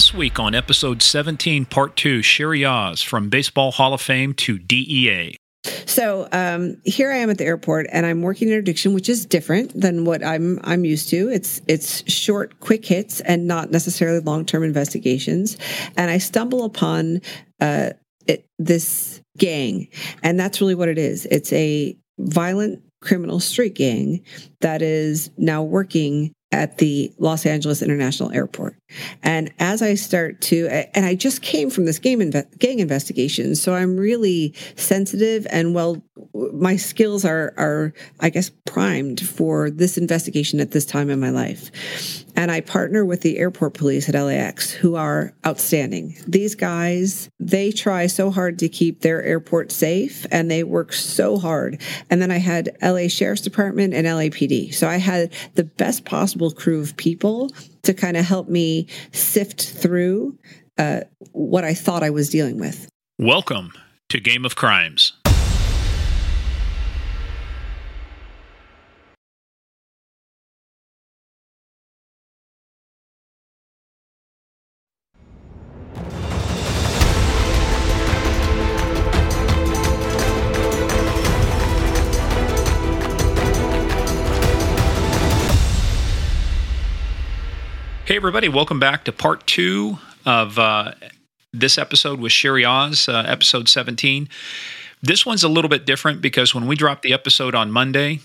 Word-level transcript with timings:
This 0.00 0.14
week 0.14 0.40
on 0.40 0.54
episode 0.54 1.02
17, 1.02 1.66
part 1.66 1.94
two, 1.94 2.22
Cheri 2.22 2.64
Oz 2.64 3.02
from 3.02 3.28
Baseball 3.28 3.70
Hall 3.70 3.92
of 3.92 4.00
Fame 4.00 4.32
to 4.32 4.58
DEA. 4.58 5.36
So 5.84 6.26
um, 6.32 6.80
here 6.86 7.12
I 7.12 7.16
am 7.16 7.28
at 7.28 7.36
the 7.36 7.44
airport, 7.44 7.86
and 7.92 8.06
I'm 8.06 8.22
working 8.22 8.48
interdiction, 8.48 8.94
which 8.94 9.10
is 9.10 9.26
different 9.26 9.78
than 9.78 10.06
what 10.06 10.24
I'm 10.24 10.58
I'm 10.64 10.86
used 10.86 11.10
to. 11.10 11.28
It's 11.28 11.60
it's 11.68 12.10
short, 12.10 12.60
quick 12.60 12.86
hits, 12.86 13.20
and 13.20 13.46
not 13.46 13.72
necessarily 13.72 14.20
long 14.20 14.46
term 14.46 14.62
investigations. 14.62 15.58
And 15.98 16.10
I 16.10 16.16
stumble 16.16 16.64
upon 16.64 17.20
uh, 17.60 17.90
it, 18.26 18.46
this 18.58 19.20
gang, 19.36 19.88
and 20.22 20.40
that's 20.40 20.62
really 20.62 20.76
what 20.76 20.88
it 20.88 20.96
is. 20.96 21.26
It's 21.26 21.52
a 21.52 21.94
violent 22.18 22.82
criminal 23.02 23.38
street 23.38 23.74
gang 23.74 24.24
that 24.62 24.80
is 24.80 25.30
now 25.36 25.62
working 25.62 26.32
at 26.52 26.78
the 26.78 27.12
Los 27.18 27.44
Angeles 27.44 27.82
International 27.82 28.32
Airport. 28.32 28.79
And 29.22 29.52
as 29.58 29.82
I 29.82 29.94
start 29.94 30.40
to, 30.42 30.68
and 30.94 31.06
I 31.06 31.14
just 31.14 31.42
came 31.42 31.70
from 31.70 31.84
this 31.84 31.98
game 31.98 32.20
inve- 32.20 32.58
gang 32.58 32.80
investigation, 32.80 33.54
so 33.54 33.74
I'm 33.74 33.96
really 33.96 34.54
sensitive 34.76 35.46
and 35.50 35.74
well, 35.74 36.02
my 36.52 36.76
skills 36.76 37.24
are 37.24 37.52
are 37.56 37.92
I 38.20 38.30
guess 38.30 38.50
primed 38.66 39.20
for 39.20 39.70
this 39.70 39.98
investigation 39.98 40.60
at 40.60 40.70
this 40.70 40.84
time 40.84 41.10
in 41.10 41.20
my 41.20 41.30
life. 41.30 41.70
And 42.36 42.50
I 42.50 42.60
partner 42.60 43.04
with 43.04 43.22
the 43.22 43.38
airport 43.38 43.74
police 43.74 44.08
at 44.08 44.14
LAX, 44.14 44.70
who 44.70 44.94
are 44.94 45.32
outstanding. 45.44 46.16
These 46.26 46.54
guys, 46.54 47.28
they 47.38 47.72
try 47.72 48.06
so 48.06 48.30
hard 48.30 48.58
to 48.60 48.68
keep 48.68 49.00
their 49.00 49.22
airport 49.22 49.72
safe, 49.72 50.26
and 50.30 50.50
they 50.50 50.62
work 50.62 50.92
so 50.92 51.38
hard. 51.38 51.80
And 52.08 52.22
then 52.22 52.30
I 52.30 52.38
had 52.38 52.76
LA 52.82 53.08
Sheriff's 53.08 53.42
Department 53.42 53.94
and 53.94 54.06
LAPD, 54.06 54.72
so 54.72 54.88
I 54.88 54.96
had 54.96 55.32
the 55.54 55.64
best 55.64 56.04
possible 56.04 56.50
crew 56.50 56.80
of 56.80 56.96
people 56.96 57.50
to 57.82 57.94
kind 57.94 58.16
of 58.16 58.24
help 58.24 58.48
me 58.48 58.86
sift 59.12 59.68
through 59.68 60.38
uh, 60.78 61.02
what 61.32 61.64
I 61.64 61.74
thought 61.74 62.02
I 62.02 62.10
was 62.10 62.30
dealing 62.30 62.58
with. 62.58 62.88
Welcome 63.18 63.72
to 64.08 64.20
Game 64.20 64.44
of 64.44 64.56
Crimes. 64.56 65.12
Everybody, 88.20 88.50
welcome 88.50 88.78
back 88.78 89.04
to 89.04 89.12
part 89.12 89.46
two 89.46 89.96
of 90.26 90.58
uh, 90.58 90.92
this 91.54 91.78
episode 91.78 92.20
with 92.20 92.32
Cheri 92.32 92.66
Oz, 92.66 93.08
uh, 93.08 93.24
episode 93.26 93.66
17. 93.66 94.28
This 95.00 95.24
one's 95.24 95.42
a 95.42 95.48
little 95.48 95.70
bit 95.70 95.86
different 95.86 96.20
because 96.20 96.54
when 96.54 96.66
we 96.66 96.76
dropped 96.76 97.00
the 97.00 97.14
episode 97.14 97.54
on 97.54 97.70
Monday, 97.70 98.20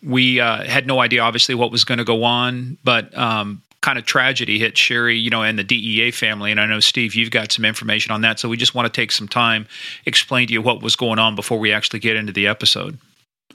we 0.00 0.38
uh, 0.38 0.62
had 0.62 0.86
no 0.86 1.00
idea, 1.00 1.22
obviously, 1.22 1.56
what 1.56 1.72
was 1.72 1.82
going 1.82 1.98
to 1.98 2.04
go 2.04 2.22
on, 2.22 2.78
but 2.84 3.18
um, 3.18 3.62
kind 3.80 3.98
of 3.98 4.06
tragedy 4.06 4.60
hit 4.60 4.76
Cheri, 4.76 5.18
you 5.18 5.28
know, 5.28 5.42
and 5.42 5.58
the 5.58 5.64
DEA 5.64 6.12
family. 6.12 6.52
And 6.52 6.60
I 6.60 6.66
know, 6.66 6.78
Steve, 6.78 7.16
you've 7.16 7.32
got 7.32 7.50
some 7.50 7.64
information 7.64 8.12
on 8.12 8.20
that. 8.20 8.38
So 8.38 8.48
we 8.48 8.56
just 8.56 8.76
want 8.76 8.86
to 8.86 9.00
take 9.00 9.10
some 9.10 9.26
time, 9.26 9.66
explain 10.04 10.46
to 10.46 10.52
you 10.52 10.62
what 10.62 10.82
was 10.82 10.94
going 10.94 11.18
on 11.18 11.34
before 11.34 11.58
we 11.58 11.72
actually 11.72 11.98
get 11.98 12.14
into 12.14 12.32
the 12.32 12.46
episode. 12.46 12.96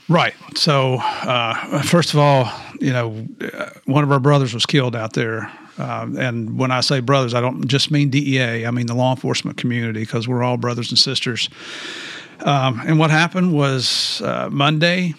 Right. 0.06 0.34
So, 0.54 0.98
uh, 1.00 1.80
first 1.82 2.12
of 2.12 2.18
all, 2.18 2.52
you 2.78 2.92
know, 2.92 3.26
uh, 3.40 3.70
one 3.86 4.04
of 4.04 4.12
our 4.12 4.20
brothers 4.20 4.52
was 4.52 4.66
killed 4.66 4.94
out 4.94 5.14
there. 5.14 5.50
Uh, 5.78 6.06
and 6.18 6.58
when 6.58 6.70
I 6.70 6.80
say 6.80 7.00
brothers, 7.00 7.34
I 7.34 7.40
don't 7.40 7.66
just 7.66 7.90
mean 7.90 8.10
DEA, 8.10 8.66
I 8.66 8.70
mean 8.70 8.86
the 8.86 8.94
law 8.94 9.12
enforcement 9.12 9.56
community 9.56 10.00
because 10.00 10.28
we're 10.28 10.42
all 10.42 10.56
brothers 10.56 10.90
and 10.90 10.98
sisters. 10.98 11.48
Um, 12.40 12.80
and 12.84 12.98
what 12.98 13.10
happened 13.10 13.54
was 13.54 14.20
uh, 14.22 14.48
Monday, 14.50 15.14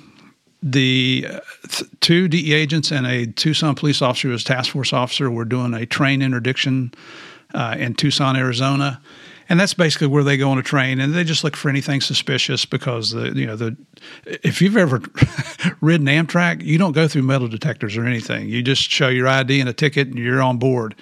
the 0.62 1.28
uh, 1.30 1.40
th- 1.68 1.90
two 2.02 2.28
DEA 2.28 2.54
agents 2.54 2.92
and 2.92 3.06
a 3.06 3.26
Tucson 3.28 3.76
police 3.76 4.02
officer, 4.02 4.28
who 4.28 4.34
was 4.34 4.44
task 4.44 4.72
force 4.72 4.94
officer, 4.94 5.32
were 5.32 5.46
doing 5.46 5.74
a 5.74 5.86
train 5.86 6.22
interdiction 6.22 6.94
uh, 7.54 7.76
in 7.78 7.94
Tucson, 7.96 8.36
Arizona 8.36 9.02
and 9.54 9.60
that's 9.60 9.76
basically 9.76 10.08
where 10.08 10.24
they 10.24 10.36
go 10.36 10.50
on 10.50 10.58
a 10.58 10.64
train 10.64 11.00
and 11.00 11.14
they 11.14 11.24
just 11.24 11.44
look 11.44 11.56
for 11.56 11.70
anything 11.70 12.02
suspicious 12.02 12.66
because 12.66 13.12
the 13.12 13.34
you 13.36 13.46
know 13.46 13.56
the 13.56 13.78
if 14.26 14.64
you've 14.64 14.76
ever 14.76 15.00
ridden 15.82 16.08
Amtrak, 16.08 16.64
you 16.64 16.80
don't 16.80 16.94
go 16.94 17.08
through 17.08 17.22
metal 17.22 17.48
detectors 17.48 17.96
or 17.96 18.04
anything. 18.04 18.50
You 18.50 18.64
just 18.64 18.82
show 18.90 19.10
your 19.10 19.28
ID 19.28 19.60
and 19.60 19.70
a 19.70 19.74
ticket 19.74 20.08
and 20.08 20.18
you're 20.18 20.42
on 20.42 20.58
board. 20.58 20.96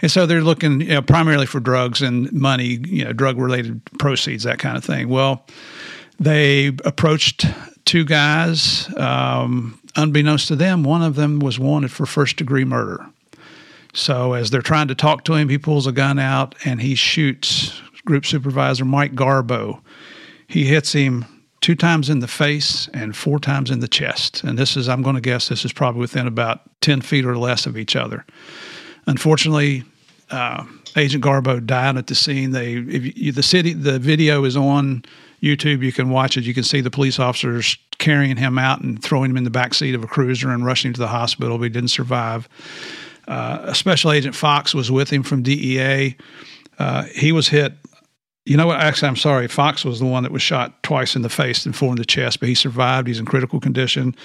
And 0.00 0.12
so 0.12 0.26
they're 0.26 0.42
looking 0.42 0.82
you 0.82 0.94
know, 0.94 1.02
primarily 1.02 1.44
for 1.44 1.58
drugs 1.58 2.02
and 2.02 2.32
money, 2.32 2.78
you 2.86 3.04
know, 3.04 3.12
drug 3.12 3.36
related 3.36 3.84
proceeds, 3.98 4.44
that 4.44 4.60
kind 4.60 4.76
of 4.76 4.84
thing. 4.84 5.08
Well, 5.08 5.44
they 6.20 6.68
approached 6.84 7.46
two 7.84 8.04
guys. 8.04 8.88
Um, 8.96 9.80
unbeknownst 9.96 10.46
to 10.48 10.54
them, 10.54 10.84
one 10.84 11.02
of 11.02 11.16
them 11.16 11.40
was 11.40 11.58
wanted 11.58 11.90
for 11.90 12.06
first 12.06 12.36
degree 12.36 12.64
murder. 12.64 13.04
So 13.92 14.32
as 14.32 14.50
they're 14.50 14.62
trying 14.62 14.88
to 14.88 14.94
talk 14.94 15.24
to 15.24 15.34
him, 15.34 15.48
he 15.48 15.58
pulls 15.58 15.86
a 15.86 15.92
gun 15.92 16.18
out 16.18 16.54
and 16.64 16.80
he 16.80 16.94
shoots 16.94 17.80
group 18.04 18.26
supervisor 18.26 18.84
Mike 18.84 19.14
Garbo. 19.14 19.80
He 20.48 20.64
hits 20.64 20.92
him 20.92 21.24
two 21.60 21.74
times 21.74 22.10
in 22.10 22.18
the 22.18 22.28
face 22.28 22.88
and 22.92 23.16
four 23.16 23.38
times 23.38 23.70
in 23.70 23.80
the 23.80 23.88
chest. 23.88 24.42
And 24.42 24.58
this 24.58 24.76
is, 24.76 24.88
I'm 24.88 25.02
going 25.02 25.14
to 25.14 25.20
guess, 25.20 25.48
this 25.48 25.64
is 25.64 25.72
probably 25.72 26.00
within 26.00 26.26
about 26.26 26.60
10 26.80 27.00
feet 27.00 27.24
or 27.24 27.38
less 27.38 27.66
of 27.66 27.78
each 27.78 27.94
other. 27.94 28.24
Unfortunately, 29.06 29.84
uh, 30.30 30.64
Agent 30.96 31.24
Garbo 31.24 31.64
died 31.64 31.96
at 31.96 32.08
the 32.08 32.14
scene. 32.14 32.50
They, 32.50 32.72
you, 32.72 33.32
the 33.32 33.42
city, 33.42 33.72
the 33.72 33.98
video 33.98 34.44
is 34.44 34.56
on 34.56 35.04
YouTube. 35.42 35.82
You 35.82 35.92
can 35.92 36.10
watch 36.10 36.36
it. 36.36 36.44
You 36.44 36.54
can 36.54 36.64
see 36.64 36.80
the 36.80 36.90
police 36.90 37.18
officers 37.18 37.76
carrying 37.98 38.36
him 38.36 38.58
out 38.58 38.80
and 38.80 39.02
throwing 39.02 39.30
him 39.30 39.36
in 39.36 39.44
the 39.44 39.50
back 39.50 39.74
seat 39.74 39.94
of 39.94 40.02
a 40.02 40.06
cruiser 40.06 40.50
and 40.50 40.64
rushing 40.64 40.88
him 40.88 40.94
to 40.94 41.00
the 41.00 41.08
hospital. 41.08 41.58
But 41.58 41.64
he 41.64 41.70
didn't 41.70 41.90
survive. 41.90 42.48
Uh, 43.28 43.72
Special 43.72 44.12
Agent 44.12 44.34
Fox 44.34 44.74
was 44.74 44.90
with 44.90 45.10
him 45.10 45.22
from 45.22 45.42
DEA. 45.42 46.16
Uh, 46.78 47.04
he 47.14 47.32
was 47.32 47.48
hit. 47.48 47.74
You 48.44 48.56
know 48.56 48.66
what? 48.66 48.80
Actually, 48.80 49.08
I'm 49.08 49.16
sorry. 49.16 49.46
Fox 49.46 49.84
was 49.84 50.00
the 50.00 50.06
one 50.06 50.24
that 50.24 50.32
was 50.32 50.42
shot 50.42 50.82
twice 50.82 51.14
in 51.14 51.22
the 51.22 51.28
face 51.28 51.64
and 51.64 51.76
four 51.76 51.90
in 51.90 51.96
the 51.96 52.04
chest, 52.04 52.40
but 52.40 52.48
he 52.48 52.54
survived. 52.54 53.06
He's 53.06 53.20
in 53.20 53.26
critical 53.26 53.60
condition. 53.60 54.16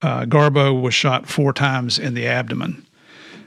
Uh, 0.00 0.24
Garbo 0.24 0.80
was 0.80 0.94
shot 0.94 1.28
four 1.28 1.52
times 1.52 1.98
in 1.98 2.14
the 2.14 2.26
abdomen. 2.26 2.86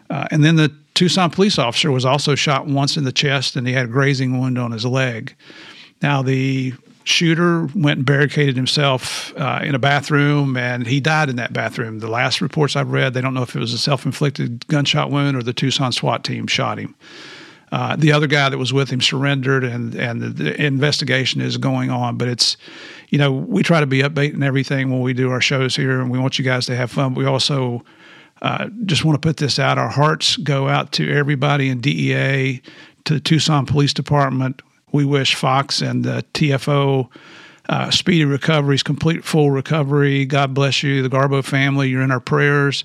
Uh, 0.09 0.27
and 0.31 0.43
then 0.43 0.57
the 0.57 0.75
Tucson 0.93 1.29
police 1.29 1.57
officer 1.57 1.89
was 1.91 2.03
also 2.03 2.35
shot 2.35 2.67
once 2.67 2.97
in 2.97 3.05
the 3.05 3.13
chest, 3.13 3.55
and 3.55 3.65
he 3.65 3.73
had 3.73 3.85
a 3.85 3.87
grazing 3.87 4.37
wound 4.37 4.57
on 4.57 4.71
his 4.71 4.85
leg. 4.85 5.33
Now, 6.01 6.21
the 6.21 6.73
shooter 7.11 7.67
went 7.75 7.97
and 7.97 8.05
barricaded 8.05 8.55
himself 8.55 9.33
uh, 9.37 9.59
in 9.63 9.75
a 9.75 9.79
bathroom 9.79 10.57
and 10.57 10.87
he 10.87 10.99
died 10.99 11.29
in 11.29 11.35
that 11.35 11.53
bathroom. 11.53 11.99
The 11.99 12.07
last 12.07 12.41
reports 12.41 12.75
I've 12.75 12.91
read, 12.91 13.13
they 13.13 13.21
don't 13.21 13.33
know 13.33 13.43
if 13.43 13.55
it 13.55 13.59
was 13.59 13.73
a 13.73 13.77
self 13.77 14.05
inflicted 14.05 14.67
gunshot 14.67 15.11
wound 15.11 15.37
or 15.37 15.43
the 15.43 15.53
Tucson 15.53 15.91
SWAT 15.91 16.23
team 16.23 16.47
shot 16.47 16.79
him. 16.79 16.95
Uh, 17.71 17.95
the 17.95 18.11
other 18.11 18.27
guy 18.27 18.49
that 18.49 18.57
was 18.57 18.73
with 18.73 18.89
him 18.89 18.99
surrendered, 18.99 19.63
and 19.63 19.95
and 19.95 20.21
the, 20.21 20.29
the, 20.29 20.61
investigation 20.61 21.39
is 21.39 21.55
going 21.55 21.89
on. 21.89 22.17
But 22.17 22.27
it's, 22.27 22.57
you 23.09 23.17
know, 23.17 23.31
we 23.31 23.63
try 23.63 23.79
to 23.79 23.85
be 23.85 24.01
updating 24.01 24.43
everything 24.43 24.89
when 24.89 24.99
we 24.99 25.13
do 25.13 25.31
our 25.31 25.39
shows 25.39 25.73
here, 25.73 26.01
and 26.01 26.11
we 26.11 26.19
want 26.19 26.37
you 26.37 26.43
guys 26.43 26.65
to 26.65 26.75
have 26.75 26.91
fun. 26.91 27.13
But 27.13 27.21
we 27.21 27.25
also 27.25 27.85
uh, 28.41 28.67
just 28.85 29.05
want 29.05 29.21
to 29.21 29.25
put 29.25 29.37
this 29.37 29.57
out. 29.57 29.77
Our 29.77 29.89
hearts 29.89 30.35
go 30.35 30.67
out 30.67 30.91
to 30.93 31.09
everybody 31.09 31.69
in 31.69 31.79
DEA, 31.79 32.61
to 33.05 33.13
the 33.13 33.19
Tucson 33.21 33.65
Police 33.65 33.93
Department, 33.93 34.61
we 34.91 35.05
wish 35.05 35.35
Fox 35.35 35.81
and 35.81 36.03
the 36.03 36.25
TFO 36.33 37.09
uh, 37.69 37.89
speedy 37.89 38.25
recoveries, 38.25 38.83
complete 38.83 39.23
full 39.23 39.51
recovery. 39.51 40.25
God 40.25 40.53
bless 40.53 40.83
you, 40.83 41.01
the 41.01 41.09
Garbo 41.09 41.43
family. 41.43 41.89
You're 41.89 42.01
in 42.01 42.11
our 42.11 42.19
prayers, 42.19 42.83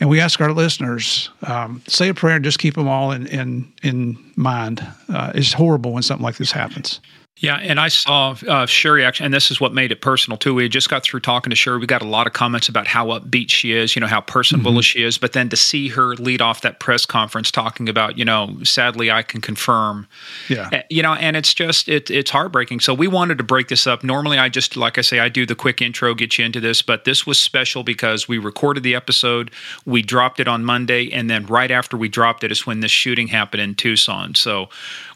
and 0.00 0.08
we 0.08 0.20
ask 0.20 0.40
our 0.40 0.52
listeners 0.52 1.30
um, 1.42 1.82
say 1.86 2.08
a 2.08 2.14
prayer 2.14 2.36
and 2.36 2.44
just 2.44 2.58
keep 2.58 2.74
them 2.74 2.88
all 2.88 3.12
in 3.12 3.26
in 3.28 3.72
in 3.82 4.32
mind. 4.34 4.86
Uh, 5.08 5.32
it's 5.34 5.52
horrible 5.52 5.92
when 5.92 6.02
something 6.02 6.24
like 6.24 6.36
this 6.36 6.52
happens. 6.52 7.00
Yeah, 7.38 7.56
and 7.56 7.80
I 7.80 7.88
saw 7.88 8.30
uh, 8.46 8.64
Cheri 8.66 9.04
actually, 9.04 9.24
and 9.24 9.34
this 9.34 9.50
is 9.50 9.60
what 9.60 9.74
made 9.74 9.90
it 9.90 10.00
personal 10.00 10.38
too. 10.38 10.54
We 10.54 10.68
just 10.68 10.88
got 10.88 11.02
through 11.02 11.18
talking 11.20 11.50
to 11.50 11.56
Cheri. 11.56 11.80
We 11.80 11.86
got 11.86 12.00
a 12.00 12.06
lot 12.06 12.28
of 12.28 12.32
comments 12.32 12.68
about 12.68 12.86
how 12.86 13.08
upbeat 13.08 13.50
she 13.50 13.72
is, 13.72 13.96
you 13.96 14.00
know, 14.00 14.06
how 14.06 14.20
personable 14.20 14.70
mm-hmm. 14.70 14.80
she 14.80 15.02
is. 15.02 15.18
But 15.18 15.32
then 15.32 15.48
to 15.48 15.56
see 15.56 15.88
her 15.88 16.14
lead 16.14 16.40
off 16.40 16.60
that 16.60 16.78
press 16.78 17.04
conference 17.04 17.50
talking 17.50 17.88
about, 17.88 18.16
you 18.16 18.24
know, 18.24 18.56
sadly 18.62 19.10
I 19.10 19.22
can 19.22 19.40
confirm, 19.40 20.06
yeah, 20.48 20.84
you 20.88 21.02
know, 21.02 21.14
and 21.14 21.36
it's 21.36 21.52
just 21.52 21.88
it, 21.88 22.08
it's 22.08 22.30
heartbreaking. 22.30 22.78
So 22.78 22.94
we 22.94 23.08
wanted 23.08 23.38
to 23.38 23.44
break 23.44 23.66
this 23.66 23.84
up. 23.84 24.04
Normally, 24.04 24.38
I 24.38 24.48
just 24.48 24.76
like 24.76 24.96
I 24.96 25.00
say, 25.00 25.18
I 25.18 25.28
do 25.28 25.44
the 25.44 25.56
quick 25.56 25.82
intro, 25.82 26.14
get 26.14 26.38
you 26.38 26.44
into 26.44 26.60
this, 26.60 26.82
but 26.82 27.04
this 27.04 27.26
was 27.26 27.40
special 27.40 27.82
because 27.82 28.28
we 28.28 28.38
recorded 28.38 28.84
the 28.84 28.94
episode, 28.94 29.50
we 29.84 30.02
dropped 30.02 30.38
it 30.38 30.46
on 30.46 30.64
Monday, 30.64 31.10
and 31.10 31.28
then 31.28 31.46
right 31.46 31.72
after 31.72 31.96
we 31.96 32.08
dropped 32.08 32.44
it 32.44 32.52
is 32.52 32.64
when 32.64 32.78
this 32.78 32.92
shooting 32.92 33.26
happened 33.26 33.60
in 33.60 33.74
Tucson. 33.74 34.36
So 34.36 34.68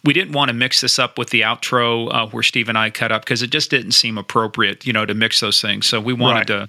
we 0.04 0.12
didn't 0.12 0.32
want 0.32 0.48
to 0.48 0.54
mix 0.54 0.80
this 0.80 0.98
up 0.98 1.18
with 1.18 1.30
the 1.30 1.42
outro 1.42 2.12
uh, 2.12 2.26
where 2.28 2.42
Steve 2.42 2.68
and 2.68 2.78
I 2.78 2.90
cut 2.90 3.12
up 3.12 3.22
because 3.22 3.42
it 3.42 3.50
just 3.50 3.70
didn't 3.70 3.92
seem 3.92 4.18
appropriate, 4.18 4.86
you 4.86 4.92
know, 4.92 5.04
to 5.04 5.14
mix 5.14 5.40
those 5.40 5.60
things. 5.60 5.86
So 5.86 6.00
we 6.00 6.12
wanted 6.12 6.50
right. 6.50 6.68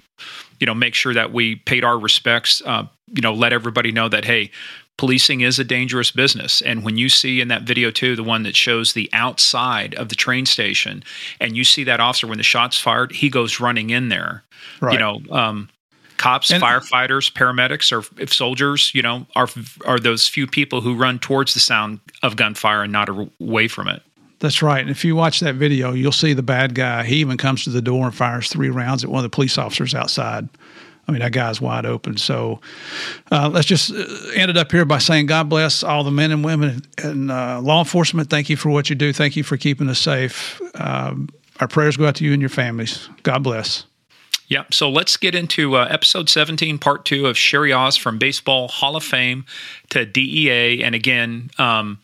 you 0.58 0.66
know, 0.66 0.74
make 0.74 0.94
sure 0.94 1.14
that 1.14 1.32
we 1.32 1.56
paid 1.56 1.84
our 1.84 1.98
respects. 1.98 2.62
Uh, 2.64 2.86
you 3.12 3.22
know, 3.22 3.32
let 3.32 3.52
everybody 3.52 3.92
know 3.92 4.08
that 4.08 4.24
hey, 4.24 4.50
policing 4.98 5.40
is 5.40 5.58
a 5.58 5.64
dangerous 5.64 6.10
business. 6.10 6.60
And 6.60 6.84
when 6.84 6.96
you 6.96 7.08
see 7.08 7.40
in 7.40 7.48
that 7.48 7.62
video 7.62 7.90
too, 7.90 8.16
the 8.16 8.22
one 8.22 8.42
that 8.42 8.54
shows 8.54 8.92
the 8.92 9.08
outside 9.12 9.94
of 9.94 10.10
the 10.10 10.14
train 10.14 10.44
station, 10.44 11.02
and 11.40 11.56
you 11.56 11.64
see 11.64 11.84
that 11.84 12.00
officer 12.00 12.26
when 12.26 12.38
the 12.38 12.44
shots 12.44 12.78
fired, 12.78 13.12
he 13.12 13.30
goes 13.30 13.60
running 13.60 13.90
in 13.90 14.10
there. 14.10 14.44
Right. 14.80 14.92
You 14.92 14.98
know, 14.98 15.20
um, 15.30 15.68
cops, 16.20 16.50
and, 16.50 16.62
firefighters, 16.62 17.32
paramedics, 17.32 17.90
or 17.90 18.04
if 18.20 18.32
soldiers, 18.32 18.94
you 18.94 19.02
know, 19.02 19.26
are 19.34 19.48
are 19.86 19.98
those 19.98 20.28
few 20.28 20.46
people 20.46 20.80
who 20.80 20.94
run 20.94 21.18
towards 21.18 21.54
the 21.54 21.60
sound 21.60 21.98
of 22.22 22.36
gunfire 22.36 22.82
and 22.82 22.92
not 22.92 23.08
away 23.08 23.66
from 23.66 23.88
it. 23.88 24.02
That's 24.38 24.62
right. 24.62 24.80
And 24.80 24.90
if 24.90 25.04
you 25.04 25.16
watch 25.16 25.40
that 25.40 25.56
video, 25.56 25.92
you'll 25.92 26.12
see 26.12 26.32
the 26.32 26.42
bad 26.42 26.74
guy. 26.74 27.04
He 27.04 27.16
even 27.16 27.36
comes 27.36 27.64
to 27.64 27.70
the 27.70 27.82
door 27.82 28.06
and 28.06 28.14
fires 28.14 28.48
three 28.48 28.70
rounds 28.70 29.04
at 29.04 29.10
one 29.10 29.18
of 29.24 29.30
the 29.30 29.34
police 29.34 29.58
officers 29.58 29.94
outside. 29.94 30.48
I 31.06 31.12
mean, 31.12 31.20
that 31.20 31.32
guy's 31.32 31.60
wide 31.60 31.84
open. 31.84 32.16
So 32.16 32.60
uh, 33.32 33.50
let's 33.52 33.66
just 33.66 33.90
uh, 33.90 34.04
end 34.34 34.50
it 34.50 34.56
up 34.56 34.70
here 34.70 34.84
by 34.84 34.98
saying 34.98 35.26
God 35.26 35.48
bless 35.48 35.82
all 35.82 36.04
the 36.04 36.10
men 36.10 36.30
and 36.30 36.44
women 36.44 36.82
and 37.02 37.30
uh, 37.30 37.60
law 37.60 37.80
enforcement. 37.80 38.30
Thank 38.30 38.48
you 38.48 38.56
for 38.56 38.70
what 38.70 38.88
you 38.88 38.96
do. 38.96 39.12
Thank 39.12 39.36
you 39.36 39.42
for 39.42 39.56
keeping 39.56 39.88
us 39.88 39.98
safe. 39.98 40.60
Um, 40.74 41.28
our 41.58 41.68
prayers 41.68 41.96
go 41.96 42.06
out 42.06 42.14
to 42.16 42.24
you 42.24 42.32
and 42.32 42.40
your 42.40 42.48
families. 42.48 43.08
God 43.22 43.42
bless. 43.42 43.84
Yeah. 44.50 44.64
So 44.72 44.90
let's 44.90 45.16
get 45.16 45.34
into 45.36 45.76
uh, 45.76 45.86
episode 45.88 46.28
17, 46.28 46.78
part 46.78 47.04
two 47.04 47.26
of 47.26 47.36
Cheri 47.36 47.72
Oz 47.72 47.96
from 47.96 48.18
Baseball 48.18 48.66
Hall 48.66 48.96
of 48.96 49.04
Fame 49.04 49.44
to 49.90 50.04
DEA. 50.04 50.82
And 50.82 50.92
again, 50.92 51.50
um, 51.56 52.00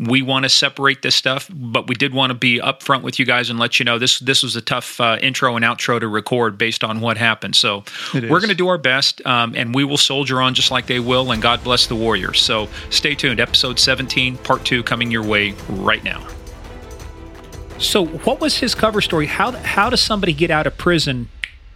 we 0.00 0.20
want 0.20 0.42
to 0.42 0.48
separate 0.48 1.02
this 1.02 1.14
stuff, 1.14 1.48
but 1.52 1.86
we 1.86 1.94
did 1.94 2.12
want 2.12 2.30
to 2.30 2.34
be 2.34 2.58
upfront 2.58 3.02
with 3.02 3.20
you 3.20 3.24
guys 3.24 3.48
and 3.48 3.60
let 3.60 3.78
you 3.78 3.84
know 3.84 3.96
this 3.96 4.18
this 4.18 4.42
was 4.42 4.56
a 4.56 4.60
tough 4.60 5.00
uh, 5.00 5.18
intro 5.22 5.54
and 5.54 5.64
outro 5.64 6.00
to 6.00 6.08
record 6.08 6.58
based 6.58 6.82
on 6.82 7.00
what 7.00 7.16
happened. 7.16 7.54
So 7.54 7.84
we're 8.12 8.40
going 8.40 8.48
to 8.48 8.56
do 8.56 8.66
our 8.66 8.76
best, 8.76 9.24
um, 9.24 9.54
and 9.54 9.72
we 9.72 9.84
will 9.84 9.96
soldier 9.96 10.40
on 10.40 10.52
just 10.54 10.72
like 10.72 10.86
they 10.86 10.98
will. 10.98 11.30
And 11.30 11.40
God 11.40 11.62
bless 11.62 11.86
the 11.86 11.94
warriors. 11.94 12.40
So 12.40 12.68
stay 12.90 13.14
tuned. 13.14 13.38
Episode 13.38 13.78
17, 13.78 14.36
part 14.38 14.64
two, 14.64 14.82
coming 14.82 15.12
your 15.12 15.22
way 15.22 15.54
right 15.68 16.02
now. 16.02 16.26
So, 17.78 18.06
what 18.06 18.40
was 18.40 18.58
his 18.58 18.74
cover 18.74 19.00
story? 19.00 19.26
How 19.26 19.52
how 19.52 19.90
does 19.90 20.00
somebody 20.00 20.32
get 20.32 20.50
out 20.50 20.66
of 20.66 20.76
prison? 20.76 21.28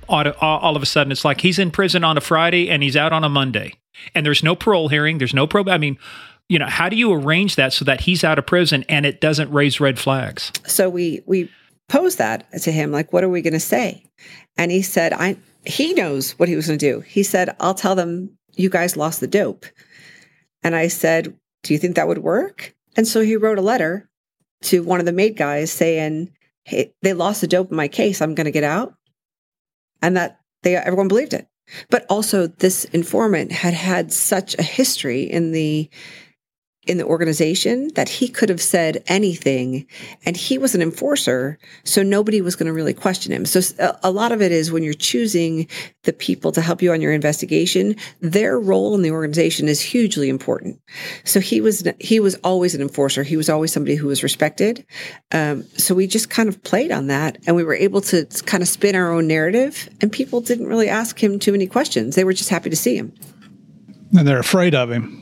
All, 0.09 0.77
of 0.77 0.83
a 0.83 0.87
sudden, 0.87 1.13
it's 1.13 1.25
like 1.25 1.41
he's 1.41 1.59
in 1.59 1.71
prison 1.71 2.05
on 2.05 2.17
a 2.17 2.21
Friday 2.21 2.71
and 2.71 2.83
he's 2.83 2.97
out 2.97 3.13
on 3.13 3.25
a 3.25 3.29
Monday, 3.29 3.75
and 4.15 4.25
there's 4.25 4.43
no 4.43 4.57
parole 4.57 4.89
hearing. 4.89 5.19
There's 5.19 5.35
no 5.35 5.47
probe. 5.47 5.69
I 5.69 5.79
mean, 5.79 5.99
you 6.49 6.59
know, 6.59 6.67
how 6.67 6.89
do 6.89 6.97
you 6.97 7.13
arrange 7.13 7.57
that 7.57 7.73
so 7.73 7.85
that 7.85 8.03
he's 8.03 8.25
out 8.25 8.39
of 8.39 8.47
prison 8.47 8.85
and 8.89 9.05
it 9.05 9.21
doesn't 9.21 9.53
raise 9.53 9.81
red 9.81 9.99
flags? 9.99 10.51
So 10.67 10.89
we 10.89 11.23
we 11.27 11.51
posed 11.89 12.19
that 12.19 12.51
to 12.63 12.73
him, 12.73 12.93
like, 12.93 13.13
what 13.13 13.25
are 13.25 13.29
we 13.29 13.43
going 13.43 13.53
to 13.53 13.61
say? 13.61 14.05
And 14.57 14.71
he 14.71 14.83
said, 14.83 15.13
I 15.13 15.37
he 15.65 15.93
knows 15.95 16.33
what 16.33 16.49
he 16.49 16.57
was 16.57 16.67
going 16.67 16.79
to 16.79 16.93
do. 16.93 17.01
He 17.01 17.23
said, 17.23 17.55
I'll 17.61 17.75
tell 17.75 17.95
them 17.95 18.31
you 18.55 18.71
guys 18.71 18.97
lost 18.97 19.21
the 19.21 19.27
dope. 19.27 19.67
And 20.63 20.75
I 20.75 20.89
said, 20.89 21.35
Do 21.63 21.73
you 21.73 21.79
think 21.79 21.97
that 21.97 22.09
would 22.09 22.19
work? 22.19 22.75
And 22.97 23.07
so 23.07 23.21
he 23.21 23.37
wrote 23.37 23.59
a 23.59 23.63
letter 23.63 24.09
to 24.63 24.83
one 24.83 25.01
of 25.01 25.07
the 25.07 25.13
made 25.13 25.37
guys 25.37 25.71
saying, 25.71 26.31
Hey, 26.65 26.93
they 27.03 27.13
lost 27.13 27.41
the 27.41 27.47
dope 27.47 27.71
in 27.71 27.77
my 27.77 27.89
case. 27.89 28.21
I'm 28.21 28.35
going 28.35 28.47
to 28.47 28.51
get 28.51 28.65
out. 28.65 28.95
And 30.03 30.17
that 30.17 30.41
they 30.63 30.77
everyone 30.77 31.09
believed 31.09 31.35
it. 31.35 31.49
But 31.91 32.07
also, 32.09 32.47
this 32.47 32.85
informant 32.87 33.53
had 33.53 33.75
had 33.75 34.13
such 34.13 34.59
a 34.59 34.63
history 34.63 35.23
in 35.23 35.53
the 35.53 35.91
in 36.89 36.97
the 36.97 37.05
organization 37.05 37.91
that 37.95 38.09
he 38.09 38.29
could 38.29 38.49
have 38.49 38.63
said 38.63 39.05
anything 39.07 39.87
and 40.25 40.37
he 40.37 40.57
was 40.57 40.75
an 40.75 40.81
enforcer 40.81 41.59
so 41.85 42.03
nobody 42.03 42.41
was 42.41 42.57
going 42.57 42.67
to 42.67 42.73
really 42.73 42.95
question 42.95 43.31
him. 43.31 43.45
So 43.45 43.61
a 44.03 44.11
lot 44.11 44.33
of 44.33 44.41
it 44.41 44.51
is 44.51 44.73
when 44.73 44.83
you're 44.83 44.95
choosing 44.95 45.69
the 46.05 46.15
people 46.15 46.51
to 46.53 46.63
help 46.63 46.81
you 46.81 46.93
on 46.93 47.03
your 47.03 47.13
investigation 47.13 47.95
their 48.21 48.59
role 48.59 48.95
in 48.95 49.03
the 49.03 49.11
organization 49.11 49.69
is 49.69 49.81
hugely 49.83 50.31
important. 50.31 50.81
So 51.25 51.41
he 51.41 51.61
was 51.61 51.87
he 52.01 52.21
was 52.21 52.37
always 52.37 52.75
an 52.75 52.81
enforcer. 52.81 53.23
He 53.23 53.37
was 53.37 53.51
always 53.51 53.73
somebody 53.73 53.95
who 53.95 54.07
was 54.07 54.23
respected. 54.23 54.87
Um, 55.31 55.65
so 55.77 55.95
we 55.95 56.07
just 56.07 56.31
kind 56.31 56.49
of 56.49 56.63
played 56.63 56.91
on 56.91 57.09
that 57.09 57.39
and 57.47 57.55
we 57.55 57.65
were 57.65 57.75
able 57.75 58.01
to 58.03 58.25
kind 58.47 58.63
of 58.63 58.69
spin 58.69 58.97
our 58.97 59.13
own 59.13 59.27
narrative 59.27 59.89
and 60.01 60.11
people 60.11 60.41
didn't 60.41 60.67
really 60.67 60.89
ask 60.89 61.23
him 61.23 61.39
too 61.39 61.53
many 61.53 61.67
questions. 61.67 62.15
They 62.17 62.25
were 62.25 62.33
just 62.33 62.49
happy 62.49 62.71
to 62.71 62.77
see 62.77 62.97
him. 62.97 63.13
And 64.17 64.27
they're 64.27 64.41
afraid 64.41 64.75
of 64.75 64.91
him 64.91 65.18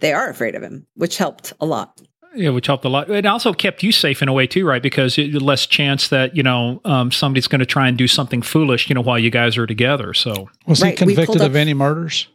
they 0.00 0.12
are 0.12 0.28
afraid 0.28 0.54
of 0.54 0.62
him, 0.62 0.86
which 0.94 1.18
helped 1.18 1.52
a 1.60 1.66
lot. 1.66 2.00
Yeah, 2.34 2.50
which 2.50 2.66
helped 2.66 2.84
a 2.84 2.88
lot. 2.88 3.10
It 3.10 3.26
also 3.26 3.52
kept 3.52 3.82
you 3.82 3.90
safe 3.90 4.22
in 4.22 4.28
a 4.28 4.32
way 4.32 4.46
too, 4.46 4.66
right? 4.66 4.82
Because 4.82 5.16
it, 5.18 5.34
less 5.40 5.66
chance 5.66 6.08
that 6.08 6.36
you 6.36 6.42
know 6.42 6.80
um, 6.84 7.10
somebody's 7.10 7.48
going 7.48 7.60
to 7.60 7.66
try 7.66 7.88
and 7.88 7.96
do 7.96 8.06
something 8.06 8.42
foolish, 8.42 8.88
you 8.88 8.94
know, 8.94 9.00
while 9.00 9.18
you 9.18 9.30
guys 9.30 9.56
are 9.56 9.66
together. 9.66 10.14
So 10.14 10.48
was 10.66 10.82
right. 10.82 10.90
he 10.90 10.96
convicted 10.96 11.40
of 11.40 11.56
any 11.56 11.74
murders? 11.74 12.28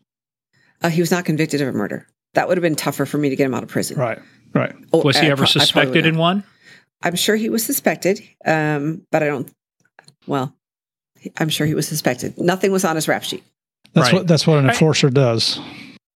Uh, 0.82 0.90
he 0.90 1.00
was 1.00 1.12
not 1.12 1.26
convicted 1.26 1.62
of 1.62 1.70
a 1.70 1.72
murder. 1.72 2.08
That 2.34 2.48
would 2.48 2.58
have 2.58 2.64
been 2.64 2.76
tougher 2.76 3.06
for 3.06 3.18
me 3.18 3.30
to 3.30 3.36
get 3.36 3.46
him 3.46 3.54
out 3.54 3.64
of 3.64 3.70
prison. 3.70 3.98
Right. 3.98 4.20
Right. 4.54 4.76
Oh, 4.92 5.02
was 5.04 5.18
he 5.18 5.28
ever 5.28 5.46
suspected 5.46 6.06
in 6.06 6.18
one? 6.18 6.44
I'm 7.02 7.16
sure 7.16 7.36
he 7.36 7.50
was 7.50 7.66
suspected, 7.66 8.22
um, 8.46 9.06
but 9.12 9.24
I 9.24 9.28
don't. 9.28 9.52
Well, 10.26 10.56
I'm 11.38 11.50
sure 11.50 11.68
he 11.68 11.74
was 11.74 11.88
suspected. 11.88 12.38
Nothing 12.38 12.72
was 12.72 12.86
on 12.86 12.96
his 12.96 13.08
rap 13.08 13.24
sheet. 13.24 13.44
That's 13.94 14.08
right. 14.08 14.14
what 14.14 14.28
that's 14.28 14.48
what 14.48 14.60
an 14.60 14.70
enforcer 14.70 15.08
I, 15.08 15.12
does. 15.12 15.60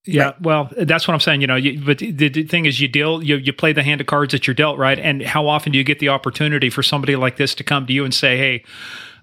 Yeah, 0.08 0.24
right. 0.24 0.42
well, 0.42 0.72
that's 0.78 1.08
what 1.08 1.14
I'm 1.14 1.20
saying. 1.20 1.42
You 1.42 1.48
know, 1.48 1.56
you, 1.56 1.82
but 1.84 1.98
the, 1.98 2.12
the, 2.12 2.44
thing 2.44 2.66
is, 2.66 2.80
you 2.80 2.88
deal, 2.88 3.22
you 3.22 3.36
you 3.36 3.52
play 3.52 3.74
the 3.74 3.84
hand 3.84 4.00
of 4.00 4.08
cards 4.08 4.32
that 4.32 4.48
you're 4.48 4.54
dealt, 4.54 4.78
right? 4.78 4.98
And 4.98 5.22
how 5.22 5.48
often 5.48 5.74
do 5.74 5.78
you 5.78 5.84
get 5.84 6.00
the 6.00 6.10
opportunity 6.10 6.70
for 6.70 6.82
somebody 6.82 7.16
like 7.16 7.36
this 7.36 7.54
to 7.56 7.64
come 7.64 7.86
to 7.88 7.94
you 7.94 8.06
and 8.06 8.14
say, 8.14 8.38
"Hey, 8.38 8.64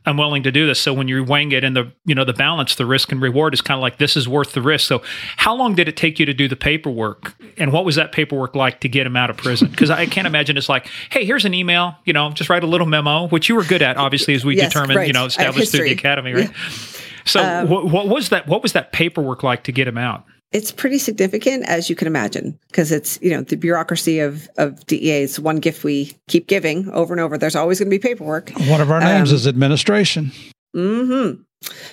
I'm 0.04 0.18
willing 0.18 0.42
to 0.42 0.52
do 0.52 0.66
this." 0.66 0.78
So 0.78 0.92
when 0.92 1.08
you're 1.08 1.24
weighing 1.24 1.52
it 1.52 1.64
in 1.64 1.72
the 1.72 1.90
you 2.04 2.14
know 2.14 2.24
the 2.24 2.34
balance, 2.34 2.74
the 2.74 2.84
risk 2.84 3.12
and 3.12 3.22
reward 3.22 3.54
is 3.54 3.62
kind 3.62 3.78
of 3.78 3.82
like 3.82 3.96
this 3.96 4.14
is 4.14 4.28
worth 4.28 4.52
the 4.52 4.60
risk. 4.60 4.86
So 4.86 5.02
how 5.38 5.54
long 5.54 5.74
did 5.74 5.88
it 5.88 5.96
take 5.96 6.18
you 6.18 6.26
to 6.26 6.34
do 6.34 6.48
the 6.48 6.56
paperwork, 6.56 7.34
and 7.56 7.72
what 7.72 7.86
was 7.86 7.96
that 7.96 8.12
paperwork 8.12 8.54
like 8.54 8.80
to 8.80 8.88
get 8.88 9.06
him 9.06 9.16
out 9.16 9.30
of 9.30 9.38
prison? 9.38 9.68
Because 9.70 9.88
I 9.88 10.04
can't 10.04 10.26
imagine 10.26 10.58
it's 10.58 10.68
like, 10.68 10.86
"Hey, 11.10 11.24
here's 11.24 11.46
an 11.46 11.54
email," 11.54 11.96
you 12.04 12.12
know, 12.12 12.30
just 12.30 12.50
write 12.50 12.62
a 12.62 12.68
little 12.68 12.86
memo, 12.86 13.28
which 13.28 13.48
you 13.48 13.54
were 13.54 13.64
good 13.64 13.80
at, 13.80 13.96
obviously, 13.96 14.34
as 14.34 14.44
we 14.44 14.56
yes, 14.56 14.68
determined, 14.70 14.98
right. 14.98 15.06
you 15.06 15.14
know, 15.14 15.24
established 15.24 15.72
through 15.72 15.84
the 15.84 15.92
academy, 15.92 16.34
right? 16.34 16.50
Yeah. 16.50 17.00
So 17.24 17.42
um, 17.42 17.68
what, 17.68 17.86
what 17.86 18.08
was 18.08 18.28
that? 18.28 18.46
What 18.46 18.62
was 18.62 18.74
that 18.74 18.92
paperwork 18.92 19.42
like 19.42 19.64
to 19.64 19.72
get 19.72 19.88
him 19.88 19.96
out? 19.96 20.24
It's 20.54 20.70
pretty 20.70 20.98
significant 20.98 21.64
as 21.66 21.90
you 21.90 21.96
can 21.96 22.06
imagine 22.06 22.56
because 22.68 22.92
it's 22.92 23.18
you 23.20 23.30
know 23.30 23.42
the 23.42 23.56
bureaucracy 23.56 24.20
of 24.20 24.48
of 24.56 24.86
DEA 24.86 25.22
is 25.22 25.38
one 25.38 25.56
gift 25.56 25.84
we 25.84 26.16
keep 26.28 26.46
giving 26.46 26.88
over 26.90 27.12
and 27.12 27.20
over. 27.20 27.36
There's 27.36 27.56
always 27.56 27.80
going 27.80 27.90
to 27.90 27.94
be 27.94 27.98
paperwork. 27.98 28.50
One 28.68 28.80
of 28.80 28.90
our 28.90 29.00
names 29.00 29.30
um, 29.30 29.36
is 29.36 29.46
administration. 29.46 30.30
Mm-hmm. 30.74 31.42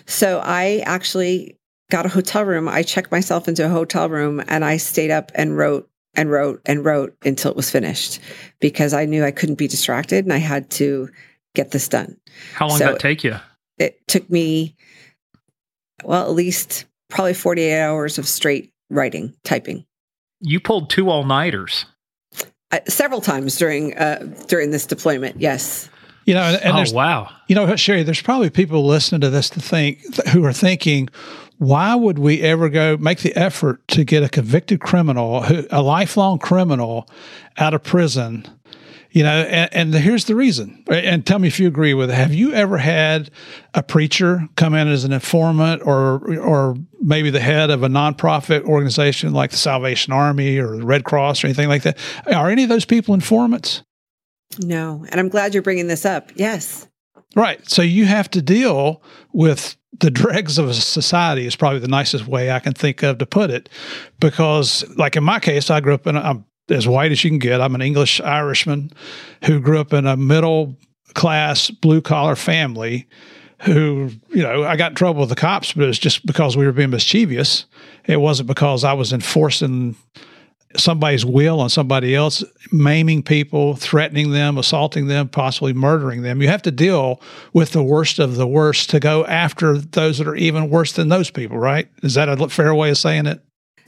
So 0.06 0.42
I 0.44 0.84
actually 0.86 1.58
got 1.90 2.06
a 2.06 2.10
hotel 2.10 2.46
room. 2.46 2.70
I 2.70 2.84
checked 2.84 3.12
myself 3.12 3.48
into 3.48 3.66
a 3.66 3.70
hotel 3.70 4.10
room 4.10 4.42
and 4.48 4.64
I 4.64 4.78
stayed 4.78 5.12
up 5.12 5.32
and 5.34 5.58
wrote 5.58 5.90
and 6.14 6.30
wrote 6.30 6.62
and 6.66 6.86
wrote 6.86 7.16
until 7.26 7.52
it 7.52 7.58
was 7.58 7.72
finished 7.72 8.20
because 8.60 8.94
I 8.94 9.06
knew 9.06 9.26
I 9.26 9.32
couldn't 9.32 9.56
be 9.56 9.68
distracted 9.68 10.24
and 10.26 10.34
I 10.34 10.38
had 10.38 10.70
to 10.72 11.10
get 11.56 11.72
this 11.72 11.88
done. 11.88 12.16
How 12.54 12.68
long 12.68 12.78
so 12.78 12.86
did 12.86 12.96
that 12.96 13.02
take 13.02 13.24
you? 13.24 13.38
It 13.80 14.08
took 14.08 14.30
me 14.30 14.76
well 16.04 16.24
at 16.24 16.32
least 16.32 16.86
probably 17.12 17.34
48 17.34 17.80
hours 17.80 18.18
of 18.18 18.28
straight 18.28 18.72
writing, 18.90 19.36
typing. 19.44 19.86
You 20.40 20.60
pulled 20.60 20.90
two 20.90 21.10
all 21.10 21.24
nighters. 21.24 21.86
Uh, 22.72 22.80
several 22.88 23.22
times 23.22 23.58
during 23.58 23.96
uh, 23.98 24.34
during 24.48 24.72
this 24.72 24.86
deployment. 24.86 25.40
Yes. 25.40 25.90
You 26.26 26.36
know, 26.36 26.58
and 26.64 26.90
oh 26.90 26.94
wow. 26.94 27.30
You 27.48 27.56
know, 27.56 27.66
Cheri, 27.76 28.04
there's 28.04 28.22
probably 28.22 28.50
people 28.50 28.86
listening 28.86 29.22
to 29.22 29.30
this 29.30 29.50
to 29.52 29.60
think 29.60 30.00
who 30.30 30.46
are 30.46 30.54
thinking, 30.54 31.10
why 31.58 31.96
would 31.96 32.18
we 32.18 32.42
ever 32.42 32.70
go 32.70 32.98
make 32.98 33.20
the 33.20 33.36
effort 33.36 33.86
to 33.90 34.04
get 34.04 34.24
a 34.24 34.30
convicted 34.30 34.82
criminal, 34.82 35.44
a 35.70 35.82
lifelong 35.82 36.40
criminal, 36.40 37.10
out 37.58 37.74
of 37.74 37.84
prison? 37.84 38.48
You 39.14 39.24
know, 39.24 39.42
and, 39.42 39.70
and, 39.74 39.94
here's 39.94 40.24
the 40.24 40.36
reason. 40.36 40.86
And 40.90 41.26
tell 41.26 41.38
me 41.38 41.50
if 41.50 41.60
you 41.60 41.68
agree 41.68 41.94
with 41.94 42.10
it. 42.10 42.14
Have 42.14 42.34
you 42.34 42.54
ever 42.54 42.78
had 42.78 43.30
a 43.74 43.84
preacher 43.84 44.48
come 44.56 44.74
in 44.74 44.88
as 44.88 45.04
an 45.04 45.12
informant, 45.12 45.82
or 45.86 46.38
or 46.40 46.76
maybe 47.02 47.30
the 47.30 47.42
head 47.42 47.72
of 47.72 47.84
a 47.84 47.90
nonprofit 47.90 48.64
organization 48.64 49.34
like 49.34 49.52
the 49.52 49.58
Salvation 49.58 50.14
Army 50.14 50.58
or 50.58 50.78
the 50.78 50.86
Red 50.86 51.04
Cross 51.04 51.44
or 51.44 51.48
anything 51.48 51.68
like 51.68 51.84
that? 51.84 51.98
Are 52.34 52.50
any 52.50 52.64
of 52.64 52.70
those 52.70 52.86
people 52.86 53.14
informants? 53.14 53.84
No, 54.60 55.06
and 55.10 55.20
I'm 55.20 55.28
glad 55.28 55.54
you're 55.54 55.64
bringing 55.64 55.88
this 55.88 56.06
up. 56.06 56.32
Yes. 56.36 56.88
Right. 57.36 57.70
So 57.70 57.82
you 57.82 58.06
have 58.06 58.30
to 58.32 58.42
deal 58.42 59.04
with 59.34 59.76
the 60.00 60.12
dregs 60.12 60.58
of 60.58 60.70
a 60.70 60.74
society 60.74 61.46
is 61.46 61.56
probably 61.56 61.80
the 61.80 61.88
nicest 61.88 62.28
way 62.28 62.50
I 62.50 62.60
can 62.60 62.74
think 62.74 63.04
of 63.04 63.18
to 63.18 63.26
put 63.26 63.50
it, 63.50 63.68
because 64.22 64.86
like 64.96 65.18
in 65.18 65.24
my 65.26 65.40
case, 65.42 65.70
I 65.70 65.82
grew 65.82 65.94
up 65.94 66.08
in 66.08 66.16
I'm 66.16 66.46
as 66.70 66.88
white 66.88 67.12
as 67.12 67.24
you 67.24 67.30
can 67.30 67.40
get. 67.40 67.62
I'm 67.62 67.76
an 67.76 67.82
English 67.82 68.22
Irishman 68.22 68.92
who 69.46 69.60
grew 69.60 69.80
up 69.80 69.94
in 69.94 70.06
a 70.06 70.18
middle 70.18 70.78
class 71.14 71.70
blue 71.70 72.02
collar 72.02 72.36
family 72.36 73.08
who, 73.64 74.10
you 74.30 74.42
know, 74.42 74.64
I 74.64 74.76
got 74.76 74.92
in 74.92 74.96
trouble 74.96 75.20
with 75.20 75.30
the 75.30 75.36
cops, 75.36 75.74
but 75.74 75.84
it 75.84 75.88
was 75.88 76.00
just 76.00 76.26
because 76.26 76.58
we 76.58 76.66
were 76.66 76.72
being 76.72 76.90
mischievous. 76.90 77.66
It 78.06 78.18
wasn't 78.18 78.48
because 78.48 78.84
I 78.84 78.94
was 78.94 79.14
enforcing 79.14 79.96
somebody's 80.78 81.26
will 81.26 81.60
on 81.60 81.70
somebody 81.70 82.16
else, 82.16 82.44
maiming 82.72 83.24
people, 83.24 83.76
threatening 83.76 84.32
them, 84.32 84.58
assaulting 84.58 85.08
them, 85.08 85.28
possibly 85.28 85.74
murdering 85.74 86.22
them. 86.22 86.42
You 86.42 86.48
have 86.48 86.62
to 86.64 86.72
deal 86.72 87.22
with 87.54 87.72
the 87.72 87.84
worst 87.84 88.20
of 88.20 88.36
the 88.36 88.48
worst 88.48 88.90
to 88.92 89.00
go 89.00 89.26
after 89.26 89.78
those 89.78 90.18
that 90.18 90.28
are 90.28 90.36
even 90.36 90.70
worse 90.70 90.94
than 90.94 91.10
those 91.10 91.30
people, 91.30 91.58
right? 91.58 91.88
Is 92.04 92.14
that 92.16 92.30
a 92.30 92.50
fair 92.50 92.74
way 92.74 92.90
of 92.90 92.98
saying 92.98 93.26
it? 93.26 93.44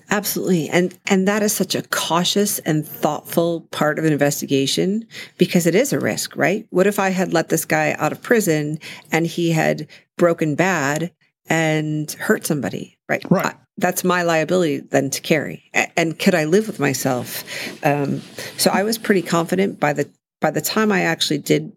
Absolutely. 0.10 0.70
And 0.70 0.98
and 1.08 1.28
that 1.28 1.42
is 1.42 1.54
such 1.54 1.76
a 1.76 1.82
cautious 1.84 2.60
and 2.60 2.86
thoughtful 2.88 3.62
part 3.72 3.98
of 3.98 4.06
an 4.06 4.14
investigation 4.14 5.08
because 5.38 5.66
it 5.66 5.76
is 5.76 5.94
a 5.94 6.00
risk, 6.00 6.36
right? 6.36 6.68
What 6.70 6.88
if 6.88 7.00
I 7.00 7.10
had 7.10 7.34
let 7.34 7.50
this 7.50 7.66
guy 7.66 7.96
out 7.98 8.12
of 8.12 8.22
prison 8.22 8.80
and 9.12 9.26
he 9.26 9.52
had 9.52 9.88
broken 10.18 10.56
bad 10.56 11.12
and 11.48 12.12
hurt 12.14 12.46
somebody, 12.46 12.98
right? 13.10 13.24
Right. 13.30 13.48
I, 13.48 13.56
that's 13.78 14.04
my 14.04 14.22
liability 14.22 14.80
then 14.80 15.10
to 15.10 15.22
carry. 15.22 15.64
And 15.98 16.18
could 16.20 16.36
I 16.36 16.46
live 16.46 16.68
with 16.68 16.80
myself? 16.80 17.44
Um, 17.84 18.22
so 18.58 18.70
I 18.72 18.84
was 18.84 18.98
pretty 18.98 19.22
confident 19.22 19.80
by 19.80 19.94
the 19.94 20.10
by 20.42 20.52
the 20.52 20.62
time 20.62 20.92
I 20.92 21.02
actually 21.02 21.40
did 21.40 21.72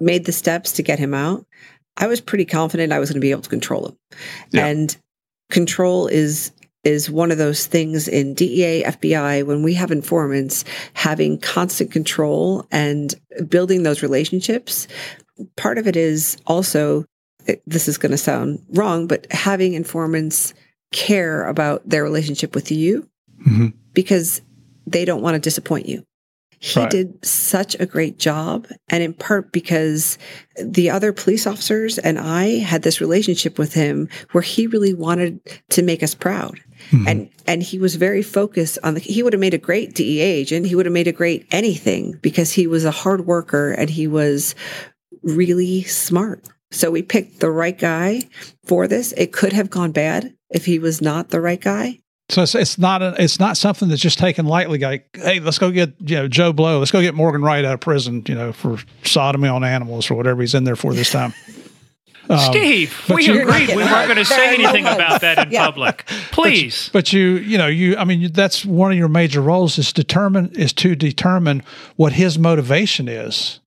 made 0.00 0.24
the 0.24 0.32
steps 0.32 0.72
to 0.72 0.82
get 0.82 0.98
him 0.98 1.14
out, 1.14 1.46
I 1.96 2.06
was 2.06 2.20
pretty 2.20 2.44
confident 2.44 2.92
I 2.92 2.98
was 2.98 3.10
going 3.10 3.20
to 3.20 3.24
be 3.24 3.30
able 3.30 3.42
to 3.42 3.50
control 3.50 3.88
him. 3.88 3.96
Yeah. 4.50 4.66
And 4.66 4.96
control 5.50 6.06
is 6.06 6.52
is 6.84 7.10
one 7.10 7.30
of 7.30 7.38
those 7.38 7.66
things 7.66 8.08
in 8.08 8.34
DEA, 8.34 8.84
FBI, 8.84 9.44
when 9.44 9.62
we 9.62 9.74
have 9.74 9.90
informants, 9.90 10.64
having 10.94 11.38
constant 11.38 11.90
control 11.90 12.66
and 12.70 13.14
building 13.48 13.82
those 13.82 14.02
relationships. 14.02 14.86
Part 15.56 15.78
of 15.78 15.86
it 15.86 15.96
is 15.96 16.36
also, 16.46 17.04
this 17.66 17.88
is 17.88 17.98
going 17.98 18.12
to 18.12 18.18
sound 18.18 18.64
wrong, 18.70 19.06
but 19.06 19.26
having 19.30 19.74
informants 19.74 20.54
care 20.92 21.46
about 21.46 21.86
their 21.88 22.02
relationship 22.02 22.54
with 22.54 22.70
you 22.70 23.08
mm-hmm. 23.46 23.68
because 23.92 24.40
they 24.86 25.04
don't 25.04 25.22
want 25.22 25.34
to 25.34 25.40
disappoint 25.40 25.86
you. 25.86 26.04
He 26.60 26.80
right. 26.80 26.90
did 26.90 27.24
such 27.24 27.76
a 27.78 27.86
great 27.86 28.18
job. 28.18 28.66
And 28.88 29.02
in 29.02 29.14
part 29.14 29.52
because 29.52 30.18
the 30.60 30.90
other 30.90 31.12
police 31.12 31.46
officers 31.46 31.98
and 31.98 32.18
I 32.18 32.58
had 32.58 32.82
this 32.82 33.00
relationship 33.00 33.58
with 33.58 33.74
him 33.74 34.08
where 34.32 34.42
he 34.42 34.66
really 34.66 34.94
wanted 34.94 35.40
to 35.70 35.82
make 35.82 36.02
us 36.02 36.14
proud. 36.14 36.60
Mm-hmm. 36.90 37.08
And 37.08 37.30
and 37.46 37.62
he 37.62 37.78
was 37.78 37.96
very 37.96 38.22
focused 38.22 38.78
on 38.82 38.94
the 38.94 39.00
he 39.00 39.22
would 39.22 39.32
have 39.32 39.40
made 39.40 39.54
a 39.54 39.58
great 39.58 39.94
DEA 39.94 40.20
agent. 40.20 40.66
He 40.66 40.74
would 40.74 40.86
have 40.86 40.92
made 40.92 41.08
a 41.08 41.12
great 41.12 41.46
anything 41.50 42.18
because 42.22 42.52
he 42.52 42.66
was 42.66 42.84
a 42.84 42.90
hard 42.90 43.26
worker 43.26 43.72
and 43.72 43.90
he 43.90 44.06
was 44.06 44.54
really 45.22 45.82
smart. 45.82 46.44
So 46.70 46.90
we 46.90 47.02
picked 47.02 47.40
the 47.40 47.50
right 47.50 47.78
guy 47.78 48.22
for 48.66 48.86
this. 48.86 49.12
It 49.16 49.32
could 49.32 49.52
have 49.52 49.70
gone 49.70 49.92
bad 49.92 50.34
if 50.50 50.66
he 50.66 50.78
was 50.78 51.00
not 51.00 51.30
the 51.30 51.40
right 51.40 51.60
guy. 51.60 51.98
So 52.30 52.42
it's, 52.42 52.54
it's 52.54 52.76
not 52.76 53.00
a, 53.00 53.14
it's 53.18 53.40
not 53.40 53.56
something 53.56 53.88
that's 53.88 54.02
just 54.02 54.18
taken 54.18 54.44
lightly. 54.44 54.78
Like, 54.78 55.08
hey, 55.14 55.40
let's 55.40 55.58
go 55.58 55.70
get 55.70 55.94
you 56.00 56.16
know 56.16 56.28
Joe 56.28 56.52
Blow. 56.52 56.78
Let's 56.78 56.90
go 56.90 57.00
get 57.00 57.14
Morgan 57.14 57.42
Wright 57.42 57.64
out 57.64 57.74
of 57.74 57.80
prison. 57.80 58.22
You 58.26 58.34
know, 58.34 58.52
for 58.52 58.78
sodomy 59.02 59.48
on 59.48 59.64
animals 59.64 60.10
or 60.10 60.14
whatever 60.14 60.42
he's 60.42 60.54
in 60.54 60.64
there 60.64 60.76
for 60.76 60.92
this 60.92 61.10
time. 61.10 61.32
Um, 62.28 62.38
Steve, 62.38 62.94
we 63.08 63.24
you, 63.24 63.40
agreed 63.40 63.68
we 63.70 63.76
weren't 63.76 64.06
going 64.06 64.16
to 64.16 64.24
say 64.24 64.54
anything 64.54 64.84
about 64.86 65.22
that 65.22 65.46
in 65.46 65.52
yeah. 65.52 65.64
public. 65.64 66.04
Please, 66.30 66.88
but, 66.88 67.04
but, 67.04 67.12
you, 67.12 67.36
you 67.36 67.56
know, 67.56 67.68
you. 67.68 67.96
I 67.96 68.04
mean, 68.04 68.32
that's 68.32 68.66
one 68.66 68.92
of 68.92 68.98
your 68.98 69.08
major 69.08 69.40
roles 69.40 69.78
is 69.78 69.92
determine 69.92 70.50
is 70.54 70.72
to 70.74 70.94
determine 70.94 71.62
what 71.96 72.12
his 72.12 72.38
motivation 72.38 73.08
is. 73.08 73.60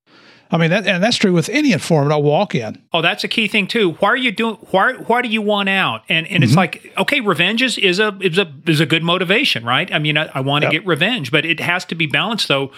I 0.54 0.58
mean, 0.58 0.70
that, 0.72 0.86
and 0.86 1.02
that's 1.02 1.16
true 1.16 1.32
with 1.32 1.48
any 1.50 1.72
informant 1.72 2.12
I 2.12 2.18
walk 2.18 2.54
in. 2.54 2.82
Oh, 2.92 3.02
that's 3.02 3.24
a 3.24 3.30
key 3.30 3.48
thing 3.48 3.68
too. 3.68 3.94
Why 3.94 4.10
are 4.10 4.18
you 4.18 4.32
doing? 4.32 4.56
Why 4.72 4.94
why 4.94 5.22
do 5.22 5.30
you 5.30 5.42
want 5.42 5.70
out? 5.70 6.04
And 6.10 6.28
and 6.28 6.36
mm-hmm. 6.36 6.44
it's 6.44 6.56
like 6.56 6.94
okay, 6.98 7.22
revenge 7.22 7.62
is, 7.62 7.78
is 7.78 8.00
a 8.00 8.18
is 8.20 8.38
a 8.38 8.54
is 8.68 8.82
a 8.82 8.86
good 8.86 9.02
motivation, 9.02 9.64
right? 9.64 9.92
I 9.94 9.98
mean, 9.98 10.18
I, 10.18 10.30
I 10.34 10.42
want 10.42 10.64
to 10.64 10.66
yep. 10.68 10.72
get 10.74 10.86
revenge, 10.86 11.32
but 11.32 11.46
it 11.46 11.62
has 11.62 11.86
to 11.86 11.96
be 11.96 12.06
balanced 12.06 12.50
though. 12.50 12.72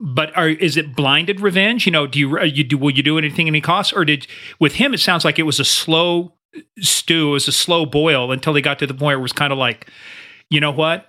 But 0.00 0.36
are 0.36 0.48
is 0.48 0.76
it 0.76 0.96
blinded 0.96 1.40
revenge? 1.40 1.86
You 1.86 1.92
know, 1.92 2.06
do 2.06 2.18
you 2.18 2.42
you 2.42 2.64
do 2.64 2.76
will 2.76 2.90
you 2.90 3.02
do 3.02 3.18
anything 3.18 3.46
at 3.46 3.52
any 3.52 3.60
cost, 3.60 3.92
or 3.94 4.04
did 4.04 4.26
with 4.58 4.74
him? 4.74 4.92
It 4.92 4.98
sounds 4.98 5.24
like 5.24 5.38
it 5.38 5.44
was 5.44 5.60
a 5.60 5.64
slow 5.64 6.34
stew, 6.80 7.28
it 7.28 7.32
was 7.32 7.48
a 7.48 7.52
slow 7.52 7.86
boil 7.86 8.30
until 8.32 8.54
he 8.54 8.62
got 8.62 8.78
to 8.78 8.86
the 8.86 8.94
point 8.94 9.02
where 9.02 9.18
it 9.18 9.22
was 9.22 9.32
kind 9.32 9.52
of 9.52 9.58
like, 9.58 9.90
you 10.50 10.60
know 10.60 10.70
what, 10.70 11.06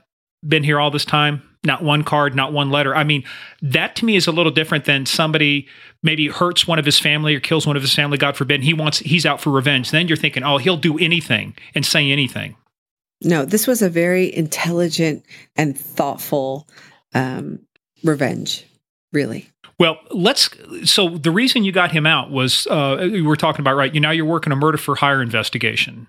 been 0.48 0.63
here 0.63 0.80
all 0.80 0.92
this 0.92 1.06
time 1.06 1.42
not 1.65 1.84
one 1.84 2.04
card, 2.04 2.36
not 2.36 2.54
one 2.54 2.70
letter. 2.70 2.96
I 2.96 3.04
mean, 3.04 3.24
that 3.62 3.96
to 3.98 4.06
me 4.06 4.15
is 4.15 4.27
a 4.27 4.32
little 4.32 4.51
different 4.51 4.86
than 4.86 5.06
somebody 5.06 5.68
maybe 6.04 6.27
hurts 6.27 6.68
one 6.68 6.80
of 6.80 6.86
his 6.86 7.00
family 7.00 7.36
or 7.36 7.39
kills 7.39 7.65
one 7.65 7.75
of 7.75 7.82
his 7.82 7.94
family, 7.94 8.18
God 8.18 8.38
forbid. 8.38 8.63
he 8.63 8.74
wants 8.74 9.00
he's 9.00 9.25
out 9.25 9.42
for 9.42 9.50
revenge. 9.50 9.92
Then 9.92 10.08
you're 10.08 10.18
thinking, 10.18 10.44
oh, 10.44 10.58
he'll 10.58 10.77
do 10.77 10.98
anything 10.98 11.56
and 11.74 11.86
say 11.86 12.12
anything. 12.12 12.56
No, 13.24 13.46
this 13.46 13.65
was 13.65 13.82
a 13.82 13.89
very 13.89 14.34
intelligent 14.34 15.25
and 15.56 15.77
thoughtful 15.77 16.68
um, 17.13 17.60
revenge, 18.04 18.65
really. 19.15 19.50
Well, 19.79 19.98
let's. 20.12 20.50
So 20.84 21.10
the 21.10 21.31
reason 21.31 21.63
you 21.63 21.72
got 21.72 21.91
him 21.91 22.05
out 22.05 22.31
was 22.31 22.67
uh, 22.67 23.10
we 23.12 23.22
were 23.22 23.36
talking 23.36 23.62
about 23.62 23.75
right. 23.75 23.93
You 23.93 24.00
now 24.00 24.12
you're 24.12 24.25
working 24.25 24.53
a 24.53 24.55
murder 24.55 24.77
for 24.77 24.95
hire 24.95 25.22
investigation. 25.22 26.07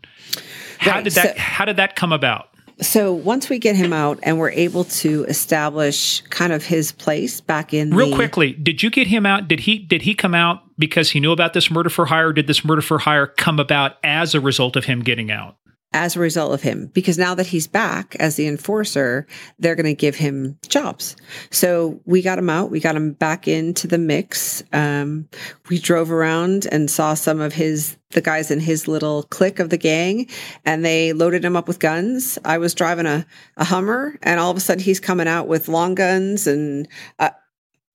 How 0.79 0.93
right, 0.93 1.05
did 1.05 1.15
that? 1.15 1.37
So, 1.37 1.41
how 1.41 1.65
did 1.65 1.77
that 1.77 1.97
come 1.97 2.13
about? 2.13 2.51
So 2.81 3.13
once 3.15 3.49
we 3.49 3.59
get 3.59 3.75
him 3.75 3.95
out 3.95 4.19
and 4.23 4.39
we're 4.39 4.51
able 4.51 4.85
to 4.85 5.25
establish 5.25 6.21
kind 6.29 6.53
of 6.53 6.63
his 6.63 6.93
place 6.93 7.41
back 7.41 7.73
in 7.73 7.91
real 7.95 8.11
the, 8.11 8.17
quickly, 8.17 8.53
did 8.53 8.83
you 8.83 8.91
get 8.91 9.07
him 9.07 9.25
out? 9.25 9.49
Did 9.49 9.61
he 9.61 9.79
did 9.79 10.03
he 10.03 10.15
come 10.15 10.35
out 10.35 10.63
because 10.79 11.11
he 11.11 11.21
knew 11.21 11.33
about 11.33 11.55
this 11.55 11.71
murder 11.71 11.89
for 11.89 12.05
hire? 12.05 12.35
did 12.35 12.47
this 12.47 12.65
murder 12.65 12.83
for 12.83 12.99
hire 12.99 13.27
come 13.27 13.59
about 13.59 13.97
as 14.05 14.35
a 14.35 14.41
result 14.41 14.77
of 14.77 14.85
him 14.85 15.01
getting 15.01 15.31
out? 15.31 15.57
As 15.97 16.15
a 16.15 16.21
result 16.21 16.53
of 16.53 16.61
him 16.61 16.91
because 16.93 17.17
now 17.17 17.35
that 17.35 17.47
he's 17.47 17.67
back 17.67 18.15
as 18.17 18.37
the 18.37 18.47
enforcer 18.47 19.27
they're 19.59 19.75
going 19.75 19.87
to 19.87 19.95
give 19.95 20.15
him 20.15 20.59
jobs. 20.69 21.17
So 21.51 21.99
we 22.05 22.21
got 22.21 22.39
him 22.39 22.51
out 22.51 22.71
we 22.71 22.81
got 22.81 22.95
him 22.95 23.13
back 23.13 23.49
into 23.49 23.87
the 23.87 23.97
mix. 23.97 24.63
Um, 24.75 25.27
we 25.71 25.79
drove 25.79 26.13
around 26.13 26.67
and 26.71 26.91
saw 26.91 27.15
some 27.15 27.41
of 27.41 27.55
his 27.55 27.97
the 28.11 28.21
guys 28.21 28.51
in 28.51 28.61
his 28.61 28.87
little 28.87 29.23
clique 29.25 29.59
of 29.59 29.71
the 29.71 29.79
gang 29.79 30.29
and 30.67 30.85
they 30.85 31.15
loaded 31.15 31.43
him 31.43 31.57
up 31.57 31.67
with 31.67 31.81
guns. 31.81 32.39
I 32.45 32.59
was 32.59 32.75
driving 32.75 33.07
a, 33.07 33.27
a 33.57 33.65
hummer 33.65 34.19
and 34.23 34.39
all 34.39 34.51
of 34.51 34.57
a 34.59 34.61
sudden 34.61 34.85
he's 34.85 35.01
coming 35.01 35.27
out 35.27 35.49
with 35.49 35.69
long 35.69 35.95
guns 35.95 36.47
and 36.47 36.87
uh, 37.19 37.31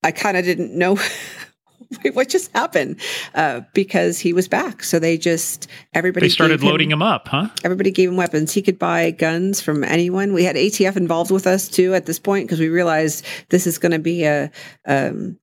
i 0.03 0.11
kind 0.11 0.37
of 0.37 0.43
didn't 0.43 0.75
know 0.75 0.97
what 2.13 2.29
just 2.29 2.51
happened? 2.53 2.99
Uh, 3.33 3.61
because 3.73 4.19
he 4.19 4.33
was 4.33 4.47
back. 4.47 4.83
So 4.83 4.99
they 4.99 5.17
just, 5.17 5.67
everybody. 5.93 6.27
They 6.27 6.29
started 6.29 6.63
loading 6.63 6.91
him, 6.91 7.01
him, 7.01 7.03
up, 7.03 7.27
huh? 7.27 7.49
Everybody 7.63 7.91
gave 7.91 8.09
him 8.09 8.17
weapons. 8.17 8.53
He 8.53 8.61
could 8.61 8.79
buy 8.79 9.11
guns 9.11 9.61
from 9.61 9.83
anyone. 9.83 10.33
We 10.33 10.43
had 10.43 10.55
ATF 10.55 10.95
involved 10.95 11.31
with 11.31 11.47
us 11.47 11.67
too 11.67 11.93
at 11.93 12.05
this 12.05 12.19
point 12.19 12.47
because 12.47 12.59
we 12.59 12.69
realized 12.69 13.25
this 13.49 13.67
is 13.67 13.77
going 13.77 13.91
to 13.91 13.99
be 13.99 14.23
a, 14.23 14.51
um, 14.85 15.37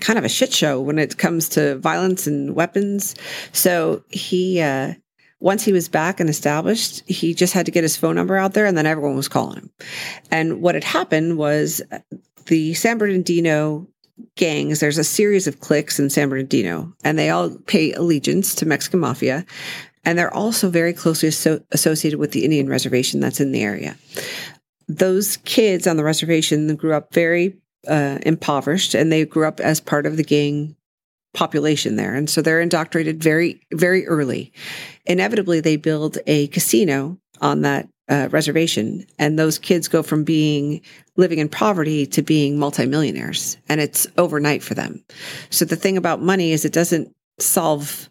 kind 0.00 0.18
of 0.18 0.24
a 0.24 0.28
shit 0.28 0.52
show 0.52 0.80
when 0.80 0.98
it 0.98 1.18
comes 1.18 1.48
to 1.50 1.78
violence 1.78 2.26
and 2.26 2.54
weapons. 2.54 3.14
So 3.52 4.04
he, 4.10 4.60
uh, 4.60 4.94
once 5.40 5.64
he 5.64 5.72
was 5.72 5.88
back 5.88 6.20
and 6.20 6.30
established, 6.30 7.08
he 7.08 7.34
just 7.34 7.52
had 7.52 7.66
to 7.66 7.72
get 7.72 7.84
his 7.84 7.96
phone 7.96 8.14
number 8.14 8.36
out 8.36 8.54
there 8.54 8.66
and 8.66 8.76
then 8.78 8.86
everyone 8.86 9.16
was 9.16 9.28
calling 9.28 9.58
him. 9.58 9.70
And 10.30 10.62
what 10.62 10.74
had 10.74 10.84
happened 10.84 11.36
was 11.36 11.82
the 12.46 12.74
San 12.74 12.98
Bernardino 12.98 13.86
gangs. 14.36 14.80
There's 14.80 14.98
a 14.98 15.04
series 15.04 15.46
of 15.46 15.60
cliques 15.60 15.98
in 15.98 16.10
San 16.10 16.28
Bernardino, 16.28 16.92
and 17.04 17.18
they 17.18 17.30
all 17.30 17.50
pay 17.66 17.92
allegiance 17.92 18.54
to 18.56 18.66
Mexican 18.66 19.00
mafia. 19.00 19.44
And 20.04 20.18
they're 20.18 20.34
also 20.34 20.68
very 20.68 20.92
closely 20.92 21.30
aso- 21.30 21.64
associated 21.72 22.18
with 22.18 22.32
the 22.32 22.44
Indian 22.44 22.68
reservation 22.68 23.20
that's 23.20 23.40
in 23.40 23.52
the 23.52 23.62
area. 23.62 23.96
Those 24.86 25.38
kids 25.38 25.86
on 25.86 25.96
the 25.96 26.04
reservation 26.04 26.74
grew 26.76 26.92
up 26.92 27.14
very 27.14 27.56
uh, 27.88 28.18
impoverished, 28.22 28.94
and 28.94 29.10
they 29.10 29.24
grew 29.24 29.46
up 29.46 29.60
as 29.60 29.80
part 29.80 30.06
of 30.06 30.16
the 30.16 30.24
gang 30.24 30.76
population 31.32 31.96
there. 31.96 32.14
And 32.14 32.30
so 32.30 32.42
they're 32.42 32.60
indoctrinated 32.60 33.22
very, 33.22 33.60
very 33.72 34.06
early. 34.06 34.52
Inevitably, 35.06 35.60
they 35.60 35.76
build 35.76 36.18
a 36.26 36.46
casino 36.48 37.18
on 37.40 37.62
that 37.62 37.88
uh, 38.08 38.28
reservation, 38.30 39.06
and 39.18 39.38
those 39.38 39.58
kids 39.58 39.88
go 39.88 40.02
from 40.02 40.24
being 40.24 40.80
living 41.16 41.38
in 41.38 41.48
poverty 41.48 42.06
to 42.06 42.22
being 42.22 42.58
multimillionaires, 42.58 43.56
and 43.68 43.80
it's 43.80 44.06
overnight 44.18 44.62
for 44.62 44.74
them. 44.74 45.02
So 45.50 45.64
the 45.64 45.76
thing 45.76 45.96
about 45.96 46.20
money 46.20 46.52
is 46.52 46.64
it 46.64 46.72
doesn't 46.72 47.14
solve 47.38 48.10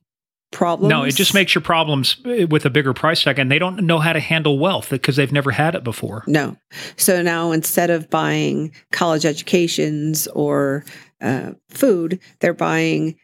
problems. 0.51 0.89
No, 0.89 1.03
it 1.03 1.15
just 1.15 1.33
makes 1.33 1.53
your 1.53 1.61
problems 1.61 2.17
uh, 2.25 2.47
with 2.47 2.65
a 2.65 2.69
bigger 2.69 2.93
price 2.93 3.23
tag, 3.23 3.39
and 3.39 3.51
they 3.51 3.59
don't 3.59 3.83
know 3.83 3.99
how 3.99 4.13
to 4.13 4.19
handle 4.19 4.57
wealth 4.57 4.89
because 4.89 5.15
they've 5.15 5.31
never 5.31 5.51
had 5.51 5.75
it 5.75 5.83
before. 5.83 6.23
No, 6.27 6.55
so 6.95 7.21
now 7.21 7.51
instead 7.51 7.89
of 7.89 8.09
buying 8.09 8.71
college 8.91 9.25
educations 9.25 10.27
or 10.27 10.85
uh, 11.21 11.51
food, 11.69 12.19
they're 12.39 12.53
buying 12.53 13.15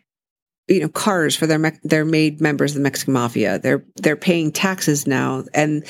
you 0.68 0.82
know 0.82 0.90
cars 0.90 1.36
for 1.36 1.48
their 1.48 1.74
their 1.84 2.06
made 2.06 2.42
members 2.42 2.72
of 2.72 2.76
the 2.76 2.84
Mexican 2.84 3.14
mafia. 3.14 3.60
They're 3.60 3.84
they're 3.96 4.16
paying 4.16 4.52
taxes 4.52 5.08
now, 5.08 5.46
and 5.54 5.86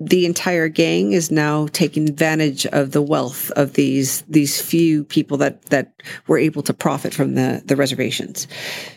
the 0.00 0.26
entire 0.26 0.68
gang 0.68 1.12
is 1.12 1.30
now 1.30 1.68
taking 1.68 2.08
advantage 2.08 2.66
of 2.66 2.90
the 2.90 3.02
wealth 3.02 3.50
of 3.52 3.74
these 3.74 4.22
these 4.22 4.60
few 4.60 5.04
people 5.04 5.36
that 5.36 5.62
that 5.66 5.94
were 6.26 6.38
able 6.38 6.62
to 6.62 6.74
profit 6.74 7.14
from 7.14 7.34
the 7.34 7.62
the 7.64 7.76
reservations. 7.76 8.48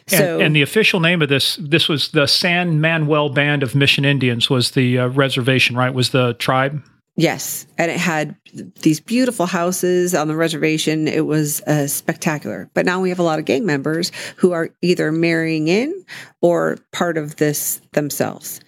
So, 0.07 0.35
and, 0.35 0.43
and 0.47 0.55
the 0.55 0.63
official 0.63 0.99
name 0.99 1.21
of 1.21 1.29
this 1.29 1.57
this 1.61 1.87
was 1.87 2.09
the 2.09 2.27
San 2.27 2.81
Manuel 2.81 3.29
Band 3.29 3.61
of 3.61 3.75
Mission 3.75 4.05
Indians 4.05 4.49
was 4.49 4.71
the 4.71 4.99
uh, 4.99 5.07
reservation, 5.07 5.75
right? 5.75 5.93
Was 5.93 6.09
the 6.09 6.33
tribe? 6.35 6.81
Yes, 7.19 7.65
and 7.79 7.89
it 7.89 7.97
had 7.97 8.35
these 8.83 8.99
beautiful 8.99 9.47
houses 9.47 10.13
on 10.13 10.27
the 10.27 10.35
reservation. 10.35 11.07
It 11.07 11.25
was 11.25 11.61
uh, 11.61 11.87
spectacular. 11.87 12.69
But 12.75 12.85
now 12.85 13.01
we 13.01 13.09
have 13.09 13.17
a 13.17 13.23
lot 13.23 13.39
of 13.39 13.45
gang 13.45 13.65
members 13.65 14.11
who 14.35 14.51
are 14.51 14.69
either 14.83 15.11
marrying 15.11 15.67
in 15.67 16.05
or 16.41 16.77
part 16.91 17.17
of 17.17 17.37
this 17.37 17.81
themselves. 17.93 18.61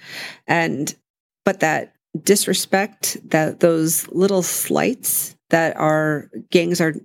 And 0.48 0.96
but 1.46 1.60
that 1.60 1.94
disrespect 2.24 3.18
that 3.30 3.60
those 3.60 4.08
little 4.10 4.42
slights 4.42 5.36
that 5.50 5.76
our 5.78 6.30
gangs 6.52 6.82
are 6.82 6.96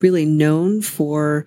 really 0.00 0.24
known 0.24 0.82
for 0.82 1.46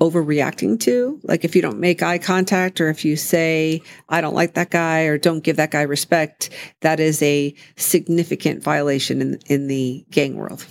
overreacting 0.00 0.78
to. 0.80 1.18
Like 1.22 1.44
if 1.44 1.56
you 1.56 1.62
don't 1.62 1.80
make 1.80 2.02
eye 2.02 2.18
contact 2.18 2.80
or 2.80 2.88
if 2.88 3.04
you 3.04 3.16
say, 3.16 3.82
I 4.08 4.20
don't 4.20 4.34
like 4.34 4.54
that 4.54 4.70
guy 4.70 5.04
or 5.04 5.16
don't 5.16 5.42
give 5.42 5.56
that 5.56 5.70
guy 5.70 5.82
respect, 5.82 6.50
that 6.82 7.00
is 7.00 7.22
a 7.22 7.54
significant 7.76 8.62
violation 8.62 9.22
in, 9.22 9.38
in 9.46 9.68
the 9.68 10.04
gang 10.10 10.36
world. 10.36 10.66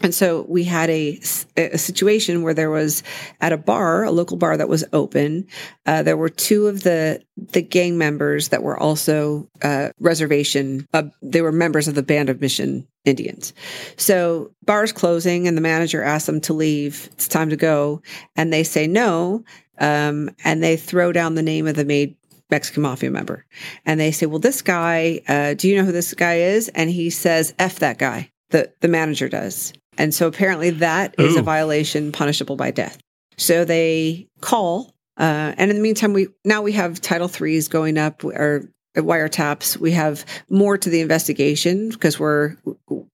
And 0.00 0.14
so 0.14 0.44
we 0.48 0.64
had 0.64 0.90
a, 0.90 1.20
a 1.56 1.78
situation 1.78 2.42
where 2.42 2.54
there 2.54 2.70
was 2.70 3.02
at 3.40 3.52
a 3.52 3.56
bar, 3.56 4.04
a 4.04 4.10
local 4.10 4.36
bar 4.36 4.56
that 4.56 4.68
was 4.68 4.84
open. 4.92 5.46
Uh, 5.86 6.02
there 6.02 6.16
were 6.16 6.28
two 6.28 6.66
of 6.66 6.82
the 6.82 7.22
the 7.36 7.62
gang 7.62 7.98
members 7.98 8.48
that 8.48 8.62
were 8.62 8.78
also 8.78 9.48
uh, 9.62 9.90
reservation. 10.00 10.86
Uh, 10.92 11.04
they 11.22 11.40
were 11.40 11.52
members 11.52 11.88
of 11.88 11.94
the 11.94 12.02
Band 12.02 12.30
of 12.30 12.40
Mission 12.40 12.86
Indians. 13.04 13.52
So 13.96 14.52
bars 14.64 14.92
closing, 14.92 15.46
and 15.46 15.56
the 15.56 15.62
manager 15.62 16.02
asked 16.02 16.26
them 16.26 16.40
to 16.42 16.52
leave. 16.52 17.08
It's 17.12 17.28
time 17.28 17.50
to 17.50 17.56
go, 17.56 18.02
and 18.36 18.52
they 18.52 18.64
say 18.64 18.86
no, 18.86 19.44
um, 19.78 20.30
and 20.44 20.62
they 20.62 20.76
throw 20.76 21.12
down 21.12 21.34
the 21.34 21.42
name 21.42 21.66
of 21.66 21.76
the 21.76 21.84
made 21.84 22.16
Mexican 22.50 22.82
mafia 22.82 23.10
member, 23.10 23.46
and 23.86 23.98
they 23.98 24.10
say, 24.10 24.26
"Well, 24.26 24.38
this 24.38 24.62
guy, 24.62 25.20
uh, 25.28 25.54
do 25.54 25.68
you 25.68 25.76
know 25.76 25.84
who 25.84 25.92
this 25.92 26.12
guy 26.14 26.38
is?" 26.38 26.68
And 26.68 26.90
he 26.90 27.10
says, 27.10 27.54
"F 27.58 27.78
that 27.78 27.98
guy." 27.98 28.30
The 28.50 28.70
the 28.80 28.88
manager 28.88 29.30
does, 29.30 29.72
and 29.98 30.14
so 30.14 30.26
apparently 30.26 30.70
that 30.70 31.14
is 31.18 31.36
Ooh. 31.36 31.40
a 31.40 31.42
violation 31.42 32.12
punishable 32.12 32.56
by 32.56 32.70
death. 32.70 32.98
So 33.36 33.64
they 33.64 34.28
call, 34.40 34.94
uh, 35.16 35.54
and 35.56 35.70
in 35.70 35.76
the 35.76 35.82
meantime, 35.82 36.12
we 36.12 36.28
now 36.44 36.62
we 36.62 36.72
have 36.72 37.00
Title 37.00 37.28
threes 37.28 37.68
going 37.68 37.98
up 37.98 38.24
or 38.24 38.68
wiretaps. 38.96 39.76
We 39.76 39.92
have 39.92 40.24
more 40.48 40.76
to 40.76 40.90
the 40.90 41.00
investigation 41.00 41.90
because 41.90 42.18
we're 42.18 42.56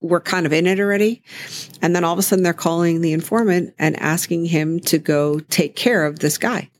we're 0.00 0.20
kind 0.20 0.47
of 0.47 0.52
in 0.52 0.66
it 0.66 0.80
already. 0.80 1.23
And 1.82 1.94
then 1.94 2.04
all 2.04 2.12
of 2.12 2.18
a 2.18 2.23
sudden, 2.23 2.42
they're 2.42 2.52
calling 2.52 3.00
the 3.00 3.12
informant 3.12 3.75
and 3.78 3.97
asking 4.00 4.47
him 4.47 4.80
to 4.80 4.99
go 4.99 5.40
take 5.40 5.76
care 5.76 6.04
of 6.04 6.18
this 6.18 6.38
guy. 6.38 6.70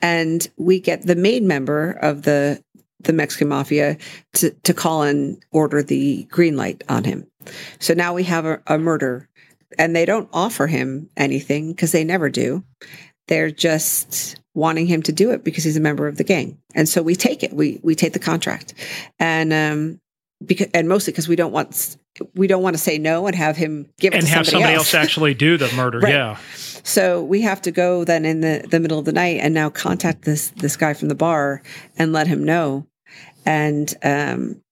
And 0.00 0.48
we 0.56 0.80
get 0.80 1.02
the 1.02 1.16
main 1.16 1.46
member 1.46 1.90
of 1.90 2.22
the 2.22 2.62
the 3.00 3.12
Mexican 3.12 3.48
mafia 3.48 3.96
to, 4.34 4.50
to 4.50 4.74
call 4.74 5.02
and 5.02 5.42
order 5.52 5.82
the 5.82 6.24
green 6.24 6.56
light 6.56 6.82
on 6.88 7.04
him. 7.04 7.26
So 7.78 7.94
now 7.94 8.12
we 8.12 8.24
have 8.24 8.44
a, 8.44 8.60
a 8.66 8.76
murder 8.76 9.27
and 9.76 9.94
they 9.94 10.04
don't 10.04 10.28
offer 10.32 10.66
him 10.66 11.10
anything 11.16 11.72
because 11.72 11.92
they 11.92 12.04
never 12.04 12.30
do. 12.30 12.64
They're 13.26 13.50
just 13.50 14.40
wanting 14.54 14.86
him 14.86 15.02
to 15.02 15.12
do 15.12 15.30
it 15.30 15.44
because 15.44 15.64
he's 15.64 15.76
a 15.76 15.80
member 15.80 16.08
of 16.08 16.16
the 16.16 16.24
gang. 16.24 16.58
And 16.74 16.88
so 16.88 17.02
we 17.02 17.14
take 17.14 17.42
it. 17.42 17.52
We 17.52 17.80
we 17.82 17.94
take 17.94 18.12
the 18.12 18.18
contract. 18.18 18.74
And 19.18 19.52
um 19.52 20.00
because 20.44 20.68
and 20.72 20.88
mostly 20.88 21.12
because 21.12 21.28
we 21.28 21.36
don't 21.36 21.52
want 21.52 21.96
we 22.34 22.46
don't 22.46 22.62
want 22.62 22.74
to 22.74 22.82
say 22.82 22.98
no 22.98 23.26
and 23.26 23.36
have 23.36 23.56
him 23.56 23.88
give 23.98 24.14
and 24.14 24.24
have 24.24 24.46
somebody, 24.46 24.74
else. 24.74 24.94
else. 24.94 25.04
actually 25.04 25.34
do 25.34 25.56
the 25.56 25.70
murder. 25.76 26.00
right. 26.00 26.12
Yeah. 26.12 26.38
So 26.82 27.22
we 27.22 27.42
have 27.42 27.60
to 27.62 27.70
go 27.70 28.04
then 28.04 28.24
in 28.24 28.40
the, 28.40 28.66
the 28.68 28.80
middle 28.80 28.98
of 28.98 29.04
the 29.04 29.12
night 29.12 29.40
and 29.42 29.52
now 29.52 29.68
contact 29.68 30.22
this 30.22 30.50
this 30.50 30.76
guy 30.76 30.94
from 30.94 31.08
the 31.08 31.14
bar 31.14 31.62
and 31.96 32.12
let 32.12 32.26
him 32.26 32.44
know. 32.44 32.86
And 33.44 33.94
um 34.02 34.62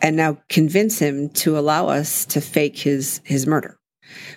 and 0.00 0.16
now 0.16 0.38
convince 0.48 0.98
him 0.98 1.30
to 1.30 1.58
allow 1.58 1.88
us 1.88 2.24
to 2.26 2.40
fake 2.40 2.78
his 2.78 3.20
his 3.24 3.46
murder 3.46 3.78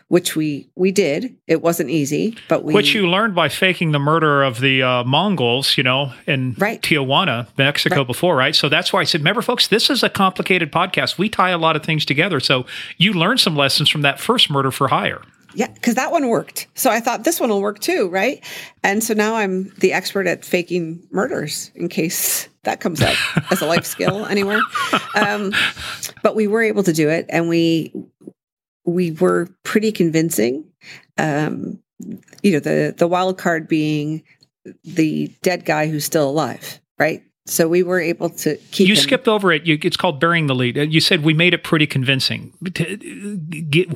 which 0.08 0.36
we 0.36 0.70
we 0.76 0.92
did. 0.92 1.36
It 1.48 1.62
wasn't 1.62 1.90
easy, 1.90 2.38
but 2.48 2.64
we 2.64 2.74
which 2.74 2.94
you 2.94 3.08
learned 3.08 3.36
by 3.36 3.50
faking 3.50 3.92
the 3.92 4.00
murder 4.00 4.44
of 4.44 4.60
the 4.60 4.84
uh, 4.84 5.04
Mongols, 5.04 5.78
you 5.78 5.84
know, 5.84 6.14
in 6.28 6.56
right. 6.58 6.82
Tijuana, 6.82 7.48
Mexico 7.58 7.98
right. 7.98 8.08
before, 8.08 8.36
right? 8.36 8.56
So 8.56 8.70
that's 8.70 8.94
why 8.94 9.02
I 9.02 9.04
said, 9.04 9.22
remember, 9.22 9.42
folks, 9.42 9.68
this 9.68 9.90
is 9.90 10.04
a 10.04 10.10
complicated 10.10 10.72
podcast. 10.72 11.18
We 11.18 11.30
tie 11.30 11.52
a 11.52 11.58
lot 11.58 11.76
of 11.76 11.84
things 11.84 12.06
together. 12.06 12.40
So 12.40 12.66
you 12.98 13.14
learned 13.14 13.40
some 13.40 13.56
lessons 13.56 13.90
from 13.90 14.02
that 14.02 14.20
first 14.20 14.50
murder 14.50 14.72
for 14.72 14.88
hire. 14.88 15.22
Yeah, 15.56 15.68
because 15.68 15.96
that 15.96 16.12
one 16.12 16.28
worked. 16.28 16.68
So 16.76 16.92
I 16.92 17.00
thought 17.00 17.24
this 17.24 17.40
one 17.40 17.50
will 17.50 17.62
work 17.62 17.80
too, 17.80 18.08
right? 18.10 18.44
And 18.84 19.04
so 19.04 19.14
now 19.14 19.36
I'm 19.36 19.74
the 19.80 19.94
expert 19.94 20.28
at 20.28 20.46
faking 20.46 21.08
murders 21.12 21.72
in 21.76 21.90
case 21.90 22.48
that 22.64 22.80
comes 22.80 23.02
up 23.02 23.16
as 23.52 23.62
a 23.62 23.66
life 23.66 23.86
skill 23.86 24.26
anywhere. 24.30 24.62
Um, 25.16 25.52
but 26.22 26.36
we 26.36 26.48
were 26.48 26.62
able 26.62 26.84
to 26.84 26.94
do 26.94 27.10
it, 27.10 27.26
and 27.30 27.50
we 27.50 27.92
we 28.90 29.12
were 29.12 29.48
pretty 29.64 29.92
convincing. 29.92 30.66
Um, 31.18 31.80
you 32.44 32.54
know, 32.54 32.60
the 32.60 32.94
the 32.98 33.08
wild 33.08 33.38
card 33.38 33.68
being 33.68 34.24
the 34.84 35.34
dead 35.42 35.66
guy 35.66 35.88
who's 35.88 36.06
still 36.06 36.30
alive, 36.30 36.80
right? 36.98 37.24
So 37.46 37.68
we 37.68 37.84
were 37.84 38.00
able 38.00 38.30
to 38.30 38.58
keep. 38.72 38.88
You 38.88 38.94
him. 38.94 39.02
skipped 39.02 39.28
over 39.28 39.52
it. 39.52 39.66
You, 39.66 39.78
it's 39.82 39.98
called 39.98 40.20
burying 40.20 40.48
the 40.48 40.56
lead. 40.56 40.78
You 40.78 41.00
said 41.00 41.24
we 41.24 41.34
made 41.34 41.54
it 41.54 41.64
pretty 41.64 41.88
convincing. 41.88 42.54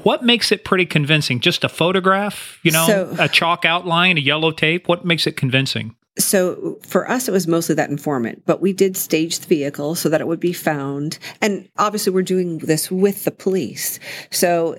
What 0.04 0.24
makes 0.24 0.52
it 0.52 0.66
pretty 0.66 0.86
convincing? 0.86 1.40
Just 1.40 1.64
a 1.64 1.70
photograph, 1.70 2.60
you 2.64 2.72
know, 2.72 2.88
so, 2.88 3.16
a 3.20 3.30
chalk 3.30 3.64
outline, 3.64 4.18
a 4.18 4.22
yellow 4.22 4.52
tape. 4.52 4.88
What 4.88 5.06
makes 5.06 5.28
it 5.28 5.38
convincing? 5.38 5.96
So 6.18 6.80
for 6.86 7.10
us, 7.10 7.28
it 7.28 7.32
was 7.32 7.48
mostly 7.48 7.76
that 7.76 7.90
informant, 7.90 8.44
but 8.46 8.62
we 8.62 8.72
did 8.72 8.96
stage 8.96 9.40
the 9.40 9.48
vehicle 9.48 9.96
so 9.96 10.10
that 10.10 10.22
it 10.22 10.28
would 10.28 10.40
be 10.40 10.54
found. 10.54 11.18
And 11.42 11.68
obviously, 11.78 12.14
we're 12.14 12.22
doing 12.22 12.60
this 12.60 12.92
with 12.92 13.24
the 13.24 13.32
police. 13.32 14.00
So 14.30 14.78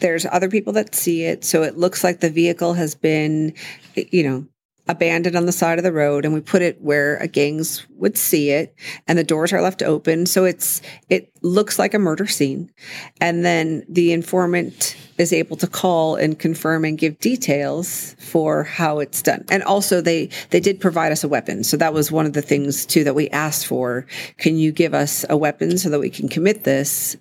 there's 0.00 0.26
other 0.26 0.48
people 0.48 0.72
that 0.72 0.94
see 0.94 1.24
it. 1.24 1.44
So 1.44 1.62
it 1.62 1.78
looks 1.78 2.02
like 2.02 2.20
the 2.20 2.30
vehicle 2.30 2.74
has 2.74 2.94
been, 2.96 3.54
you 3.94 4.24
know, 4.24 4.46
abandoned 4.86 5.36
on 5.36 5.46
the 5.46 5.52
side 5.52 5.78
of 5.78 5.84
the 5.84 5.92
road 5.92 6.24
and 6.24 6.34
we 6.34 6.40
put 6.40 6.60
it 6.60 6.80
where 6.82 7.16
a 7.16 7.26
gangs 7.26 7.86
would 7.96 8.18
see 8.18 8.50
it 8.50 8.74
and 9.08 9.18
the 9.18 9.24
doors 9.24 9.50
are 9.50 9.62
left 9.62 9.82
open 9.82 10.26
so 10.26 10.44
it's 10.44 10.82
it 11.08 11.32
looks 11.44 11.78
like 11.78 11.94
a 11.94 11.98
murder 11.98 12.26
scene 12.26 12.72
and 13.20 13.44
then 13.44 13.84
the 13.88 14.12
informant 14.12 14.96
is 15.18 15.32
able 15.32 15.56
to 15.56 15.66
call 15.66 16.16
and 16.16 16.38
confirm 16.38 16.84
and 16.84 16.98
give 16.98 17.18
details 17.20 18.16
for 18.18 18.64
how 18.64 18.98
it's 18.98 19.22
done. 19.22 19.44
And 19.50 19.62
also 19.62 20.00
they 20.00 20.30
they 20.50 20.58
did 20.58 20.80
provide 20.80 21.12
us 21.12 21.22
a 21.22 21.28
weapon. 21.28 21.62
So 21.62 21.76
that 21.76 21.92
was 21.92 22.10
one 22.10 22.26
of 22.26 22.32
the 22.32 22.42
things 22.42 22.86
too 22.86 23.04
that 23.04 23.14
we 23.14 23.28
asked 23.30 23.66
for. 23.66 24.06
Can 24.38 24.56
you 24.56 24.72
give 24.72 24.94
us 24.94 25.24
a 25.28 25.36
weapon 25.36 25.78
so 25.78 25.90
that 25.90 26.00
we 26.00 26.10
can 26.10 26.28
commit 26.28 26.64
this 26.64 27.16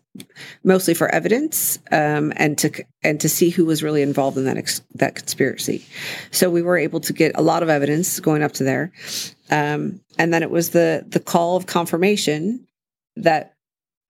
mostly 0.64 0.94
for 0.94 1.10
evidence 1.10 1.80
um, 1.92 2.32
and 2.36 2.58
to 2.60 2.72
and 3.04 3.20
to 3.20 3.28
see 3.28 3.50
who 3.50 3.66
was 3.66 3.84
really 3.84 4.02
involved 4.02 4.38
in 4.38 4.46
that 4.46 4.58
ex- 4.58 4.82
that 4.96 5.16
conspiracy. 5.16 5.86
So 6.32 6.50
we 6.50 6.62
were 6.62 6.78
able 6.78 7.00
to 7.02 7.14
get 7.14 7.34
a 7.36 7.42
lot 7.42 7.64
of 7.64 7.70
evidence 7.70 8.20
going 8.20 8.44
up 8.44 8.54
to 8.54 8.64
there. 8.64 8.92
Um, 9.50 10.02
and 10.18 10.34
then 10.34 10.44
it 10.44 10.52
was 10.52 10.70
the 10.70 11.06
the 11.08 11.20
call 11.20 11.56
of 11.56 11.66
confirmation 11.66 12.68
that 13.16 13.53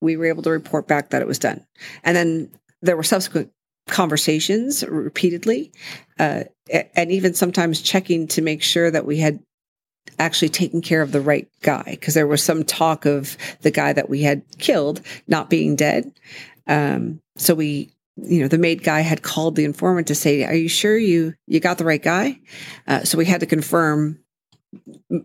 we 0.03 0.17
were 0.17 0.25
able 0.25 0.43
to 0.43 0.51
report 0.51 0.87
back 0.87 1.09
that 1.09 1.21
it 1.21 1.27
was 1.27 1.39
done. 1.39 1.65
And 2.03 2.15
then 2.15 2.51
there 2.81 2.97
were 2.97 3.03
subsequent 3.03 3.51
conversations 3.87 4.83
repeatedly, 4.87 5.71
uh, 6.19 6.43
and 6.95 7.11
even 7.11 7.33
sometimes 7.33 7.81
checking 7.81 8.27
to 8.27 8.41
make 8.41 8.61
sure 8.61 8.91
that 8.91 9.05
we 9.05 9.17
had 9.17 9.39
actually 10.19 10.49
taken 10.49 10.81
care 10.81 11.01
of 11.01 11.11
the 11.11 11.21
right 11.21 11.47
guy 11.61 11.83
because 11.85 12.13
there 12.13 12.27
was 12.27 12.43
some 12.43 12.63
talk 12.63 13.05
of 13.05 13.37
the 13.61 13.71
guy 13.71 13.93
that 13.93 14.09
we 14.09 14.21
had 14.21 14.43
killed 14.59 15.01
not 15.27 15.49
being 15.49 15.75
dead. 15.75 16.11
Um, 16.67 17.21
so 17.37 17.55
we, 17.55 17.91
you 18.17 18.41
know, 18.41 18.47
the 18.47 18.57
made 18.57 18.83
guy 18.83 19.01
had 19.01 19.23
called 19.23 19.55
the 19.55 19.65
informant 19.65 20.07
to 20.07 20.15
say, 20.15 20.43
"Are 20.43 20.53
you 20.53 20.69
sure 20.69 20.97
you 20.97 21.33
you 21.47 21.59
got 21.59 21.77
the 21.77 21.85
right 21.85 22.03
guy?" 22.03 22.39
Uh, 22.87 23.03
so 23.03 23.17
we 23.17 23.25
had 23.25 23.39
to 23.39 23.45
confirm 23.45 24.19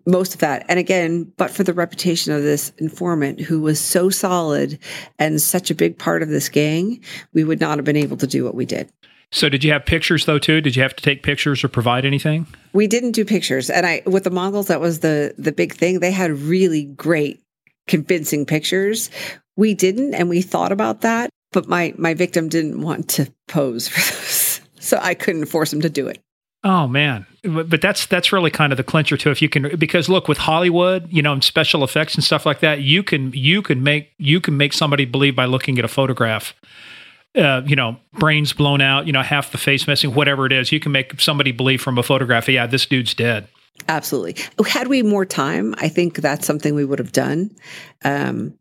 most 0.07 0.35
of 0.35 0.41
that. 0.41 0.65
And 0.69 0.79
again, 0.79 1.33
but 1.37 1.51
for 1.51 1.65
the 1.65 1.73
reputation 1.73 2.33
of 2.33 2.43
this 2.43 2.73
informant 2.79 3.41
who 3.41 3.61
was 3.61 3.81
so 3.81 4.11
solid 4.11 4.79
and 5.19 5.41
such 5.41 5.71
a 5.71 5.75
big 5.75 5.99
part 5.99 6.23
of 6.23 6.29
this 6.29 6.49
gang, 6.49 7.01
we 7.33 7.45
would 7.45 7.61
not 7.61 7.79
have 7.79 7.85
been 7.85 7.97
able 7.97 8.17
to 8.19 8.27
do 8.27 8.45
what 8.45 8.55
we 8.55 8.67
did. 8.67 8.91
So 9.31 9.49
did 9.49 9.63
you 9.63 9.73
have 9.73 9.85
pictures 9.85 10.25
though 10.25 10.39
too? 10.39 10.61
Did 10.61 10.75
you 10.75 10.83
have 10.83 10.97
to 10.97 11.03
take 11.03 11.23
pictures 11.23 11.63
or 11.63 11.69
provide 11.69 12.05
anything? 12.05 12.47
We 12.73 12.87
didn't 12.87 13.13
do 13.13 13.25
pictures. 13.25 13.69
And 13.69 13.85
I 13.85 14.03
with 14.07 14.25
the 14.25 14.31
Mongols 14.31 14.69
that 14.69 14.81
was 14.81 15.01
the 15.01 15.35
the 15.37 15.53
big 15.53 15.75
thing. 15.75 16.01
They 16.01 16.13
had 16.13 16.31
really 16.31 16.85
great 16.85 17.43
convincing 17.87 18.47
pictures. 18.47 19.11
We 19.57 19.75
didn't 19.75 20.15
and 20.15 20.29
we 20.29 20.41
thought 20.41 20.73
about 20.73 21.03
that, 21.03 21.31
but 21.53 21.69
my 21.69 21.93
my 21.99 22.15
victim 22.15 22.49
didn't 22.49 22.81
want 22.81 23.09
to 23.11 23.31
pose 23.49 23.89
for 23.89 24.01
those. 24.15 24.61
So 24.81 24.99
I 25.03 25.15
couldn't 25.15 25.47
force 25.47 25.73
him 25.73 25.83
to 25.83 25.91
do 25.91 26.07
it. 26.09 26.23
Oh 26.65 26.89
man, 26.89 27.25
but 27.45 27.81
that's 27.81 28.07
that's 28.07 28.33
really 28.33 28.51
kind 28.51 28.73
of 28.73 28.77
the 28.77 28.83
clincher 28.83 29.17
too. 29.17 29.31
If 29.31 29.41
you 29.41 29.49
can, 29.49 29.77
because 29.77 30.09
look 30.09 30.27
with 30.27 30.39
Hollywood, 30.39 31.09
you 31.13 31.23
know, 31.23 31.33
and 31.33 31.45
special 31.45 31.85
effects 31.85 32.17
and 32.17 32.25
stuff 32.25 32.45
like 32.45 32.61
that, 32.61 32.81
you 32.81 33.05
can 33.05 33.33
you 33.33 33.63
can 33.63 33.83
make 33.83 34.11
you 34.19 34.41
can 34.41 34.57
make 34.57 34.73
somebody 34.73 35.05
believe 35.05 35.37
by 35.37 35.45
looking 35.45 35.79
at 35.79 35.85
a 35.85 35.89
photograph. 35.89 36.55
Uh, 37.37 37.63
you 37.65 37.77
know, 37.77 37.97
brains 38.15 38.53
blown 38.53 38.81
out, 38.81 39.07
you 39.07 39.13
know, 39.13 39.23
half 39.23 39.53
the 39.53 39.59
face 39.59 39.87
missing, 39.87 40.15
whatever 40.15 40.47
it 40.47 40.53
is, 40.53 40.73
you 40.73 40.81
can 40.81 40.91
make 40.91 41.21
somebody 41.21 41.53
believe 41.53 41.81
from 41.81 41.97
a 41.99 42.03
photograph, 42.03 42.49
yeah, 42.49 42.67
this 42.67 42.87
dude's 42.87 43.15
dead. 43.15 43.47
Absolutely. 43.87 44.35
Had 44.67 44.89
we 44.89 45.03
more 45.03 45.27
time, 45.27 45.75
I 45.79 45.89
think 45.89 46.17
that's 46.17 46.47
something 46.47 46.75
we 46.75 46.87
would 46.87 46.99
have 46.99 47.13
done. 47.13 47.55
Um, 48.05 48.55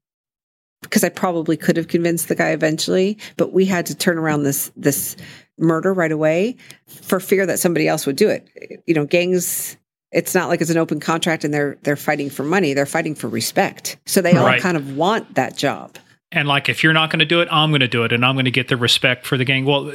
because 0.84 1.04
I 1.04 1.10
probably 1.10 1.58
could 1.58 1.76
have 1.78 1.88
convinced 1.88 2.28
the 2.28 2.36
guy 2.36 2.50
eventually, 2.50 3.18
but 3.36 3.52
we 3.52 3.66
had 3.66 3.88
to 3.88 3.96
turn 3.96 4.18
around 4.18 4.44
this 4.44 4.72
this 4.76 5.16
murder 5.60 5.93
right 5.93 6.12
away 6.12 6.56
for 6.88 7.20
fear 7.20 7.46
that 7.46 7.60
somebody 7.60 7.88
else 7.88 8.06
would 8.06 8.15
do 8.15 8.30
it. 8.30 8.48
You 8.86 8.93
know, 8.93 9.06
gangs 9.06 9.78
it's 10.13 10.34
not 10.34 10.48
like 10.48 10.62
it's 10.62 10.70
an 10.70 10.78
open 10.78 11.00
contract 11.02 11.43
and 11.43 11.54
they're 11.54 11.78
they're 11.84 11.96
fighting 11.98 12.30
for 12.30 12.43
money. 12.43 12.74
They're 12.74 12.86
fighting 12.86 13.13
for 13.15 13.28
respect. 13.28 13.98
So 14.06 14.22
they 14.22 14.34
all 14.38 14.46
Right. 14.46 14.62
kind 14.62 14.78
of 14.78 14.96
want 14.96 15.36
that 15.36 15.58
job. 15.58 15.98
and 16.32 16.48
like 16.48 16.67
if 16.70 16.84
you're 16.84 16.93
not 16.93 17.10
going 17.10 17.20
to 17.20 17.26
do 17.26 17.39
it 17.39 17.48
i'm 17.52 17.70
going 17.72 17.80
to 17.80 17.88
do 17.88 18.04
it 18.04 18.12
and 18.12 18.26
i'm 18.26 18.36
going 18.36 18.43
to 18.43 18.52
get 18.52 18.67
the 18.67 18.76
respect 18.76 19.26
for 19.26 19.38
the 19.38 19.46
gang 19.46 19.63
well 19.63 19.86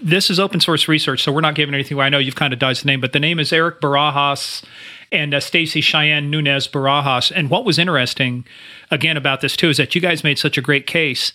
this 0.00 0.30
is 0.30 0.38
open 0.38 0.60
source 0.60 0.86
research 0.86 1.20
so 1.20 1.32
we're 1.32 1.40
not 1.40 1.56
giving 1.56 1.74
anything 1.74 1.96
away 1.96 2.06
i 2.06 2.08
know 2.08 2.18
you've 2.18 2.36
kind 2.36 2.52
of 2.52 2.60
dodged 2.60 2.84
the 2.84 2.86
name 2.86 3.00
but 3.00 3.12
the 3.12 3.18
name 3.18 3.40
is 3.40 3.52
eric 3.52 3.80
barajas 3.80 4.62
and 5.10 5.34
uh, 5.34 5.40
stacy 5.40 5.80
cheyenne 5.80 6.30
nunez 6.30 6.68
barajas 6.68 7.32
and 7.34 7.50
what 7.50 7.64
was 7.64 7.76
interesting 7.76 8.44
again 8.92 9.16
about 9.16 9.40
this 9.40 9.56
too 9.56 9.68
is 9.68 9.76
that 9.78 9.96
you 9.96 10.00
guys 10.00 10.22
made 10.22 10.38
such 10.38 10.56
a 10.56 10.60
great 10.62 10.86
case 10.86 11.32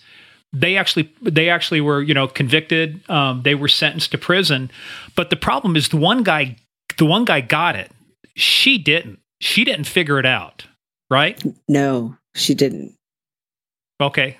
they 0.52 0.76
actually 0.76 1.12
they 1.22 1.48
actually 1.48 1.80
were 1.80 2.02
you 2.02 2.14
know 2.14 2.26
convicted 2.26 3.00
um, 3.08 3.42
they 3.42 3.54
were 3.54 3.68
sentenced 3.68 4.10
to 4.10 4.18
prison 4.18 4.70
but 5.14 5.30
the 5.30 5.36
problem 5.36 5.76
is 5.76 5.90
the 5.90 5.96
one 5.96 6.22
guy 6.22 6.56
the 6.98 7.06
one 7.06 7.24
guy 7.24 7.40
got 7.40 7.76
it 7.76 7.92
she 8.34 8.78
didn't 8.78 9.20
she 9.40 9.64
didn't 9.64 9.84
figure 9.84 10.18
it 10.18 10.26
out 10.26 10.66
right 11.10 11.42
No, 11.68 12.16
she 12.34 12.54
didn't. 12.54 12.94
Okay. 14.00 14.38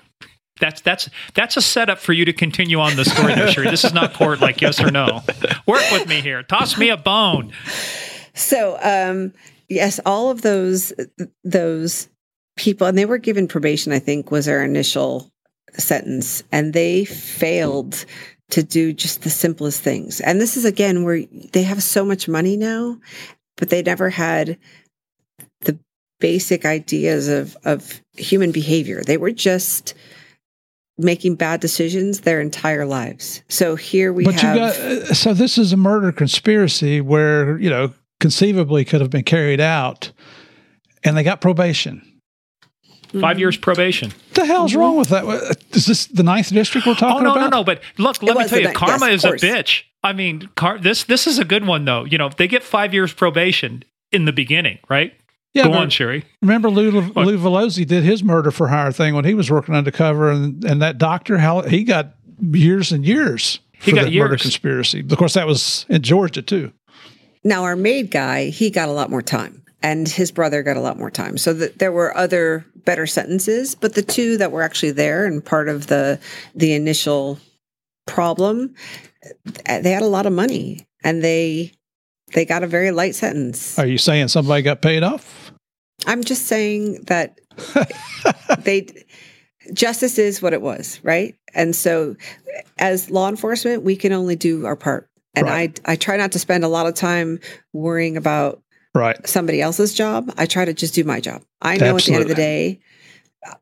That's 0.59 0.81
that's 0.81 1.09
that's 1.33 1.57
a 1.57 1.61
setup 1.61 1.97
for 1.97 2.13
you 2.13 2.23
to 2.25 2.33
continue 2.33 2.79
on 2.79 2.95
the 2.95 3.03
story 3.05 3.33
there, 3.33 3.47
Cheri. 3.47 3.69
This 3.69 3.83
is 3.83 3.93
not 3.93 4.13
court 4.13 4.41
like 4.41 4.61
yes 4.61 4.79
or 4.79 4.91
no. 4.91 5.21
Work 5.65 5.83
with 5.91 6.07
me 6.07 6.21
here. 6.21 6.43
Toss 6.43 6.77
me 6.77 6.89
a 6.89 6.97
bone. 6.97 7.51
So, 8.35 8.77
um, 8.81 9.33
yes, 9.69 9.99
all 10.05 10.29
of 10.29 10.43
those 10.43 10.93
those 11.43 12.09
people, 12.57 12.85
and 12.85 12.95
they 12.95 13.05
were 13.05 13.17
given 13.17 13.47
probation. 13.47 13.91
I 13.91 13.97
think 13.97 14.29
was 14.29 14.45
their 14.45 14.63
initial 14.63 15.31
sentence, 15.77 16.43
and 16.51 16.73
they 16.73 17.05
failed 17.05 18.05
to 18.51 18.63
do 18.63 18.93
just 18.93 19.23
the 19.23 19.29
simplest 19.29 19.81
things. 19.81 20.19
And 20.21 20.39
this 20.39 20.57
is 20.57 20.65
again 20.65 21.03
where 21.03 21.23
they 21.53 21.63
have 21.63 21.81
so 21.81 22.05
much 22.05 22.27
money 22.27 22.57
now, 22.57 22.97
but 23.57 23.69
they 23.69 23.81
never 23.81 24.09
had 24.09 24.57
the 25.61 25.79
basic 26.19 26.65
ideas 26.65 27.27
of 27.27 27.57
of 27.63 28.01
human 28.15 28.51
behavior. 28.51 29.01
They 29.05 29.17
were 29.17 29.31
just 29.31 29.93
making 30.97 31.35
bad 31.35 31.59
decisions 31.59 32.21
their 32.21 32.41
entire 32.41 32.85
lives. 32.85 33.41
So 33.47 33.75
here 33.75 34.13
we 34.13 34.25
but 34.25 34.35
have 34.35 34.55
you 34.55 34.61
got 34.61 34.75
uh, 34.75 35.13
so 35.13 35.33
this 35.33 35.57
is 35.57 35.73
a 35.73 35.77
murder 35.77 36.11
conspiracy 36.11 37.01
where 37.01 37.57
you 37.57 37.69
know 37.69 37.93
conceivably 38.19 38.85
could 38.85 39.01
have 39.01 39.09
been 39.09 39.23
carried 39.23 39.61
out, 39.61 40.11
and 41.03 41.17
they 41.17 41.23
got 41.23 41.41
probation. 41.41 42.05
Five 43.19 43.39
years 43.39 43.57
probation. 43.57 44.11
What 44.11 44.33
the 44.35 44.45
hell's 44.45 44.73
wrong 44.73 44.95
with 44.97 45.09
that? 45.09 45.25
Uh, 45.25 45.53
this 45.71 46.05
the 46.07 46.23
ninth 46.23 46.49
district 46.49 46.87
we're 46.87 46.93
talking 46.95 47.21
about? 47.25 47.37
Oh 47.37 47.39
no, 47.39 47.47
about? 47.47 47.51
no, 47.51 47.57
no. 47.57 47.63
But 47.63 47.81
look, 47.97 48.23
let 48.23 48.37
me 48.37 48.47
tell 48.47 48.59
you, 48.59 48.65
night- 48.67 48.75
karma 48.75 49.07
yes, 49.07 49.19
is 49.19 49.25
of 49.25 49.31
a 49.33 49.35
bitch. 49.37 49.83
I 50.03 50.13
mean, 50.13 50.49
car- 50.55 50.79
this 50.79 51.03
this 51.03 51.27
is 51.27 51.37
a 51.39 51.45
good 51.45 51.65
one 51.65 51.83
though. 51.85 52.05
You 52.05 52.17
know, 52.17 52.29
they 52.29 52.47
get 52.47 52.63
five 52.63 52.93
years 52.93 53.13
probation 53.13 53.83
in 54.11 54.25
the 54.25 54.31
beginning, 54.31 54.79
right? 54.89 55.13
Yeah, 55.53 55.63
Go 55.63 55.73
on, 55.73 55.89
Cheri. 55.89 56.23
remember 56.41 56.69
Lou, 56.69 56.91
Lou 56.91 57.37
Velosi 57.37 57.85
did 57.85 58.05
his 58.05 58.23
murder 58.23 58.51
for 58.51 58.69
hire 58.69 58.93
thing 58.93 59.13
when 59.15 59.25
he 59.25 59.33
was 59.33 59.51
working 59.51 59.75
undercover, 59.75 60.31
and 60.31 60.63
and 60.63 60.81
that 60.81 60.97
doctor, 60.97 61.37
how 61.39 61.61
he 61.63 61.83
got 61.83 62.15
years 62.41 62.93
and 62.93 63.05
years 63.05 63.59
He 63.73 63.91
for 63.91 63.95
got 63.97 64.05
that 64.05 64.13
murder 64.13 64.37
conspiracy. 64.37 65.01
Of 65.01 65.17
course, 65.17 65.33
that 65.33 65.45
was 65.47 65.85
in 65.89 66.01
Georgia 66.03 66.41
too. 66.41 66.71
Now, 67.43 67.63
our 67.63 67.75
made 67.75 68.11
guy, 68.11 68.45
he 68.45 68.69
got 68.69 68.87
a 68.87 68.91
lot 68.91 69.09
more 69.09 69.21
time, 69.23 69.60
and 69.83 70.07
his 70.07 70.31
brother 70.31 70.63
got 70.63 70.77
a 70.77 70.81
lot 70.81 70.97
more 70.97 71.11
time. 71.11 71.37
So 71.37 71.53
that 71.53 71.79
there 71.79 71.91
were 71.91 72.15
other 72.15 72.65
better 72.85 73.07
sentences, 73.07 73.75
but 73.75 73.95
the 73.95 74.01
two 74.01 74.37
that 74.37 74.51
were 74.51 74.61
actually 74.61 74.91
there 74.91 75.25
and 75.25 75.43
part 75.43 75.69
of 75.69 75.87
the 75.87 76.19
the 76.55 76.73
initial 76.73 77.39
problem, 78.07 78.75
they 79.65 79.91
had 79.91 80.03
a 80.03 80.07
lot 80.07 80.25
of 80.25 80.33
money, 80.33 80.85
and 81.03 81.23
they 81.23 81.71
they 82.33 82.45
got 82.45 82.63
a 82.63 82.67
very 82.67 82.91
light 82.91 83.15
sentence. 83.15 83.77
Are 83.77 83.87
you 83.87 83.97
saying 83.97 84.29
somebody 84.29 84.61
got 84.61 84.81
paid 84.81 85.03
off? 85.03 85.51
I'm 86.05 86.23
just 86.23 86.47
saying 86.47 87.03
that 87.03 87.39
they 88.63 88.87
justice 89.73 90.17
is 90.17 90.41
what 90.41 90.53
it 90.53 90.61
was, 90.61 90.99
right? 91.03 91.35
And 91.53 91.75
so, 91.75 92.15
as 92.77 93.09
law 93.11 93.29
enforcement, 93.29 93.83
we 93.83 93.95
can 93.95 94.11
only 94.13 94.35
do 94.35 94.65
our 94.65 94.75
part. 94.75 95.07
And 95.35 95.47
Right. 95.47 95.79
I 95.85 95.93
I 95.93 95.95
try 95.95 96.17
not 96.17 96.33
to 96.33 96.39
spend 96.39 96.63
a 96.63 96.67
lot 96.67 96.87
of 96.87 96.95
time 96.95 97.39
worrying 97.73 98.17
about 98.17 98.61
Right. 98.93 99.25
somebody 99.27 99.61
else's 99.61 99.93
job. 99.93 100.33
I 100.37 100.45
try 100.45 100.65
to 100.65 100.73
just 100.73 100.93
do 100.93 101.03
my 101.03 101.19
job. 101.19 101.43
I 101.61 101.77
know 101.77 101.95
at 101.95 102.03
the 102.03 102.13
end 102.13 102.23
of 102.23 102.27
the 102.27 102.35
day, 102.35 102.79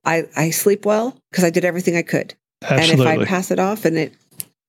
I, 0.04 0.28
I 0.36 0.50
sleep 0.50 0.86
well 0.86 1.18
because 1.32 1.44
I 1.44 1.50
did 1.50 1.66
everything 1.66 1.96
I 1.96 2.02
could. 2.02 2.34
Absolutely. 2.64 3.06
And 3.06 3.22
if 3.22 3.28
I 3.28 3.30
pass 3.30 3.52
it 3.52 3.60
off 3.60 3.86
and 3.86 3.98
it 3.98 4.14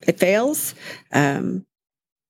it 0.07 0.19
fails, 0.19 0.75
um, 1.13 1.67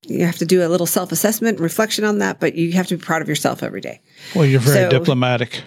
you 0.07 0.25
have 0.25 0.37
to 0.37 0.45
do 0.45 0.65
a 0.65 0.69
little 0.69 0.87
self 0.87 1.11
assessment, 1.11 1.59
reflection 1.59 2.03
on 2.05 2.19
that. 2.19 2.39
But 2.39 2.55
you 2.55 2.71
have 2.73 2.87
to 2.87 2.97
be 2.97 3.03
proud 3.03 3.21
of 3.21 3.27
yourself 3.29 3.61
every 3.63 3.81
day. 3.81 4.01
well, 4.35 4.45
you're 4.45 4.59
very 4.59 4.89
So- 4.89 4.89
diplomatic. 4.89 5.61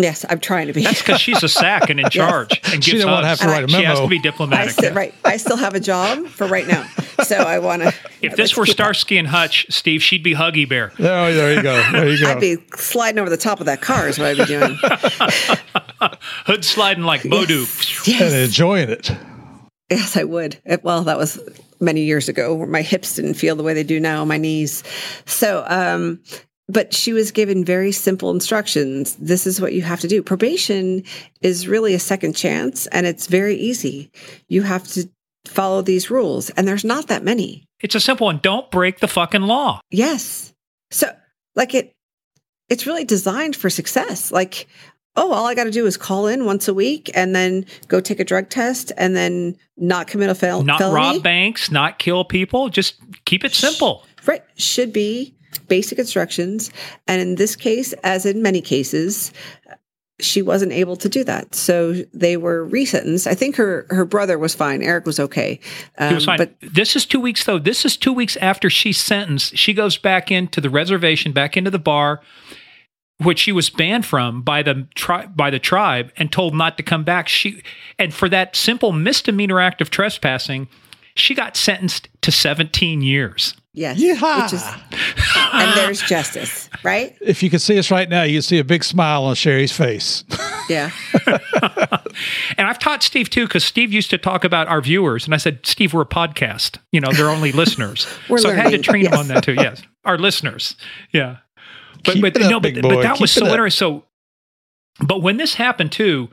Yes, 0.00 0.24
I'm 0.28 0.40
trying 0.40 0.66
to 0.68 0.72
be. 0.72 0.82
That's 0.84 1.00
because 1.02 1.20
she's 1.20 1.42
a 1.42 1.48
SAC 1.48 1.90
and 1.90 2.00
in 2.00 2.08
charge 2.10 2.60
and 2.72 2.82
She 2.82 2.92
gives 2.92 3.02
don't 3.04 3.12
wanna 3.12 3.26
have 3.26 3.38
to 3.40 3.46
write 3.46 3.64
a 3.64 3.68
She 3.68 3.82
has 3.82 4.00
to 4.00 4.08
be 4.08 4.18
diplomatic. 4.18 4.68
I 4.68 4.70
diplomatic. 4.70 4.72
still, 4.72 4.94
right. 4.94 5.14
I 5.24 5.36
still 5.36 5.56
have 5.56 5.74
a 5.74 5.80
job 5.80 6.26
for 6.26 6.46
right 6.46 6.66
now, 6.66 6.84
so 7.24 7.36
I 7.36 7.58
want 7.58 7.82
to. 7.82 7.92
If 8.22 8.36
this 8.36 8.56
were 8.56 8.66
Starsky 8.66 9.18
and 9.18 9.28
Hutch, 9.28 9.66
Steve, 9.70 10.02
she'd 10.02 10.22
be 10.22 10.34
Huggy 10.34 10.68
Bear. 10.68 10.92
Oh, 10.98 11.32
there 11.34 11.54
you 11.54 11.62
go. 11.62 11.82
There 11.92 12.08
you 12.08 12.18
go. 12.20 12.30
I'd 12.32 12.40
be 12.40 12.56
sliding 12.76 13.18
over 13.18 13.30
the 13.30 13.36
top 13.36 13.60
of 13.60 13.66
that 13.66 13.80
car 13.80 14.08
is 14.08 14.18
what 14.18 14.28
I'd 14.28 14.36
be 14.38 14.44
doing. 14.46 14.76
Hood 16.46 16.64
sliding 16.64 17.04
like 17.04 17.22
Modu. 17.22 18.06
and 18.06 18.08
yes, 18.08 18.32
enjoying 18.32 18.88
it. 18.90 19.10
yes, 19.90 20.16
I 20.16 20.24
would. 20.24 20.58
It- 20.64 20.82
well, 20.84 21.02
that 21.02 21.18
was 21.18 21.38
many 21.80 22.02
years 22.02 22.28
ago 22.28 22.54
where 22.54 22.66
my 22.66 22.82
hips 22.82 23.14
didn't 23.16 23.34
feel 23.34 23.56
the 23.56 23.62
way 23.62 23.74
they 23.74 23.82
do 23.84 24.00
now, 24.00 24.24
my 24.24 24.36
knees. 24.38 24.82
So, 25.26 25.64
um, 25.66 26.20
but 26.72 26.94
she 26.94 27.12
was 27.12 27.30
given 27.30 27.64
very 27.64 27.92
simple 27.92 28.30
instructions. 28.30 29.16
This 29.16 29.46
is 29.46 29.60
what 29.60 29.72
you 29.72 29.82
have 29.82 30.00
to 30.00 30.08
do. 30.08 30.22
Probation 30.22 31.02
is 31.40 31.66
really 31.68 31.94
a 31.94 31.98
second 31.98 32.34
chance, 32.36 32.86
and 32.88 33.06
it's 33.06 33.26
very 33.26 33.56
easy. 33.56 34.10
You 34.48 34.62
have 34.62 34.86
to 34.88 35.08
follow 35.46 35.82
these 35.82 36.10
rules, 36.10 36.50
and 36.50 36.66
there's 36.68 36.84
not 36.84 37.08
that 37.08 37.24
many. 37.24 37.64
It's 37.80 37.94
a 37.94 38.00
simple 38.00 38.26
one. 38.26 38.40
Don't 38.42 38.70
break 38.70 39.00
the 39.00 39.08
fucking 39.08 39.42
law. 39.42 39.80
Yes. 39.90 40.52
So 40.90 41.08
like 41.56 41.74
it 41.74 41.92
it's 42.68 42.86
really 42.86 43.04
designed 43.04 43.56
for 43.56 43.68
success. 43.68 44.30
Like, 44.30 44.68
oh, 45.16 45.32
all 45.32 45.46
I 45.46 45.54
got 45.54 45.64
to 45.64 45.70
do 45.72 45.86
is 45.86 45.96
call 45.96 46.26
in 46.28 46.44
once 46.44 46.68
a 46.68 46.74
week 46.74 47.10
and 47.14 47.34
then 47.34 47.66
go 47.88 48.00
take 48.00 48.20
a 48.20 48.24
drug 48.24 48.48
test 48.48 48.92
and 48.96 49.16
then 49.16 49.56
not 49.76 50.06
commit 50.06 50.30
a 50.30 50.34
fel- 50.36 50.62
Not 50.62 50.78
felony. 50.78 50.94
rob 51.16 51.22
banks, 51.22 51.70
not 51.70 51.98
kill 51.98 52.24
people. 52.24 52.68
Just 52.68 52.94
keep 53.24 53.44
it 53.44 53.54
simple. 53.54 54.06
Right. 54.26 54.44
Should 54.56 54.92
be 54.92 55.34
basic 55.68 55.98
instructions. 55.98 56.70
And 57.06 57.20
in 57.20 57.34
this 57.36 57.56
case, 57.56 57.92
as 58.04 58.26
in 58.26 58.42
many 58.42 58.60
cases, 58.60 59.32
she 60.20 60.42
wasn't 60.42 60.72
able 60.72 60.96
to 60.96 61.08
do 61.08 61.24
that. 61.24 61.54
So 61.54 61.92
they 62.12 62.36
were 62.36 62.66
resentenced. 62.68 63.26
I 63.26 63.34
think 63.34 63.56
her 63.56 63.86
her 63.90 64.04
brother 64.04 64.38
was 64.38 64.54
fine. 64.54 64.82
Eric 64.82 65.06
was 65.06 65.18
okay. 65.18 65.60
Um, 65.98 66.08
He 66.08 66.14
was 66.14 66.24
fine. 66.24 66.38
But 66.38 66.54
this 66.60 66.96
is 66.96 67.06
two 67.06 67.20
weeks 67.20 67.44
though. 67.44 67.58
This 67.58 67.84
is 67.84 67.96
two 67.96 68.12
weeks 68.12 68.36
after 68.36 68.70
she's 68.70 68.98
sentenced. 68.98 69.56
She 69.56 69.72
goes 69.72 69.96
back 69.96 70.30
into 70.30 70.60
the 70.60 70.70
reservation, 70.70 71.32
back 71.32 71.56
into 71.56 71.70
the 71.70 71.78
bar, 71.78 72.20
which 73.18 73.38
she 73.38 73.52
was 73.52 73.70
banned 73.70 74.06
from 74.06 74.42
by 74.42 74.62
the 74.62 74.86
tri- 74.94 75.26
by 75.26 75.50
the 75.50 75.58
tribe 75.58 76.12
and 76.16 76.30
told 76.30 76.54
not 76.54 76.76
to 76.76 76.82
come 76.82 77.04
back. 77.04 77.28
She 77.28 77.62
and 77.98 78.12
for 78.12 78.28
that 78.28 78.56
simple 78.56 78.92
misdemeanor 78.92 79.60
act 79.60 79.80
of 79.80 79.90
trespassing, 79.90 80.68
she 81.14 81.34
got 81.34 81.56
sentenced 81.56 82.08
to 82.22 82.32
17 82.32 83.02
years. 83.02 83.54
Yes, 83.72 84.00
Yeehaw. 84.02 84.52
is 84.52 84.64
and 85.52 85.76
there's 85.76 86.02
justice, 86.02 86.68
right? 86.82 87.16
If 87.20 87.42
you 87.42 87.50
could 87.50 87.60
see 87.62 87.78
us 87.78 87.90
right 87.90 88.08
now, 88.08 88.24
you'd 88.24 88.42
see 88.42 88.58
a 88.58 88.64
big 88.64 88.82
smile 88.82 89.24
on 89.24 89.34
Cheri's 89.36 89.72
face. 89.72 90.24
Yeah. 90.68 90.92
And 92.56 92.68
I've 92.68 92.78
taught 92.78 93.02
Steve 93.02 93.28
too, 93.28 93.44
because 93.46 93.64
Steve 93.64 93.92
used 93.92 94.10
to 94.10 94.18
talk 94.18 94.44
about 94.44 94.68
our 94.68 94.80
viewers, 94.80 95.24
and 95.24 95.34
I 95.34 95.36
said, 95.36 95.64
Steve, 95.66 95.92
we're 95.94 96.02
a 96.02 96.06
podcast. 96.06 96.78
You 96.92 97.00
know, 97.00 97.10
they're 97.12 97.28
only 97.30 97.50
listeners. 97.64 98.06
We're 98.28 98.38
so 98.38 98.50
I 98.50 98.54
had 98.54 98.62
to 98.64 98.68
learning, 98.70 98.82
train 98.82 99.06
him 99.06 99.14
on 99.14 99.28
that 99.28 99.42
too. 99.42 99.54
Yes, 99.54 99.82
our 100.04 100.16
listeners. 100.18 100.76
Yeah, 101.12 101.38
but 102.04 102.14
Keep 102.14 102.22
but 102.22 102.36
it 102.36 102.42
up, 102.42 102.50
no, 102.50 102.60
but, 102.60 102.74
big 102.74 102.82
but 102.82 102.94
boy. 102.94 103.02
that 103.02 103.18
was 103.20 103.32
Keep 103.34 103.42
it 103.42 103.46
so 103.46 103.46
up. 103.46 103.52
interesting. 103.52 104.02
So, 105.00 105.04
but 105.06 105.22
when 105.22 105.38
this 105.38 105.54
happened 105.54 105.90
too, 105.92 106.28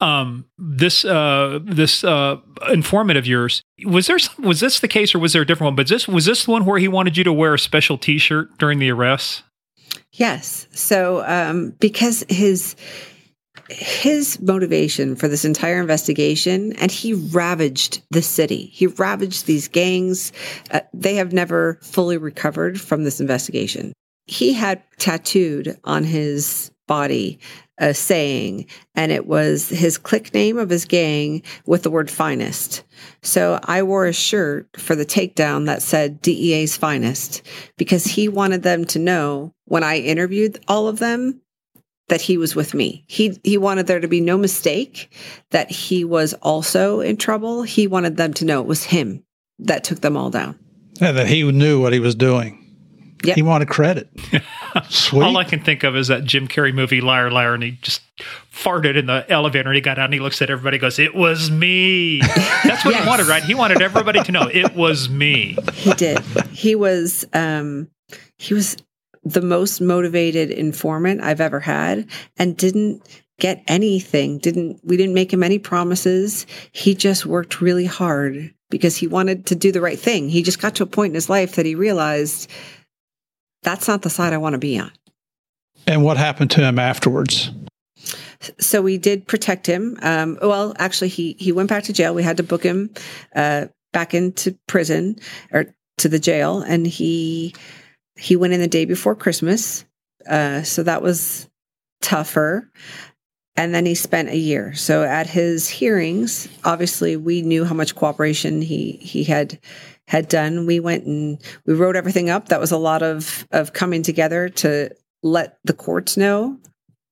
um, 0.00 0.46
this 0.58 1.04
uh, 1.04 1.60
this 1.62 2.04
uh, 2.04 2.36
informant 2.68 3.18
of 3.18 3.26
yours 3.26 3.62
was 3.84 4.06
there? 4.06 4.18
Some, 4.18 4.44
was 4.44 4.60
this 4.60 4.80
the 4.80 4.88
case, 4.88 5.14
or 5.14 5.18
was 5.18 5.32
there 5.32 5.42
a 5.42 5.46
different 5.46 5.68
one? 5.68 5.76
But 5.76 5.88
this 5.88 6.08
was 6.08 6.26
this 6.26 6.44
the 6.44 6.50
one 6.50 6.64
where 6.64 6.78
he 6.78 6.88
wanted 6.88 7.16
you 7.16 7.24
to 7.24 7.32
wear 7.32 7.54
a 7.54 7.58
special 7.58 7.98
T-shirt 7.98 8.58
during 8.58 8.78
the 8.78 8.90
arrest? 8.90 9.42
Yes. 10.12 10.66
So 10.72 11.24
um, 11.26 11.70
because 11.80 12.24
his 12.28 12.76
his 13.70 14.40
motivation 14.40 15.16
for 15.16 15.28
this 15.28 15.44
entire 15.44 15.80
investigation, 15.80 16.72
and 16.74 16.90
he 16.90 17.14
ravaged 17.14 18.02
the 18.10 18.22
city. 18.22 18.66
He 18.66 18.88
ravaged 18.88 19.46
these 19.46 19.68
gangs. 19.68 20.32
Uh, 20.70 20.80
they 20.92 21.14
have 21.14 21.32
never 21.32 21.78
fully 21.82 22.18
recovered 22.18 22.80
from 22.80 23.04
this 23.04 23.20
investigation. 23.20 23.92
He 24.26 24.52
had 24.52 24.82
tattooed 24.98 25.78
on 25.84 26.04
his 26.04 26.70
body 26.86 27.38
saying, 27.92 28.66
and 28.94 29.10
it 29.10 29.26
was 29.26 29.68
his 29.68 29.98
click 29.98 30.32
name 30.32 30.58
of 30.58 30.70
his 30.70 30.84
gang 30.84 31.42
with 31.66 31.82
the 31.82 31.90
word 31.90 32.10
finest. 32.10 32.84
So 33.22 33.58
I 33.64 33.82
wore 33.82 34.06
a 34.06 34.12
shirt 34.12 34.68
for 34.76 34.94
the 34.94 35.04
takedown 35.04 35.66
that 35.66 35.82
said 35.82 36.22
DEA's 36.22 36.76
finest 36.76 37.42
because 37.76 38.04
he 38.04 38.28
wanted 38.28 38.62
them 38.62 38.84
to 38.86 38.98
know 38.98 39.52
when 39.64 39.82
I 39.82 39.98
interviewed 39.98 40.62
all 40.68 40.86
of 40.86 41.00
them 41.00 41.40
that 42.08 42.20
he 42.20 42.36
was 42.36 42.54
with 42.54 42.74
me. 42.74 43.04
He 43.08 43.38
he 43.42 43.58
wanted 43.58 43.86
there 43.86 44.00
to 44.00 44.08
be 44.08 44.20
no 44.20 44.36
mistake 44.36 45.12
that 45.50 45.70
he 45.70 46.04
was 46.04 46.34
also 46.34 47.00
in 47.00 47.16
trouble. 47.16 47.62
He 47.62 47.86
wanted 47.86 48.16
them 48.16 48.34
to 48.34 48.44
know 48.44 48.60
it 48.60 48.66
was 48.66 48.84
him 48.84 49.24
that 49.58 49.84
took 49.84 50.00
them 50.00 50.16
all 50.16 50.30
down. 50.30 50.58
And 51.00 51.16
that 51.16 51.26
he 51.26 51.50
knew 51.50 51.80
what 51.80 51.92
he 51.92 52.00
was 52.00 52.14
doing. 52.14 52.63
Yep. 53.24 53.36
He 53.36 53.42
wanted 53.42 53.68
credit. 53.68 54.08
Sweet. 54.88 55.22
All 55.22 55.36
I 55.36 55.44
can 55.44 55.60
think 55.62 55.82
of 55.84 55.96
is 55.96 56.08
that 56.08 56.24
Jim 56.24 56.48
Carrey 56.48 56.74
movie 56.74 57.00
Liar 57.00 57.30
Liar, 57.30 57.54
and 57.54 57.62
he 57.62 57.72
just 57.82 58.02
farted 58.52 58.96
in 58.96 59.06
the 59.06 59.24
elevator, 59.30 59.68
and 59.68 59.74
he 59.74 59.80
got 59.80 59.98
out 59.98 60.06
and 60.06 60.14
he 60.14 60.20
looks 60.20 60.40
at 60.42 60.50
everybody, 60.50 60.76
and 60.76 60.82
goes, 60.82 60.98
"It 60.98 61.14
was 61.14 61.50
me." 61.50 62.20
That's 62.64 62.84
what 62.84 62.92
Yes. 62.94 63.02
he 63.04 63.08
wanted, 63.08 63.26
right? 63.26 63.42
He 63.42 63.54
wanted 63.54 63.82
everybody 63.82 64.22
to 64.22 64.32
know 64.32 64.48
it 64.52 64.74
was 64.74 65.08
me. 65.08 65.56
He 65.72 65.92
did. 65.94 66.18
he 66.52 66.74
was 66.74 67.24
um 67.32 67.88
he 68.38 68.54
was 68.54 68.76
the 69.22 69.40
most 69.42 69.80
motivated 69.80 70.50
informant 70.50 71.22
I've 71.22 71.40
ever 71.40 71.60
had 71.60 72.06
and 72.36 72.56
didn't 72.56 73.02
get 73.40 73.62
anything. 73.68 74.38
Didn't 74.38 74.80
we 74.84 74.96
didn't 74.96 75.14
make 75.14 75.32
him 75.32 75.42
any 75.42 75.58
promises. 75.58 76.46
He 76.72 76.94
just 76.94 77.26
worked 77.26 77.60
really 77.60 77.86
hard 77.86 78.52
because 78.70 78.96
he 78.96 79.06
wanted 79.06 79.46
to 79.46 79.54
do 79.54 79.72
the 79.72 79.80
right 79.80 79.98
thing. 79.98 80.28
He 80.28 80.42
just 80.42 80.60
got 80.60 80.74
to 80.76 80.82
a 80.82 80.86
point 80.86 81.10
in 81.12 81.14
his 81.14 81.30
life 81.30 81.54
that 81.56 81.66
he 81.66 81.74
realized 81.74 82.50
that's 83.64 83.88
not 83.88 84.02
the 84.02 84.10
side 84.10 84.32
I 84.32 84.38
want 84.38 84.52
to 84.54 84.58
be 84.58 84.78
on. 84.78 84.92
and 85.86 86.04
what 86.04 86.16
happened 86.16 86.50
to 86.52 86.60
him 86.62 86.78
afterwards? 86.78 87.50
so 88.58 88.82
we 88.82 88.98
did 88.98 89.26
protect 89.26 89.66
him. 89.66 89.98
Um, 90.02 90.38
well, 90.40 90.74
actually, 90.78 91.08
he 91.08 91.36
he 91.38 91.52
went 91.52 91.68
back 91.68 91.84
to 91.84 91.92
jail. 91.92 92.14
We 92.14 92.22
had 92.22 92.36
to 92.38 92.42
book 92.42 92.62
him 92.62 92.90
uh, 93.34 93.66
back 93.92 94.14
into 94.14 94.58
prison 94.66 95.16
or 95.52 95.66
to 95.98 96.08
the 96.08 96.18
jail, 96.18 96.60
and 96.60 96.86
he 96.86 97.54
he 98.16 98.36
went 98.36 98.52
in 98.52 98.60
the 98.60 98.68
day 98.68 98.84
before 98.84 99.14
Christmas. 99.14 99.84
Uh, 100.28 100.62
so 100.62 100.82
that 100.82 101.02
was 101.02 101.48
tougher. 102.00 102.70
And 103.56 103.72
then 103.72 103.86
he 103.86 103.94
spent 103.94 104.30
a 104.30 104.36
year. 104.36 104.74
So 104.74 105.04
at 105.04 105.28
his 105.28 105.68
hearings, 105.68 106.48
obviously, 106.64 107.16
we 107.16 107.42
knew 107.42 107.64
how 107.64 107.74
much 107.74 107.94
cooperation 107.94 108.60
he 108.60 108.92
he 108.92 109.24
had 109.24 109.58
had 110.06 110.28
done. 110.28 110.66
We 110.66 110.80
went 110.80 111.04
and 111.04 111.40
we 111.66 111.74
wrote 111.74 111.96
everything 111.96 112.30
up. 112.30 112.48
That 112.48 112.60
was 112.60 112.72
a 112.72 112.78
lot 112.78 113.02
of 113.02 113.46
of 113.50 113.72
coming 113.72 114.02
together 114.02 114.48
to 114.50 114.90
let 115.22 115.58
the 115.64 115.72
courts 115.72 116.16
know 116.16 116.58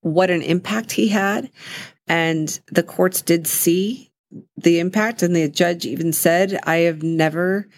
what 0.02 0.30
an 0.30 0.42
impact 0.42 0.92
he 0.92 1.08
had. 1.08 1.50
And 2.06 2.60
the 2.70 2.82
courts 2.82 3.22
did 3.22 3.46
see 3.46 4.10
the 4.56 4.80
impact. 4.80 5.22
And 5.22 5.34
the 5.34 5.48
judge 5.48 5.86
even 5.86 6.12
said, 6.12 6.58
I 6.64 6.76
have 6.76 7.02
never 7.02 7.68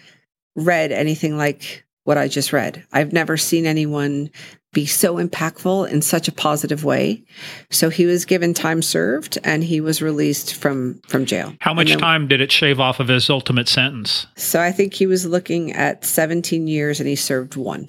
read 0.55 0.91
anything 0.91 1.37
like 1.37 1.85
what 2.03 2.17
I 2.17 2.27
just 2.27 2.53
read. 2.53 2.85
I've 2.91 3.13
never 3.13 3.37
seen 3.37 3.65
anyone 3.65 4.29
be 4.75 4.85
so 4.85 5.15
impactful 5.15 5.89
in 5.89 6.01
such 6.03 6.27
a 6.27 6.31
positive 6.33 6.83
way. 6.83 7.23
So 7.71 7.89
he 7.89 8.05
was 8.05 8.25
given 8.25 8.53
time 8.53 8.81
served 8.81 9.39
and 9.43 9.63
he 9.63 9.79
was 9.81 10.01
released 10.01 10.53
from 10.53 11.01
from 11.07 11.25
jail. 11.25 11.55
How 11.61 11.73
much 11.73 11.87
then- 11.87 11.97
time 11.97 12.27
did 12.27 12.41
it 12.41 12.51
shave 12.51 12.79
off 12.79 12.99
of 12.99 13.07
his 13.07 13.27
ultimate 13.29 13.67
sentence? 13.69 14.27
So 14.35 14.61
I 14.61 14.71
think 14.71 14.93
he 14.93 15.07
was 15.07 15.25
looking 15.25 15.71
at 15.71 16.05
17 16.05 16.67
years 16.67 16.99
and 16.99 17.09
he 17.09 17.15
served 17.15 17.55
one. 17.55 17.87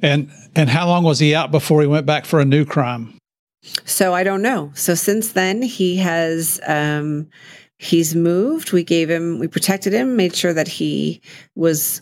And 0.00 0.30
and 0.54 0.70
how 0.70 0.86
long 0.86 1.02
was 1.04 1.18
he 1.18 1.34
out 1.34 1.50
before 1.50 1.80
he 1.82 1.86
went 1.88 2.06
back 2.06 2.24
for 2.24 2.40
a 2.40 2.44
new 2.44 2.64
crime? 2.64 3.18
So 3.84 4.14
I 4.14 4.22
don't 4.22 4.42
know. 4.42 4.70
So 4.74 4.94
since 4.94 5.32
then, 5.32 5.60
he 5.60 5.96
has 5.96 6.60
um, 6.68 7.26
he's 7.78 8.14
moved. 8.14 8.72
We 8.72 8.84
gave 8.84 9.10
him, 9.10 9.40
we 9.40 9.48
protected 9.48 9.92
him, 9.92 10.14
made 10.14 10.36
sure 10.36 10.52
that 10.52 10.68
he 10.68 11.20
was 11.56 12.00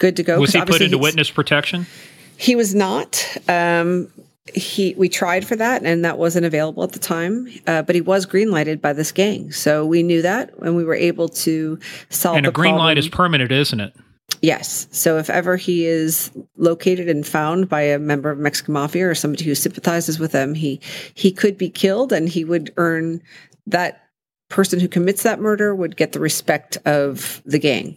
good 0.00 0.16
to 0.16 0.24
go. 0.24 0.40
Was 0.40 0.50
'cause 0.50 0.62
he 0.62 0.66
put 0.66 0.82
into 0.82 0.98
witness 0.98 1.30
protection? 1.30 1.86
He 2.36 2.56
was 2.56 2.74
not. 2.74 3.24
Um, 3.48 4.08
he 4.54 4.94
we 4.96 5.08
tried 5.08 5.46
for 5.46 5.56
that, 5.56 5.84
and 5.84 6.04
that 6.04 6.18
wasn't 6.18 6.46
available 6.46 6.84
at 6.84 6.92
the 6.92 6.98
time. 6.98 7.48
Uh, 7.66 7.82
but 7.82 7.94
he 7.94 8.00
was 8.00 8.26
greenlighted 8.26 8.80
by 8.80 8.92
this 8.92 9.12
gang, 9.12 9.50
so 9.52 9.84
we 9.84 10.02
knew 10.02 10.22
that, 10.22 10.54
and 10.62 10.76
we 10.76 10.84
were 10.84 10.94
able 10.94 11.28
to 11.28 11.78
solve. 12.10 12.36
And 12.36 12.46
a 12.46 12.50
the 12.50 12.52
green 12.54 12.76
light 12.76 12.98
is 12.98 13.08
permanent, 13.08 13.50
isn't 13.50 13.80
it? 13.80 13.94
Yes. 14.42 14.88
So 14.90 15.18
if 15.18 15.30
ever 15.30 15.56
he 15.56 15.86
is 15.86 16.30
located 16.56 17.08
and 17.08 17.26
found 17.26 17.68
by 17.68 17.82
a 17.82 17.98
member 17.98 18.30
of 18.30 18.38
Mexican 18.38 18.74
mafia 18.74 19.08
or 19.08 19.14
somebody 19.14 19.44
who 19.44 19.54
sympathizes 19.54 20.18
with 20.18 20.32
them, 20.32 20.54
he 20.54 20.80
he 21.14 21.32
could 21.32 21.56
be 21.56 21.70
killed 21.70 22.12
and 22.12 22.28
he 22.28 22.44
would 22.44 22.72
earn 22.76 23.22
that 23.66 24.02
person 24.48 24.78
who 24.78 24.88
commits 24.88 25.22
that 25.22 25.40
murder 25.40 25.74
would 25.74 25.96
get 25.96 26.12
the 26.12 26.20
respect 26.20 26.78
of 26.84 27.42
the 27.44 27.58
gang 27.58 27.96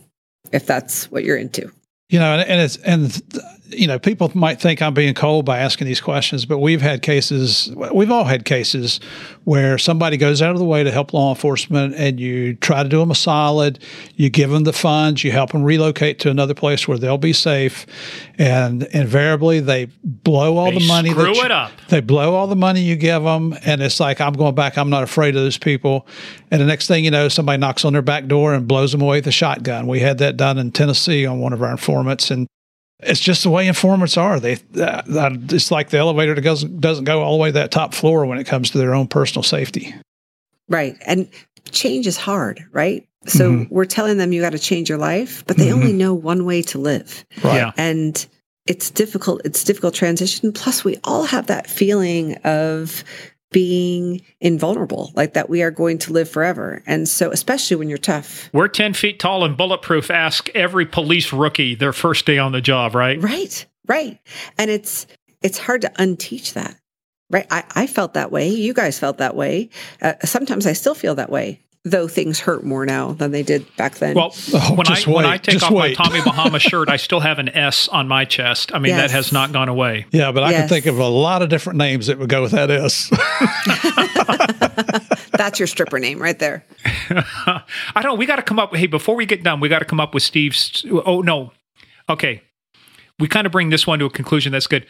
if 0.52 0.66
that's 0.66 1.12
what 1.12 1.24
you're 1.24 1.38
into. 1.38 1.72
You 2.10 2.20
know, 2.20 2.34
and, 2.34 2.50
and 2.50 2.62
it's 2.62 2.78
and 2.78 3.22
you 3.72 3.88
know, 3.88 4.00
people 4.00 4.32
might 4.34 4.60
think 4.60 4.82
I'm 4.82 4.94
being 4.94 5.14
cold 5.14 5.46
by 5.46 5.60
asking 5.60 5.88
these 5.88 6.02
questions, 6.02 6.46
but 6.46 6.58
we've 6.60 6.82
had 6.82 7.02
cases, 7.02 7.72
we've 7.94 8.12
all 8.12 8.24
had 8.24 8.46
cases 8.46 9.00
where 9.44 9.78
somebody 9.78 10.18
goes 10.18 10.42
out 10.42 10.52
of 10.52 10.58
the 10.60 10.66
way 10.66 10.84
to 10.84 10.92
help 10.92 11.14
law 11.14 11.30
enforcement, 11.30 11.94
and 11.96 12.20
you 12.20 12.56
try 12.56 12.84
to 12.84 12.90
do 12.90 13.00
them 13.00 13.12
a 13.12 13.16
solid. 13.16 13.80
You 14.16 14.30
give 14.30 14.50
them 14.50 14.64
the 14.64 14.74
funds, 14.74 15.24
you 15.24 15.32
help 15.32 15.52
them 15.52 15.64
relocate 15.64 16.20
to 16.20 16.30
another 16.30 16.54
place 16.54 16.88
where 16.88 16.98
they'll 16.98 17.18
be 17.18 17.34
safe, 17.34 17.86
and 18.38 18.84
invariably 18.92 19.60
they 19.60 19.88
blow 20.04 20.58
all 20.58 20.72
They 20.72 20.80
the 20.80 20.88
money. 20.88 21.10
screw 21.12 21.26
that 21.26 21.36
you- 21.36 21.44
it 21.46 21.52
up. 21.52 21.72
They 21.90 22.00
blow 22.02 22.36
all 22.36 22.48
the 22.48 22.56
money 22.56 22.82
you 22.82 22.96
give 22.96 23.24
them, 23.24 23.56
and 23.66 23.82
it's 23.82 24.00
like 24.00 24.20
I'm 24.22 24.34
going 24.34 24.56
back. 24.56 24.78
I'm 24.78 24.90
not 24.90 25.04
afraid 25.04 25.36
of 25.36 25.42
those 25.44 25.58
people. 25.58 26.08
And 26.52 26.62
the 26.62 26.66
next 26.66 26.88
thing 26.88 27.04
you 27.06 27.12
know, 27.12 27.28
somebody 27.30 27.58
knocks 27.60 27.86
on 27.86 27.94
their 27.94 28.02
back 28.02 28.28
door 28.28 28.54
and 28.54 28.68
blows 28.68 28.92
them 28.92 29.02
away 29.02 29.18
with 29.18 29.28
a 29.28 29.32
shotgun. 29.32 29.88
We 29.88 30.00
had 30.00 30.18
that 30.20 30.38
done 30.38 30.58
in 30.58 30.72
Tennessee 30.72 31.26
on 31.26 31.40
one 31.40 31.54
of 31.54 31.62
our 31.62 31.72
informants, 31.72 32.32
and 32.32 32.48
it's 33.02 33.20
just 33.20 33.44
the 33.44 33.50
way 33.50 33.68
informants 33.68 34.18
are. 34.18 34.40
They, 34.40 34.58
uh, 34.76 35.02
uh, 35.10 35.32
it's 35.50 35.72
like 35.72 35.90
the 35.90 35.98
elevator 35.98 36.36
that 36.36 36.42
doesn't 36.42 36.82
doesn't 36.82 37.06
go 37.06 37.22
all 37.22 37.38
the 37.38 37.42
way 37.42 37.50
to 37.50 37.54
that 37.54 37.72
top 37.72 37.94
floor 37.94 38.26
when 38.26 38.38
it 38.38 38.46
comes 38.46 38.72
to 38.72 38.78
their 38.78 38.94
own 38.94 39.08
personal 39.08 39.44
safety. 39.44 39.96
Right. 40.68 40.98
And 41.06 41.30
change 41.72 42.08
is 42.08 42.18
hard, 42.18 42.64
right? 42.72 43.08
So 43.26 43.68
we're 43.70 43.86
telling 43.86 44.18
them 44.18 44.32
you 44.32 44.42
got 44.42 44.54
to 44.54 44.60
change 44.60 44.88
your 44.88 44.98
life, 44.98 45.44
but 45.46 45.58
they 45.58 45.74
only 45.74 45.92
know 45.94 46.14
one 46.14 46.46
way 46.46 46.62
to 46.64 46.78
live. 46.78 47.26
Right. 47.44 47.56
Yeah. 47.56 47.72
and 47.78 48.26
it's 48.66 48.92
difficult 48.92 49.42
it's 49.44 49.64
difficult 49.64 49.96
transition 49.96 50.54
plus 50.54 50.84
we 50.84 50.98
all 51.04 51.24
have 51.24 51.48
that 51.48 51.68
feeling 51.68 52.36
of 52.44 53.04
being 53.52 54.22
invulnerable 54.40 55.12
like 55.16 55.34
that 55.34 55.50
we 55.50 55.62
are 55.64 55.72
going 55.72 55.98
to 56.00 56.14
live 56.14 56.30
forever. 56.30 56.84
And 56.86 57.08
so 57.08 57.32
especially 57.32 57.78
when 57.78 57.90
you're 57.90 57.98
tough. 57.98 58.50
We're 58.54 58.68
10 58.68 58.94
feet 58.94 59.20
tall 59.20 59.44
and 59.44 59.58
bulletproof. 59.58 60.12
Ask 60.12 60.50
every 60.50 60.86
police 60.86 61.34
rookie 61.34 61.76
their 61.76 61.94
first 61.94 62.26
day 62.26 62.38
on 62.38 62.52
the 62.52 62.62
job, 62.62 62.96
right? 62.96 63.22
right 63.22 63.66
right. 63.88 64.20
And 64.58 64.70
it's 64.70 65.08
it's 65.42 65.58
hard 65.58 65.82
to 65.82 65.90
unteach 66.00 66.54
that 66.54 66.76
right? 67.32 67.46
I, 67.52 67.64
I 67.76 67.88
felt 67.88 68.16
that 68.16 68.32
way. 68.32 68.50
You 68.50 68.74
guys 68.74 68.98
felt 68.98 69.20
that 69.20 69.36
way. 69.36 69.70
Uh, 70.02 70.14
sometimes 70.24 70.66
i 70.66 70.74
still 70.74 70.96
feel 70.96 71.16
that 71.16 71.30
way 71.30 71.62
though 71.86 72.08
things 72.10 72.40
hurt 72.42 72.64
more 72.66 72.86
now 72.86 73.14
than 73.14 73.32
they 73.32 73.42
did 73.42 73.66
back 73.78 73.96
then 73.96 74.14
Well, 74.16 74.34
Oh, 74.54 74.76
when 74.76 74.86
I 74.88 74.96
just 74.96 75.08
when 75.08 75.26
I 75.26 75.38
take 75.38 75.54
just 75.54 75.66
off 75.66 75.72
wait. 75.72 75.98
my 75.98 76.06
Tommy 76.06 76.22
Bahama 76.22 76.60
shirt, 76.70 76.90
I 76.90 76.98
still 76.98 77.20
have 77.22 77.40
an 77.40 77.50
S 77.50 77.88
on 77.88 78.08
my 78.08 78.26
chest. 78.26 78.74
I 78.74 78.80
mean, 78.80 78.96
that 78.96 79.12
has 79.12 79.32
not 79.32 79.52
gone 79.54 79.70
away. 79.70 80.06
Yeah, 80.12 80.32
but 80.32 80.44
I 80.44 80.52
can 80.54 80.68
think 80.68 80.86
of 80.88 81.00
a 81.00 81.08
lot 81.08 81.42
of 81.42 81.50
different 81.50 81.78
names 81.78 82.08
that 82.08 82.20
would 82.20 82.30
go 82.30 82.42
with 82.42 82.52
that 82.52 82.70
S. 82.70 83.10
that's 85.32 85.60
your 85.60 85.68
stripper 85.68 86.00
name 86.00 86.22
right 86.22 86.38
there 86.40 86.66
I 87.10 88.02
don't. 88.02 88.18
We 88.20 88.26
got 88.26 88.36
to 88.38 88.42
come 88.42 88.60
up. 88.60 88.76
Hey, 88.76 88.86
before 88.88 89.16
we 89.16 89.26
get 89.26 89.44
done, 89.44 89.60
we 89.60 89.68
got 89.70 89.80
to 89.80 89.86
come 89.86 90.00
up 90.00 90.14
with 90.14 90.24
Steve's. 90.24 90.86
Oh 91.06 91.22
no. 91.22 91.52
Okay. 92.08 92.42
We 93.20 93.28
kind 93.28 93.46
of 93.46 93.52
bring 93.52 93.70
this 93.70 93.86
one 93.88 94.00
to 94.00 94.06
a 94.06 94.10
conclusion. 94.10 94.52
That's 94.52 94.68
good. 94.68 94.86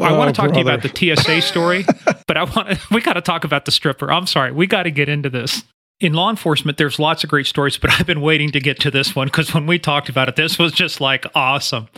I 0.00 0.10
Oh, 0.10 0.18
want 0.18 0.34
to 0.34 0.38
talk 0.38 0.50
to 0.52 0.56
you 0.58 0.62
about 0.68 0.82
the 0.82 0.88
TSA 1.16 1.40
story, 1.42 1.84
but 2.26 2.36
I 2.36 2.44
want 2.44 2.68
to, 2.70 2.80
we 2.90 3.00
got 3.00 3.14
to 3.14 3.20
talk 3.22 3.44
about 3.44 3.64
the 3.64 3.70
stripper. 3.72 4.10
I'm 4.12 4.26
sorry. 4.26 4.52
We 4.52 4.66
got 4.66 4.82
to 4.82 4.90
get 4.90 5.08
into 5.08 5.30
this. 5.30 5.62
In 6.00 6.14
law 6.14 6.30
enforcement, 6.30 6.78
there's 6.78 6.98
lots 6.98 7.22
of 7.22 7.30
great 7.30 7.46
stories, 7.46 7.76
but 7.76 7.90
I've 8.00 8.06
been 8.06 8.22
waiting 8.22 8.50
to 8.52 8.60
get 8.60 8.80
to 8.80 8.90
this 8.90 9.14
one 9.14 9.28
because 9.28 9.54
when 9.54 9.66
we 9.66 9.78
talked 9.78 10.08
about 10.08 10.28
it, 10.28 10.36
this 10.36 10.58
was 10.58 10.72
just 10.72 11.00
like 11.00 11.26
awesome. 11.34 11.88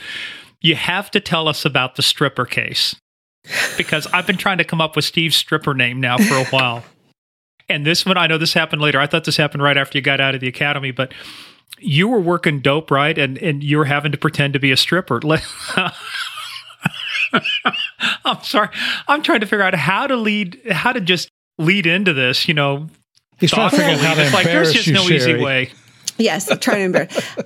You 0.60 0.74
have 0.76 1.10
to 1.12 1.20
tell 1.20 1.48
us 1.48 1.64
about 1.64 1.96
the 1.96 2.02
stripper 2.02 2.44
case 2.44 2.94
because 3.76 4.06
I've 4.08 4.26
been 4.26 4.36
trying 4.36 4.58
to 4.58 4.64
come 4.64 4.80
up 4.80 4.94
with 4.94 5.04
Steve's 5.04 5.36
stripper 5.36 5.74
name 5.74 6.00
now 6.00 6.18
for 6.18 6.34
a 6.34 6.44
while. 6.46 6.84
And 7.68 7.86
this 7.86 8.04
one, 8.04 8.18
I 8.18 8.26
know 8.26 8.36
this 8.36 8.52
happened 8.52 8.82
later. 8.82 9.00
I 9.00 9.06
thought 9.06 9.24
this 9.24 9.38
happened 9.38 9.62
right 9.62 9.78
after 9.78 9.96
you 9.96 10.02
got 10.02 10.20
out 10.20 10.34
of 10.34 10.42
the 10.42 10.48
academy, 10.48 10.90
but 10.90 11.14
you 11.78 12.06
were 12.06 12.20
working 12.20 12.60
dope, 12.60 12.90
right? 12.90 13.16
And 13.16 13.38
and 13.38 13.62
you 13.62 13.78
were 13.78 13.84
having 13.86 14.12
to 14.12 14.18
pretend 14.18 14.52
to 14.52 14.58
be 14.58 14.72
a 14.72 14.76
stripper. 14.76 15.20
I'm 18.24 18.42
sorry. 18.42 18.68
I'm 19.08 19.22
trying 19.22 19.40
to 19.40 19.46
figure 19.46 19.64
out 19.64 19.74
how 19.74 20.06
to 20.06 20.16
lead, 20.16 20.60
how 20.70 20.92
to 20.92 21.00
just 21.00 21.30
lead 21.56 21.86
into 21.86 22.12
this. 22.12 22.46
You 22.46 22.54
know, 22.54 22.88
He's 23.42 23.50
trying 23.50 23.70
to 23.70 23.76
figure 23.76 23.92
out 23.92 24.00
how 24.00 24.14
to 24.14 24.22
it's 24.22 24.33
like 24.33 24.46
there's 24.46 24.68
embarrass 24.68 24.72
just 24.72 24.87
you, 24.87 24.94
no 24.94 25.02
easy 25.11 25.35
way. 25.35 25.70
Yes, 26.16 26.50
I'm 26.50 26.59
trying 26.59 26.78
to 26.78 26.85
embarrass. 26.85 27.37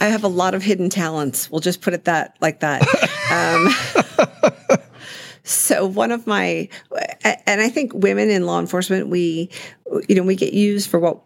I 0.00 0.06
have 0.06 0.24
a 0.24 0.28
lot 0.28 0.54
of 0.54 0.62
hidden 0.62 0.88
talents. 0.88 1.50
We'll 1.50 1.60
just 1.60 1.82
put 1.82 1.92
it 1.92 2.06
that 2.06 2.36
like 2.40 2.60
that. 2.60 2.82
Um, 3.30 4.80
So 5.42 5.86
one 5.86 6.12
of 6.12 6.26
my, 6.26 6.68
and 7.22 7.60
I 7.60 7.68
think 7.68 7.92
women 7.92 8.30
in 8.30 8.46
law 8.46 8.60
enforcement, 8.60 9.08
we, 9.08 9.50
you 10.08 10.14
know, 10.14 10.22
we 10.22 10.36
get 10.36 10.52
used 10.52 10.88
for 10.88 11.00
what 11.00 11.20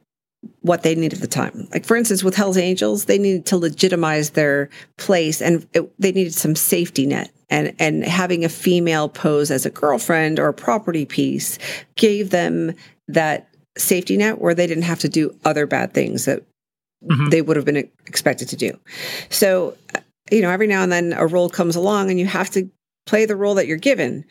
what 0.61 0.83
they 0.83 0.95
need 0.95 1.13
at 1.13 1.21
the 1.21 1.27
time. 1.27 1.69
Like 1.73 1.85
for 1.85 1.97
instance, 1.97 2.23
with 2.23 2.35
Hell's 2.35 2.59
Angels, 2.59 3.07
they 3.07 3.19
needed 3.19 3.47
to 3.47 3.57
legitimize 3.57 4.31
their 4.31 4.71
place, 4.99 5.41
and 5.43 5.67
it, 5.73 5.91
they 6.01 6.13
needed 6.13 6.35
some 6.35 6.55
safety 6.55 7.07
net. 7.07 7.31
And 7.51 7.75
and 7.79 8.05
having 8.05 8.45
a 8.45 8.49
female 8.49 9.09
pose 9.09 9.51
as 9.51 9.67
a 9.67 9.71
girlfriend 9.71 10.39
or 10.39 10.49
a 10.49 10.55
property 10.55 11.05
piece 11.05 11.59
gave 11.97 12.31
them 12.31 12.73
that 13.09 13.49
safety 13.77 14.17
net 14.17 14.41
where 14.41 14.55
they 14.55 14.67
didn't 14.67 14.85
have 14.85 15.01
to 15.01 15.09
do 15.09 15.37
other 15.45 15.67
bad 15.67 15.93
things 15.93 16.25
that 16.25 16.43
mm-hmm. 17.05 17.29
they 17.29 17.43
would 17.43 17.57
have 17.57 17.65
been 17.65 17.89
expected 18.07 18.49
to 18.49 18.57
do. 18.57 18.79
So, 19.31 19.77
you 20.31 20.43
know, 20.43 20.51
every 20.51 20.67
now 20.67 20.83
and 20.83 20.93
then 20.93 21.13
a 21.13 21.27
role 21.27 21.49
comes 21.49 21.77
along, 21.77 22.11
and 22.11 22.19
you 22.19 22.27
have 22.27 22.51
to 22.51 22.71
play 23.07 23.27
the 23.27 23.37
role 23.37 23.55
that 23.55 23.67
you're 23.67 23.77
given. 23.77 24.25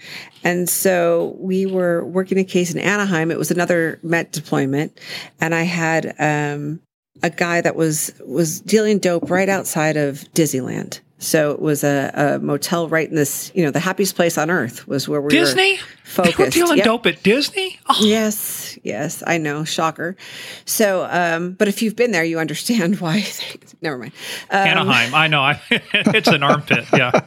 And 0.43 0.67
so 0.67 1.35
we 1.37 1.65
were 1.65 2.03
working 2.05 2.37
a 2.39 2.43
case 2.43 2.73
in 2.73 2.79
Anaheim. 2.79 3.31
It 3.31 3.37
was 3.37 3.51
another 3.51 3.99
Met 4.01 4.31
deployment, 4.31 4.99
and 5.39 5.53
I 5.53 5.63
had 5.63 6.15
um, 6.19 6.81
a 7.21 7.29
guy 7.29 7.61
that 7.61 7.75
was 7.75 8.13
was 8.25 8.61
dealing 8.61 8.99
dope 8.99 9.29
right 9.29 9.49
outside 9.49 9.97
of 9.97 10.21
Disneyland. 10.33 10.99
So 11.19 11.51
it 11.51 11.61
was 11.61 11.83
a, 11.83 12.11
a, 12.13 12.39
motel 12.39 12.89
right 12.89 13.07
in 13.07 13.15
this, 13.15 13.51
you 13.55 13.63
know, 13.63 13.71
the 13.71 13.79
happiest 13.79 14.15
place 14.15 14.37
on 14.37 14.49
earth 14.49 14.87
was 14.87 15.07
where 15.07 15.21
we 15.21 15.29
Disney? 15.29 15.73
were 15.73 15.79
focused. 16.03 16.37
They 16.37 16.43
were 16.43 16.49
dealing 16.49 16.77
yep. 16.77 16.85
dope 16.85 17.05
at 17.05 17.23
Disney? 17.23 17.79
Oh. 17.87 17.97
Yes, 18.01 18.77
yes, 18.83 19.23
I 19.25 19.37
know, 19.37 19.63
shocker. 19.63 20.17
So, 20.65 21.07
um, 21.09 21.53
but 21.53 21.67
if 21.69 21.81
you've 21.81 21.95
been 21.95 22.11
there, 22.11 22.25
you 22.25 22.39
understand 22.39 22.99
why. 22.99 23.21
They, 23.21 23.59
never 23.81 23.97
mind. 23.97 24.11
Um, 24.49 24.67
Anaheim, 24.67 25.15
I 25.15 25.27
know. 25.27 25.41
I, 25.41 25.61
it's 25.71 26.27
an 26.27 26.43
armpit. 26.43 26.85
Yeah. 26.91 27.21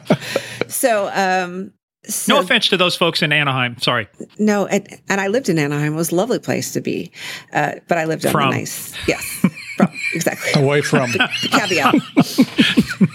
So, 0.67 1.09
um, 1.13 1.73
so, 2.03 2.35
no 2.35 2.39
offense 2.39 2.69
to 2.69 2.77
those 2.77 2.95
folks 2.95 3.21
in 3.21 3.33
Anaheim. 3.33 3.77
Sorry. 3.79 4.07
No, 4.37 4.65
and, 4.65 4.87
and 5.09 5.19
I 5.19 5.27
lived 5.27 5.49
in 5.49 5.57
Anaheim. 5.57 5.93
It 5.93 5.97
was 5.97 6.11
a 6.11 6.15
lovely 6.15 6.39
place 6.39 6.71
to 6.73 6.81
be, 6.81 7.11
uh, 7.51 7.73
but 7.87 7.97
I 7.97 8.05
lived 8.05 8.25
on 8.25 8.31
from. 8.31 8.49
a 8.49 8.51
nice, 8.51 8.93
yes, 9.07 9.45
from, 9.77 9.89
exactly 10.13 10.61
away 10.61 10.81
from 10.81 11.11
caveat. 11.51 11.95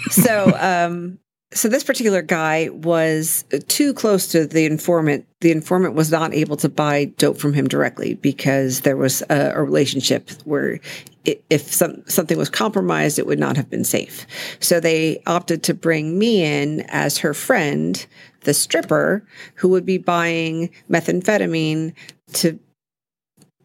so, 0.09 0.55
um, 0.59 1.19
so 1.53 1.67
this 1.69 1.83
particular 1.83 2.21
guy 2.21 2.69
was 2.69 3.45
too 3.67 3.93
close 3.93 4.27
to 4.27 4.45
the 4.45 4.65
informant. 4.65 5.27
The 5.41 5.51
informant 5.51 5.93
was 5.93 6.11
not 6.11 6.33
able 6.33 6.57
to 6.57 6.69
buy 6.69 7.05
dope 7.05 7.37
from 7.37 7.53
him 7.53 7.67
directly 7.67 8.15
because 8.15 8.81
there 8.81 8.97
was 8.97 9.21
a, 9.29 9.51
a 9.55 9.63
relationship 9.63 10.31
where 10.45 10.79
it, 11.25 11.43
if 11.49 11.61
some, 11.61 12.03
something 12.07 12.37
was 12.37 12.49
compromised, 12.49 13.19
it 13.19 13.27
would 13.27 13.39
not 13.39 13.55
have 13.55 13.69
been 13.69 13.83
safe. 13.83 14.25
So 14.59 14.79
they 14.79 15.21
opted 15.27 15.63
to 15.63 15.73
bring 15.73 16.17
me 16.17 16.43
in 16.43 16.81
as 16.89 17.19
her 17.19 17.33
friend, 17.33 18.03
the 18.41 18.53
stripper, 18.53 19.25
who 19.55 19.69
would 19.69 19.85
be 19.85 19.97
buying 19.97 20.69
methamphetamine 20.89 21.93
to 22.33 22.59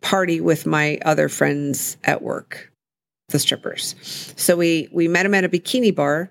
party 0.01 0.41
with 0.41 0.67
my 0.67 0.99
other 1.05 1.29
friends 1.29 1.97
at 2.05 2.23
work, 2.23 2.73
the 3.29 3.39
strippers. 3.39 3.95
So 4.37 4.57
we 4.57 4.89
we 4.93 5.09
met 5.09 5.27
him 5.27 5.35
at 5.35 5.45
a 5.45 5.49
bikini 5.49 5.95
bar, 5.95 6.31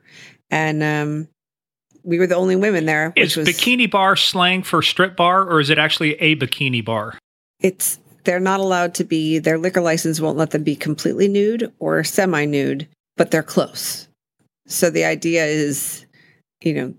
and 0.49 0.83
um, 0.83 1.27
we 2.03 2.19
were 2.19 2.27
the 2.27 2.35
only 2.35 2.55
women 2.55 2.85
there 2.85 3.13
there. 3.15 3.23
Is 3.23 3.37
was, 3.37 3.47
bikini 3.47 3.89
bar 3.89 4.15
slang 4.15 4.63
for 4.63 4.81
strip 4.81 5.15
bar, 5.15 5.43
or 5.43 5.59
is 5.59 5.69
it 5.69 5.77
actually 5.77 6.13
a 6.15 6.35
bikini 6.35 6.83
bar? 6.83 7.17
It's 7.59 7.99
they're 8.23 8.39
not 8.39 8.59
allowed 8.59 8.93
to 8.95 9.03
be. 9.03 9.39
Their 9.39 9.57
liquor 9.57 9.81
license 9.81 10.19
won't 10.19 10.37
let 10.37 10.51
them 10.51 10.63
be 10.63 10.75
completely 10.75 11.27
nude 11.27 11.71
or 11.79 12.03
semi-nude, 12.03 12.87
but 13.15 13.31
they're 13.31 13.43
close. 13.43 14.07
So 14.65 14.89
the 14.89 15.05
idea 15.05 15.45
is, 15.45 16.05
you 16.61 16.73
know, 16.73 16.93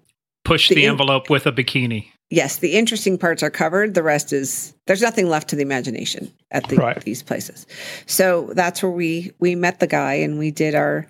push 0.44 0.68
the, 0.68 0.76
the 0.76 0.86
envelope 0.86 1.28
in- 1.28 1.32
with 1.32 1.46
a 1.46 1.52
bikini. 1.52 2.12
Yes, 2.30 2.58
the 2.58 2.76
interesting 2.76 3.16
parts 3.16 3.42
are 3.42 3.50
covered. 3.50 3.94
The 3.94 4.02
rest 4.02 4.34
is 4.34 4.74
there's 4.86 5.00
nothing 5.00 5.30
left 5.30 5.48
to 5.48 5.56
the 5.56 5.62
imagination 5.62 6.30
at 6.50 6.68
the, 6.68 6.76
right. 6.76 7.00
these 7.02 7.22
places. 7.22 7.66
So 8.06 8.50
that's 8.52 8.82
where 8.82 8.92
we 8.92 9.32
we 9.38 9.54
met 9.54 9.80
the 9.80 9.86
guy 9.86 10.14
and 10.14 10.38
we 10.38 10.50
did 10.50 10.74
our 10.74 11.06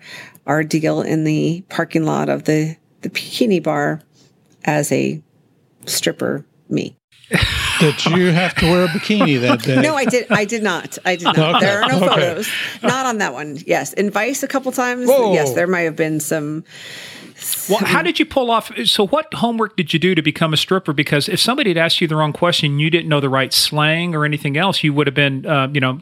our 0.47 0.63
deal 0.63 1.01
in 1.01 1.25
the 1.25 1.61
parking 1.69 2.05
lot 2.05 2.29
of 2.29 2.45
the 2.45 2.77
the 3.01 3.09
bikini 3.09 3.61
bar 3.61 4.01
as 4.63 4.91
a 4.91 5.21
stripper 5.85 6.45
me. 6.69 6.95
did 7.79 8.05
you 8.05 8.31
have 8.31 8.55
to 8.55 8.65
wear 8.65 8.85
a 8.85 8.87
bikini 8.87 9.39
that 9.41 9.61
day? 9.63 9.81
No, 9.81 9.95
I 9.95 10.05
did. 10.05 10.31
I 10.31 10.45
did 10.45 10.63
not. 10.63 10.97
I 11.05 11.15
did 11.15 11.25
not. 11.25 11.37
Okay. 11.37 11.59
There 11.59 11.83
are 11.83 11.89
no 11.89 11.97
okay. 11.97 12.07
photos. 12.07 12.49
Not 12.81 13.05
on 13.05 13.19
that 13.19 13.33
one. 13.33 13.57
Yes, 13.67 13.93
in 13.93 14.09
Vice 14.09 14.41
a 14.41 14.47
couple 14.47 14.71
times. 14.71 15.07
Whoa. 15.07 15.33
Yes, 15.33 15.53
there 15.53 15.67
might 15.67 15.81
have 15.81 15.95
been 15.95 16.19
some. 16.19 16.63
Well, 17.69 17.79
how 17.79 18.01
did 18.01 18.19
you 18.19 18.25
pull 18.25 18.51
off? 18.51 18.71
So, 18.85 19.07
what 19.07 19.33
homework 19.33 19.75
did 19.75 19.93
you 19.93 19.99
do 19.99 20.15
to 20.15 20.21
become 20.21 20.53
a 20.53 20.57
stripper? 20.57 20.93
Because 20.93 21.29
if 21.29 21.39
somebody 21.39 21.69
had 21.71 21.77
asked 21.77 22.01
you 22.01 22.07
the 22.07 22.15
wrong 22.15 22.33
question, 22.33 22.79
you 22.79 22.89
didn't 22.89 23.09
know 23.09 23.19
the 23.19 23.29
right 23.29 23.53
slang 23.53 24.15
or 24.15 24.25
anything 24.25 24.57
else, 24.57 24.83
you 24.83 24.93
would 24.93 25.07
have 25.07 25.13
been, 25.13 25.45
uh, 25.45 25.67
you 25.71 25.79
know, 25.79 25.99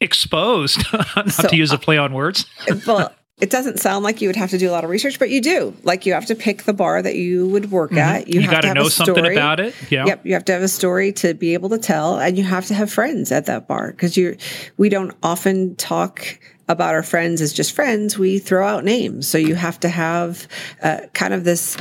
exposed. 0.00 0.84
not 1.16 1.30
so, 1.30 1.48
to 1.48 1.56
use 1.56 1.72
a 1.72 1.78
play 1.78 1.98
on 1.98 2.12
words. 2.12 2.46
well, 2.86 3.12
it 3.40 3.50
doesn't 3.50 3.78
sound 3.78 4.04
like 4.04 4.20
you 4.20 4.28
would 4.28 4.36
have 4.36 4.50
to 4.50 4.58
do 4.58 4.68
a 4.68 4.72
lot 4.72 4.82
of 4.82 4.90
research, 4.90 5.18
but 5.18 5.30
you 5.30 5.40
do. 5.40 5.74
Like 5.84 6.06
you 6.06 6.12
have 6.12 6.26
to 6.26 6.34
pick 6.34 6.64
the 6.64 6.72
bar 6.72 7.00
that 7.00 7.14
you 7.14 7.46
would 7.48 7.70
work 7.70 7.90
mm-hmm. 7.90 7.98
at. 7.98 8.28
You, 8.28 8.40
you 8.40 8.50
got 8.50 8.62
to 8.62 8.74
know 8.74 8.88
something 8.88 9.26
about 9.26 9.60
it. 9.60 9.74
Yeah. 9.90 10.06
Yep. 10.06 10.26
You 10.26 10.32
have 10.34 10.44
to 10.46 10.52
have 10.52 10.62
a 10.62 10.68
story 10.68 11.12
to 11.12 11.34
be 11.34 11.54
able 11.54 11.68
to 11.68 11.78
tell, 11.78 12.18
and 12.18 12.36
you 12.36 12.44
have 12.44 12.66
to 12.66 12.74
have 12.74 12.92
friends 12.92 13.30
at 13.30 13.46
that 13.46 13.68
bar 13.68 13.92
because 13.92 14.16
you. 14.16 14.36
We 14.76 14.88
don't 14.88 15.14
often 15.22 15.76
talk 15.76 16.38
about 16.68 16.94
our 16.94 17.02
friends 17.02 17.40
as 17.40 17.52
just 17.52 17.72
friends. 17.72 18.18
We 18.18 18.38
throw 18.38 18.66
out 18.66 18.84
names, 18.84 19.26
so 19.26 19.38
you 19.38 19.54
have 19.54 19.80
to 19.80 19.88
have 19.88 20.46
uh, 20.82 21.00
kind 21.14 21.34
of 21.34 21.44
this. 21.44 21.76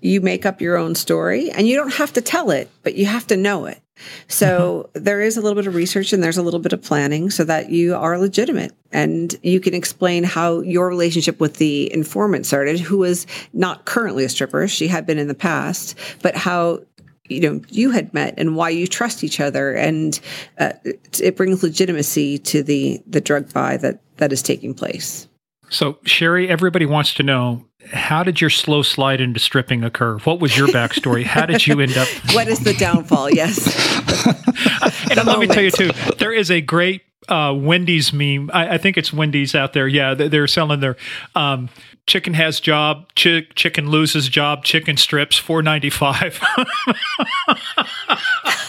You 0.00 0.20
make 0.20 0.46
up 0.46 0.60
your 0.60 0.76
own 0.76 0.94
story, 0.94 1.50
and 1.50 1.66
you 1.66 1.76
don't 1.76 1.94
have 1.94 2.12
to 2.14 2.20
tell 2.20 2.50
it, 2.50 2.70
but 2.82 2.94
you 2.94 3.06
have 3.06 3.26
to 3.28 3.36
know 3.36 3.66
it. 3.66 3.82
So 4.28 4.90
mm-hmm. 4.94 5.04
there 5.04 5.20
is 5.20 5.36
a 5.36 5.40
little 5.40 5.56
bit 5.56 5.66
of 5.66 5.74
research 5.74 6.12
and 6.12 6.22
there's 6.22 6.36
a 6.36 6.42
little 6.42 6.60
bit 6.60 6.72
of 6.72 6.82
planning 6.82 7.30
so 7.30 7.44
that 7.44 7.70
you 7.70 7.94
are 7.94 8.18
legitimate 8.18 8.72
and 8.90 9.34
you 9.42 9.60
can 9.60 9.74
explain 9.74 10.24
how 10.24 10.60
your 10.60 10.88
relationship 10.88 11.40
with 11.40 11.56
the 11.56 11.92
informant 11.92 12.46
started, 12.46 12.80
who 12.80 12.98
was 12.98 13.26
not 13.52 13.84
currently 13.84 14.24
a 14.24 14.28
stripper. 14.28 14.68
She 14.68 14.88
had 14.88 15.06
been 15.06 15.18
in 15.18 15.28
the 15.28 15.34
past, 15.34 15.96
but 16.22 16.36
how 16.36 16.80
you 17.28 17.40
know 17.40 17.60
you 17.68 17.90
had 17.90 18.12
met 18.12 18.34
and 18.36 18.56
why 18.56 18.68
you 18.68 18.86
trust 18.86 19.22
each 19.22 19.40
other 19.40 19.72
and 19.72 20.20
uh, 20.58 20.72
it 20.84 21.36
brings 21.36 21.62
legitimacy 21.62 22.38
to 22.38 22.62
the 22.62 23.02
the 23.06 23.20
drug 23.20 23.52
buy 23.52 23.76
that 23.76 24.00
that 24.16 24.32
is 24.32 24.42
taking 24.42 24.74
place 24.74 25.28
so 25.68 25.94
Cheri 26.04 26.48
everybody 26.48 26.86
wants 26.86 27.14
to 27.14 27.22
know 27.22 27.64
how 27.92 28.22
did 28.22 28.40
your 28.40 28.50
slow 28.50 28.82
slide 28.82 29.20
into 29.20 29.40
stripping 29.40 29.84
occur? 29.84 30.18
What 30.18 30.40
was 30.40 30.56
your 30.56 30.68
backstory? 30.68 31.24
How 31.24 31.46
did 31.46 31.66
you 31.66 31.80
end 31.80 31.96
up? 31.96 32.08
what 32.32 32.48
is 32.48 32.60
the 32.60 32.74
downfall? 32.74 33.30
Yes. 33.30 33.58
and 35.10 35.16
let 35.16 35.26
moment. 35.26 35.40
me 35.40 35.46
tell 35.48 35.62
you 35.62 35.70
too, 35.70 35.90
there 36.18 36.32
is 36.32 36.50
a 36.50 36.60
great 36.60 37.02
uh, 37.28 37.54
Wendy's 37.56 38.12
meme. 38.12 38.50
I, 38.52 38.74
I, 38.74 38.78
think 38.78 38.96
it's 38.96 39.12
Wendy's 39.12 39.54
out 39.54 39.72
there. 39.72 39.86
Yeah, 39.86 40.14
they're 40.14 40.46
selling 40.46 40.80
their 40.80 40.96
um, 41.34 41.68
chicken 42.06 42.34
has 42.34 42.60
job, 42.60 43.08
chick, 43.14 43.54
chicken 43.54 43.88
loses 43.90 44.28
job, 44.28 44.64
chicken 44.64 44.96
strips, 44.96 45.38
four 45.38 45.62
ninety 45.62 45.90
five. 45.90 46.40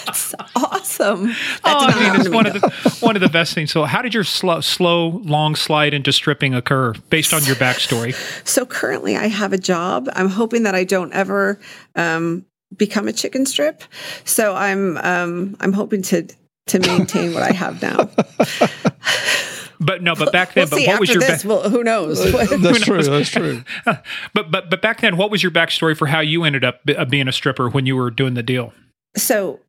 That's 0.06 0.36
awesome. 0.56 1.28
That 1.28 1.62
oh, 1.66 1.88
I 1.88 2.12
mean, 2.12 2.20
it's 2.20 2.30
one 2.30 2.46
of 2.46 2.54
the 2.54 2.98
one 3.00 3.16
of 3.16 3.22
the 3.22 3.30
best 3.30 3.54
things. 3.54 3.72
So, 3.72 3.86
how 3.86 4.02
did 4.02 4.14
your 4.14 4.24
slow, 4.24 4.62
slow, 4.62 5.08
long 5.24 5.56
slide 5.56 5.94
into 5.94 6.12
stripping 6.12 6.54
occur, 6.54 6.94
based 7.10 7.34
on 7.34 7.44
your 7.46 7.56
backstory? 7.56 8.14
So, 8.48 8.66
currently, 8.66 9.16
I 9.16 9.28
have 9.28 9.54
a 9.54 9.58
job. 9.58 10.10
I'm 10.14 10.30
hoping 10.30 10.64
that 10.64 10.76
I 10.76 10.84
don't 10.84 11.14
ever 11.14 11.60
um, 11.96 12.46
become 12.76 13.08
a 13.08 13.14
chicken 13.14 13.46
strip. 13.46 13.84
So, 14.24 14.56
I'm 14.56 14.98
um, 14.98 15.58
I'm 15.60 15.74
hoping 15.74 16.02
to 16.04 16.28
to 16.68 16.80
maintain 16.80 17.34
what 17.34 17.44
I 17.44 17.52
have 17.52 17.82
now. 17.82 18.10
But 19.80 20.04
no, 20.04 20.16
but 20.16 20.32
back 20.32 20.54
then, 20.54 20.68
we'll 20.70 20.80
but 20.82 20.88
what 20.88 21.00
was 21.00 21.10
your 21.10 21.20
this, 21.20 21.46
well, 21.46 21.70
who 21.70 21.84
knows? 21.84 22.32
that's 22.32 22.50
who 22.50 22.58
knows? 22.58 22.82
true. 22.82 23.04
That's 23.04 23.30
true. 23.32 23.64
but 23.86 24.04
but 24.34 24.70
but 24.70 24.82
back 24.82 25.02
then, 25.02 25.18
what 25.18 25.32
was 25.32 25.44
your 25.44 25.52
backstory 25.52 25.98
for 25.98 26.08
how 26.08 26.20
you 26.20 26.44
ended 26.44 26.64
up 26.64 26.82
uh, 26.96 27.06
being 27.06 27.28
a 27.28 27.32
stripper 27.32 27.70
when 27.70 27.86
you 27.86 27.96
were 27.96 28.12
doing 28.12 28.34
the 28.34 28.44
deal? 28.44 28.74
So 29.16 29.60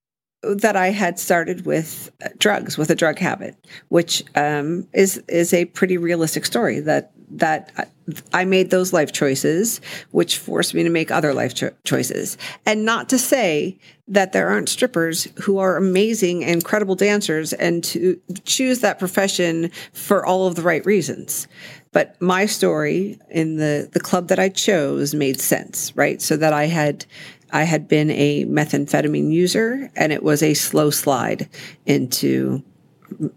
that 0.42 0.76
I 0.76 0.88
had 0.90 1.18
started 1.18 1.64
with 1.64 2.10
uh, 2.24 2.28
drugs, 2.38 2.76
with 2.76 2.90
a 2.90 2.94
drug 2.94 3.18
habit, 3.18 3.56
which 3.88 4.22
um, 4.34 4.86
is 4.92 5.22
is 5.28 5.52
a 5.52 5.64
pretty 5.66 5.96
realistic 5.96 6.44
story. 6.44 6.80
That 6.80 7.12
that 7.30 7.90
I 8.32 8.44
made 8.44 8.70
those 8.70 8.92
life 8.92 9.12
choices, 9.12 9.80
which 10.10 10.38
forced 10.38 10.74
me 10.74 10.82
to 10.82 10.90
make 10.90 11.10
other 11.10 11.32
life 11.32 11.54
cho- 11.54 11.72
choices. 11.84 12.36
And 12.66 12.84
not 12.84 13.08
to 13.08 13.18
say 13.18 13.78
that 14.08 14.32
there 14.32 14.48
aren't 14.48 14.68
strippers 14.68 15.28
who 15.42 15.58
are 15.58 15.76
amazing, 15.76 16.42
incredible 16.42 16.94
dancers, 16.94 17.52
and 17.54 17.82
to 17.84 18.20
choose 18.44 18.80
that 18.80 18.98
profession 18.98 19.70
for 19.92 20.24
all 20.26 20.46
of 20.46 20.54
the 20.54 20.62
right 20.62 20.84
reasons. 20.84 21.48
But 21.92 22.20
my 22.20 22.46
story 22.46 23.18
in 23.30 23.56
the 23.56 23.88
the 23.90 24.00
club 24.00 24.28
that 24.28 24.38
I 24.38 24.48
chose 24.48 25.14
made 25.14 25.40
sense, 25.40 25.96
right? 25.96 26.20
So 26.20 26.36
that 26.36 26.52
I 26.52 26.66
had 26.66 27.06
I 27.52 27.62
had 27.62 27.88
been 27.88 28.10
a 28.10 28.44
methamphetamine 28.46 29.32
user, 29.32 29.90
and 29.94 30.12
it 30.12 30.22
was 30.22 30.42
a 30.42 30.54
slow 30.54 30.90
slide 30.90 31.48
into, 31.86 32.62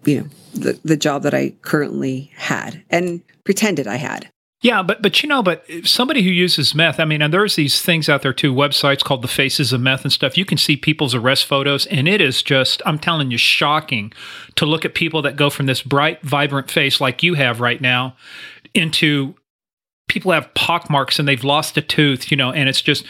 you 0.06 0.22
know, 0.22 0.28
the, 0.56 0.80
the 0.84 0.98
job 0.98 1.22
that 1.24 1.36
I 1.36 1.54
currently 1.62 2.32
had 2.36 2.84
and 2.90 3.22
pretended 3.44 3.86
I 3.86 3.98
had. 3.98 4.30
Yeah, 4.68 4.84
but 4.84 5.02
but 5.02 5.24
you 5.24 5.30
know, 5.30 5.42
but 5.42 5.64
somebody 5.86 6.22
who 6.22 6.30
uses 6.30 6.76
meth, 6.76 7.00
I 7.00 7.06
mean, 7.06 7.22
and 7.22 7.34
there's 7.34 7.56
these 7.56 7.82
things 7.82 8.10
out 8.10 8.22
there 8.22 8.34
too, 8.34 8.54
websites 8.54 9.02
called 9.02 9.22
the 9.22 9.30
Faces 9.30 9.72
of 9.72 9.80
Meth 9.80 10.04
and 10.04 10.12
stuff. 10.12 10.38
You 10.38 10.44
can 10.44 10.58
see 10.58 10.76
people's 10.76 11.16
arrest 11.16 11.46
photos, 11.46 11.86
and 11.86 12.06
it 12.06 12.20
is 12.20 12.44
just, 12.44 12.82
I'm 12.86 13.00
telling 13.00 13.32
you, 13.32 13.38
shocking 13.38 14.12
to 14.56 14.66
look 14.66 14.84
at 14.84 14.94
people 14.94 15.22
that 15.22 15.38
go 15.38 15.50
from 15.50 15.68
this 15.68 15.82
bright, 15.82 16.22
vibrant 16.22 16.70
face 16.70 17.00
like 17.00 17.24
you 17.24 17.36
have 17.36 17.62
right 17.62 17.80
now 17.80 18.18
into 18.74 19.36
people 20.10 20.34
have 20.34 20.54
pock 20.54 20.90
marks 20.90 21.18
and 21.18 21.30
they've 21.30 21.46
lost 21.46 21.78
a 21.78 21.82
tooth, 21.82 22.30
you 22.30 22.36
know, 22.36 22.52
and 22.52 22.68
it's 22.68 22.82
just, 22.82 23.06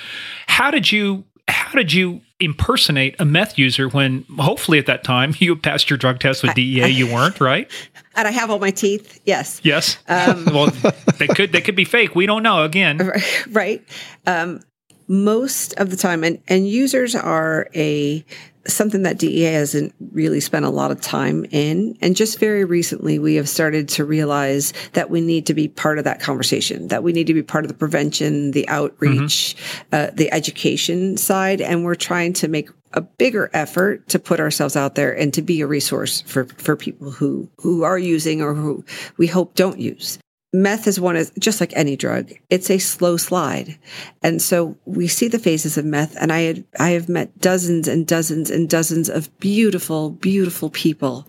how 0.45 0.69
did 0.69 0.91
you 0.91 1.23
how 1.47 1.71
did 1.71 1.91
you 1.91 2.21
impersonate 2.39 3.15
a 3.19 3.25
meth 3.25 3.57
user 3.57 3.89
when 3.89 4.25
hopefully 4.37 4.79
at 4.79 4.85
that 4.85 5.03
time 5.03 5.33
you 5.39 5.55
passed 5.55 5.89
your 5.89 5.97
drug 5.97 6.19
test 6.19 6.43
with 6.43 6.53
DEA? 6.55 6.83
I, 6.83 6.85
I, 6.85 6.89
you 6.89 7.07
weren't, 7.07 7.39
right? 7.39 7.69
And 8.15 8.27
I 8.27 8.31
have 8.31 8.49
all 8.49 8.57
my 8.57 8.71
teeth. 8.71 9.21
Yes. 9.25 9.61
Yes. 9.63 9.99
Um, 10.07 10.45
well, 10.51 10.71
they 11.19 11.27
could 11.27 11.51
they 11.51 11.61
could 11.61 11.75
be 11.75 11.85
fake. 11.85 12.15
We 12.15 12.25
don't 12.25 12.41
know. 12.41 12.63
Again, 12.63 13.11
right. 13.51 13.87
Um, 14.25 14.61
most 15.07 15.73
of 15.73 15.91
the 15.91 15.97
time, 15.97 16.23
and 16.23 16.41
and 16.47 16.67
users 16.67 17.13
are 17.13 17.69
a 17.75 18.25
something 18.67 19.03
that 19.03 19.17
DEA 19.17 19.53
hasn't 19.53 19.93
really 20.11 20.39
spent 20.39 20.65
a 20.65 20.69
lot 20.69 20.91
of 20.91 21.01
time 21.01 21.45
in. 21.51 21.97
And 22.01 22.15
just 22.15 22.39
very 22.39 22.65
recently, 22.65 23.19
we 23.19 23.35
have 23.35 23.49
started 23.49 23.87
to 23.89 24.05
realize 24.05 24.73
that 24.93 25.09
we 25.09 25.21
need 25.21 25.45
to 25.47 25.53
be 25.53 25.67
part 25.67 25.97
of 25.97 26.03
that 26.03 26.19
conversation, 26.19 26.89
that 26.89 27.03
we 27.03 27.13
need 27.13 27.27
to 27.27 27.33
be 27.33 27.43
part 27.43 27.63
of 27.63 27.69
the 27.69 27.77
prevention, 27.77 28.51
the 28.51 28.67
outreach, 28.67 29.55
mm-hmm. 29.55 29.95
uh, 29.95 30.07
the 30.13 30.31
education 30.31 31.17
side. 31.17 31.61
And 31.61 31.83
we're 31.83 31.95
trying 31.95 32.33
to 32.33 32.47
make 32.47 32.69
a 32.93 33.01
bigger 33.01 33.49
effort 33.53 34.07
to 34.09 34.19
put 34.19 34.39
ourselves 34.39 34.75
out 34.75 34.95
there 34.95 35.11
and 35.17 35.33
to 35.33 35.41
be 35.41 35.61
a 35.61 35.67
resource 35.67 36.21
for, 36.21 36.45
for 36.45 36.75
people 36.75 37.11
who, 37.11 37.49
who 37.59 37.83
are 37.83 37.99
using 37.99 38.41
or 38.41 38.53
who 38.53 38.83
we 39.17 39.27
hope 39.27 39.55
don't 39.55 39.79
use 39.79 40.19
meth 40.61 40.87
is 40.87 40.99
one 40.99 41.15
is 41.15 41.31
just 41.39 41.59
like 41.59 41.73
any 41.75 41.95
drug 41.95 42.31
it's 42.49 42.69
a 42.69 42.77
slow 42.77 43.17
slide. 43.17 43.77
And 44.23 44.41
so 44.41 44.77
we 44.85 45.07
see 45.07 45.27
the 45.27 45.39
phases 45.39 45.77
of 45.77 45.85
meth 45.85 46.15
and 46.19 46.31
i 46.31 46.41
had 46.41 46.63
i 46.79 46.89
have 46.89 47.09
met 47.09 47.37
dozens 47.39 47.87
and 47.87 48.07
dozens 48.07 48.49
and 48.49 48.69
dozens 48.69 49.09
of 49.09 49.35
beautiful 49.39 50.11
beautiful 50.11 50.69
people 50.69 51.27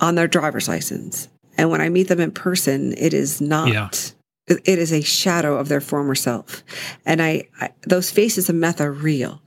on 0.00 0.14
their 0.14 0.28
driver's 0.28 0.68
license. 0.68 1.28
And 1.56 1.70
when 1.70 1.80
i 1.80 1.88
meet 1.88 2.08
them 2.08 2.20
in 2.20 2.32
person 2.32 2.94
it 2.96 3.12
is 3.14 3.40
not 3.40 3.68
yeah 3.68 3.90
it 4.48 4.78
is 4.78 4.92
a 4.92 5.00
shadow 5.00 5.56
of 5.56 5.68
their 5.68 5.80
former 5.80 6.14
self. 6.14 6.62
And 7.04 7.20
I, 7.20 7.48
I, 7.60 7.70
those 7.86 8.10
faces 8.10 8.48
of 8.48 8.54
meth 8.54 8.80
are 8.80 8.92
real. 8.92 9.40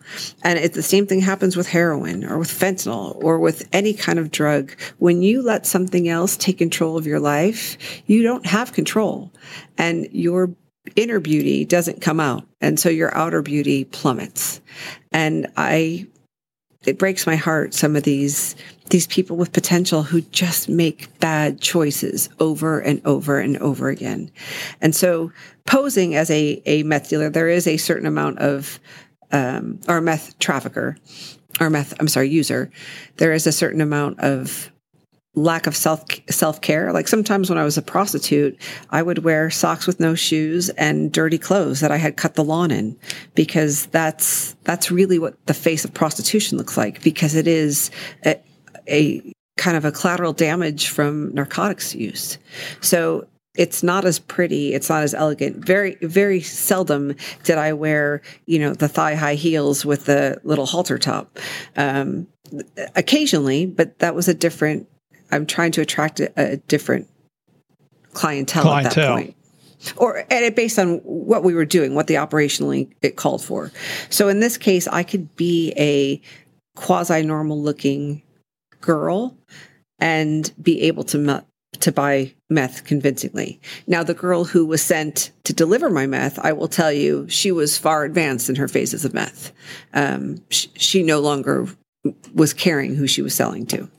And 0.43 0.59
it's 0.59 0.75
the 0.75 0.83
same 0.83 1.07
thing 1.07 1.21
happens 1.21 1.55
with 1.55 1.67
heroin 1.67 2.23
or 2.23 2.37
with 2.37 2.49
fentanyl 2.49 3.15
or 3.23 3.39
with 3.39 3.67
any 3.73 3.93
kind 3.93 4.19
of 4.19 4.31
drug. 4.31 4.71
When 4.99 5.21
you 5.21 5.41
let 5.41 5.65
something 5.65 6.07
else 6.07 6.37
take 6.37 6.57
control 6.57 6.97
of 6.97 7.07
your 7.07 7.19
life, 7.19 7.77
you 8.05 8.23
don't 8.23 8.45
have 8.45 8.73
control 8.73 9.31
and 9.77 10.07
your 10.11 10.53
inner 10.95 11.19
beauty 11.19 11.65
doesn't 11.65 12.01
come 12.01 12.19
out. 12.19 12.45
And 12.59 12.79
so 12.79 12.89
your 12.89 13.15
outer 13.15 13.41
beauty 13.41 13.85
plummets. 13.85 14.61
And 15.11 15.47
I, 15.57 16.07
it 16.85 16.97
breaks 16.97 17.27
my 17.27 17.35
heart, 17.35 17.73
some 17.73 17.95
of 17.95 18.03
these 18.03 18.55
these 18.91 19.07
people 19.07 19.37
with 19.37 19.53
potential 19.53 20.03
who 20.03 20.21
just 20.21 20.69
make 20.69 21.17
bad 21.19 21.59
choices 21.59 22.29
over 22.39 22.79
and 22.79 23.01
over 23.05 23.39
and 23.39 23.57
over 23.57 23.89
again. 23.89 24.29
And 24.81 24.93
so 24.93 25.31
posing 25.65 26.13
as 26.13 26.29
a, 26.29 26.61
a 26.65 26.83
meth 26.83 27.09
dealer, 27.09 27.29
there 27.29 27.49
is 27.49 27.67
a 27.67 27.77
certain 27.77 28.05
amount 28.05 28.39
of, 28.39 28.79
um, 29.31 29.79
or 29.87 30.01
meth 30.01 30.37
trafficker, 30.39 30.97
or 31.59 31.69
meth, 31.69 31.93
I'm 31.99 32.09
sorry, 32.09 32.29
user, 32.29 32.69
there 33.17 33.33
is 33.33 33.47
a 33.47 33.51
certain 33.51 33.79
amount 33.79 34.19
of 34.19 34.69
lack 35.35 35.67
of 35.67 35.75
self 35.77 36.03
self 36.29 36.59
care. 36.59 36.91
Like 36.91 37.07
sometimes 37.07 37.49
when 37.49 37.57
I 37.57 37.63
was 37.63 37.77
a 37.77 37.81
prostitute, 37.81 38.59
I 38.89 39.01
would 39.01 39.19
wear 39.19 39.49
socks 39.49 39.87
with 39.87 40.01
no 40.01 40.15
shoes 40.15 40.67
and 40.71 41.13
dirty 41.13 41.37
clothes 41.37 41.79
that 41.79 41.91
I 41.91 41.97
had 41.97 42.17
cut 42.17 42.35
the 42.35 42.43
lawn 42.43 42.71
in 42.71 42.97
because 43.35 43.85
that's 43.87 44.57
that's 44.65 44.91
really 44.91 45.17
what 45.17 45.45
the 45.45 45.53
face 45.53 45.85
of 45.85 45.93
prostitution 45.93 46.57
looks 46.57 46.75
like 46.75 47.01
because 47.01 47.35
it 47.35 47.47
is 47.47 47.89
a, 48.91 49.33
kind 49.57 49.77
of 49.77 49.85
a 49.85 49.91
collateral 49.91 50.33
damage 50.33 50.89
from 50.89 51.33
narcotics 51.33 51.93
use. 51.95 52.37
So 52.81 53.27
it's 53.55 53.83
not 53.83 54.05
as 54.05 54.17
pretty. 54.17 54.73
It's 54.73 54.89
not 54.89 55.03
as 55.03 55.13
elegant. 55.13 55.57
Very, 55.57 55.95
very 56.01 56.41
seldom 56.41 57.15
did 57.43 57.57
I 57.57 57.73
wear, 57.73 58.21
you 58.45 58.59
know, 58.59 58.73
the 58.73 58.87
thigh 58.87 59.15
high 59.15 59.35
heels 59.35 59.85
with 59.85 60.05
the 60.05 60.39
little 60.43 60.65
halter 60.65 60.97
top. 60.97 61.37
Um, 61.75 62.27
occasionally, 62.95 63.65
but 63.65 63.99
that 63.99 64.15
was 64.15 64.27
a 64.27 64.33
different. 64.33 64.87
I'm 65.31 65.45
trying 65.45 65.71
to 65.73 65.81
attract 65.81 66.19
a, 66.19 66.31
a 66.37 66.57
different 66.57 67.07
clientele, 68.13 68.63
clientele, 68.63 68.89
at 68.89 68.95
that 68.95 69.13
point. 69.13 69.35
Or 69.97 70.17
and 70.17 70.45
it 70.45 70.55
based 70.55 70.79
on 70.79 70.97
what 70.99 71.43
we 71.43 71.53
were 71.53 71.65
doing, 71.65 71.95
what 71.95 72.07
the 72.07 72.15
operationally 72.15 72.89
it 73.01 73.15
called 73.15 73.43
for. 73.43 73.71
So 74.09 74.29
in 74.29 74.39
this 74.39 74.57
case, 74.57 74.87
I 74.87 75.03
could 75.03 75.35
be 75.35 75.73
a 75.77 76.21
quasi 76.75 77.23
normal 77.23 77.61
looking 77.61 78.21
girl 78.81 79.37
and 79.99 80.51
be 80.61 80.81
able 80.81 81.03
to 81.05 81.45
to 81.79 81.91
buy 81.91 82.33
meth 82.49 82.83
convincingly. 82.83 83.59
Now, 83.87 84.03
the 84.03 84.13
girl 84.13 84.43
who 84.43 84.65
was 84.65 84.81
sent 84.81 85.31
to 85.45 85.53
deliver 85.53 85.89
my 85.89 86.05
meth, 86.05 86.37
I 86.39 86.51
will 86.51 86.67
tell 86.67 86.91
you, 86.91 87.27
she 87.29 87.51
was 87.51 87.77
far 87.77 88.03
advanced 88.03 88.49
in 88.49 88.55
her 88.57 88.67
phases 88.67 89.05
of 89.05 89.13
meth. 89.13 89.53
Um, 89.93 90.43
she, 90.49 90.69
she 90.75 91.03
no 91.03 91.21
longer 91.21 91.67
was 92.33 92.53
caring 92.53 92.95
who 92.95 93.07
she 93.07 93.21
was 93.21 93.33
selling 93.33 93.65
to. 93.67 93.89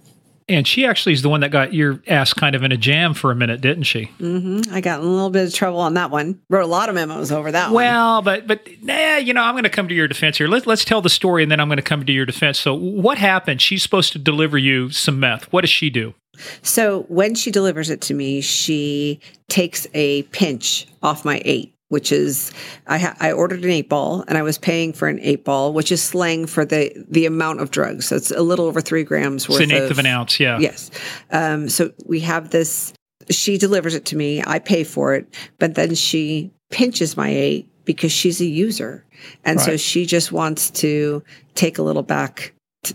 And 0.52 0.66
she 0.66 0.86
actually 0.86 1.12
is 1.12 1.22
the 1.22 1.28
one 1.28 1.40
that 1.40 1.50
got 1.50 1.72
your 1.72 2.02
ass 2.06 2.32
kind 2.32 2.54
of 2.54 2.62
in 2.62 2.72
a 2.72 2.76
jam 2.76 3.14
for 3.14 3.30
a 3.30 3.34
minute, 3.34 3.60
didn't 3.60 3.84
she? 3.84 4.10
Mm-hmm. 4.20 4.74
I 4.74 4.80
got 4.80 5.00
in 5.00 5.06
a 5.06 5.10
little 5.10 5.30
bit 5.30 5.46
of 5.46 5.54
trouble 5.54 5.80
on 5.80 5.94
that 5.94 6.10
one. 6.10 6.40
Wrote 6.50 6.64
a 6.64 6.66
lot 6.66 6.88
of 6.88 6.94
memos 6.94 7.32
over 7.32 7.50
that 7.52 7.70
well, 7.72 8.16
one. 8.16 8.24
but 8.24 8.46
but 8.46 8.68
nah, 8.82 9.16
you 9.16 9.34
know, 9.34 9.42
I'm 9.42 9.54
going 9.54 9.64
to 9.64 9.70
come 9.70 9.88
to 9.88 9.94
your 9.94 10.08
defense 10.08 10.38
here. 10.38 10.48
Let's 10.48 10.66
let's 10.66 10.84
tell 10.84 11.02
the 11.02 11.10
story, 11.10 11.42
and 11.42 11.50
then 11.50 11.60
I'm 11.60 11.68
going 11.68 11.76
to 11.76 11.82
come 11.82 12.04
to 12.04 12.12
your 12.12 12.26
defense. 12.26 12.58
So, 12.58 12.74
what 12.74 13.18
happened? 13.18 13.60
She's 13.60 13.82
supposed 13.82 14.12
to 14.12 14.18
deliver 14.18 14.58
you 14.58 14.90
some 14.90 15.20
meth. 15.20 15.52
What 15.52 15.62
does 15.62 15.70
she 15.70 15.90
do? 15.90 16.14
So 16.62 17.02
when 17.08 17.34
she 17.34 17.50
delivers 17.50 17.90
it 17.90 18.00
to 18.02 18.14
me, 18.14 18.40
she 18.40 19.20
takes 19.48 19.86
a 19.94 20.22
pinch 20.24 20.86
off 21.02 21.24
my 21.24 21.42
eight 21.44 21.74
which 21.92 22.10
is 22.10 22.50
I, 22.86 22.96
ha- 22.96 23.16
I 23.20 23.32
ordered 23.32 23.62
an 23.64 23.70
eight 23.70 23.90
ball 23.90 24.24
and 24.26 24.38
I 24.38 24.42
was 24.42 24.56
paying 24.56 24.94
for 24.94 25.08
an 25.08 25.20
eight 25.20 25.44
ball, 25.44 25.74
which 25.74 25.92
is 25.92 26.02
slang 26.02 26.46
for 26.46 26.64
the 26.64 26.90
the 27.10 27.26
amount 27.26 27.60
of 27.60 27.70
drugs. 27.70 28.06
So 28.06 28.16
it's 28.16 28.30
a 28.30 28.40
little 28.40 28.64
over 28.64 28.80
three 28.80 29.04
grams 29.04 29.46
worth. 29.46 29.60
It's 29.60 29.70
an 29.70 29.76
eighth 29.76 29.84
of, 29.84 29.90
of 29.92 29.98
an 29.98 30.06
ounce, 30.06 30.40
yeah. 30.40 30.58
Yes. 30.58 30.90
Um, 31.30 31.68
so 31.68 31.92
we 32.06 32.20
have 32.20 32.48
this. 32.48 32.94
She 33.28 33.58
delivers 33.58 33.94
it 33.94 34.06
to 34.06 34.16
me. 34.16 34.42
I 34.44 34.58
pay 34.58 34.84
for 34.84 35.14
it, 35.14 35.26
but 35.58 35.74
then 35.74 35.94
she 35.94 36.50
pinches 36.70 37.14
my 37.14 37.28
eight 37.28 37.68
because 37.84 38.10
she's 38.10 38.40
a 38.40 38.46
user, 38.46 39.04
and 39.44 39.58
right. 39.58 39.66
so 39.66 39.76
she 39.76 40.06
just 40.06 40.32
wants 40.32 40.70
to 40.70 41.22
take 41.54 41.76
a 41.76 41.82
little 41.82 42.02
back 42.02 42.54
to, 42.84 42.94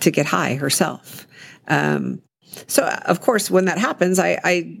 to 0.00 0.10
get 0.10 0.26
high 0.26 0.56
herself. 0.56 1.28
Um, 1.68 2.22
so 2.66 2.88
of 3.06 3.20
course, 3.20 3.52
when 3.52 3.66
that 3.66 3.78
happens, 3.78 4.18
I, 4.18 4.40
I 4.42 4.80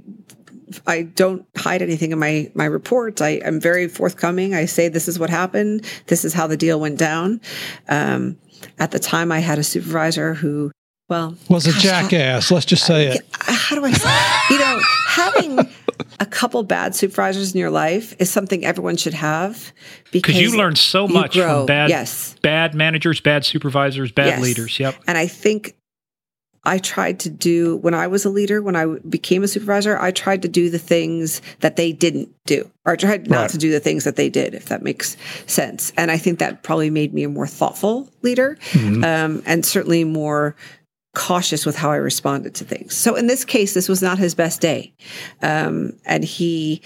I 0.86 1.02
don't 1.02 1.46
hide 1.56 1.82
anything 1.82 2.12
in 2.12 2.18
my 2.18 2.50
my 2.54 2.64
reports. 2.64 3.20
I 3.20 3.30
am 3.30 3.60
very 3.60 3.88
forthcoming. 3.88 4.54
I 4.54 4.66
say 4.66 4.88
this 4.88 5.08
is 5.08 5.18
what 5.18 5.30
happened. 5.30 5.84
This 6.06 6.24
is 6.24 6.32
how 6.32 6.46
the 6.46 6.56
deal 6.56 6.80
went 6.80 6.98
down. 6.98 7.40
Um, 7.88 8.36
at 8.78 8.90
the 8.90 8.98
time, 8.98 9.32
I 9.32 9.40
had 9.40 9.58
a 9.58 9.62
supervisor 9.62 10.34
who, 10.34 10.70
well, 11.08 11.34
was 11.48 11.66
a 11.66 11.72
jackass. 11.72 12.50
let's 12.50 12.66
just 12.66 12.84
say 12.84 13.08
it. 13.08 13.26
How 13.32 13.76
do 13.76 13.84
I 13.84 13.92
say? 13.92 14.54
You 14.54 14.60
know, 14.60 14.80
having 15.06 15.58
a 16.18 16.26
couple 16.26 16.62
bad 16.62 16.94
supervisors 16.94 17.54
in 17.54 17.58
your 17.58 17.70
life 17.70 18.14
is 18.18 18.30
something 18.30 18.64
everyone 18.64 18.96
should 18.96 19.14
have 19.14 19.72
because 20.12 20.38
you 20.38 20.56
learn 20.56 20.76
so 20.76 21.08
much 21.08 21.36
from 21.36 21.66
bad, 21.66 21.90
yes. 21.90 22.34
bad 22.42 22.74
managers, 22.74 23.20
bad 23.20 23.44
supervisors, 23.44 24.12
bad 24.12 24.26
yes. 24.26 24.42
leaders. 24.42 24.78
Yep. 24.78 24.96
And 25.06 25.16
I 25.16 25.26
think 25.26 25.74
I 26.64 26.78
tried 26.78 27.20
to 27.20 27.30
do 27.30 27.76
when 27.78 27.94
I 27.94 28.06
was 28.06 28.24
a 28.24 28.30
leader, 28.30 28.60
when 28.62 28.76
I 28.76 28.86
became 29.08 29.42
a 29.42 29.48
supervisor, 29.48 29.98
I 29.98 30.10
tried 30.10 30.42
to 30.42 30.48
do 30.48 30.68
the 30.68 30.78
things 30.78 31.40
that 31.60 31.76
they 31.76 31.92
didn't 31.92 32.28
do, 32.44 32.70
or 32.84 32.92
I 32.92 32.96
tried 32.96 33.30
not 33.30 33.40
right. 33.40 33.50
to 33.50 33.58
do 33.58 33.70
the 33.70 33.80
things 33.80 34.04
that 34.04 34.16
they 34.16 34.28
did, 34.28 34.54
if 34.54 34.66
that 34.66 34.82
makes 34.82 35.16
sense. 35.46 35.92
And 35.96 36.10
I 36.10 36.18
think 36.18 36.38
that 36.38 36.62
probably 36.62 36.90
made 36.90 37.14
me 37.14 37.22
a 37.22 37.28
more 37.28 37.46
thoughtful 37.46 38.10
leader, 38.22 38.58
mm-hmm. 38.72 39.02
um, 39.04 39.42
and 39.46 39.64
certainly 39.64 40.04
more 40.04 40.54
cautious 41.14 41.66
with 41.66 41.76
how 41.76 41.90
I 41.90 41.96
responded 41.96 42.54
to 42.56 42.64
things. 42.64 42.94
So 42.94 43.16
in 43.16 43.26
this 43.26 43.44
case, 43.44 43.74
this 43.74 43.88
was 43.88 44.02
not 44.02 44.18
his 44.18 44.34
best 44.34 44.60
day, 44.60 44.92
um, 45.42 45.94
and 46.04 46.24
he 46.24 46.82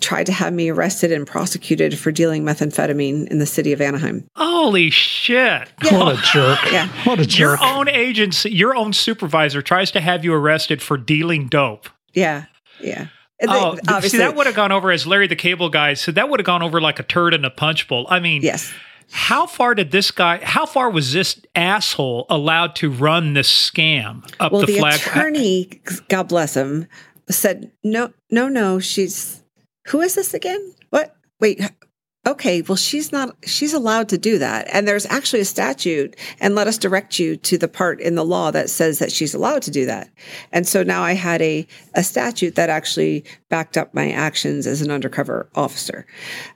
tried 0.00 0.26
to 0.26 0.32
have 0.32 0.52
me 0.52 0.70
arrested 0.70 1.12
and 1.12 1.26
prosecuted 1.26 1.98
for 1.98 2.12
dealing 2.12 2.44
methamphetamine 2.44 3.28
in 3.28 3.38
the 3.38 3.46
city 3.46 3.72
of 3.72 3.80
Anaheim. 3.80 4.26
Holy 4.36 4.90
shit. 4.90 5.68
Yeah. 5.82 5.98
What 5.98 6.18
a 6.18 6.22
jerk. 6.22 6.58
Yeah. 6.72 6.88
What 7.04 7.20
a 7.20 7.26
jerk. 7.26 7.60
Your 7.60 7.68
own 7.68 7.88
agency, 7.88 8.50
your 8.50 8.76
own 8.76 8.92
supervisor 8.92 9.62
tries 9.62 9.90
to 9.92 10.00
have 10.00 10.24
you 10.24 10.34
arrested 10.34 10.82
for 10.82 10.96
dealing 10.96 11.48
dope. 11.48 11.88
Yeah. 12.12 12.46
Yeah. 12.80 13.08
Oh, 13.46 13.78
obviously. 13.88 14.10
see, 14.10 14.18
that 14.18 14.36
would 14.36 14.46
have 14.46 14.54
gone 14.54 14.72
over 14.72 14.90
as 14.90 15.06
Larry 15.06 15.26
the 15.26 15.36
Cable 15.36 15.68
Guy 15.68 15.94
said. 15.94 16.14
That 16.14 16.28
would 16.28 16.40
have 16.40 16.46
gone 16.46 16.62
over 16.62 16.80
like 16.80 16.98
a 16.98 17.02
turd 17.02 17.34
in 17.34 17.44
a 17.44 17.50
punch 17.50 17.88
bowl. 17.88 18.06
I 18.08 18.20
mean, 18.20 18.42
yes. 18.42 18.72
How 19.10 19.46
far 19.46 19.74
did 19.74 19.90
this 19.90 20.10
guy? 20.10 20.40
How 20.42 20.66
far 20.66 20.90
was 20.90 21.12
this 21.12 21.40
asshole 21.54 22.26
allowed 22.30 22.74
to 22.76 22.90
run 22.90 23.34
this 23.34 23.48
scam 23.48 24.24
up 24.40 24.52
well, 24.52 24.62
the, 24.62 24.66
the 24.66 24.78
flag? 24.78 25.00
attorney, 25.00 25.82
God 26.08 26.28
bless 26.28 26.56
him, 26.56 26.86
said 27.28 27.70
no, 27.82 28.12
no, 28.30 28.48
no. 28.48 28.78
She's 28.78 29.42
who 29.86 30.00
is 30.00 30.14
this 30.14 30.34
again? 30.34 30.74
What? 30.90 31.16
Wait, 31.40 31.60
okay, 32.26 32.62
well, 32.62 32.76
she's 32.76 33.12
not, 33.12 33.36
she's 33.44 33.74
allowed 33.74 34.08
to 34.08 34.18
do 34.18 34.38
that. 34.38 34.66
And 34.72 34.88
there's 34.88 35.06
actually 35.06 35.40
a 35.40 35.44
statute, 35.44 36.16
and 36.40 36.54
let 36.54 36.66
us 36.66 36.78
direct 36.78 37.18
you 37.18 37.36
to 37.36 37.58
the 37.58 37.68
part 37.68 38.00
in 38.00 38.14
the 38.14 38.24
law 38.24 38.50
that 38.50 38.70
says 38.70 38.98
that 38.98 39.12
she's 39.12 39.34
allowed 39.34 39.62
to 39.62 39.70
do 39.70 39.86
that. 39.86 40.08
And 40.52 40.66
so 40.66 40.82
now 40.82 41.02
I 41.02 41.12
had 41.12 41.42
a, 41.42 41.66
a 41.94 42.02
statute 42.02 42.54
that 42.54 42.70
actually 42.70 43.24
backed 43.50 43.76
up 43.76 43.92
my 43.94 44.10
actions 44.10 44.66
as 44.66 44.80
an 44.80 44.90
undercover 44.90 45.48
officer. 45.54 46.06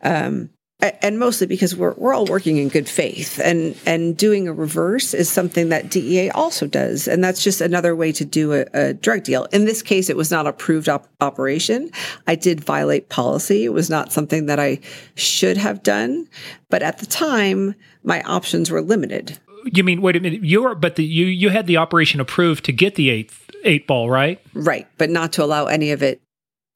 Um, 0.03 0.51
and 0.81 1.19
mostly 1.19 1.47
because 1.47 1.75
we're 1.75 1.95
we're 1.95 2.15
all 2.15 2.27
working 2.27 2.57
in 2.57 2.69
good 2.69 2.89
faith 2.89 3.41
and 3.41 3.77
and 3.85 4.17
doing 4.17 4.47
a 4.47 4.53
reverse 4.53 5.13
is 5.13 5.29
something 5.29 5.71
that 5.71 5.91
DEA 5.91 6.31
also 6.31 6.67
does 6.67 7.09
and 7.09 7.23
that's 7.23 7.43
just 7.43 7.61
another 7.61 7.97
way 7.97 8.13
to 8.13 8.25
do 8.25 8.53
a, 8.53 8.65
a 8.73 8.95
drug 8.95 9.25
deal. 9.25 9.45
In 9.47 9.65
this 9.65 9.83
case 9.83 10.09
it 10.09 10.17
was 10.17 10.31
not 10.31 10.47
approved 10.47 10.89
op- 10.89 11.09
operation. 11.21 11.91
I 12.27 12.37
did 12.37 12.61
violate 12.61 13.09
policy. 13.09 13.65
It 13.65 13.73
was 13.73 13.91
not 13.91 14.13
something 14.13 14.47
that 14.47 14.61
I 14.61 14.79
should 15.17 15.57
have 15.57 15.83
done, 15.83 16.29
but 16.71 16.83
at 16.83 16.99
the 16.99 17.07
time 17.07 17.75
my 18.05 18.23
options 18.23 18.71
were 18.71 18.83
limited. 18.83 19.39
You 19.65 19.83
mean 19.83 20.01
wait 20.01 20.17
a 20.17 20.21
minute, 20.21 20.45
you're 20.45 20.77
but 20.77 20.95
the, 20.95 21.05
you 21.05 21.27
you 21.27 21.49
had 21.49 21.67
the 21.67 21.77
operation 21.77 22.21
approved 22.21 22.65
to 22.67 22.73
get 22.73 22.95
the 22.95 23.11
eight 23.11 23.33
eight 23.65 23.89
ball, 23.89 24.09
right? 24.09 24.41
Right, 24.55 24.87
but 24.97 25.11
not 25.11 25.33
to 25.35 25.45
allow 25.45 25.67
any 25.67 25.91
of 25.91 26.05
it 26.05 26.23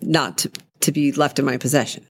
not 0.00 0.38
to, 0.38 0.50
to 0.80 0.90
be 0.90 1.12
left 1.12 1.38
in 1.38 1.44
my 1.44 1.56
possession. 1.56 2.04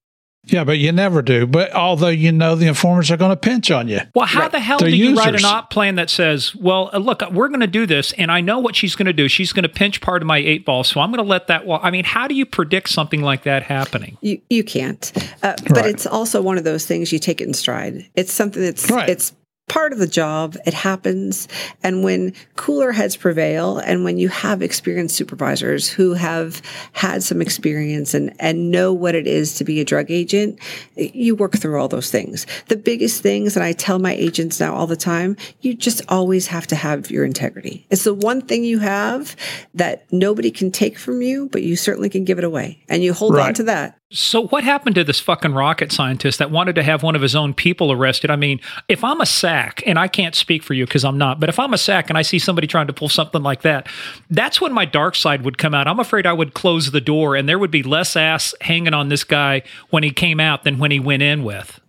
Yeah, 0.44 0.64
but 0.64 0.78
you 0.78 0.90
never 0.90 1.22
do. 1.22 1.46
But 1.46 1.72
although 1.72 2.08
you 2.08 2.32
know 2.32 2.56
the 2.56 2.66
informers 2.66 3.12
are 3.12 3.16
going 3.16 3.30
to 3.30 3.36
pinch 3.36 3.70
on 3.70 3.86
you. 3.86 4.00
Well, 4.12 4.26
how 4.26 4.40
right. 4.40 4.52
the 4.52 4.58
hell 4.58 4.78
They're 4.78 4.90
do 4.90 4.96
you 4.96 5.10
users. 5.10 5.24
write 5.24 5.34
an 5.36 5.44
op 5.44 5.70
plan 5.70 5.94
that 5.94 6.10
says, 6.10 6.54
"Well, 6.56 6.90
uh, 6.92 6.98
look, 6.98 7.22
we're 7.30 7.48
going 7.48 7.60
to 7.60 7.68
do 7.68 7.86
this, 7.86 8.12
and 8.14 8.30
I 8.30 8.40
know 8.40 8.58
what 8.58 8.74
she's 8.74 8.96
going 8.96 9.06
to 9.06 9.12
do. 9.12 9.28
She's 9.28 9.52
going 9.52 9.62
to 9.62 9.68
pinch 9.68 10.00
part 10.00 10.20
of 10.20 10.26
my 10.26 10.38
eight 10.38 10.64
ball, 10.64 10.82
so 10.82 11.00
I'm 11.00 11.10
going 11.10 11.24
to 11.24 11.28
let 11.28 11.46
that." 11.46 11.64
Well, 11.64 11.78
I 11.82 11.92
mean, 11.92 12.04
how 12.04 12.26
do 12.26 12.34
you 12.34 12.44
predict 12.44 12.88
something 12.88 13.22
like 13.22 13.44
that 13.44 13.62
happening? 13.62 14.18
You 14.20 14.40
you 14.50 14.64
can't. 14.64 15.12
Uh, 15.42 15.54
but 15.62 15.76
right. 15.76 15.86
it's 15.86 16.06
also 16.06 16.42
one 16.42 16.58
of 16.58 16.64
those 16.64 16.86
things 16.86 17.12
you 17.12 17.20
take 17.20 17.40
it 17.40 17.46
in 17.46 17.54
stride. 17.54 18.08
It's 18.16 18.32
something 18.32 18.62
that's 18.62 18.90
right. 18.90 19.08
it's 19.08 19.32
part 19.72 19.94
of 19.94 19.98
the 19.98 20.06
job. 20.06 20.54
It 20.66 20.74
happens. 20.74 21.48
And 21.82 22.04
when 22.04 22.34
cooler 22.56 22.92
heads 22.92 23.16
prevail 23.16 23.78
and 23.78 24.04
when 24.04 24.18
you 24.18 24.28
have 24.28 24.60
experienced 24.60 25.16
supervisors 25.16 25.88
who 25.88 26.12
have 26.12 26.60
had 26.92 27.22
some 27.22 27.40
experience 27.40 28.12
and, 28.12 28.34
and 28.38 28.70
know 28.70 28.92
what 28.92 29.14
it 29.14 29.26
is 29.26 29.54
to 29.54 29.64
be 29.64 29.80
a 29.80 29.84
drug 29.84 30.10
agent, 30.10 30.58
you 30.94 31.34
work 31.34 31.56
through 31.56 31.80
all 31.80 31.88
those 31.88 32.10
things. 32.10 32.46
The 32.68 32.76
biggest 32.76 33.22
things, 33.22 33.56
and 33.56 33.64
I 33.64 33.72
tell 33.72 33.98
my 33.98 34.12
agents 34.12 34.60
now 34.60 34.74
all 34.74 34.86
the 34.86 34.94
time, 34.94 35.38
you 35.62 35.72
just 35.72 36.02
always 36.06 36.48
have 36.48 36.66
to 36.66 36.76
have 36.76 37.10
your 37.10 37.24
integrity. 37.24 37.86
It's 37.88 38.04
the 38.04 38.12
one 38.12 38.42
thing 38.42 38.64
you 38.64 38.80
have 38.80 39.34
that 39.72 40.04
nobody 40.12 40.50
can 40.50 40.70
take 40.70 40.98
from 40.98 41.22
you, 41.22 41.48
but 41.48 41.62
you 41.62 41.76
certainly 41.76 42.10
can 42.10 42.26
give 42.26 42.36
it 42.36 42.44
away. 42.44 42.84
And 42.90 43.02
you 43.02 43.14
hold 43.14 43.36
right. 43.36 43.48
on 43.48 43.54
to 43.54 43.62
that. 43.62 43.98
So, 44.12 44.46
what 44.48 44.62
happened 44.62 44.94
to 44.96 45.04
this 45.04 45.20
fucking 45.20 45.54
rocket 45.54 45.90
scientist 45.90 46.38
that 46.38 46.50
wanted 46.50 46.74
to 46.74 46.82
have 46.82 47.02
one 47.02 47.16
of 47.16 47.22
his 47.22 47.34
own 47.34 47.54
people 47.54 47.90
arrested? 47.90 48.30
I 48.30 48.36
mean, 48.36 48.60
if 48.86 49.02
I'm 49.02 49.22
a 49.22 49.26
SAC, 49.26 49.82
and 49.86 49.98
I 49.98 50.06
can't 50.06 50.34
speak 50.34 50.62
for 50.62 50.74
you 50.74 50.84
because 50.84 51.02
I'm 51.02 51.16
not, 51.16 51.40
but 51.40 51.48
if 51.48 51.58
I'm 51.58 51.72
a 51.72 51.78
SAC 51.78 52.10
and 52.10 52.18
I 52.18 52.22
see 52.22 52.38
somebody 52.38 52.66
trying 52.66 52.88
to 52.88 52.92
pull 52.92 53.08
something 53.08 53.42
like 53.42 53.62
that, 53.62 53.88
that's 54.28 54.60
when 54.60 54.74
my 54.74 54.84
dark 54.84 55.14
side 55.14 55.44
would 55.44 55.56
come 55.56 55.72
out. 55.72 55.88
I'm 55.88 55.98
afraid 55.98 56.26
I 56.26 56.34
would 56.34 56.52
close 56.52 56.90
the 56.90 57.00
door 57.00 57.36
and 57.36 57.48
there 57.48 57.58
would 57.58 57.70
be 57.70 57.82
less 57.82 58.14
ass 58.14 58.54
hanging 58.60 58.92
on 58.92 59.08
this 59.08 59.24
guy 59.24 59.62
when 59.88 60.02
he 60.02 60.10
came 60.10 60.40
out 60.40 60.64
than 60.64 60.78
when 60.78 60.90
he 60.90 61.00
went 61.00 61.22
in 61.22 61.42
with. 61.42 61.80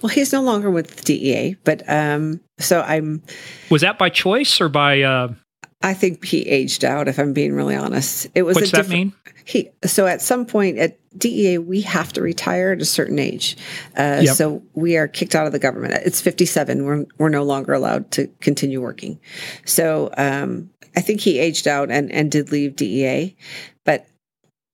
Well, 0.00 0.10
he's 0.10 0.32
no 0.32 0.42
longer 0.42 0.70
with 0.70 0.96
the 0.96 1.02
DEA, 1.02 1.56
but 1.64 1.82
um, 1.88 2.40
so 2.58 2.82
I'm. 2.82 3.22
Was 3.70 3.82
that 3.82 3.98
by 3.98 4.08
choice 4.08 4.60
or 4.60 4.68
by? 4.68 5.02
Uh, 5.02 5.34
I 5.82 5.94
think 5.94 6.24
he 6.24 6.42
aged 6.42 6.84
out. 6.84 7.08
If 7.08 7.18
I'm 7.18 7.32
being 7.32 7.54
really 7.54 7.74
honest, 7.74 8.28
it 8.34 8.42
was. 8.42 8.54
What's 8.54 8.70
that 8.70 8.88
mean? 8.88 9.12
He 9.44 9.70
so 9.84 10.06
at 10.06 10.22
some 10.22 10.46
point 10.46 10.78
at 10.78 10.98
DEA 11.18 11.58
we 11.58 11.82
have 11.82 12.12
to 12.14 12.22
retire 12.22 12.72
at 12.72 12.80
a 12.80 12.86
certain 12.86 13.18
age, 13.18 13.56
uh, 13.96 14.20
yep. 14.22 14.34
so 14.34 14.62
we 14.74 14.96
are 14.96 15.08
kicked 15.08 15.34
out 15.34 15.46
of 15.46 15.52
the 15.52 15.58
government. 15.58 15.94
It's 16.04 16.20
57. 16.20 16.84
We're 16.84 17.04
we're 17.18 17.28
no 17.28 17.42
longer 17.42 17.72
allowed 17.72 18.10
to 18.12 18.28
continue 18.40 18.80
working. 18.80 19.18
So 19.64 20.10
um, 20.16 20.70
I 20.96 21.00
think 21.00 21.20
he 21.20 21.38
aged 21.38 21.68
out 21.68 21.90
and 21.90 22.10
and 22.12 22.30
did 22.30 22.52
leave 22.52 22.76
DEA, 22.76 23.36
but 23.84 24.06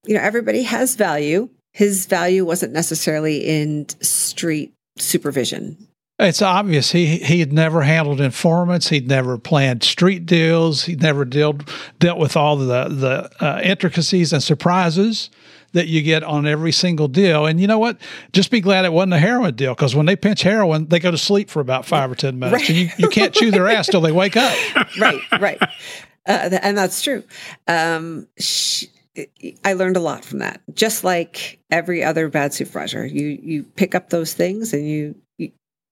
you 0.05 0.15
know 0.15 0.21
everybody 0.21 0.63
has 0.63 0.95
value. 0.95 1.49
His 1.73 2.05
value 2.05 2.45
wasn't 2.45 2.73
necessarily 2.73 3.37
in 3.39 3.87
street 4.01 4.73
supervision. 4.97 5.88
It's 6.19 6.41
obvious 6.41 6.91
he 6.91 7.19
he 7.19 7.39
had 7.39 7.53
never 7.53 7.81
handled 7.81 8.19
informants. 8.19 8.89
He'd 8.89 9.07
never 9.07 9.37
planned 9.37 9.83
street 9.83 10.25
deals. 10.25 10.83
He'd 10.83 11.01
never 11.01 11.23
dealt 11.23 11.61
dealt 11.97 12.19
with 12.19 12.35
all 12.35 12.57
the 12.57 12.89
the 12.89 13.31
uh, 13.39 13.61
intricacies 13.63 14.33
and 14.33 14.43
surprises 14.43 15.29
that 15.71 15.87
you 15.87 16.01
get 16.01 16.23
on 16.23 16.45
every 16.45 16.73
single 16.73 17.07
deal. 17.07 17.45
And 17.45 17.61
you 17.61 17.67
know 17.67 17.79
what? 17.79 17.97
Just 18.33 18.51
be 18.51 18.59
glad 18.59 18.83
it 18.83 18.91
wasn't 18.91 19.13
a 19.13 19.19
heroin 19.19 19.55
deal 19.55 19.73
because 19.73 19.95
when 19.95 20.07
they 20.07 20.17
pinch 20.17 20.41
heroin, 20.41 20.87
they 20.87 20.99
go 20.99 21.11
to 21.11 21.17
sleep 21.17 21.49
for 21.49 21.61
about 21.61 21.85
five 21.85 22.11
or 22.11 22.15
ten 22.15 22.37
minutes, 22.37 22.63
right. 22.63 22.69
and 22.69 22.77
you, 22.77 22.89
you 22.97 23.07
can't 23.09 23.33
chew 23.33 23.51
their 23.51 23.67
ass 23.67 23.87
till 23.87 24.01
they 24.01 24.11
wake 24.11 24.35
up. 24.35 24.57
Right, 24.99 25.21
right, 25.39 25.61
uh, 25.61 26.59
and 26.61 26.77
that's 26.77 27.01
true. 27.01 27.23
Um, 27.67 28.27
she, 28.37 28.89
I 29.63 29.73
learned 29.73 29.97
a 29.97 30.01
lot 30.01 30.25
from 30.25 30.39
that. 30.39 30.61
Just 30.73 31.03
like 31.03 31.59
every 31.69 32.03
other 32.03 32.27
bad 32.27 32.53
supervisor, 32.53 33.05
you 33.05 33.39
you 33.41 33.63
pick 33.63 33.95
up 33.95 34.09
those 34.09 34.33
things 34.33 34.73
and 34.73 34.87
you 34.87 35.15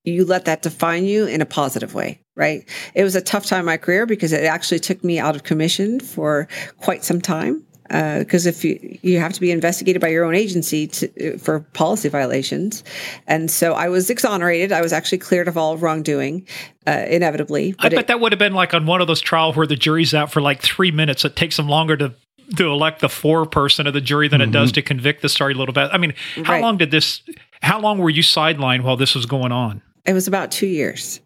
you 0.08 0.26
let 0.26 0.46
that 0.46 0.62
define 0.62 1.06
you 1.06 1.26
in 1.26 1.42
a 1.42 1.46
positive 1.46 1.94
way, 1.94 2.20
right? 2.36 2.68
It 2.96 3.04
was 3.04 3.16
a 3.16 3.22
tough 3.22 3.46
time 3.46 3.62
in 3.62 3.66
my 3.66 3.78
career 3.78 4.06
because 4.06 4.32
it 4.32 4.44
actually 4.44 4.80
took 4.80 5.04
me 5.04 5.20
out 5.20 5.36
of 5.36 5.44
commission 5.44 6.00
for 6.00 6.48
quite 6.80 7.04
some 7.04 7.22
time. 7.22 7.64
Because 7.90 8.46
uh, 8.46 8.50
if 8.50 8.66
you 8.66 9.00
you 9.02 9.18
have 9.20 9.32
to 9.32 9.40
be 9.40 9.50
investigated 9.50 10.02
by 10.02 10.10
your 10.10 10.26
own 10.26 10.36
agency 10.36 10.88
to, 10.88 11.38
for 11.38 11.62
policy 11.72 12.10
violations, 12.10 12.84
and 13.28 13.50
so 13.50 13.76
I 13.76 13.88
was 13.88 14.10
exonerated. 14.10 14.74
I 14.74 14.82
was 14.82 14.92
actually 14.92 15.20
cleared 15.20 15.48
of 15.48 15.58
all 15.58 15.78
wrongdoing, 15.78 16.46
uh, 16.86 17.06
inevitably. 17.08 17.76
I 17.80 17.88
bet 17.88 18.00
it, 18.00 18.08
that 18.08 18.20
would 18.20 18.34
have 18.34 18.40
been 18.40 18.54
like 18.54 18.74
on 18.74 18.88
one 18.88 19.00
of 19.00 19.08
those 19.08 19.22
trials 19.22 19.56
where 19.56 19.66
the 19.66 19.78
jury's 19.78 20.14
out 20.14 20.34
for 20.34 20.42
like 20.42 20.62
three 20.62 20.92
minutes. 20.92 21.24
It 21.24 21.38
takes 21.38 21.56
them 21.56 21.70
longer 21.70 21.96
to 21.96 22.14
to 22.58 22.68
elect 22.68 23.00
the 23.00 23.10
four 23.10 23.46
person 23.46 23.88
of 23.88 23.94
the 23.94 24.02
jury 24.02 24.28
than 24.28 24.42
mm-hmm. 24.42 24.50
it 24.50 24.54
does 24.54 24.70
mm-hmm. 24.70 24.76
to 24.76 24.82
convict 24.82 25.22
the 25.22 25.30
story 25.30 25.54
a 25.54 25.58
little 25.58 25.74
bit. 25.74 25.90
I 25.92 25.98
mean, 25.98 26.14
how 26.44 26.54
right. 26.54 26.62
long 26.62 26.78
did 26.78 26.92
this? 26.92 27.22
How 27.62 27.80
long 27.80 28.00
were 28.00 28.10
you 28.10 28.22
sidelined 28.22 28.84
while 28.84 28.98
this 28.98 29.16
was 29.16 29.26
going 29.26 29.54
on? 29.54 29.82
It 30.08 30.14
was 30.14 30.28
about 30.28 30.52
two 30.52 30.68
years. 30.68 31.22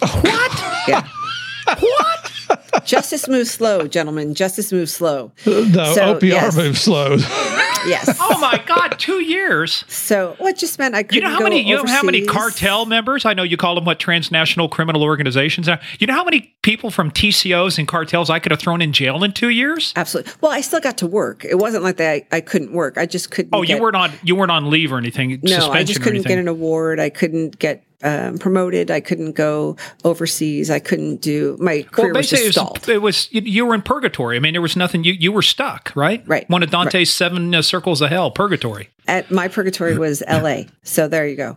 What? 0.22 0.88
Yeah. 0.88 1.06
what? 1.78 2.32
Justice 2.84 3.28
moves 3.28 3.50
slow, 3.50 3.86
gentlemen. 3.86 4.34
Justice 4.34 4.72
moves 4.72 4.92
slow. 4.92 5.32
No, 5.46 5.92
so, 5.94 6.14
OPR 6.14 6.22
yes. 6.22 6.56
moves 6.56 6.80
slow. 6.80 7.14
yes. 7.86 8.16
Oh 8.20 8.38
my 8.40 8.62
God, 8.66 8.98
two 8.98 9.20
years. 9.20 9.84
So 9.88 10.34
what 10.38 10.56
just 10.56 10.78
meant 10.78 10.94
I 10.94 11.02
could. 11.02 11.14
You 11.14 11.20
know 11.20 11.30
how 11.30 11.40
many? 11.40 11.62
You 11.62 11.76
know 11.76 11.84
how 11.86 12.02
many 12.02 12.24
cartel 12.24 12.86
members? 12.86 13.24
I 13.24 13.34
know 13.34 13.42
you 13.42 13.56
call 13.56 13.74
them 13.74 13.84
what 13.84 13.98
transnational 13.98 14.68
criminal 14.68 15.02
organizations. 15.02 15.68
You 15.98 16.06
know 16.06 16.14
how 16.14 16.24
many 16.24 16.54
people 16.62 16.90
from 16.90 17.10
TCOs 17.10 17.78
and 17.78 17.86
cartels 17.86 18.30
I 18.30 18.38
could 18.38 18.52
have 18.52 18.60
thrown 18.60 18.82
in 18.82 18.92
jail 18.92 19.22
in 19.22 19.32
two 19.32 19.50
years? 19.50 19.92
Absolutely. 19.94 20.32
Well, 20.40 20.52
I 20.52 20.60
still 20.62 20.80
got 20.80 20.98
to 20.98 21.06
work. 21.06 21.44
It 21.44 21.58
wasn't 21.58 21.84
like 21.84 21.98
that. 21.98 22.10
I, 22.10 22.26
I 22.32 22.40
couldn't 22.40 22.72
work. 22.72 22.98
I 22.98 23.06
just 23.06 23.30
couldn't. 23.30 23.54
Oh, 23.54 23.62
you 23.62 23.80
weren't 23.80 23.96
on. 23.96 24.12
You 24.22 24.34
weren't 24.34 24.50
on 24.50 24.70
leave 24.70 24.92
or 24.92 24.98
anything. 24.98 25.40
No, 25.42 25.70
I 25.70 25.84
just 25.84 26.02
couldn't 26.02 26.26
get 26.26 26.38
an 26.38 26.48
award. 26.48 26.98
I 26.98 27.10
couldn't 27.10 27.58
get 27.58 27.84
um, 28.02 28.38
promoted. 28.38 28.90
I 28.90 29.00
couldn't 29.00 29.32
go 29.32 29.76
overseas. 30.04 30.70
I 30.70 30.78
couldn't 30.78 31.20
do 31.20 31.56
my 31.60 31.82
career 31.82 32.12
well, 32.12 32.20
was 32.20 32.30
just 32.30 32.52
stalled. 32.52 32.88
It 32.88 33.02
was, 33.02 33.28
it 33.32 33.44
was 33.44 33.52
you 33.52 33.66
were 33.66 33.74
in 33.74 33.82
purgatory. 33.82 34.36
I 34.36 34.40
mean, 34.40 34.54
there 34.54 34.62
was 34.62 34.76
nothing. 34.76 35.04
You 35.04 35.12
you 35.12 35.32
were 35.32 35.42
stuck, 35.42 35.92
right? 35.94 36.22
Right. 36.26 36.48
One 36.48 36.62
of 36.62 36.70
Dante's 36.70 36.94
right. 36.94 37.08
seven 37.08 37.54
uh, 37.54 37.62
circles 37.62 38.00
of 38.00 38.10
hell, 38.10 38.30
purgatory. 38.30 38.88
At 39.06 39.30
my 39.30 39.48
purgatory 39.48 39.98
was 39.98 40.22
L.A. 40.26 40.68
So 40.82 41.08
there 41.08 41.26
you 41.26 41.36
go. 41.36 41.56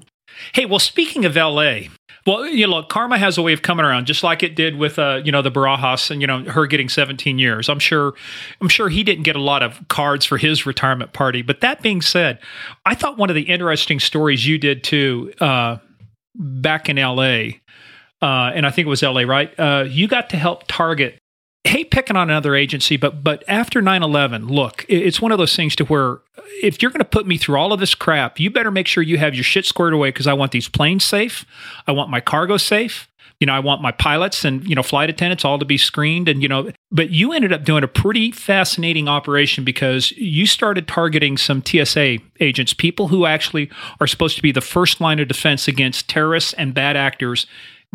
Hey, 0.54 0.66
well, 0.66 0.80
speaking 0.80 1.26
of 1.26 1.38
L.A. 1.38 1.90
Well, 2.26 2.48
you 2.48 2.66
know, 2.68 2.82
karma 2.82 3.20
has 3.20 3.38
a 3.38 3.44
way 3.44 3.54
of 3.54 3.62
coming 3.62 3.86
around, 3.86 4.08
just 4.08 4.24
like 4.24 4.42
it 4.42 4.56
did 4.56 4.78
with, 4.78 4.98
uh, 4.98 5.22
you 5.24 5.32
know, 5.32 5.44
the 5.44 5.52
Barajas 5.52 6.10
and 6.10 6.22
you 6.22 6.28
know 6.28 6.44
her 6.44 6.66
getting 6.66 6.90
17 6.90 7.38
years. 7.38 7.70
I'm 7.70 7.78
sure, 7.78 8.16
I'm 8.60 8.68
sure 8.68 8.90
he 8.90 9.04
didn't 9.04 9.24
get 9.24 9.36
a 9.36 9.42
lot 9.42 9.62
of 9.62 9.88
cards 9.90 10.26
for 10.26 10.38
his 10.38 10.66
retirement 10.66 11.14
party. 11.14 11.44
But 11.44 11.62
that 11.62 11.84
being 11.84 12.02
said, 12.02 12.40
I 12.84 12.96
thought 12.96 13.20
one 13.20 13.30
of 13.30 13.36
the 13.36 13.44
interesting 13.44 14.00
stories 14.00 14.48
you 14.48 14.58
did 14.58 14.84
too, 14.84 15.34
uh, 15.40 15.78
back 16.38 16.90
in 16.90 16.98
LA, 16.98 17.60
uh, 18.22 18.52
and 18.54 18.66
I 18.66 18.72
think 18.72 18.86
it 18.86 18.90
was 18.90 19.02
LA, 19.02 19.22
right? 19.22 19.58
Uh, 19.60 19.86
you 19.88 20.08
got 20.08 20.30
to 20.32 20.38
help 20.38 20.64
target. 20.68 21.18
Hate 21.64 21.90
picking 21.90 22.16
on 22.16 22.30
another 22.30 22.56
agency, 22.56 22.96
but 22.96 23.24
but 23.24 23.44
after 23.48 23.82
9-11, 23.82 24.50
look, 24.50 24.86
it's 24.88 25.20
one 25.20 25.32
of 25.32 25.40
those 25.40 25.56
things 25.56 25.76
to 25.78 25.86
where 25.86 26.20
if 26.62 26.82
you're 26.82 26.92
going 26.92 27.00
to 27.00 27.06
put 27.06 27.26
me 27.26 27.38
through 27.38 27.58
all 27.58 27.74
of 27.74 27.80
this 27.80 27.96
crap, 27.96 28.40
you 28.40 28.52
better 28.52 28.70
make 28.70 28.86
sure 28.86 29.02
you 29.02 29.18
have 29.18 29.34
your 29.34 29.44
shit 29.44 29.66
squared 29.66 29.94
away 29.94 30.10
because 30.10 30.28
I 30.28 30.34
want 30.34 30.52
these 30.52 30.70
planes 30.70 31.04
safe, 31.04 31.44
I 31.88 31.92
want 31.92 32.12
my 32.12 32.22
cargo 32.22 32.58
safe, 32.58 33.10
you 33.40 33.48
know, 33.48 33.54
I 33.54 33.60
want 33.60 33.82
my 33.82 33.92
pilots 33.92 34.46
and, 34.46 34.64
you 34.68 34.76
know, 34.76 34.84
flight 34.84 35.10
attendants 35.10 35.44
all 35.44 35.60
to 35.60 35.66
be 35.66 35.78
screened. 35.78 36.30
And, 36.30 36.42
you 36.42 36.48
know, 36.48 36.72
but 36.92 37.10
you 37.10 37.34
ended 37.34 37.52
up 37.52 37.64
doing 37.64 37.84
a 37.84 37.88
pretty 37.88 38.32
fascinating 38.32 39.08
operation 39.08 39.64
because 39.64 40.12
you 40.14 40.46
started 40.46 40.88
targeting 40.88 41.38
some 41.38 41.64
TSA 41.66 42.18
agents, 42.40 42.74
people 42.74 43.10
who 43.10 43.26
actually 43.26 43.70
are 44.00 44.08
supposed 44.08 44.36
to 44.38 44.42
be 44.42 44.52
the 44.52 44.62
first 44.62 45.02
line 45.02 45.20
of 45.20 45.28
defense 45.28 45.68
against 45.68 46.10
terrorists 46.10 46.54
and 46.54 46.74
bad 46.74 46.96
actors 46.96 47.46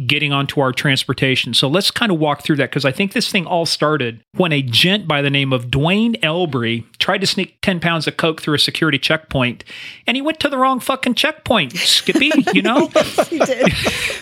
getting 0.06 0.32
onto 0.32 0.60
our 0.60 0.72
transportation. 0.72 1.54
So 1.54 1.68
let's 1.68 1.90
kind 1.90 2.10
of 2.10 2.18
walk 2.18 2.42
through 2.42 2.56
that 2.56 2.70
because 2.70 2.84
I 2.84 2.92
think 2.92 3.12
this 3.12 3.30
thing 3.30 3.46
all 3.46 3.66
started 3.66 4.22
when 4.32 4.52
a 4.52 4.62
gent 4.62 5.06
by 5.06 5.22
the 5.22 5.30
name 5.30 5.52
of 5.52 5.66
Dwayne 5.66 6.18
Elby 6.20 6.84
tried 6.98 7.18
to 7.18 7.26
sneak 7.26 7.60
10 7.62 7.80
pounds 7.80 8.06
of 8.06 8.16
Coke 8.16 8.40
through 8.40 8.54
a 8.54 8.58
security 8.58 8.98
checkpoint 8.98 9.64
and 10.06 10.16
he 10.16 10.22
went 10.22 10.40
to 10.40 10.48
the 10.48 10.56
wrong 10.56 10.80
fucking 10.80 11.14
checkpoint, 11.14 11.72
Skippy, 11.76 12.30
you 12.54 12.62
know? 12.62 12.86
he 13.28 13.38
did. 13.38 13.72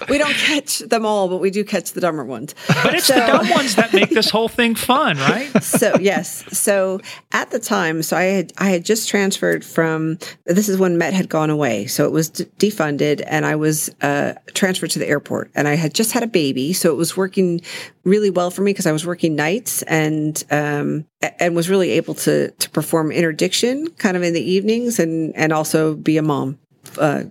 We 0.09 0.19
don't 0.19 0.35
catch 0.35 0.81
them 0.81 1.07
all, 1.07 1.29
but 1.29 1.39
we 1.39 1.51
do 1.51 1.65
catch 1.65 1.93
the 1.93 2.01
dumber 2.01 2.25
ones. 2.25 2.55
But 2.83 2.95
it's 2.95 3.07
so, 3.07 3.15
the 3.15 3.21
dumb 3.21 3.51
ones 3.51 3.77
that 3.77 3.93
make 3.93 4.11
this 4.11 4.31
whole 4.31 4.49
thing 4.49 4.75
fun, 4.75 5.19
right? 5.19 5.49
So, 5.69 5.97
yes. 6.01 6.45
So 6.57 7.01
at 7.33 7.51
the 7.51 7.59
time, 7.59 8.03
so 8.03 8.17
I 8.17 8.23
had, 8.23 8.53
I 8.59 8.71
had 8.71 8.85
just 8.85 9.09
transferred 9.09 9.65
from, 9.65 10.19
this 10.47 10.69
is 10.69 10.79
when 10.79 10.97
Met 10.97 11.13
had 11.13 11.29
gone 11.29 11.51
away. 11.51 11.87
So 11.87 12.05
it 12.05 12.13
was 12.13 12.31
defunded 12.31 13.23
and 13.27 13.45
I 13.45 13.55
was 13.57 13.91
uh, 14.01 14.35
transferred 14.55 14.91
to 14.93 14.99
the 14.99 15.07
airport 15.07 15.51
and 15.55 15.68
I 15.69 15.75
had 15.75 15.95
just 15.95 16.13
had 16.13 16.23
a 16.23 16.27
baby. 16.27 16.73
So 16.73 16.91
it 16.91 16.97
was 16.97 17.17
working 17.17 17.61
really 18.05 18.31
well 18.31 18.51
for 18.51 18.63
me 18.63 18.73
because 18.73 18.87
I 18.87 18.93
was 18.93 19.07
working 19.07 19.37
nights 19.37 19.83
and 19.83 20.43
um, 20.51 21.07
and 21.39 21.55
was 21.55 21.69
really 21.69 21.91
able 21.93 22.15
to 22.15 22.51
to 22.51 22.71
perform 22.71 23.13
interdiction 23.13 23.89
kind 23.99 24.17
of 24.17 24.23
in 24.23 24.35
the 24.35 24.43
evenings 24.43 24.99
and 24.99 25.35
and 25.37 25.53
also 25.53 25.95
be 25.95 26.17
a 26.17 26.23
mom. 26.23 26.59
Uh, 26.99 27.25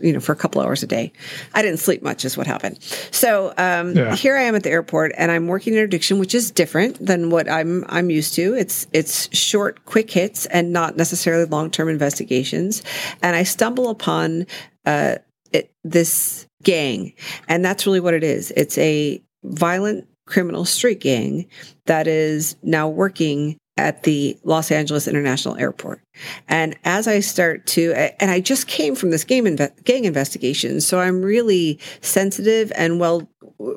you 0.00 0.12
know, 0.12 0.20
for 0.20 0.32
a 0.32 0.36
couple 0.36 0.60
hours 0.60 0.82
a 0.82 0.86
day. 0.86 1.12
I 1.54 1.62
didn't 1.62 1.78
sleep 1.78 2.02
much, 2.02 2.24
is 2.24 2.36
what 2.36 2.46
happened. 2.46 2.82
So 3.10 3.54
um, 3.56 3.96
yeah. 3.96 4.14
here 4.14 4.36
I 4.36 4.42
am 4.42 4.54
at 4.54 4.62
the 4.62 4.70
airport, 4.70 5.12
and 5.16 5.30
I'm 5.30 5.46
working 5.46 5.72
interdiction, 5.74 6.18
which 6.18 6.34
is 6.34 6.50
different 6.50 7.04
than 7.04 7.30
what 7.30 7.50
I'm 7.50 7.84
I'm 7.88 8.10
used 8.10 8.34
to. 8.34 8.54
It's 8.54 8.86
it's 8.92 9.34
short, 9.36 9.84
quick 9.86 10.10
hits, 10.10 10.46
and 10.46 10.72
not 10.72 10.96
necessarily 10.96 11.44
long 11.44 11.70
term 11.70 11.88
investigations. 11.88 12.82
And 13.22 13.34
I 13.34 13.44
stumble 13.44 13.88
upon 13.88 14.46
uh, 14.84 15.16
it, 15.52 15.72
this 15.84 16.46
gang, 16.62 17.12
and 17.48 17.64
that's 17.64 17.86
really 17.86 18.00
what 18.00 18.14
it 18.14 18.24
is. 18.24 18.52
It's 18.56 18.78
a 18.78 19.22
violent 19.44 20.06
criminal 20.26 20.64
street 20.64 21.00
gang 21.00 21.46
that 21.86 22.06
is 22.06 22.56
now 22.62 22.88
working 22.88 23.56
at 23.76 24.02
the 24.02 24.36
Los 24.44 24.70
Angeles 24.70 25.08
International 25.08 25.56
Airport. 25.56 26.02
And 26.48 26.76
as 26.84 27.06
I 27.06 27.20
start 27.20 27.66
to, 27.68 27.92
and 28.20 28.30
I 28.30 28.40
just 28.40 28.66
came 28.66 28.94
from 28.94 29.10
this 29.10 29.24
game 29.24 29.44
inve- 29.44 29.84
gang 29.84 30.04
investigation, 30.04 30.80
so 30.80 31.00
I'm 31.00 31.22
really 31.22 31.78
sensitive 32.00 32.72
and 32.76 33.00
well, 33.00 33.28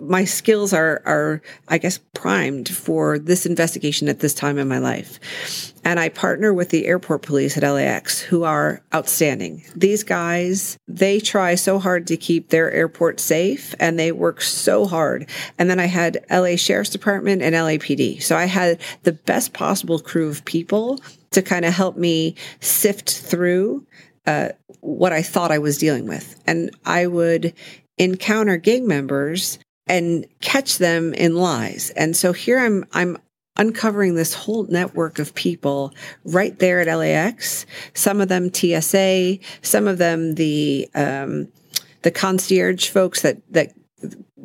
my 0.01 0.25
skills 0.25 0.73
are 0.73 1.01
are 1.05 1.41
I 1.67 1.77
guess 1.77 1.99
primed 2.13 2.69
for 2.69 3.17
this 3.17 3.45
investigation 3.45 4.07
at 4.07 4.19
this 4.19 4.33
time 4.33 4.57
in 4.57 4.67
my 4.67 4.77
life. 4.77 5.73
And 5.83 5.99
I 5.99 6.09
partner 6.09 6.53
with 6.53 6.69
the 6.69 6.85
airport 6.85 7.23
police 7.23 7.57
at 7.57 7.63
LAX, 7.63 8.21
who 8.21 8.43
are 8.43 8.83
outstanding. 8.93 9.63
These 9.75 10.03
guys, 10.03 10.77
they 10.87 11.19
try 11.19 11.55
so 11.55 11.79
hard 11.79 12.05
to 12.07 12.17
keep 12.17 12.49
their 12.49 12.71
airport 12.71 13.19
safe, 13.19 13.73
and 13.79 13.97
they 13.97 14.11
work 14.11 14.41
so 14.41 14.85
hard. 14.85 15.27
And 15.57 15.69
then 15.69 15.79
I 15.79 15.87
had 15.87 16.23
LA 16.29 16.55
Sheriff's 16.55 16.91
Department 16.91 17.41
and 17.41 17.55
LAPD, 17.55 18.21
so 18.21 18.35
I 18.35 18.45
had 18.45 18.79
the 19.03 19.13
best 19.13 19.53
possible 19.53 19.97
crew 19.97 20.29
of 20.29 20.45
people 20.45 20.99
to 21.31 21.41
kind 21.41 21.65
of 21.65 21.73
help 21.73 21.97
me 21.97 22.35
sift 22.59 23.09
through 23.09 23.85
uh, 24.25 24.49
what 24.81 25.13
I 25.13 25.21
thought 25.21 25.51
I 25.51 25.59
was 25.59 25.77
dealing 25.77 26.07
with. 26.07 26.41
And 26.45 26.71
I 26.85 27.07
would 27.07 27.53
encounter 27.97 28.57
gang 28.57 28.87
members 28.87 29.59
and 29.87 30.25
catch 30.41 30.77
them 30.77 31.13
in 31.13 31.35
lies. 31.35 31.89
And 31.91 32.15
so 32.15 32.33
here 32.33 32.59
I'm 32.59 32.85
I'm 32.93 33.17
uncovering 33.57 34.15
this 34.15 34.33
whole 34.33 34.63
network 34.63 35.19
of 35.19 35.35
people 35.35 35.93
right 36.23 36.57
there 36.59 36.79
at 36.81 36.95
LAX. 36.95 37.65
Some 37.93 38.21
of 38.21 38.29
them 38.29 38.53
TSA, 38.53 39.39
some 39.61 39.87
of 39.87 39.97
them 39.97 40.35
the 40.35 40.89
um, 40.95 41.47
the 42.01 42.11
concierge 42.11 42.89
folks 42.89 43.21
that 43.21 43.41
that 43.51 43.73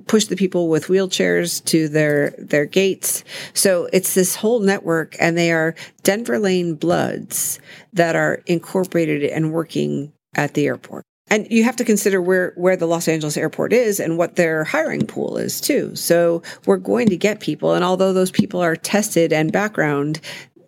push 0.07 0.27
the 0.27 0.37
people 0.37 0.69
with 0.69 0.87
wheelchairs 0.87 1.65
to 1.67 1.89
their 1.89 2.31
their 2.39 2.67
gates. 2.67 3.25
So 3.55 3.89
it's 3.93 4.15
this 4.15 4.37
whole 4.37 4.61
network, 4.61 5.17
and 5.19 5.37
they 5.37 5.53
are 5.53 5.75
Denver 6.03 6.39
Lane 6.39 6.75
Bloods 6.75 7.61
that 7.93 8.17
are 8.17 8.43
incorporated 8.47 9.25
and 9.25 9.53
working 9.53 10.13
at 10.35 10.55
the 10.55 10.67
airport. 10.67 11.05
And 11.29 11.51
you 11.51 11.65
have 11.65 11.77
to 11.77 11.85
consider 11.85 12.23
where, 12.23 12.53
where 12.55 12.77
the 12.77 12.87
Los 12.87 13.09
Angeles 13.09 13.37
airport 13.37 13.73
is 13.73 13.99
and 13.99 14.17
what 14.17 14.37
their 14.37 14.63
hiring 14.63 15.07
pool 15.07 15.39
is 15.39 15.61
too. 15.61 15.97
So 15.97 16.43
we're 16.67 16.77
going 16.77 17.09
to 17.09 17.17
get 17.17 17.41
people. 17.41 17.75
And 17.75 17.85
although 17.85 18.13
those 18.13 18.31
people 18.31 18.61
are 18.61 18.77
tested 18.77 19.33
and 19.33 19.51
background, 19.51 20.21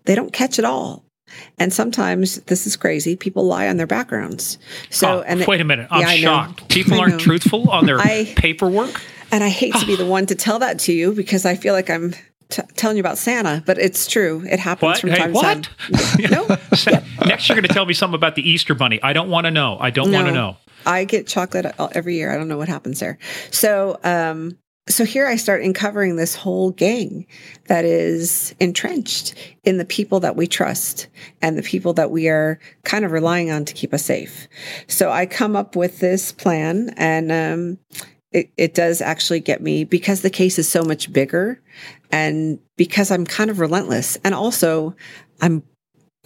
they 0.04 0.16
don't 0.16 0.32
catch 0.32 0.58
it 0.58 0.64
all. 0.64 1.04
And 1.58 1.72
sometimes 1.72 2.36
this 2.42 2.66
is 2.66 2.76
crazy. 2.76 3.14
People 3.14 3.44
lie 3.44 3.68
on 3.68 3.76
their 3.76 3.86
backgrounds. 3.86 4.58
So, 4.90 5.18
oh, 5.18 5.22
and 5.22 5.46
wait 5.46 5.60
a 5.60 5.64
minute, 5.64 5.86
I'm 5.90 6.00
yeah, 6.00 6.14
shocked. 6.14 6.68
People 6.68 6.98
aren't 6.98 7.20
truthful 7.20 7.70
on 7.70 7.86
their 7.86 7.98
I, 8.00 8.32
paperwork. 8.34 9.00
And 9.30 9.44
I 9.44 9.48
hate 9.48 9.74
to 9.74 9.86
be 9.86 9.96
the 9.96 10.06
one 10.06 10.26
to 10.26 10.34
tell 10.34 10.58
that 10.60 10.78
to 10.80 10.92
you 10.92 11.12
because 11.12 11.44
I 11.44 11.54
feel 11.54 11.74
like 11.74 11.90
I'm 11.90 12.14
t- 12.48 12.62
telling 12.74 12.96
you 12.96 13.02
about 13.02 13.18
Santa, 13.18 13.62
but 13.66 13.78
it's 13.78 14.06
true. 14.06 14.44
It 14.48 14.58
happens 14.58 14.82
what? 14.82 15.00
from 15.00 15.10
hey, 15.10 15.18
time 15.18 15.32
what? 15.32 15.62
to 15.64 15.92
time. 15.92 16.30
no. 16.30 17.26
Next, 17.26 17.48
you're 17.48 17.56
going 17.56 17.68
to 17.68 17.74
tell 17.74 17.86
me 17.86 17.94
something 17.94 18.14
about 18.14 18.34
the 18.34 18.48
Easter 18.48 18.74
Bunny. 18.74 19.02
I 19.02 19.12
don't 19.12 19.30
want 19.30 19.46
to 19.46 19.50
know. 19.50 19.78
I 19.80 19.90
don't 19.90 20.10
no, 20.10 20.18
want 20.18 20.28
to 20.28 20.34
know. 20.34 20.56
I 20.86 21.04
get 21.04 21.26
chocolate 21.26 21.66
every 21.92 22.16
year. 22.16 22.32
I 22.32 22.36
don't 22.36 22.48
know 22.48 22.56
what 22.56 22.68
happens 22.68 23.00
there. 23.00 23.18
So, 23.50 23.98
um, 24.04 24.58
so 24.88 25.04
here 25.04 25.26
I 25.26 25.36
start 25.36 25.62
uncovering 25.62 26.16
this 26.16 26.34
whole 26.34 26.70
gang 26.70 27.26
that 27.66 27.84
is 27.84 28.54
entrenched 28.58 29.34
in 29.64 29.76
the 29.76 29.84
people 29.84 30.20
that 30.20 30.34
we 30.34 30.46
trust 30.46 31.08
and 31.42 31.58
the 31.58 31.62
people 31.62 31.92
that 31.94 32.10
we 32.10 32.28
are 32.28 32.58
kind 32.84 33.04
of 33.04 33.12
relying 33.12 33.50
on 33.50 33.66
to 33.66 33.74
keep 33.74 33.92
us 33.92 34.04
safe. 34.04 34.48
So 34.86 35.10
I 35.10 35.26
come 35.26 35.56
up 35.56 35.76
with 35.76 35.98
this 35.98 36.32
plan 36.32 36.94
and 36.96 37.30
um, 37.30 37.78
it, 38.32 38.50
it 38.56 38.74
does 38.74 39.00
actually 39.00 39.40
get 39.40 39.62
me 39.62 39.84
because 39.84 40.22
the 40.22 40.30
case 40.30 40.58
is 40.58 40.68
so 40.68 40.82
much 40.82 41.12
bigger 41.12 41.60
and 42.10 42.58
because 42.76 43.10
I'm 43.10 43.24
kind 43.24 43.50
of 43.50 43.60
relentless. 43.60 44.18
And 44.24 44.34
also, 44.34 44.94
I'm, 45.40 45.62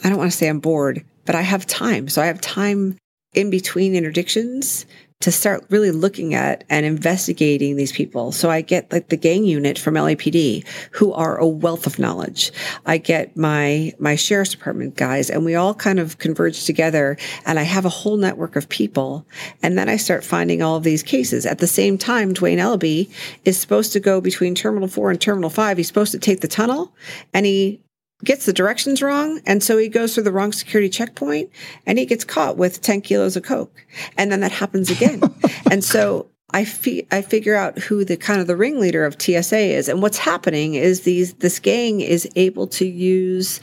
I 0.02 0.08
don't 0.08 0.18
want 0.18 0.30
to 0.30 0.36
say 0.36 0.48
I'm 0.48 0.60
bored, 0.60 1.04
but 1.24 1.34
I 1.34 1.42
have 1.42 1.66
time. 1.66 2.08
So 2.08 2.20
I 2.22 2.26
have 2.26 2.40
time 2.40 2.96
in 3.34 3.50
between 3.50 3.94
interdictions 3.94 4.84
to 5.22 5.30
start 5.30 5.64
really 5.70 5.92
looking 5.92 6.34
at 6.34 6.64
and 6.68 6.84
investigating 6.84 7.76
these 7.76 7.92
people. 7.92 8.32
So 8.32 8.50
I 8.50 8.60
get 8.60 8.90
like 8.92 9.08
the 9.08 9.16
gang 9.16 9.44
unit 9.44 9.78
from 9.78 9.94
LAPD 9.94 10.66
who 10.90 11.12
are 11.12 11.38
a 11.38 11.46
wealth 11.46 11.86
of 11.86 11.98
knowledge. 11.98 12.50
I 12.86 12.98
get 12.98 13.36
my 13.36 13.92
my 13.98 14.16
sheriff's 14.16 14.50
department 14.50 14.96
guys 14.96 15.30
and 15.30 15.44
we 15.44 15.54
all 15.54 15.74
kind 15.74 16.00
of 16.00 16.18
converge 16.18 16.64
together 16.64 17.16
and 17.46 17.58
I 17.58 17.62
have 17.62 17.84
a 17.84 17.88
whole 17.88 18.16
network 18.16 18.56
of 18.56 18.68
people 18.68 19.24
and 19.62 19.78
then 19.78 19.88
I 19.88 19.96
start 19.96 20.24
finding 20.24 20.60
all 20.60 20.76
of 20.76 20.82
these 20.82 21.04
cases. 21.04 21.46
At 21.46 21.58
the 21.58 21.68
same 21.68 21.98
time 21.98 22.34
Dwayne 22.34 22.58
Elby 22.58 23.08
is 23.44 23.56
supposed 23.56 23.92
to 23.92 24.00
go 24.00 24.20
between 24.20 24.56
terminal 24.56 24.88
4 24.88 25.12
and 25.12 25.20
terminal 25.20 25.50
5. 25.50 25.76
He's 25.76 25.86
supposed 25.86 26.12
to 26.12 26.18
take 26.18 26.40
the 26.40 26.48
tunnel 26.48 26.92
and 27.32 27.46
he 27.46 27.80
gets 28.24 28.46
the 28.46 28.52
directions 28.52 29.02
wrong. 29.02 29.40
And 29.46 29.62
so 29.62 29.78
he 29.78 29.88
goes 29.88 30.14
through 30.14 30.24
the 30.24 30.32
wrong 30.32 30.52
security 30.52 30.88
checkpoint 30.88 31.50
and 31.86 31.98
he 31.98 32.06
gets 32.06 32.24
caught 32.24 32.56
with 32.56 32.80
10 32.80 33.00
kilos 33.02 33.36
of 33.36 33.42
Coke. 33.42 33.86
And 34.16 34.30
then 34.30 34.40
that 34.40 34.52
happens 34.52 34.90
again. 34.90 35.22
and 35.70 35.82
so 35.84 36.28
I, 36.50 36.64
fi- 36.64 37.06
I 37.10 37.22
figure 37.22 37.54
out 37.54 37.78
who 37.78 38.04
the 38.04 38.16
kind 38.16 38.40
of 38.40 38.46
the 38.46 38.56
ringleader 38.56 39.04
of 39.04 39.20
TSA 39.20 39.58
is. 39.58 39.88
And 39.88 40.02
what's 40.02 40.18
happening 40.18 40.74
is 40.74 41.02
these, 41.02 41.34
this 41.34 41.58
gang 41.58 42.00
is 42.00 42.28
able 42.36 42.66
to 42.68 42.86
use, 42.86 43.60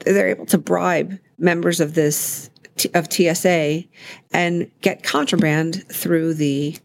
they're 0.00 0.28
able 0.28 0.46
to 0.46 0.58
bribe 0.58 1.18
members 1.38 1.80
of 1.80 1.94
this, 1.94 2.50
of 2.94 3.12
TSA 3.12 3.84
and 4.32 4.70
get 4.80 5.02
contraband 5.02 5.84
through 5.88 6.34
the 6.34 6.76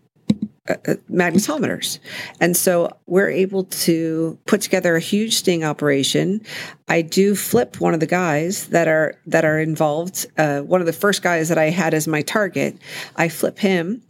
uh, 0.68 0.74
uh, 0.88 0.96
magnetometers. 1.12 2.00
And 2.40 2.58
so 2.58 2.98
we're 3.06 3.30
able 3.30 3.66
to 3.66 4.36
put 4.48 4.62
together 4.62 4.96
a 4.96 5.00
huge 5.00 5.36
sting 5.36 5.64
operation. 5.64 6.42
I 6.88 7.04
do 7.04 7.36
flip 7.36 7.80
one 7.80 7.94
of 7.94 8.00
the 8.00 8.08
guys 8.08 8.68
that 8.70 8.88
are 8.88 9.16
that 9.28 9.46
are 9.46 9.60
involved. 9.60 10.26
Uh, 10.38 10.62
one 10.62 10.82
of 10.82 10.88
the 10.88 10.94
first 10.94 11.22
guys 11.22 11.50
that 11.50 11.60
I 11.60 11.70
had 11.70 11.94
as 11.94 12.08
my 12.08 12.24
target. 12.24 12.78
I 13.16 13.30
flip 13.30 13.60
him, 13.60 14.02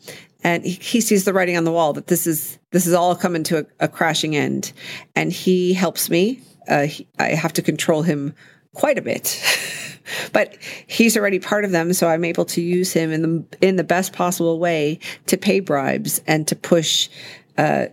and 0.46 0.64
he, 0.64 0.72
he 0.72 1.02
sees 1.02 1.26
the 1.26 1.34
writing 1.34 1.58
on 1.58 1.66
the 1.66 1.74
wall 1.74 1.92
that 1.92 2.08
this 2.08 2.26
is 2.26 2.58
this 2.72 2.88
is 2.88 2.94
all 2.94 3.16
coming 3.18 3.44
to 3.44 3.60
a, 3.60 3.66
a 3.82 3.88
crashing 3.90 4.36
end, 4.36 4.72
and 5.14 5.34
he 5.34 5.74
helps 5.74 6.10
me. 6.10 6.42
Uh, 6.70 6.86
he, 6.86 7.06
I 7.20 7.30
have 7.30 7.52
to 7.54 7.62
control 7.62 8.02
him 8.02 8.34
quite 8.74 8.98
a 8.98 9.02
bit. 9.02 9.42
but 10.34 10.58
he's 10.88 11.18
already 11.18 11.40
part 11.40 11.66
of 11.66 11.72
them, 11.72 11.94
so 11.94 12.08
I'm 12.08 12.26
able 12.26 12.46
to 12.46 12.62
use 12.62 12.94
him 12.94 13.12
in 13.12 13.22
the 13.22 13.58
in 13.62 13.76
the 13.76 13.84
best 13.84 14.14
possible 14.14 14.60
way 14.60 15.00
to 15.28 15.38
pay 15.38 15.60
bribes 15.60 16.22
and 16.28 16.48
to 16.48 16.56
push 16.56 17.10
uh, 17.58 17.88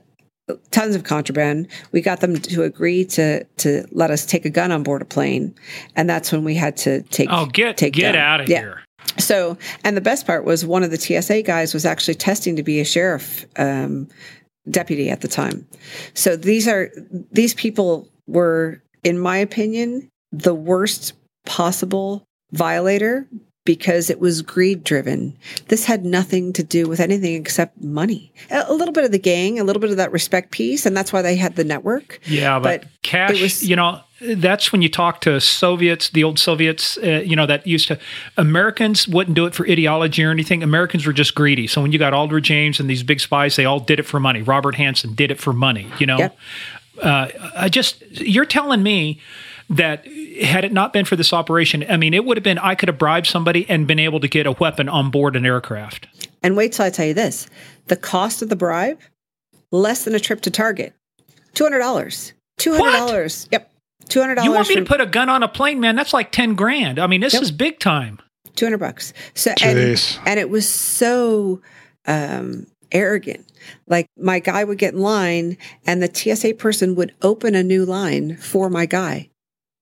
tons 0.70 0.94
of 0.94 1.04
contraband. 1.04 1.68
We 1.92 2.00
got 2.00 2.20
them 2.20 2.36
to 2.36 2.62
agree 2.62 3.04
to 3.06 3.44
to 3.44 3.86
let 3.92 4.10
us 4.10 4.26
take 4.26 4.44
a 4.44 4.50
gun 4.50 4.72
on 4.72 4.82
board 4.82 5.02
a 5.02 5.06
plane, 5.06 5.54
and 5.96 6.08
that's 6.08 6.32
when 6.32 6.44
we 6.44 6.54
had 6.54 6.76
to 6.78 7.02
take. 7.02 7.28
Oh, 7.30 7.46
get 7.46 7.76
take 7.76 7.94
get 7.94 8.16
out 8.16 8.40
of 8.40 8.48
yeah. 8.48 8.60
here! 8.60 8.82
So, 9.18 9.58
and 9.84 9.96
the 9.96 10.00
best 10.00 10.26
part 10.26 10.44
was 10.44 10.64
one 10.64 10.82
of 10.82 10.90
the 10.90 10.96
TSA 10.96 11.42
guys 11.42 11.74
was 11.74 11.84
actually 11.84 12.14
testing 12.14 12.56
to 12.56 12.62
be 12.62 12.80
a 12.80 12.84
sheriff 12.84 13.46
um, 13.56 14.08
deputy 14.70 15.10
at 15.10 15.20
the 15.20 15.28
time. 15.28 15.66
So 16.14 16.36
these 16.36 16.68
are 16.68 16.90
these 17.30 17.54
people 17.54 18.08
were, 18.26 18.82
in 19.04 19.18
my 19.18 19.36
opinion, 19.36 20.08
the 20.30 20.54
worst 20.54 21.14
possible 21.52 22.26
violator 22.52 23.28
because 23.66 24.08
it 24.08 24.18
was 24.18 24.40
greed 24.40 24.82
driven. 24.82 25.36
This 25.68 25.84
had 25.84 26.02
nothing 26.02 26.54
to 26.54 26.62
do 26.62 26.88
with 26.88 26.98
anything 26.98 27.34
except 27.34 27.78
money. 27.82 28.32
A, 28.50 28.72
little 28.72 28.92
bit 28.92 29.04
of 29.04 29.12
the 29.12 29.18
gang, 29.18 29.60
a 29.60 29.64
little 29.64 29.78
bit 29.78 29.90
of 29.90 29.98
that 29.98 30.10
respect 30.12 30.50
piece, 30.50 30.86
and 30.86 30.96
that's 30.96 31.12
why 31.12 31.20
they 31.20 31.36
had 31.36 31.56
the 31.56 31.62
network. 31.62 32.20
Yeah, 32.24 32.58
but, 32.58 32.80
but 32.80 32.90
cash, 33.02 33.42
was, 33.42 33.62
you 33.62 33.76
know, 33.76 34.00
that's 34.20 34.72
when 34.72 34.80
you 34.80 34.88
talk 34.88 35.20
to 35.20 35.38
Soviets, 35.42 36.08
the 36.08 36.24
old 36.24 36.38
Soviets, 36.38 36.96
uh, 36.98 37.22
you 37.22 37.36
know, 37.36 37.44
that 37.44 37.66
used 37.66 37.88
to, 37.88 37.98
Americans 38.38 39.06
wouldn't 39.06 39.36
do 39.36 39.44
it 39.44 39.54
for 39.54 39.68
ideology 39.68 40.24
or 40.24 40.30
anything. 40.30 40.62
Americans 40.62 41.06
were 41.06 41.12
just 41.12 41.34
greedy. 41.34 41.66
So 41.66 41.82
when 41.82 41.92
you 41.92 41.98
got 41.98 42.14
Aldrich 42.14 42.50
Ames 42.50 42.80
and 42.80 42.88
these 42.88 43.02
big 43.02 43.20
spies, 43.20 43.56
they 43.56 43.66
all 43.66 43.78
did 43.78 44.00
it 44.00 44.04
for 44.04 44.18
money. 44.18 44.40
Robert 44.40 44.76
Hanssen 44.76 45.14
did 45.14 45.30
it 45.30 45.38
for 45.38 45.52
money, 45.52 45.92
you 45.98 46.06
know? 46.06 46.18
Yep. 46.18 46.38
Uh, 47.02 47.28
I 47.54 47.68
just, 47.68 48.02
you're 48.10 48.46
telling 48.46 48.82
me 48.82 49.20
that 49.70 50.06
had 50.06 50.64
it 50.64 50.72
not 50.72 50.92
been 50.92 51.04
for 51.04 51.16
this 51.16 51.32
operation, 51.32 51.84
I 51.88 51.96
mean, 51.96 52.14
it 52.14 52.24
would 52.24 52.36
have 52.36 52.44
been, 52.44 52.58
I 52.58 52.74
could 52.74 52.88
have 52.88 52.98
bribed 52.98 53.26
somebody 53.26 53.68
and 53.68 53.86
been 53.86 53.98
able 53.98 54.20
to 54.20 54.28
get 54.28 54.46
a 54.46 54.52
weapon 54.52 54.88
on 54.88 55.10
board 55.10 55.36
an 55.36 55.46
aircraft. 55.46 56.08
And 56.42 56.56
wait 56.56 56.72
till 56.72 56.84
I 56.84 56.90
tell 56.90 57.06
you 57.06 57.14
this 57.14 57.48
the 57.86 57.96
cost 57.96 58.42
of 58.42 58.48
the 58.48 58.56
bribe, 58.56 59.00
less 59.70 60.04
than 60.04 60.14
a 60.14 60.20
trip 60.20 60.40
to 60.42 60.50
Target. 60.50 60.94
$200. 61.54 62.32
$200. 62.58 63.48
Yep. 63.50 63.72
Two 64.08 64.20
hundred 64.20 64.36
dollars. 64.36 64.46
You 64.46 64.52
want 64.52 64.68
me 64.68 64.74
to 64.76 64.84
put 64.84 65.00
a 65.00 65.06
gun 65.06 65.28
on 65.28 65.42
a 65.42 65.48
plane, 65.48 65.80
man? 65.80 65.96
That's 65.96 66.12
like 66.12 66.32
ten 66.32 66.54
grand. 66.54 66.98
I 66.98 67.06
mean, 67.06 67.20
this 67.20 67.34
yep. 67.34 67.42
is 67.42 67.50
big 67.50 67.78
time. 67.78 68.18
Two 68.56 68.66
hundred 68.66 68.78
bucks. 68.78 69.12
So 69.34 69.54
and, 69.62 70.18
and 70.26 70.40
it 70.40 70.50
was 70.50 70.68
so 70.68 71.62
um, 72.06 72.66
arrogant. 72.90 73.50
Like 73.86 74.06
my 74.18 74.38
guy 74.38 74.64
would 74.64 74.78
get 74.78 74.94
in 74.94 75.00
line, 75.00 75.56
and 75.86 76.02
the 76.02 76.12
TSA 76.12 76.54
person 76.54 76.94
would 76.96 77.14
open 77.22 77.54
a 77.54 77.62
new 77.62 77.84
line 77.84 78.36
for 78.36 78.68
my 78.68 78.86
guy, 78.86 79.30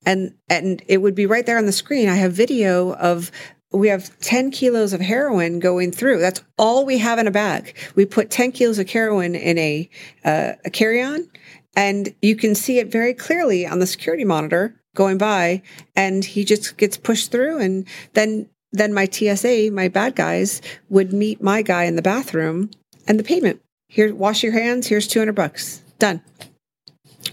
and 0.07 0.35
and 0.49 0.83
it 0.87 0.99
would 0.99 1.15
be 1.15 1.27
right 1.27 1.47
there 1.47 1.59
on 1.59 1.67
the 1.67 1.73
screen. 1.73 2.09
I 2.09 2.17
have 2.17 2.33
video 2.33 2.95
of 2.95 3.31
we 3.73 3.89
have 3.89 4.19
10 4.21 4.51
kilos 4.51 4.93
of 4.93 5.01
heroin 5.01 5.61
going 5.61 5.93
through. 5.93 6.19
That's 6.19 6.43
all 6.59 6.85
we 6.85 6.99
have 6.99 7.19
in 7.19 7.27
a 7.27 7.31
bag. 7.31 7.77
We 7.95 8.05
put 8.05 8.31
10 8.31 8.53
kilos 8.53 8.79
of 8.79 8.91
heroin 8.91 9.35
in 9.35 9.59
a, 9.59 9.89
uh, 10.25 10.53
a 10.65 10.71
carry 10.71 11.01
on 11.03 11.29
and 11.77 12.13
you 12.21 12.35
can 12.35 12.55
see 12.55 12.79
it 12.79 12.91
very 12.91 13.15
clearly 13.15 13.67
on 13.67 13.79
the 13.79 13.87
security 13.87 14.25
monitor 14.25 14.75
going 14.97 15.19
by 15.19 15.63
and 15.95 16.25
he 16.25 16.45
just 16.45 16.77
gets 16.79 16.97
pushed 16.97 17.31
through 17.31 17.61
and 17.61 17.87
then 18.15 18.49
then 18.73 18.95
my 18.95 19.05
TSA, 19.05 19.71
my 19.73 19.89
bad 19.89 20.15
guys 20.15 20.63
would 20.91 21.13
meet 21.13 21.43
my 21.43 21.61
guy 21.61 21.85
in 21.85 21.97
the 21.97 22.03
bathroom 22.03 22.71
and 23.09 23.19
the 23.19 23.25
payment. 23.25 23.61
Here 23.89 24.15
wash 24.15 24.45
your 24.45 24.53
hands, 24.53 24.87
here's 24.87 25.09
200 25.09 25.33
bucks. 25.33 25.83
Done. 25.99 26.23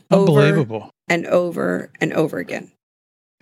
Unbelievable. 0.10 0.90
And 1.08 1.26
over 1.28 1.92
and 2.02 2.14
over 2.14 2.38
again. 2.38 2.72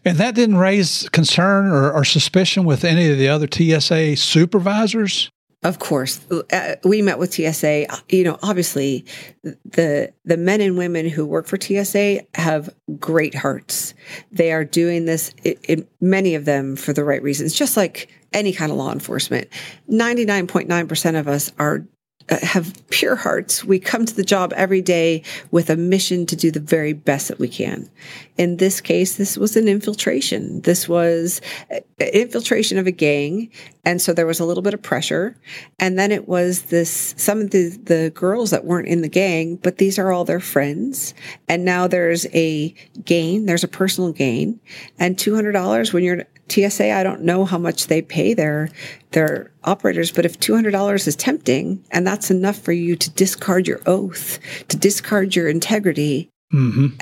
And 0.06 0.18
that 0.20 0.36
didn't 0.36 0.58
raise 0.58 1.10
concern 1.10 1.68
or, 1.68 1.92
or, 1.92 2.06
suspicion 2.06 2.64
with 2.64 2.86
any 2.86 3.10
of 3.10 3.18
the 3.18 3.28
other 3.28 3.48
TSA 3.52 4.18
supervisors? 4.18 5.32
Of 5.64 5.80
course, 5.80 6.20
uh, 6.30 6.76
we 6.84 7.02
met 7.02 7.18
with 7.18 7.34
TSA. 7.34 7.88
You 8.10 8.24
know, 8.24 8.38
obviously, 8.44 9.04
the 9.44 10.14
the 10.24 10.38
men 10.38 10.62
and 10.62 10.78
women 10.78 11.10
who 11.10 11.26
work 11.26 11.48
for 11.48 11.60
TSA 11.60 12.20
have 12.36 12.70
great 13.00 13.34
hearts. 13.34 13.96
They 14.32 14.52
are 14.52 14.64
doing 14.64 15.06
this, 15.06 15.34
it, 15.44 15.58
it, 15.64 15.90
many 16.00 16.36
of 16.36 16.46
them, 16.46 16.76
for 16.76 16.94
the 16.94 17.04
right 17.04 17.24
reasons. 17.24 17.56
Just 17.56 17.76
like 17.76 18.10
any 18.32 18.54
kind 18.54 18.72
of 18.72 18.78
law 18.78 18.92
enforcement, 18.92 19.48
ninety 19.88 20.24
nine 20.24 20.46
point 20.46 20.70
nine 20.70 20.88
percent 20.88 21.18
of 21.18 21.28
us 21.28 21.52
are 21.58 21.84
have 22.30 22.74
pure 22.90 23.16
hearts. 23.16 23.64
We 23.64 23.80
come 23.80 24.06
to 24.06 24.16
the 24.16 24.24
job 24.24 24.52
every 24.56 24.82
day 24.82 25.22
with 25.52 25.70
a 25.70 25.76
mission 25.76 26.26
to 26.26 26.36
do 26.36 26.50
the 26.50 26.60
very 26.60 26.94
best 26.94 27.28
that 27.28 27.38
we 27.38 27.48
can. 27.48 27.90
In 28.38 28.58
this 28.58 28.82
case, 28.82 29.16
this 29.16 29.38
was 29.38 29.56
an 29.56 29.68
infiltration. 29.68 30.62
This 30.62 30.90
was 30.90 31.40
uh, 31.72 31.80
infiltration 32.00 32.78
of 32.78 32.88
a 32.88 32.92
gang. 32.92 33.52
And 33.86 34.02
so 34.02 34.12
there 34.12 34.26
was 34.26 34.40
a 34.40 34.46
little 34.46 34.64
bit 34.64 34.74
of 34.74 34.82
pressure. 34.82 35.38
And 35.80 36.00
then 36.00 36.12
it 36.12 36.28
was 36.28 36.64
this, 36.64 37.14
some 37.18 37.42
of 37.42 37.52
the, 37.52 37.70
the 37.84 38.12
girls 38.16 38.50
that 38.50 38.66
weren't 38.66 38.88
in 38.88 39.02
the 39.02 39.10
gang, 39.10 39.58
but 39.58 39.78
these 39.78 40.00
are 40.00 40.12
all 40.12 40.26
their 40.26 40.40
friends. 40.40 41.14
And 41.48 41.64
now 41.64 41.88
there's 41.88 42.26
a 42.34 42.74
gain. 43.04 43.46
There's 43.46 43.64
a 43.64 43.68
personal 43.68 44.12
gain 44.12 44.60
and 44.98 45.16
$200 45.16 45.94
when 45.94 46.04
you're 46.04 46.26
TSA, 46.50 46.92
I 46.92 47.04
don't 47.04 47.22
know 47.22 47.46
how 47.46 47.58
much 47.58 47.88
they 47.88 48.02
pay 48.02 48.34
their 48.34 48.70
their 49.12 49.52
operators, 49.64 50.12
but 50.12 50.26
if 50.26 50.40
two 50.40 50.54
hundred 50.54 50.72
dollars 50.72 51.08
is 51.08 51.16
tempting, 51.16 51.84
and 51.92 52.06
that's 52.06 52.30
enough 52.30 52.58
for 52.58 52.72
you 52.72 52.96
to 52.96 53.10
discard 53.12 53.68
your 53.68 53.82
oath, 53.86 54.40
to 54.68 54.78
discard 54.78 55.36
your 55.36 55.48
integrity, 55.48 56.30
mm-hmm. 56.54 56.96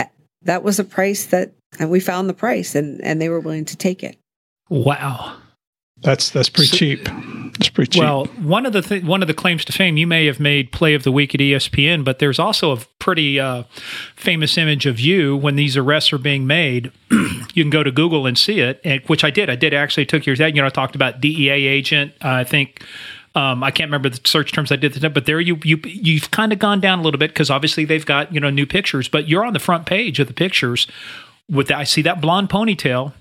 that 0.43 0.63
was 0.63 0.79
a 0.79 0.83
price 0.83 1.25
that, 1.27 1.51
and 1.79 1.89
we 1.89 1.99
found 1.99 2.29
the 2.29 2.33
price, 2.33 2.75
and 2.75 3.01
and 3.01 3.21
they 3.21 3.29
were 3.29 3.39
willing 3.39 3.65
to 3.65 3.75
take 3.75 4.03
it. 4.03 4.17
Wow. 4.69 5.37
That's 6.03 6.29
that's 6.29 6.49
pretty 6.49 6.69
so, 6.69 6.77
cheap. 6.77 7.09
It's 7.55 7.69
pretty 7.69 7.91
cheap. 7.91 8.03
Well, 8.03 8.25
one 8.41 8.65
of 8.65 8.73
the 8.73 8.81
th- 8.81 9.03
one 9.03 9.21
of 9.21 9.27
the 9.27 9.33
claims 9.33 9.63
to 9.65 9.71
fame, 9.71 9.95
you 9.95 10.05
may 10.05 10.25
have 10.25 10.39
made 10.39 10.71
play 10.71 10.93
of 10.93 11.03
the 11.03 11.11
week 11.11 11.33
at 11.33 11.39
ESPN, 11.39 12.03
but 12.03 12.19
there's 12.19 12.39
also 12.39 12.71
a 12.71 12.77
pretty 12.99 13.39
uh, 13.39 13.63
famous 14.15 14.57
image 14.57 14.85
of 14.85 14.99
you 14.99 15.37
when 15.37 15.55
these 15.55 15.77
arrests 15.77 16.11
are 16.11 16.17
being 16.17 16.45
made. 16.45 16.91
you 17.11 17.63
can 17.63 17.69
go 17.69 17.83
to 17.83 17.91
Google 17.91 18.25
and 18.25 18.37
see 18.37 18.59
it, 18.59 18.81
and, 18.83 19.01
which 19.07 19.23
I 19.23 19.29
did. 19.29 19.49
I 19.49 19.55
did 19.55 19.73
actually 19.73 20.05
took 20.05 20.25
your 20.25 20.35
you 20.35 20.53
know 20.53 20.65
I 20.65 20.69
talked 20.69 20.95
about 20.95 21.21
DEA 21.21 21.49
agent. 21.49 22.13
Uh, 22.23 22.29
I 22.29 22.43
think. 22.43 22.83
Um, 23.35 23.63
I 23.63 23.71
can't 23.71 23.87
remember 23.87 24.09
the 24.09 24.19
search 24.25 24.51
terms 24.51 24.71
I 24.71 24.75
did, 24.75 25.11
but 25.11 25.25
there 25.25 25.39
you 25.39 25.57
you 25.63 25.79
you've 25.85 26.29
kind 26.29 26.53
of 26.53 26.59
gone 26.59 26.79
down 26.79 26.99
a 26.99 27.01
little 27.01 27.17
bit 27.17 27.31
because 27.31 27.49
obviously 27.49 27.83
they've 27.83 28.05
got 28.05 28.31
you 28.31 28.39
know 28.39 28.51
new 28.51 28.67
pictures, 28.67 29.07
but 29.07 29.27
you're 29.27 29.43
on 29.43 29.53
the 29.53 29.59
front 29.59 29.87
page 29.87 30.19
of 30.19 30.27
the 30.27 30.35
pictures 30.35 30.85
with 31.49 31.69
the, 31.69 31.75
I 31.75 31.83
see 31.83 32.03
that 32.03 32.21
blonde 32.21 32.49
ponytail 32.49 33.13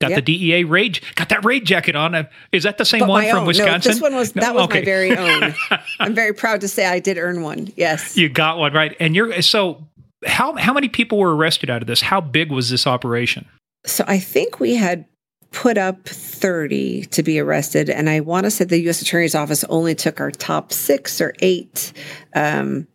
Got 0.00 0.12
yep. 0.12 0.24
the 0.24 0.38
DEA 0.38 0.64
rage. 0.64 1.02
Got 1.14 1.28
that 1.28 1.44
raid 1.44 1.66
jacket 1.66 1.94
on. 1.94 2.26
Is 2.52 2.62
that 2.62 2.78
the 2.78 2.86
same 2.86 3.00
but 3.00 3.10
one 3.10 3.28
from 3.28 3.40
own. 3.40 3.46
Wisconsin? 3.46 3.90
No, 3.90 3.94
this 3.94 4.00
one 4.00 4.14
was 4.14 4.32
that 4.32 4.54
was 4.54 4.64
okay. 4.64 4.78
my 4.78 4.84
very 4.84 5.16
own. 5.16 5.54
I'm 6.00 6.14
very 6.14 6.32
proud 6.32 6.62
to 6.62 6.68
say 6.68 6.86
I 6.86 7.00
did 7.00 7.18
earn 7.18 7.42
one. 7.42 7.68
Yes, 7.76 8.16
you 8.16 8.30
got 8.30 8.56
one 8.56 8.72
right. 8.72 8.96
And 8.98 9.14
you're 9.14 9.42
so 9.42 9.86
how 10.24 10.56
how 10.56 10.72
many 10.72 10.88
people 10.88 11.18
were 11.18 11.36
arrested 11.36 11.68
out 11.68 11.82
of 11.82 11.86
this? 11.86 12.00
How 12.00 12.20
big 12.20 12.50
was 12.50 12.70
this 12.70 12.86
operation? 12.86 13.46
So 13.84 14.04
I 14.06 14.18
think 14.18 14.58
we 14.58 14.74
had 14.74 15.04
put 15.52 15.76
up 15.76 16.08
30 16.08 17.06
to 17.06 17.22
be 17.22 17.38
arrested, 17.38 17.90
and 17.90 18.08
I 18.08 18.20
want 18.20 18.44
to 18.44 18.50
say 18.50 18.64
the 18.64 18.80
U.S. 18.82 19.02
Attorney's 19.02 19.34
Office 19.34 19.64
only 19.64 19.94
took 19.94 20.20
our 20.20 20.30
top 20.30 20.72
six 20.72 21.20
or 21.20 21.34
eight. 21.40 21.92
Um, 22.34 22.86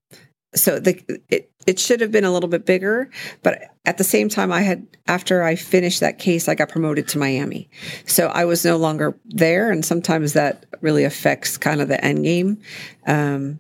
so 0.56 0.80
the 0.80 1.00
it, 1.30 1.52
it 1.66 1.80
should 1.80 2.02
have 2.02 2.12
been 2.12 2.24
a 2.24 2.32
little 2.32 2.50
bit 2.50 2.66
bigger 2.66 3.10
but 3.44 3.62
at 3.86 3.98
the 3.98 4.04
same 4.04 4.30
time 4.30 4.52
i 4.52 4.62
had 4.62 4.86
after 5.08 5.44
i 5.44 5.56
finished 5.56 6.00
that 6.00 6.20
case 6.20 6.48
i 6.48 6.56
got 6.56 6.70
promoted 6.70 7.08
to 7.08 7.18
miami 7.18 7.70
so 8.06 8.28
i 8.28 8.46
was 8.46 8.66
no 8.66 8.78
longer 8.78 9.18
there 9.26 9.72
and 9.72 9.86
sometimes 9.86 10.34
that 10.34 10.66
really 10.82 11.04
affects 11.04 11.58
kind 11.58 11.82
of 11.82 11.88
the 11.88 12.04
end 12.04 12.24
game 12.24 12.58
um, 13.08 13.60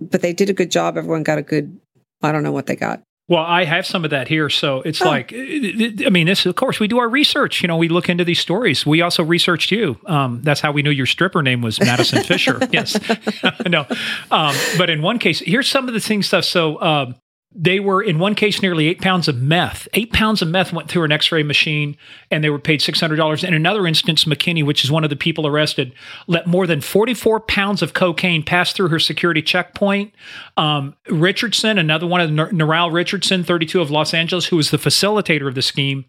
but 0.00 0.22
they 0.22 0.32
did 0.32 0.50
a 0.50 0.54
good 0.54 0.70
job 0.70 0.96
everyone 0.96 1.22
got 1.22 1.38
a 1.38 1.42
good 1.42 1.78
i 2.22 2.32
don't 2.32 2.42
know 2.42 2.52
what 2.52 2.66
they 2.66 2.76
got 2.76 3.02
well, 3.28 3.44
I 3.44 3.64
have 3.64 3.86
some 3.86 4.04
of 4.04 4.10
that 4.10 4.28
here. 4.28 4.50
So 4.50 4.82
it's 4.82 5.00
oh. 5.00 5.06
like, 5.06 5.32
I 5.32 6.10
mean, 6.10 6.26
this, 6.26 6.44
of 6.44 6.54
course, 6.56 6.80
we 6.80 6.88
do 6.88 6.98
our 6.98 7.08
research. 7.08 7.62
You 7.62 7.68
know, 7.68 7.76
we 7.76 7.88
look 7.88 8.08
into 8.08 8.24
these 8.24 8.40
stories. 8.40 8.84
We 8.84 9.00
also 9.00 9.22
researched 9.22 9.70
you. 9.70 9.98
Um, 10.06 10.42
that's 10.42 10.60
how 10.60 10.72
we 10.72 10.82
knew 10.82 10.90
your 10.90 11.06
stripper 11.06 11.42
name 11.42 11.62
was 11.62 11.80
Madison 11.80 12.22
Fisher. 12.24 12.58
yes. 12.70 12.98
no. 13.66 13.86
Um, 14.30 14.54
but 14.76 14.90
in 14.90 15.02
one 15.02 15.18
case, 15.18 15.38
here's 15.38 15.68
some 15.68 15.88
of 15.88 15.94
the 15.94 16.00
things 16.00 16.26
stuff. 16.26 16.44
So, 16.44 16.80
um, 16.82 17.14
they 17.54 17.80
were 17.80 18.02
in 18.02 18.18
one 18.18 18.34
case 18.34 18.62
nearly 18.62 18.88
eight 18.88 19.00
pounds 19.00 19.28
of 19.28 19.40
meth. 19.40 19.86
Eight 19.92 20.12
pounds 20.12 20.42
of 20.42 20.48
meth 20.48 20.72
went 20.72 20.88
through 20.88 21.04
an 21.04 21.12
X-ray 21.12 21.42
machine, 21.42 21.96
and 22.30 22.42
they 22.42 22.50
were 22.50 22.58
paid 22.58 22.80
six 22.80 23.00
hundred 23.00 23.16
dollars. 23.16 23.44
In 23.44 23.54
another 23.54 23.86
instance, 23.86 24.24
McKinney, 24.24 24.64
which 24.64 24.84
is 24.84 24.90
one 24.90 25.04
of 25.04 25.10
the 25.10 25.16
people 25.16 25.46
arrested, 25.46 25.92
let 26.26 26.46
more 26.46 26.66
than 26.66 26.80
forty-four 26.80 27.40
pounds 27.40 27.82
of 27.82 27.92
cocaine 27.92 28.42
pass 28.42 28.72
through 28.72 28.88
her 28.88 28.98
security 28.98 29.42
checkpoint. 29.42 30.14
Um, 30.56 30.96
Richardson, 31.08 31.78
another 31.78 32.06
one 32.06 32.20
of 32.20 32.30
Naral 32.30 32.92
Richardson, 32.92 33.44
thirty-two 33.44 33.80
of 33.80 33.90
Los 33.90 34.14
Angeles, 34.14 34.46
who 34.46 34.56
was 34.56 34.70
the 34.70 34.78
facilitator 34.78 35.46
of 35.46 35.54
the 35.54 35.62
scheme, 35.62 36.04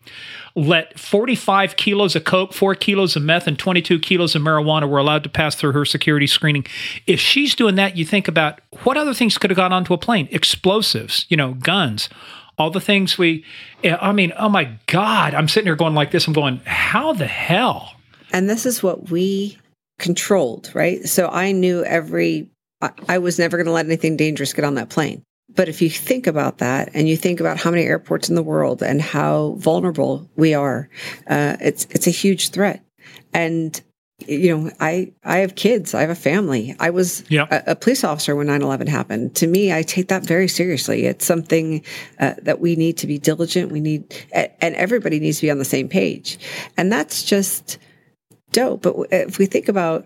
let 0.55 0.99
45 0.99 1.75
kilos 1.77 2.15
of 2.15 2.23
coke, 2.25 2.53
four 2.53 2.75
kilos 2.75 3.15
of 3.15 3.23
meth, 3.23 3.47
and 3.47 3.57
22 3.57 3.99
kilos 3.99 4.35
of 4.35 4.41
marijuana 4.41 4.87
were 4.87 4.99
allowed 4.99 5.23
to 5.23 5.29
pass 5.29 5.55
through 5.55 5.71
her 5.71 5.85
security 5.85 6.27
screening. 6.27 6.65
If 7.07 7.19
she's 7.19 7.55
doing 7.55 7.75
that, 7.75 7.97
you 7.97 8.05
think 8.05 8.27
about 8.27 8.61
what 8.83 8.97
other 8.97 9.13
things 9.13 9.37
could 9.37 9.49
have 9.49 9.57
gone 9.57 9.73
onto 9.73 9.93
a 9.93 9.97
plane? 9.97 10.27
Explosives, 10.31 11.25
you 11.29 11.37
know, 11.37 11.55
guns, 11.55 12.07
all 12.57 12.69
the 12.69 12.79
things 12.79 13.17
we, 13.17 13.43
eh, 13.83 13.97
I 13.99 14.11
mean, 14.11 14.31
oh 14.37 14.49
my 14.49 14.77
God, 14.87 15.33
I'm 15.33 15.47
sitting 15.47 15.67
here 15.67 15.75
going 15.75 15.95
like 15.95 16.11
this. 16.11 16.27
I'm 16.27 16.33
going, 16.33 16.61
how 16.65 17.13
the 17.13 17.27
hell? 17.27 17.95
And 18.31 18.49
this 18.49 18.65
is 18.65 18.83
what 18.83 19.09
we 19.09 19.57
controlled, 19.97 20.71
right? 20.75 21.03
So 21.03 21.29
I 21.29 21.51
knew 21.51 21.83
every, 21.83 22.49
I 23.07 23.17
was 23.17 23.39
never 23.39 23.57
going 23.57 23.67
to 23.67 23.71
let 23.71 23.85
anything 23.85 24.17
dangerous 24.17 24.53
get 24.53 24.65
on 24.65 24.75
that 24.75 24.89
plane. 24.89 25.23
But 25.55 25.69
if 25.69 25.81
you 25.81 25.89
think 25.89 26.27
about 26.27 26.59
that 26.59 26.89
and 26.93 27.07
you 27.07 27.17
think 27.17 27.39
about 27.39 27.57
how 27.57 27.71
many 27.71 27.83
airports 27.83 28.29
in 28.29 28.35
the 28.35 28.43
world 28.43 28.81
and 28.81 29.01
how 29.01 29.55
vulnerable 29.57 30.29
we 30.35 30.53
are, 30.53 30.89
uh, 31.27 31.57
it's 31.61 31.85
it's 31.91 32.07
a 32.07 32.11
huge 32.11 32.49
threat. 32.49 32.83
And 33.33 33.79
you 34.27 34.55
know, 34.55 34.71
I 34.79 35.11
I 35.23 35.37
have 35.37 35.55
kids, 35.55 35.93
I 35.93 36.01
have 36.01 36.09
a 36.09 36.15
family. 36.15 36.75
I 36.79 36.89
was 36.91 37.23
a, 37.51 37.71
a, 37.71 37.75
police 37.75 38.03
officer 38.03 38.35
when 38.35 38.47
9/11 38.47 38.87
happened. 38.87 39.35
To 39.35 39.47
me, 39.47 39.73
I 39.73 39.83
take 39.83 40.07
that 40.09 40.23
very 40.23 40.47
seriously. 40.47 41.05
It's 41.05 41.25
something 41.25 41.83
uh, 42.19 42.35
that 42.43 42.59
we 42.59 42.75
need 42.75 42.97
to 42.97 43.07
be 43.07 43.17
diligent. 43.17 43.71
We 43.71 43.81
need, 43.81 44.15
and 44.33 44.75
everybody 44.75 45.19
needs 45.19 45.39
to 45.39 45.47
be 45.47 45.51
on 45.51 45.57
the 45.57 45.65
same 45.65 45.89
page. 45.89 46.37
And 46.77 46.91
that's 46.91 47.23
just 47.23 47.77
dope. 48.51 48.83
But 48.83 48.95
if 49.11 49.37
we 49.37 49.45
think 49.45 49.67
about 49.67 50.05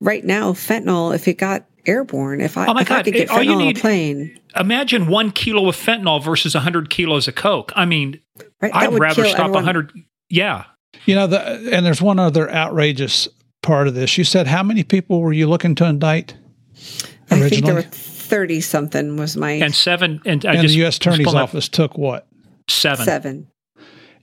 right 0.00 0.24
now, 0.24 0.52
fentanyl, 0.52 1.14
if 1.14 1.28
it 1.28 1.34
got 1.34 1.64
airborne, 1.86 2.40
if 2.40 2.56
I, 2.56 2.66
oh 2.66 2.74
my 2.74 2.82
if 2.82 2.88
God, 2.88 2.98
I 2.98 3.02
could 3.02 3.14
get 3.14 3.30
all 3.30 3.42
you 3.42 3.50
fentanyl 3.50 3.54
on 3.54 3.58
need- 3.58 3.78
a 3.78 3.80
plane, 3.80 4.40
Imagine 4.56 5.06
one 5.08 5.30
kilo 5.32 5.68
of 5.68 5.76
fentanyl 5.76 6.22
versus 6.22 6.54
100 6.54 6.88
kilos 6.90 7.26
of 7.26 7.34
Coke. 7.34 7.72
I 7.74 7.84
mean, 7.86 8.20
right, 8.60 8.74
I'd 8.74 8.92
rather 8.98 9.24
stop 9.24 9.40
everyone. 9.40 9.52
100. 9.64 9.92
Yeah. 10.30 10.64
You 11.06 11.16
know, 11.16 11.26
the, 11.26 11.70
and 11.72 11.84
there's 11.84 12.00
one 12.00 12.18
other 12.20 12.48
outrageous 12.50 13.28
part 13.62 13.88
of 13.88 13.94
this. 13.94 14.16
You 14.16 14.22
said 14.24 14.46
how 14.46 14.62
many 14.62 14.84
people 14.84 15.20
were 15.20 15.32
you 15.32 15.48
looking 15.48 15.74
to 15.76 15.84
indict 15.86 16.34
I 16.74 16.76
think 16.76 17.28
there 17.30 17.42
originally? 17.42 17.74
were 17.74 17.82
30 17.82 18.60
something 18.60 19.16
was 19.16 19.36
my 19.36 19.50
And 19.52 19.74
seven. 19.74 20.20
And, 20.24 20.44
I 20.46 20.52
and 20.54 20.62
just 20.62 20.74
the 20.74 20.80
U.S. 20.80 20.96
Attorney's 20.98 21.24
pulled 21.24 21.36
up 21.36 21.44
Office 21.50 21.68
took 21.68 21.98
what? 21.98 22.26
Seven. 22.68 23.04
seven. 23.04 23.48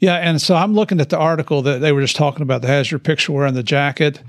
Yeah, 0.02 0.16
and 0.16 0.42
so 0.42 0.56
I'm 0.56 0.74
looking 0.74 1.00
at 1.00 1.10
the 1.10 1.18
article 1.20 1.62
that 1.62 1.80
they 1.80 1.92
were 1.92 2.02
just 2.02 2.16
talking 2.16 2.42
about 2.42 2.64
that 2.64 2.70
has 2.70 2.90
your 2.90 3.00
picture 3.00 3.32
wearing 3.34 3.54
the 3.54 3.62
jacket. 3.62 4.20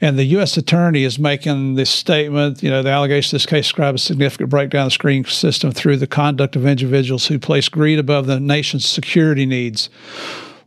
And 0.00 0.18
the 0.18 0.24
U.S. 0.24 0.56
attorney 0.56 1.04
is 1.04 1.18
making 1.18 1.74
this 1.74 1.90
statement. 1.90 2.62
You 2.62 2.70
know, 2.70 2.82
the 2.82 2.88
allegation 2.88 3.36
this 3.36 3.44
case 3.44 3.66
describes 3.66 4.02
a 4.02 4.06
significant 4.06 4.48
breakdown 4.48 4.86
of 4.86 4.86
the 4.86 4.92
screening 4.92 5.26
system 5.26 5.72
through 5.72 5.98
the 5.98 6.06
conduct 6.06 6.56
of 6.56 6.64
individuals 6.64 7.26
who 7.26 7.38
place 7.38 7.68
greed 7.68 7.98
above 7.98 8.26
the 8.26 8.40
nation's 8.40 8.86
security 8.86 9.44
needs. 9.44 9.90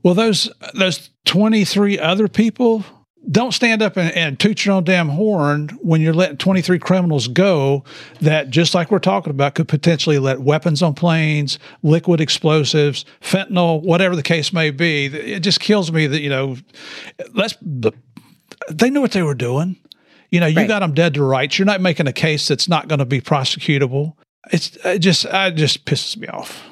Well, 0.03 0.13
those 0.13 0.51
those 0.75 1.09
23 1.25 1.97
other 1.97 2.27
people 2.27 2.85
don't 3.31 3.53
stand 3.53 3.81
up 3.81 3.95
and, 3.97 4.11
and 4.13 4.39
toot 4.39 4.65
your 4.65 4.75
own 4.75 4.83
damn 4.83 5.09
horn 5.09 5.69
when 5.81 6.01
you're 6.01 6.13
letting 6.13 6.37
23 6.37 6.77
criminals 6.79 7.27
go 7.27 7.83
that 8.21 8.49
just 8.49 8.75
like 8.75 8.91
we're 8.91 8.99
talking 8.99 9.31
about 9.31 9.55
could 9.55 9.67
potentially 9.67 10.19
let 10.19 10.41
weapons 10.41 10.81
on 10.83 10.93
planes 10.93 11.57
liquid 11.83 12.19
explosives 12.19 13.05
fentanyl 13.21 13.81
whatever 13.81 14.15
the 14.15 14.23
case 14.23 14.51
may 14.51 14.71
be. 14.71 15.05
It 15.05 15.39
just 15.39 15.59
kills 15.59 15.91
me 15.91 16.07
that 16.07 16.19
you 16.21 16.29
know 16.29 16.57
let's 17.33 17.55
they 18.69 18.89
knew 18.89 19.01
what 19.01 19.11
they 19.11 19.23
were 19.23 19.35
doing. 19.35 19.77
You 20.29 20.39
know 20.39 20.47
you 20.47 20.57
Right. 20.57 20.67
got 20.67 20.79
them 20.79 20.93
dead 20.93 21.13
to 21.13 21.23
rights. 21.23 21.57
You're 21.59 21.65
not 21.65 21.79
making 21.81 22.07
a 22.07 22.13
case 22.13 22.47
that's 22.47 22.67
not 22.67 22.87
going 22.87 22.99
to 22.99 23.05
be 23.05 23.21
prosecutable. 23.21 24.13
It's 24.51 24.75
it 24.83 24.99
just 24.99 25.25
it 25.29 25.55
just 25.55 25.85
pisses 25.85 26.17
me 26.17 26.27
off. 26.27 26.63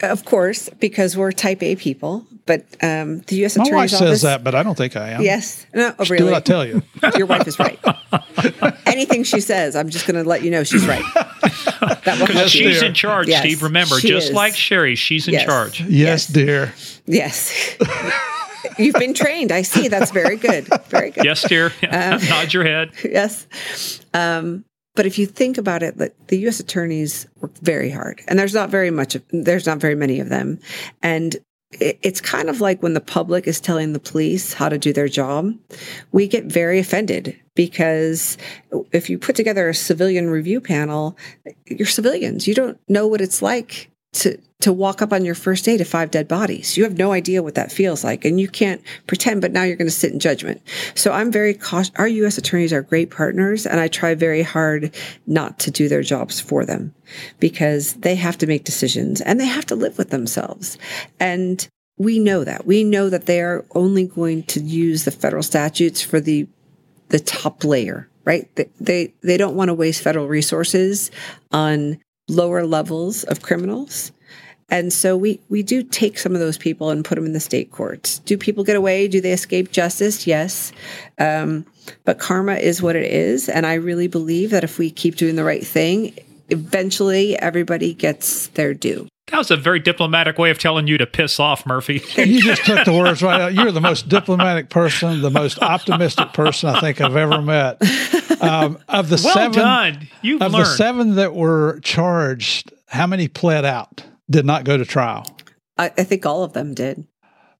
Of 0.00 0.24
course, 0.26 0.68
because 0.78 1.16
we're 1.16 1.32
type 1.32 1.62
A 1.62 1.74
people, 1.76 2.26
but 2.46 2.64
um, 2.82 3.18
the 3.26 3.36
U.S. 3.36 3.56
my 3.56 3.64
Attorney's 3.64 3.92
wife 3.92 4.00
Office. 4.02 4.08
says 4.20 4.22
that 4.22 4.42
but 4.44 4.54
i 4.54 4.62
don't 4.62 4.76
think 4.76 4.96
i 4.96 5.10
am 5.10 5.22
Yes. 5.22 5.66
No, 5.74 5.94
oh, 5.98 6.04
do 6.04 6.12
really. 6.14 6.24
what 6.24 6.34
i 6.34 6.40
tell 6.40 6.64
you 6.66 6.82
Your 7.16 7.26
wife 7.26 7.46
is 7.46 7.58
right. 7.58 7.78
Anything 8.86 9.24
she 9.24 9.40
says, 9.40 9.76
I'm 9.76 9.88
just 9.88 10.06
going 10.06 10.22
to 10.22 10.28
let 10.28 10.42
you 10.42 10.50
know 10.50 10.64
she's 10.64 10.86
right. 10.86 11.02
That 11.14 12.16
will 12.18 12.26
help 12.26 12.28
Yes, 12.30 12.54
you. 12.54 12.68
She's 12.70 12.80
dear. 12.80 12.88
in 12.88 12.94
charge, 12.94 13.28
Yes, 13.28 13.40
Steve. 13.40 13.62
Remember, 13.62 13.98
she 14.00 14.08
just 14.08 14.28
is. 14.28 14.34
like 14.34 14.54
Cheri, 14.54 14.94
she's 14.96 15.26
in 15.28 15.34
Yes. 15.34 15.44
charge. 15.44 15.80
yes, 15.82 15.90
Yes. 15.90 16.26
dear 16.28 16.74
Yes. 17.06 17.76
You've 18.78 18.94
been 18.96 19.14
trained. 19.14 19.52
I 19.52 19.62
see. 19.62 19.88
That's 19.88 20.10
very 20.10 20.36
good. 20.36 20.66
Very 20.88 21.10
good. 21.10 21.24
Yes, 21.24 21.46
dear. 21.48 21.72
Um, 21.88 22.20
Nod 22.28 22.52
your 22.52 22.64
head. 22.64 22.90
yes. 23.04 23.46
Um, 24.12 24.64
but 24.94 25.06
if 25.06 25.18
you 25.18 25.26
think 25.26 25.56
about 25.56 25.82
it, 25.82 25.96
the 26.28 26.36
U.S. 26.38 26.58
attorneys 26.60 27.26
work 27.40 27.56
very 27.58 27.90
hard, 27.90 28.22
and 28.28 28.38
there's 28.38 28.54
not 28.54 28.70
very 28.70 28.90
much. 28.90 29.14
Of, 29.14 29.22
there's 29.30 29.66
not 29.66 29.78
very 29.78 29.94
many 29.94 30.20
of 30.20 30.28
them, 30.30 30.58
and 31.02 31.36
it, 31.36 31.44
it's 31.80 32.20
kind 32.20 32.48
of 32.48 32.60
like 32.60 32.82
when 32.82 32.94
the 32.94 33.00
public 33.00 33.46
is 33.46 33.60
telling 33.60 33.92
the 33.92 33.98
police 33.98 34.52
how 34.52 34.68
to 34.68 34.78
do 34.78 34.92
their 34.92 35.08
job. 35.08 35.54
We 36.12 36.28
get 36.28 36.44
very 36.44 36.78
offended 36.78 37.38
because 37.54 38.38
if 38.92 39.10
you 39.10 39.18
put 39.18 39.36
together 39.36 39.68
a 39.68 39.74
civilian 39.74 40.30
review 40.30 40.60
panel, 40.60 41.16
you're 41.66 41.86
civilians. 41.86 42.46
You 42.46 42.54
don't 42.54 42.78
know 42.88 43.06
what 43.06 43.20
it's 43.20 43.42
like 43.42 43.90
to 44.16 44.38
to 44.58 44.72
walk 44.72 45.02
up 45.02 45.12
on 45.12 45.24
your 45.24 45.34
first 45.34 45.66
day 45.66 45.76
to 45.76 45.84
five 45.84 46.10
dead 46.10 46.26
bodies. 46.26 46.76
You 46.76 46.84
have 46.84 46.96
no 46.96 47.12
idea 47.12 47.42
what 47.42 47.56
that 47.56 47.70
feels 47.70 48.02
like, 48.02 48.24
and 48.24 48.40
you 48.40 48.48
can't 48.48 48.82
pretend. 49.06 49.42
But 49.42 49.52
now 49.52 49.62
you're 49.62 49.76
going 49.76 49.86
to 49.86 49.94
sit 49.94 50.12
in 50.12 50.18
judgment. 50.18 50.62
So 50.94 51.12
I'm 51.12 51.30
very 51.30 51.52
cautious. 51.54 51.92
Our 51.96 52.08
U.S. 52.08 52.38
attorneys 52.38 52.72
are 52.72 52.82
great 52.82 53.10
partners, 53.10 53.66
and 53.66 53.78
I 53.78 53.88
try 53.88 54.14
very 54.14 54.42
hard 54.42 54.94
not 55.26 55.58
to 55.60 55.70
do 55.70 55.88
their 55.88 56.02
jobs 56.02 56.40
for 56.40 56.64
them 56.64 56.94
because 57.38 57.94
they 57.94 58.14
have 58.14 58.38
to 58.38 58.46
make 58.46 58.64
decisions 58.64 59.20
and 59.20 59.38
they 59.38 59.46
have 59.46 59.66
to 59.66 59.76
live 59.76 59.98
with 59.98 60.10
themselves. 60.10 60.78
And 61.20 61.68
we 61.98 62.18
know 62.18 62.44
that. 62.44 62.66
We 62.66 62.84
know 62.84 63.10
that 63.10 63.26
they 63.26 63.40
are 63.40 63.64
only 63.74 64.06
going 64.06 64.44
to 64.44 64.60
use 64.60 65.04
the 65.04 65.10
federal 65.10 65.42
statutes 65.42 66.00
for 66.00 66.20
the 66.20 66.48
the 67.08 67.20
top 67.20 67.62
layer, 67.62 68.08
right? 68.24 68.48
They 68.56 68.70
they, 68.80 69.14
they 69.22 69.36
don't 69.36 69.54
want 69.54 69.68
to 69.68 69.74
waste 69.74 70.02
federal 70.02 70.28
resources 70.28 71.10
on 71.52 71.98
lower 72.28 72.66
levels 72.66 73.24
of 73.24 73.42
criminals. 73.42 74.12
And 74.68 74.92
so 74.92 75.16
we 75.16 75.40
we 75.48 75.62
do 75.62 75.82
take 75.82 76.18
some 76.18 76.34
of 76.34 76.40
those 76.40 76.58
people 76.58 76.90
and 76.90 77.04
put 77.04 77.14
them 77.14 77.24
in 77.24 77.32
the 77.32 77.40
state 77.40 77.70
courts. 77.70 78.18
Do 78.20 78.36
people 78.36 78.64
get 78.64 78.74
away? 78.74 79.06
Do 79.06 79.20
they 79.20 79.32
escape 79.32 79.70
justice? 79.70 80.26
Yes. 80.26 80.72
Um, 81.18 81.64
but 82.04 82.18
karma 82.18 82.54
is 82.54 82.82
what 82.82 82.96
it 82.96 83.10
is, 83.10 83.48
and 83.48 83.64
I 83.64 83.74
really 83.74 84.08
believe 84.08 84.50
that 84.50 84.64
if 84.64 84.76
we 84.76 84.90
keep 84.90 85.14
doing 85.14 85.36
the 85.36 85.44
right 85.44 85.64
thing, 85.64 86.14
eventually 86.48 87.38
everybody 87.38 87.94
gets 87.94 88.48
their 88.48 88.74
due. 88.74 89.06
That 89.28 89.38
was 89.38 89.50
a 89.50 89.56
very 89.56 89.80
diplomatic 89.80 90.38
way 90.38 90.50
of 90.50 90.58
telling 90.58 90.86
you 90.86 90.98
to 90.98 91.06
piss 91.06 91.40
off, 91.40 91.66
Murphy. 91.66 92.00
You 92.16 92.40
just 92.40 92.64
took 92.64 92.84
the 92.84 92.92
words 92.92 93.22
right 93.22 93.40
out. 93.40 93.54
You're 93.54 93.72
the 93.72 93.80
most 93.80 94.08
diplomatic 94.08 94.68
person, 94.68 95.20
the 95.20 95.30
most 95.30 95.60
optimistic 95.60 96.32
person 96.32 96.70
I 96.70 96.80
think 96.80 97.00
I've 97.00 97.16
ever 97.16 97.42
met. 97.42 97.80
Um, 98.40 98.78
of 98.88 99.08
the 99.08 99.20
well 99.24 99.34
seven, 99.34 99.52
done. 99.52 100.08
You've 100.22 100.42
of 100.42 100.52
learned. 100.52 100.66
the 100.66 100.70
seven 100.70 101.14
that 101.16 101.34
were 101.34 101.80
charged, 101.82 102.72
how 102.88 103.06
many 103.06 103.28
pled 103.28 103.64
out? 103.64 104.04
Did 104.28 104.44
not 104.44 104.64
go 104.64 104.76
to 104.76 104.84
trial. 104.84 105.24
I, 105.78 105.86
I 105.86 106.04
think 106.04 106.26
all 106.26 106.42
of 106.42 106.52
them 106.52 106.74
did. 106.74 107.06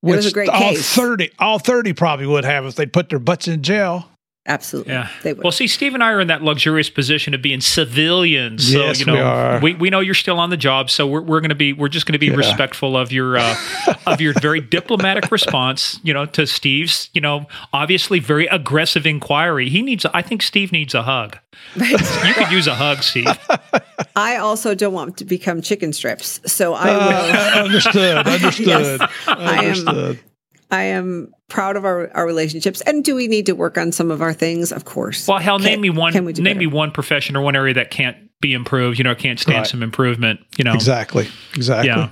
It 0.03 0.17
was 0.17 0.27
a 0.27 0.33
great 0.33 0.49
all 0.49 0.61
case. 0.61 0.95
thirty, 0.95 1.31
all 1.39 1.59
thirty 1.59 1.93
probably 1.93 2.27
would 2.27 2.45
have 2.45 2.65
if 2.67 2.75
they'd 2.75 2.93
put 2.93 3.09
their 3.09 3.19
butts 3.19 3.49
in 3.49 3.63
jail. 3.63 4.11
Absolutely. 4.49 4.93
Yeah. 4.93 5.09
They 5.23 5.33
would. 5.33 5.43
Well, 5.43 5.51
see, 5.53 5.67
Steve 5.67 5.95
and 5.95 6.03
I 6.05 6.13
are 6.13 6.21
in 6.21 6.29
that 6.29 6.43
luxurious 6.43 6.89
position 6.89 7.35
of 7.35 7.43
being 7.43 7.61
civilians. 7.61 8.73
So, 8.73 8.79
Yes, 8.79 9.01
you 9.01 9.07
know, 9.07 9.15
we 9.15 9.21
are. 9.21 9.61
We, 9.61 9.75
we 9.75 9.91
know 9.91 10.01
you're 10.01 10.15
still 10.15 10.39
on 10.39 10.51
the 10.51 10.57
job, 10.57 10.89
so 10.91 11.07
we're, 11.07 11.21
we're 11.23 11.41
going 11.41 11.49
to 11.49 11.55
be 11.57 11.73
we're 11.73 11.89
just 11.89 12.07
going 12.07 12.13
to 12.13 12.19
be 12.19 12.27
Yeah. 12.29 12.37
respectful 12.37 12.97
of 12.97 13.11
your 13.11 13.39
uh, 13.39 13.57
of 14.07 14.21
your 14.21 14.35
very 14.41 14.61
diplomatic 14.61 15.31
response. 15.33 15.99
You 16.03 16.15
know, 16.15 16.27
to 16.27 16.47
Steve's 16.47 17.11
you 17.13 17.21
know 17.21 17.47
obviously 17.73 18.19
very 18.21 18.47
aggressive 18.47 19.05
inquiry. 19.07 19.69
He 19.69 19.83
needs. 19.83 20.07
I 20.07 20.23
think 20.23 20.43
Steve 20.43 20.71
needs 20.73 20.95
a 20.95 21.03
hug. 21.03 21.39
You 21.75 21.99
could 22.35 22.51
use 22.53 22.67
a 22.67 22.75
hug, 22.75 23.03
Steve. 23.03 23.27
I 24.15 24.37
also 24.37 24.75
don't 24.75 24.93
want 24.93 25.17
to 25.19 25.25
become 25.25 25.61
chicken 25.63 25.93
strips, 25.93 26.41
so 26.47 26.75
I 26.75 26.87
will. 26.93 27.01
Uh, 27.61 27.65
understood. 27.65 28.27
Understood. 28.27 29.01
I 29.27 29.65
am- 29.65 29.89
Understood. 29.89 30.21
I 30.71 30.83
am 30.85 31.33
proud 31.49 31.77
of 31.77 31.85
our, 31.85 32.11
our 32.17 32.27
relationships. 32.27 32.81
And 32.83 33.05
do 33.05 33.15
we 33.15 33.29
need 33.29 33.47
to 33.47 33.53
work 33.53 33.79
on 33.79 33.93
some 33.93 34.11
of 34.11 34.21
our 34.23 34.33
things? 34.33 34.73
Of 34.73 34.85
course. 34.85 35.29
Well, 35.29 35.39
hell, 35.39 35.59
Can- 35.59 35.67
name 35.67 35.81
me 35.81 35.91
one. 35.91 36.13
can 36.13 36.25
we 36.25 36.33
Name 36.33 36.45
better? 36.45 36.59
me 36.59 36.67
one 36.67 36.91
profession 36.91 37.37
or 37.37 37.41
one 37.43 37.55
area 37.57 37.75
that 37.75 37.91
can't 37.91 38.17
be 38.41 38.53
improved. 38.53 38.99
You 38.99 39.05
know, 39.05 39.15
can't 39.15 39.39
stand 39.39 39.59
Right. 39.59 39.67
some 39.67 39.83
improvement. 39.83 40.41
You 40.59 40.65
know, 40.65 40.75
Exactly. 40.75 41.29
Exactly. 41.55 41.89
Yeah. 41.89 42.11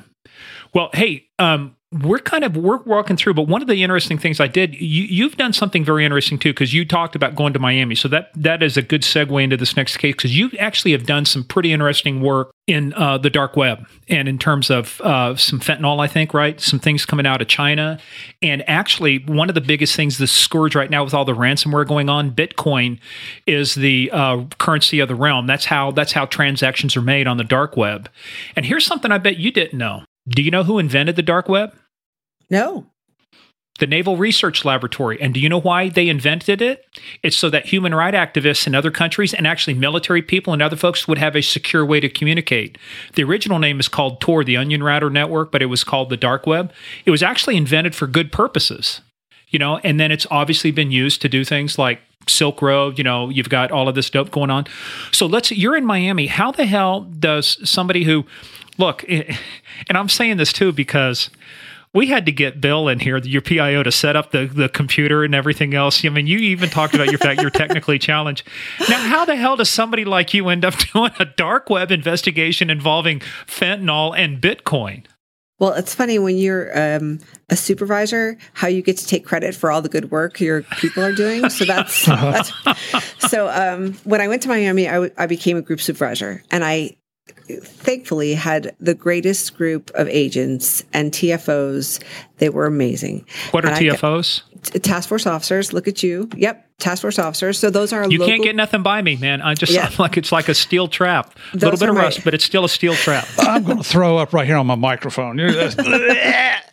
Well, 0.72 0.90
hey, 0.92 1.26
um, 1.38 1.76
we're 2.03 2.18
kind 2.18 2.42
of 2.42 2.57
we're 2.57 2.78
walking 2.78 3.16
through, 3.16 3.34
but 3.34 3.47
one 3.47 3.62
of 3.62 3.68
the 3.68 3.82
interesting 3.82 4.18
things 4.18 4.40
I 4.40 4.49
did, 4.49 4.74
you, 4.74 5.05
you've 5.05 5.36
done 5.36 5.53
something 5.53 5.84
very 5.84 6.05
interesting 6.05 6.38
too, 6.38 6.51
because 6.51 6.74
you 6.74 6.84
talked 6.84 7.14
about 7.14 7.36
going 7.36 7.53
to 7.53 7.61
Miami. 7.61 7.95
So 7.95 8.09
that 8.09 8.30
that 8.34 8.62
is 8.62 8.76
a 8.76 8.82
good 8.82 9.03
segue 9.03 9.42
into 9.42 9.57
this 9.57 9.76
next 9.76 9.99
case, 9.99 10.14
because 10.14 10.36
you 10.36 10.51
actually 10.59 10.92
have 10.92 11.07
done 11.07 11.24
some 11.24 11.45
pretty 11.45 11.72
interesting 11.72 12.20
work 12.20 12.51
in 12.66 12.92
uh, 12.95 13.18
the 13.18 13.30
dark 13.30 13.57
web, 13.57 13.86
and 14.09 14.26
in 14.26 14.38
terms 14.38 14.70
of 14.70 15.01
uh, 15.03 15.36
some 15.36 15.61
fentanyl, 15.61 16.01
I 16.01 16.07
think, 16.07 16.34
right, 16.34 16.61
some 16.61 16.78
things 16.78 17.07
coming 17.07 17.26
out 17.26 17.40
of 17.40 17.49
China, 17.49 18.01
and 18.42 18.68
actually 18.68 19.18
one 19.18 19.49
of 19.49 19.55
the 19.55 19.61
biggest 19.61 19.95
things, 19.95 20.18
the 20.18 20.26
scourge 20.26 20.74
right 20.74 20.90
now 20.90 21.05
with 21.05 21.14
all 21.14 21.24
the 21.24 21.34
ransomware 21.34 21.86
going 21.86 22.09
on, 22.09 22.32
Bitcoin 22.32 22.99
is 23.47 23.74
the 23.74 24.11
uh, 24.12 24.45
currency 24.59 24.99
of 25.01 25.09
the 25.09 25.14
realm. 25.14 25.47
That's 25.47 25.66
how 25.66 25.92
that's 25.92 26.12
how 26.12 26.26
transactions 26.26 26.97
are 26.97 27.03
made 27.03 27.26
on 27.26 27.36
the 27.36 27.45
dark 27.45 27.76
web. 27.76 28.09
And 28.57 28.66
here's 28.66 28.84
something 28.84 29.12
I 29.12 29.18
bet 29.18 29.36
you 29.36 29.53
didn't 29.53 29.78
know. 29.78 30.03
Do 30.26 30.42
you 30.42 30.51
know 30.51 30.64
who 30.64 30.78
invented 30.78 31.16
the 31.16 31.22
dark 31.22 31.51
web? 31.51 31.74
No. 32.51 32.86
The 33.80 33.86
Naval 33.88 34.16
Research 34.16 34.64
Laboratory. 34.64 35.20
And 35.20 35.34
do 35.34 35.40
you 35.40 35.49
know 35.49 35.61
why 35.61 35.88
they 35.88 36.09
invented 36.09 36.62
it? 36.62 36.84
It's 37.24 37.36
so 37.36 37.51
that 37.51 37.66
human 37.66 37.92
rights 37.92 38.16
activists 38.16 38.68
in 38.68 38.74
other 38.74 38.92
countries 38.92 39.34
and 39.34 39.49
actually 39.49 39.74
military 39.74 40.22
people 40.22 40.53
and 40.53 40.62
other 40.62 40.76
folks 40.76 41.09
would 41.09 41.18
have 41.18 41.34
a 41.34 41.42
secure 41.42 41.84
way 41.84 41.99
to 41.99 42.09
communicate. 42.09 42.78
The 43.14 43.24
original 43.24 43.59
name 43.59 43.80
is 43.80 43.88
called 43.88 44.20
Tor, 44.20 44.45
the 44.45 44.57
Onion 44.57 44.84
Router 44.84 45.11
Network, 45.11 45.51
but 45.51 45.61
it 45.61 45.66
was 45.66 45.82
called 45.82 46.09
the 46.09 46.16
Dark 46.16 46.47
Web. 46.47 46.72
It 47.05 47.11
was 47.11 47.22
actually 47.22 47.57
invented 47.57 47.97
for 47.97 48.07
good 48.07 48.30
purposes, 48.30 49.01
you 49.49 49.59
know, 49.59 49.78
and 49.78 49.99
then 49.99 50.12
it's 50.12 50.26
obviously 50.30 50.70
been 50.70 50.92
used 50.92 51.20
to 51.22 51.28
do 51.28 51.45
things 51.45 51.76
like 51.76 52.01
Silk 52.28 52.62
Road, 52.62 52.97
you 52.97 53.05
know, 53.05 53.28
you've 53.28 53.49
got 53.49 53.70
all 53.70 53.88
of 53.88 53.95
this 53.95 54.09
dope 54.09 54.30
going 54.30 54.51
on. 54.51 54.66
So 55.12 55.26
let's, 55.26 55.51
you're 55.51 55.76
in 55.76 55.84
Miami. 55.84 56.26
How 56.26 56.53
the 56.53 56.66
hell 56.66 57.03
does 57.03 57.59
somebody 57.68 58.05
who, 58.05 58.24
look, 58.78 59.05
and 59.09 59.38
I'm 59.90 60.09
saying 60.09 60.36
this 60.36 60.53
too 60.53 60.72
because 60.72 61.30
we 61.95 62.09
had 62.09 62.26
to 62.26 62.32
get 62.32 62.61
Bill 62.61 62.88
in 62.88 62.99
here, 62.99 63.16
your 63.18 63.40
PIO, 63.40 63.84
to 63.84 63.92
set 63.92 64.16
up 64.16 64.32
the, 64.32 64.47
the 64.47 64.68
computer 64.68 65.22
and 65.22 65.34
everything 65.34 65.74
else. 65.74 66.05
I 66.05 66.09
mean, 66.09 66.26
you 66.26 66.38
even 66.38 66.68
talked 66.68 66.95
about 66.95 67.09
your 67.09 67.18
fact 67.18 67.40
you're 67.40 67.51
technically 67.51 67.99
challenged. 68.01 68.47
Now, 68.88 68.99
how 68.99 69.24
the 69.24 69.36
hell 69.36 69.57
does 69.57 69.70
somebody 69.70 70.05
like 70.05 70.34
you 70.34 70.49
end 70.49 70.64
up 70.64 70.74
doing 70.92 71.12
a 71.20 71.24
dark 71.24 71.70
web 71.70 71.92
investigation 71.92 72.68
involving 72.68 73.20
fentanyl 73.47 74.12
and 74.18 74.40
Bitcoin? 74.40 75.05
Well, 75.61 75.72
it's 75.74 75.95
funny 75.95 76.18
when 76.18 76.36
you're 76.36 76.97
um, 76.97 77.20
a 77.49 77.55
supervisor, 77.55 78.36
how 78.55 78.66
you 78.66 78.82
get 78.82 78.97
to 78.97 79.07
take 79.07 79.24
credit 79.24 79.55
for 79.55 79.70
all 79.70 79.80
the 79.80 79.88
good 79.88 80.11
work 80.11 80.40
your 80.40 80.62
people 80.62 81.05
are 81.05 81.14
doing. 81.14 81.49
So 81.49 81.64
that's, 81.64 82.07
that's 82.07 82.53
so. 83.30 83.49
Um, 83.49 83.95
when 84.03 84.20
I 84.20 84.26
went 84.26 84.42
to 84.42 84.49
Miami, 84.49 84.88
I, 84.88 84.95
w- 84.95 85.14
I 85.16 85.26
became 85.26 85.57
a 85.57 85.62
group 85.62 85.80
supervisor, 85.80 86.42
and 86.51 86.64
I 86.64 86.97
thankfully 87.49 88.35
had 88.35 88.75
the 88.81 88.95
greatest 88.95 89.57
group 89.57 89.91
of 89.95 90.09
agents 90.09 90.85
and 90.93 91.12
TFOs. 91.12 92.03
They 92.39 92.49
were 92.49 92.66
amazing. 92.66 93.27
What 93.51 93.64
are 93.64 93.68
And 93.68 93.77
I- 93.77 93.81
TFOs? 93.81 94.43
Task 94.64 95.08
force 95.08 95.26
officers. 95.26 95.72
Look 95.72 95.88
at 95.88 96.02
you. 96.02 96.28
Yep, 96.36 96.78
task 96.78 97.02
force 97.02 97.18
officers. 97.18 97.58
So 97.58 97.70
those 97.70 97.92
are 97.92 98.02
You 98.10 98.18
local, 98.18 98.26
can't 98.32 98.42
get 98.42 98.56
nothing 98.56 98.82
by 98.82 99.02
me, 99.02 99.16
man. 99.16 99.40
I 99.42 99.54
just 99.54 99.72
Yeah. 99.72 99.90
Like 99.98 100.16
it's 100.16 100.32
like 100.32 100.48
a 100.48 100.54
steel 100.54 100.88
trap. 100.88 101.34
A 101.52 101.56
little 101.56 101.78
bit 101.78 101.88
of 101.88 101.94
my- 101.94 102.02
rust, 102.02 102.24
but 102.24 102.34
it's 102.34 102.44
still 102.44 102.64
a 102.64 102.68
steel 102.68 102.94
trap. 102.94 103.26
I'm 103.38 103.64
going 103.64 103.78
to 103.78 103.84
throw 103.84 104.18
up 104.18 104.32
right 104.32 104.46
here 104.46 104.56
on 104.56 104.66
my 104.66 104.74
microphone. 104.74 105.38
You're 105.38 105.50
just- 105.50 105.78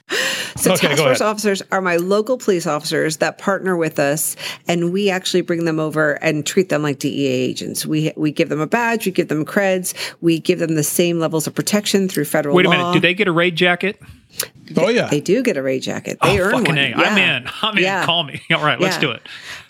So 0.58 0.74
Okay, 0.74 0.90
task 0.90 1.02
force 1.02 1.22
officers 1.22 1.64
are 1.72 1.80
my 1.82 1.96
local 1.96 2.38
police 2.38 2.68
officers 2.68 3.18
that 3.18 3.38
partner 3.38 3.78
with 3.78 3.98
us, 3.98 4.36
and 4.68 4.92
we 4.92 5.10
actually 5.10 5.42
bring 5.42 5.64
them 5.64 5.80
over 5.80 6.14
and 6.22 6.46
treat 6.46 6.68
them 6.70 6.84
like 6.84 7.00
DEA 7.00 7.26
agents. 7.28 7.86
We 7.86 8.12
we 8.18 8.32
give 8.32 8.50
them 8.50 8.60
a 8.60 8.68
badge, 8.68 9.06
we 9.06 9.12
give 9.14 9.30
them 9.30 9.46
creds, 9.46 9.94
we 10.20 10.40
give 10.40 10.60
them 10.60 10.76
the 10.76 10.84
same 10.84 11.20
levels 11.20 11.48
of 11.48 11.56
protection 11.56 12.10
through 12.10 12.26
federal 12.26 12.54
Wait 12.56 12.66
a 12.66 12.70
law. 12.70 12.78
minute. 12.78 12.94
Do 12.94 13.00
they 13.00 13.14
get 13.14 13.28
a 13.30 13.32
raid 13.32 13.56
jacket? 13.56 14.00
Oh 14.78 14.90
yeah. 14.90 15.08
They 15.10 15.20
do 15.22 15.44
get 15.44 15.58
a 15.58 15.62
raid 15.64 15.82
jacket. 15.82 16.18
They 16.22 16.40
oh, 16.40 16.44
earn 16.46 16.52
fucking 16.52 16.76
one. 16.76 16.78
A. 16.78 16.90
Yeah. 16.90 17.00
I'm 17.00 17.18
in. 17.18 17.50
I'm 17.62 17.78
in. 17.78 17.84
Yeah. 17.84 18.06
Call 18.06 18.24
me. 18.24 18.42
All 18.52 18.64
right, 18.64 18.80
let's 18.80 18.96
Yeah. 18.96 19.02
do 19.02 19.12
it. 19.12 19.22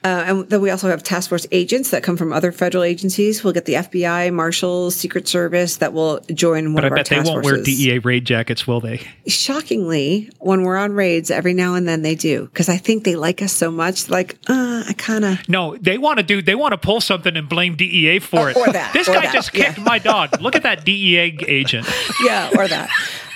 Uh, 0.03 0.07
and 0.27 0.49
then 0.49 0.61
we 0.61 0.71
also 0.71 0.89
have 0.89 1.03
task 1.03 1.29
force 1.29 1.45
agents 1.51 1.91
that 1.91 2.01
come 2.01 2.17
from 2.17 2.33
other 2.33 2.51
federal 2.51 2.83
agencies. 2.83 3.43
We'll 3.43 3.53
get 3.53 3.65
the 3.65 3.73
FBI, 3.75 4.33
Marshals, 4.33 4.95
Secret 4.95 5.27
Service 5.27 5.77
that 5.77 5.93
will 5.93 6.21
join 6.33 6.73
one 6.73 6.75
But 6.81 6.83
I 6.85 6.87
of 6.87 6.91
our 6.93 6.97
bet 6.97 7.05
they 7.07 7.19
won't 7.21 7.45
wear. 7.45 7.61
DEA 7.61 7.99
raid 7.99 8.25
jackets, 8.25 8.65
will 8.65 8.79
they? 8.79 9.01
shockingly, 9.27 10.29
when 10.39 10.63
we're 10.63 10.77
on 10.77 10.93
raids, 10.93 11.29
every 11.29 11.53
now 11.53 11.75
and 11.75 11.87
then 11.87 12.01
they 12.01 12.15
do 12.15 12.45
because 12.45 12.69
I 12.69 12.77
think 12.77 13.03
they 13.03 13.15
like 13.15 13.41
us 13.41 13.53
so 13.53 13.69
much. 13.69 14.09
Like, 14.09 14.37
uh, 14.47 14.83
I 14.87 14.93
kind 14.97 15.23
of 15.25 15.47
No, 15.49 15.77
they 15.77 15.97
want 15.97 16.17
to 16.17 16.23
do. 16.23 16.41
They 16.41 16.55
want 16.55 16.71
to 16.71 16.77
pull 16.77 17.01
something 17.01 17.35
and 17.35 17.47
blame 17.47 17.75
DEA 17.75 18.19
for 18.19 18.49
it. 18.49 18.57
Oh, 18.57 18.61
or 18.67 18.71
that, 18.71 18.93
This 18.93 19.07
or 19.07 19.13
guy 19.13 19.21
that, 19.21 19.33
just 19.33 19.53
kicked 19.53 19.77
yeah. 19.77 19.83
my 19.83 19.99
dog. 19.99 20.41
Look 20.41 20.55
at 20.55 20.63
that 20.63 20.83
DEA 20.85 21.37
agent. 21.47 21.87
yeah, 22.25 22.49
or 22.57 22.67
that. 22.67 22.89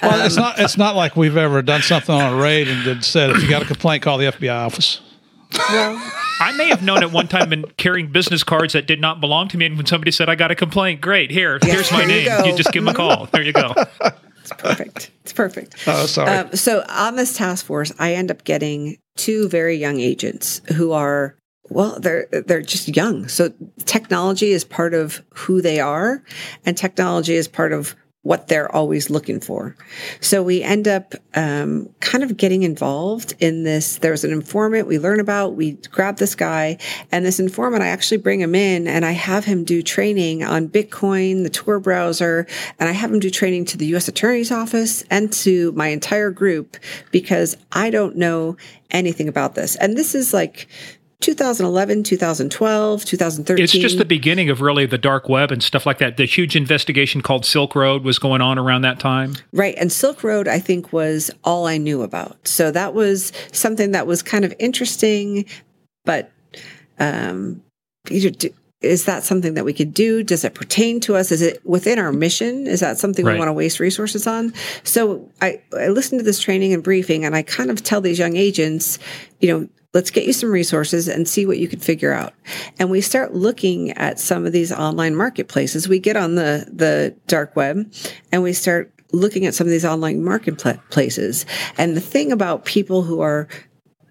Well, 0.08 0.26
it's 0.26 0.36
not. 0.36 0.60
It's 0.60 0.78
not 0.78 0.96
like 0.96 1.16
we've 1.16 1.38
ever 1.38 1.62
done 1.62 1.82
something 1.82 2.14
on 2.14 2.34
a 2.34 2.42
raid 2.42 2.68
and 2.68 2.84
did, 2.84 3.04
said 3.04 3.32
if 3.32 3.42
you 3.42 3.50
got 3.50 3.62
a 3.62 3.66
complaint, 3.66 4.04
call 4.04 4.18
the 4.18 4.26
FBI 4.26 4.54
office. 4.54 5.02
Well, 5.54 5.96
I 6.42 6.54
may 6.58 6.68
have 6.70 6.84
known 6.84 7.02
at 7.04 7.12
one 7.12 7.28
time 7.28 7.50
been 7.50 7.66
carrying 7.78 8.12
business 8.12 8.44
cards 8.44 8.74
that 8.74 8.88
did 8.88 9.00
not 9.00 9.22
belong 9.22 9.48
to 9.50 9.58
me, 9.58 9.66
and 9.66 9.78
when 9.78 9.86
somebody 9.86 10.12
said 10.12 10.30
I 10.30 10.36
got 10.36 10.52
a 10.52 10.56
complaint, 10.56 11.02
great, 11.02 11.32
here, 11.32 11.60
here's 11.62 11.92
my 11.92 12.06
there 12.06 12.20
you 12.20 12.30
name. 12.30 12.42
go. 12.42 12.46
You 12.46 12.58
just 12.58 12.72
give 12.72 12.84
them 12.84 12.94
a 12.94 12.98
call. 12.98 13.28
There 13.28 13.42
you 13.42 13.54
go. 13.54 13.74
it's 14.42 14.52
perfect. 14.58 15.12
It's 15.22 15.34
perfect. 15.34 15.76
Oh, 15.88 16.06
sorry. 16.06 16.32
Um, 16.32 16.54
so 16.54 16.84
on 16.90 17.16
this 17.16 17.38
task 17.38 17.66
force, 17.66 17.94
I 18.00 18.14
end 18.16 18.32
up 18.32 18.44
getting 18.44 18.98
two 19.16 19.48
very 19.48 19.76
young 19.78 20.00
agents 20.00 20.62
who 20.74 20.92
are 20.92 21.36
well, 21.70 22.00
they're 22.00 22.28
they're 22.32 22.62
just 22.62 22.96
young. 22.96 23.28
So 23.28 23.54
technology 23.86 24.52
is 24.52 24.64
part 24.64 24.94
of 24.94 25.24
who 25.34 25.62
they 25.62 25.80
are, 25.80 26.24
and 26.66 26.78
technology 26.78 27.36
is 27.36 27.48
part 27.48 27.74
of 27.74 27.96
what 28.26 28.48
they're 28.48 28.74
always 28.76 29.12
looking 29.12 29.40
for. 29.40 29.76
So 30.20 30.42
we 30.42 30.64
end 30.64 30.88
up 30.88 31.14
um, 31.36 31.88
kind 32.00 32.24
of 32.24 32.38
getting 32.38 32.64
involved 32.64 33.36
in 33.40 33.64
this. 33.64 33.98
There's 33.98 34.24
an 34.24 34.32
informant 34.32 34.88
we 34.88 34.98
learn 34.98 35.20
about. 35.20 35.54
We 35.54 35.74
grab 35.92 36.18
this 36.18 36.34
guy, 36.34 36.80
and 37.12 37.24
this 37.24 37.40
informant, 37.40 37.84
I 37.84 37.90
actually 37.90 38.18
bring 38.18 38.42
him 38.42 38.56
in 38.56 38.88
and 38.88 39.06
I 39.06 39.12
have 39.12 39.46
him 39.46 39.64
do 39.64 39.84
training 39.84 40.44
on 40.44 40.68
Bitcoin, 40.68 41.44
the 41.44 41.52
Tor 41.52 41.80
browser, 41.80 42.48
and 42.80 42.90
I 42.90 42.94
have 42.94 43.12
him 43.14 43.20
do 43.20 43.30
training 43.30 43.66
to 43.66 43.78
the 43.78 43.86
U.S. 43.88 44.08
Attorney's 44.08 44.52
Office 44.52 45.04
and 45.12 45.32
to 45.34 45.72
my 45.74 45.90
entire 45.90 46.32
group 46.32 46.78
because 47.12 47.56
I 47.72 47.92
don't 47.92 48.16
know 48.16 48.58
anything 48.90 49.28
about 49.28 49.54
this. 49.54 49.76
And 49.76 49.96
this 49.96 50.16
is 50.16 50.34
like 50.34 50.68
2011, 51.26 52.04
2012, 52.04 53.04
2013. 53.06 53.64
It's 53.64 53.74
just 53.74 53.98
the 53.98 54.06
beginning 54.06 54.50
of 54.52 54.62
really 54.62 54.86
the 54.86 54.98
dark 55.00 55.28
web 55.28 55.52
and 55.52 55.64
stuff 55.64 55.86
like 55.86 55.98
that. 55.98 56.18
The 56.18 56.26
huge 56.26 56.56
investigation 56.56 57.22
called 57.22 57.46
Silk 57.46 57.74
Road 57.76 58.04
was 58.04 58.20
going 58.20 58.42
on 58.42 58.60
around 58.60 58.84
that 58.84 59.00
time. 59.00 59.36
Right. 59.52 59.74
And 59.78 59.92
Silk 59.92 60.24
Road, 60.24 60.48
I 60.48 60.60
think, 60.60 60.94
was 60.94 61.32
all 61.44 61.66
I 61.66 61.78
knew 61.78 62.04
about. 62.04 62.48
So 62.48 62.70
that 62.72 62.94
was 62.94 63.32
something 63.52 63.92
that 63.92 64.06
was 64.06 64.22
kind 64.22 64.46
of 64.46 64.54
interesting, 64.60 65.46
but 66.04 66.32
um, 67.00 67.62
you 68.10 68.26
know, 68.26 68.30
do- 68.30 68.54
is 68.82 69.06
that 69.06 69.24
something 69.24 69.56
that 69.56 69.66
we 69.66 69.74
could 69.74 69.96
do? 69.96 70.22
Does 70.22 70.44
it 70.44 70.54
pertain 70.54 71.00
to 71.02 71.16
us? 71.16 71.32
Is 71.32 71.42
it 71.42 71.60
within 71.66 71.98
our 71.98 72.12
mission? 72.12 72.68
Is 72.68 72.82
that 72.82 73.00
something 73.00 73.26
Right. 73.26 73.34
we 73.34 73.40
want 73.40 73.50
to 73.50 73.54
waste 73.54 73.80
resources 73.80 74.28
on? 74.28 74.54
So 74.84 75.28
I, 75.42 75.60
I 75.76 75.88
listened 75.88 76.20
to 76.20 76.24
this 76.24 76.40
training 76.40 76.72
and 76.72 76.84
briefing, 76.84 77.26
and 77.26 77.36
I 77.36 77.42
kind 77.42 77.72
of 77.72 77.82
tell 77.82 78.00
these 78.00 78.20
young 78.20 78.36
agents, 78.36 79.00
you 79.40 79.48
know, 79.50 79.68
let's 79.96 80.12
get 80.12 80.26
you 80.26 80.34
some 80.34 80.52
resources 80.52 81.08
and 81.08 81.28
see 81.28 81.46
what 81.46 81.58
you 81.58 81.70
can 81.70 81.80
figure 81.80 82.12
out. 82.12 82.34
And 82.78 82.92
we 82.92 83.00
start 83.00 83.34
looking 83.34 83.92
at 83.92 84.20
some 84.20 84.46
of 84.46 84.52
these 84.52 84.72
online 84.72 85.16
marketplaces. 85.16 85.88
We 85.88 86.00
get 86.00 86.18
on 86.18 86.36
the 86.36 86.68
the 86.72 87.16
dark 87.26 87.56
web, 87.56 87.92
and 88.32 88.44
we 88.44 88.54
start 88.54 88.92
looking 89.12 89.46
at 89.46 89.56
some 89.56 89.66
of 89.66 89.72
these 89.72 89.86
online 89.86 90.24
marketplaces. 90.24 91.46
And 91.78 91.96
the 91.96 92.02
thing 92.02 92.32
about 92.34 92.66
people 92.66 93.04
who 93.04 93.22
are 93.22 93.48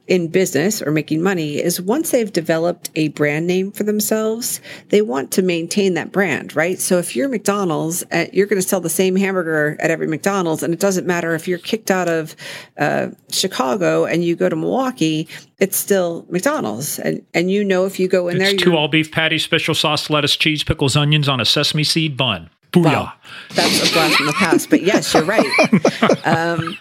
in 0.07 0.29
business 0.29 0.83
or 0.83 0.91
making 0.91 1.23
money 1.23 1.57
is 1.57 1.81
once 1.81 2.11
they've 2.11 2.33
developed 2.33 2.91
a 2.95 3.09
brand 3.09 3.47
name 3.47 3.73
for 3.73 3.85
themselves, 3.85 4.61
they 4.91 5.01
want 5.01 5.31
to 5.31 5.41
maintain 5.43 5.95
that 5.95 6.13
brand, 6.13 6.55
right? 6.55 6.79
So 6.79 6.99
if 6.99 7.17
you're 7.17 7.29
McDonald's, 7.29 8.05
uh, 8.13 8.27
you're 8.33 8.47
going 8.47 8.61
to 8.61 8.69
sell 8.69 8.81
the 8.81 8.91
same 8.91 9.17
hamburger 9.17 9.77
at 9.81 9.91
every 9.91 10.07
McDonald's, 10.07 10.63
and 10.63 10.75
it 10.75 10.81
doesn't 10.81 11.07
matter 11.07 11.35
if 11.35 11.49
you're 11.49 11.59
kicked 11.59 11.91
out 11.91 12.09
of 12.09 12.37
uh, 12.79 13.09
Chicago 13.31 14.05
and 14.05 14.23
you 14.25 14.37
go 14.37 14.49
to 14.51 14.57
Milwaukee, 14.57 15.27
it's 15.59 15.77
still 15.79 16.27
McDonald's, 16.29 16.99
and 16.99 17.25
and 17.33 17.51
you 17.51 17.65
know 17.65 17.87
if 17.87 17.99
you 17.99 18.07
go 18.09 18.29
in 18.29 18.39
there, 18.39 18.49
It's 18.51 18.63
you're- 18.63 18.73
two 18.73 18.77
all 18.77 18.89
beef 18.89 19.11
patties, 19.11 19.43
special 19.45 19.75
sauce, 19.75 20.11
lettuce, 20.11 20.37
cheese, 20.37 20.63
pickles, 20.63 20.97
onions 20.97 21.29
on 21.29 21.41
a 21.41 21.45
sesame 21.47 21.85
seed 21.85 22.17
bun. 22.17 22.51
Booyah. 22.73 22.85
Wow. 22.85 23.13
That's 23.55 23.89
a 23.89 23.93
blast 23.93 24.17
from 24.17 24.27
the 24.27 24.33
past. 24.33 24.69
But 24.69 24.83
yes, 24.83 25.15
you're 25.15 25.25
right. 25.25 25.47
Um, 26.25 26.77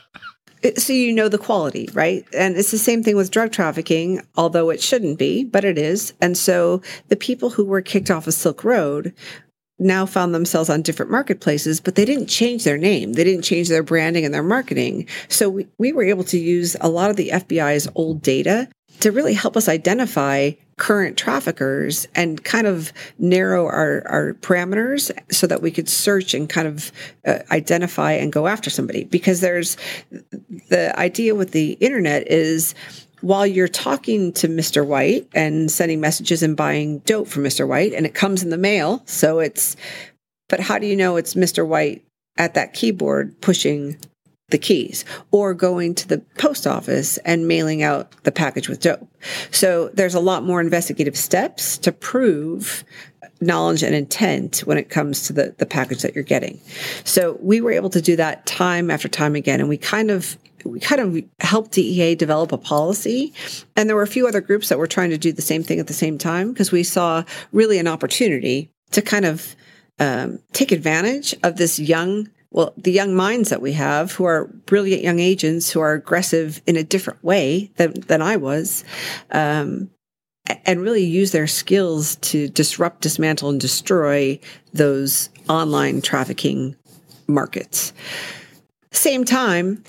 so 0.77 0.93
you 0.93 1.13
know 1.13 1.29
the 1.29 1.37
quality, 1.37 1.89
right? 1.93 2.25
And 2.33 2.55
it's 2.55 2.71
the 2.71 2.77
same 2.77 3.03
thing 3.03 3.15
with 3.15 3.31
drug 3.31 3.51
trafficking, 3.51 4.21
although 4.35 4.69
it 4.69 4.81
shouldn't 4.81 5.19
be, 5.19 5.43
but 5.43 5.65
it 5.65 5.77
is. 5.77 6.13
And 6.21 6.37
so 6.37 6.81
the 7.09 7.15
people 7.15 7.49
who 7.49 7.65
were 7.65 7.81
kicked 7.81 8.11
off 8.11 8.27
of 8.27 8.33
Silk 8.33 8.63
Road 8.63 9.13
now 9.79 10.05
found 10.05 10.33
themselves 10.33 10.69
on 10.69 10.81
different 10.81 11.11
marketplaces, 11.11 11.79
but 11.79 11.95
they 11.95 12.05
didn't 12.05 12.27
change 12.27 12.63
their 12.63 12.77
name. 12.77 13.13
They 13.13 13.23
didn't 13.23 13.43
change 13.43 13.69
their 13.69 13.83
branding 13.83 14.23
and 14.23 14.33
their 14.33 14.43
marketing. 14.43 15.07
So 15.27 15.49
we, 15.49 15.67
we 15.77 15.91
were 15.91 16.03
able 16.03 16.23
to 16.25 16.39
use 16.39 16.75
a 16.79 16.89
lot 16.89 17.09
of 17.09 17.15
the 17.17 17.29
FBI's 17.29 17.87
old 17.95 18.21
data 18.21 18.69
to 18.99 19.11
really 19.11 19.33
help 19.33 19.57
us 19.57 19.67
identify 19.67 20.51
current 20.77 21.17
traffickers 21.17 22.07
and 22.15 22.43
kind 22.43 22.67
of 22.67 22.91
narrow 23.19 23.65
our, 23.65 24.03
our 24.07 24.33
parameters 24.35 25.11
so 25.31 25.45
that 25.47 25.61
we 25.61 25.71
could 25.71 25.87
search 25.87 26.33
and 26.33 26.49
kind 26.49 26.67
of 26.67 26.91
uh, 27.25 27.39
identify 27.51 28.13
and 28.13 28.33
go 28.33 28.47
after 28.47 28.69
somebody. 28.69 29.03
Because 29.03 29.41
there's 29.41 29.77
the 30.69 30.97
idea 30.99 31.35
with 31.35 31.51
the 31.51 31.73
internet 31.73 32.27
is 32.27 32.73
while 33.21 33.47
you're 33.47 33.69
talking 33.69 34.33
to 34.33 34.49
Mr. 34.49 34.85
White 34.85 35.29
and 35.33 35.71
sending 35.71 36.01
messages 36.01 36.43
and 36.43 36.57
buying 36.57 36.99
dope 36.99 37.27
from 37.27 37.43
Mr. 37.43 37.65
White, 37.65 37.93
and 37.93 38.05
it 38.05 38.13
comes 38.13 38.43
in 38.43 38.49
the 38.49 38.57
mail, 38.57 39.01
so 39.05 39.39
it's, 39.39 39.77
but 40.49 40.59
how 40.59 40.77
do 40.77 40.87
you 40.87 40.95
know 40.95 41.15
it's 41.15 41.33
Mr. 41.33 41.65
White 41.65 42.03
at 42.35 42.55
that 42.55 42.73
keyboard 42.73 43.39
pushing 43.39 43.95
the 44.53 44.57
keys 44.59 45.03
or 45.31 45.53
going 45.53 45.95
to 45.95 46.07
the 46.07 46.19
post 46.37 46.65
office 46.65 47.17
and 47.19 47.47
mailing 47.47 47.81
out 47.81 48.11
the 48.23 48.31
package 48.31 48.69
with 48.69 48.79
dope. 48.79 49.05
So 49.51 49.89
there's 49.89 50.13
a 50.13 50.19
lot 50.19 50.43
more 50.43 50.61
investigative 50.61 51.17
steps 51.17 51.77
to 51.79 51.91
prove 51.91 52.85
knowledge 53.41 53.81
and 53.81 53.95
intent 53.95 54.59
when 54.59 54.77
it 54.77 54.89
comes 54.89 55.25
to 55.27 55.33
the, 55.33 55.55
the 55.57 55.65
package 55.65 56.03
that 56.03 56.13
you're 56.13 56.23
getting. 56.23 56.61
So 57.03 57.37
we 57.41 57.61
were 57.61 57.71
able 57.71 57.89
to 57.89 58.01
do 58.01 58.15
that 58.15 58.45
time 58.45 58.91
after 58.91 59.09
time 59.09 59.35
again. 59.35 59.59
And 59.59 59.67
we 59.67 59.77
kind 59.77 60.11
of 60.11 60.37
we 60.63 60.79
kind 60.79 61.01
of 61.01 61.21
helped 61.41 61.71
DEA 61.71 62.15
develop 62.15 62.53
a 62.53 62.57
policy. 62.57 63.33
And 63.75 63.89
there 63.89 63.97
were 63.97 64.03
a 64.03 64.07
few 64.07 64.27
other 64.27 64.39
groups 64.39 64.69
that 64.69 64.77
were 64.77 64.87
trying 64.87 65.09
to 65.09 65.17
do 65.17 65.33
the 65.33 65.41
same 65.41 65.61
thing 65.61 65.79
at 65.79 65.87
the 65.87 65.93
same 65.93 66.17
time 66.17 66.53
because 66.53 66.71
we 66.71 66.83
saw 66.83 67.25
really 67.51 67.79
an 67.79 67.87
opportunity 67.87 68.71
to 68.91 69.01
kind 69.01 69.25
of 69.25 69.57
um, 69.99 70.39
take 70.53 70.71
advantage 70.71 71.35
of 71.43 71.57
this 71.57 71.79
young 71.79 72.29
well, 72.53 72.73
the 72.77 72.91
young 72.91 73.15
minds 73.15 73.49
that 73.49 73.61
we 73.61 73.73
have 73.73 74.11
who 74.13 74.25
are 74.25 74.45
brilliant 74.65 75.01
young 75.01 75.19
agents 75.19 75.71
who 75.71 75.79
are 75.79 75.93
aggressive 75.93 76.61
in 76.67 76.77
a 76.77 76.83
different 76.83 77.21
way 77.23 77.71
than, 77.77 77.93
than 78.01 78.21
I 78.21 78.37
was, 78.37 78.83
um, 79.31 79.89
and 80.65 80.81
really 80.81 81.03
use 81.03 81.31
their 81.31 81.47
skills 81.47 82.15
to 82.17 82.47
disrupt, 82.47 83.01
dismantle, 83.01 83.49
and 83.49 83.59
destroy 83.59 84.39
those 84.71 85.29
online 85.49 86.01
trafficking 86.01 86.75
markets. 87.27 87.91
Same 88.91 89.25
time, 89.25 89.83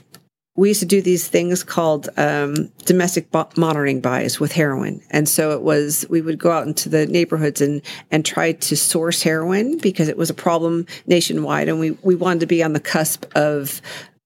we 0.57 0.68
used 0.68 0.80
to 0.80 0.86
do 0.86 1.02
these 1.02 1.26
things 1.26 1.64
called 1.64 2.09
um, 2.16 2.70
domestic 2.84 3.30
bo- 3.30 3.48
monitoring 3.57 4.00
buys 4.00 4.38
with 4.38 4.52
heroin, 4.52 5.02
and 5.11 5.28
so 5.28 5.50
it 5.52 5.62
was 5.62 6.07
we 6.09 6.20
would 6.20 6.38
go 6.38 6.52
out 6.52 6.66
into 6.66 6.88
the 6.88 7.07
neighborhoods 7.07 7.61
and 7.61 7.82
and 8.11 8.24
try 8.24 8.52
to 8.52 8.76
source 8.76 9.22
heroin 9.22 9.78
because 9.78 10.09
it 10.09 10.16
was 10.16 10.30
a 10.30 10.34
problem 10.34 10.86
nationwide, 11.07 11.68
and 11.68 11.80
we 11.80 11.92
we 12.02 12.14
wanted 12.14 12.40
to 12.40 12.46
be 12.46 12.62
on 12.62 12.72
the 12.72 12.80
cusp 12.80 13.24
of 13.34 13.80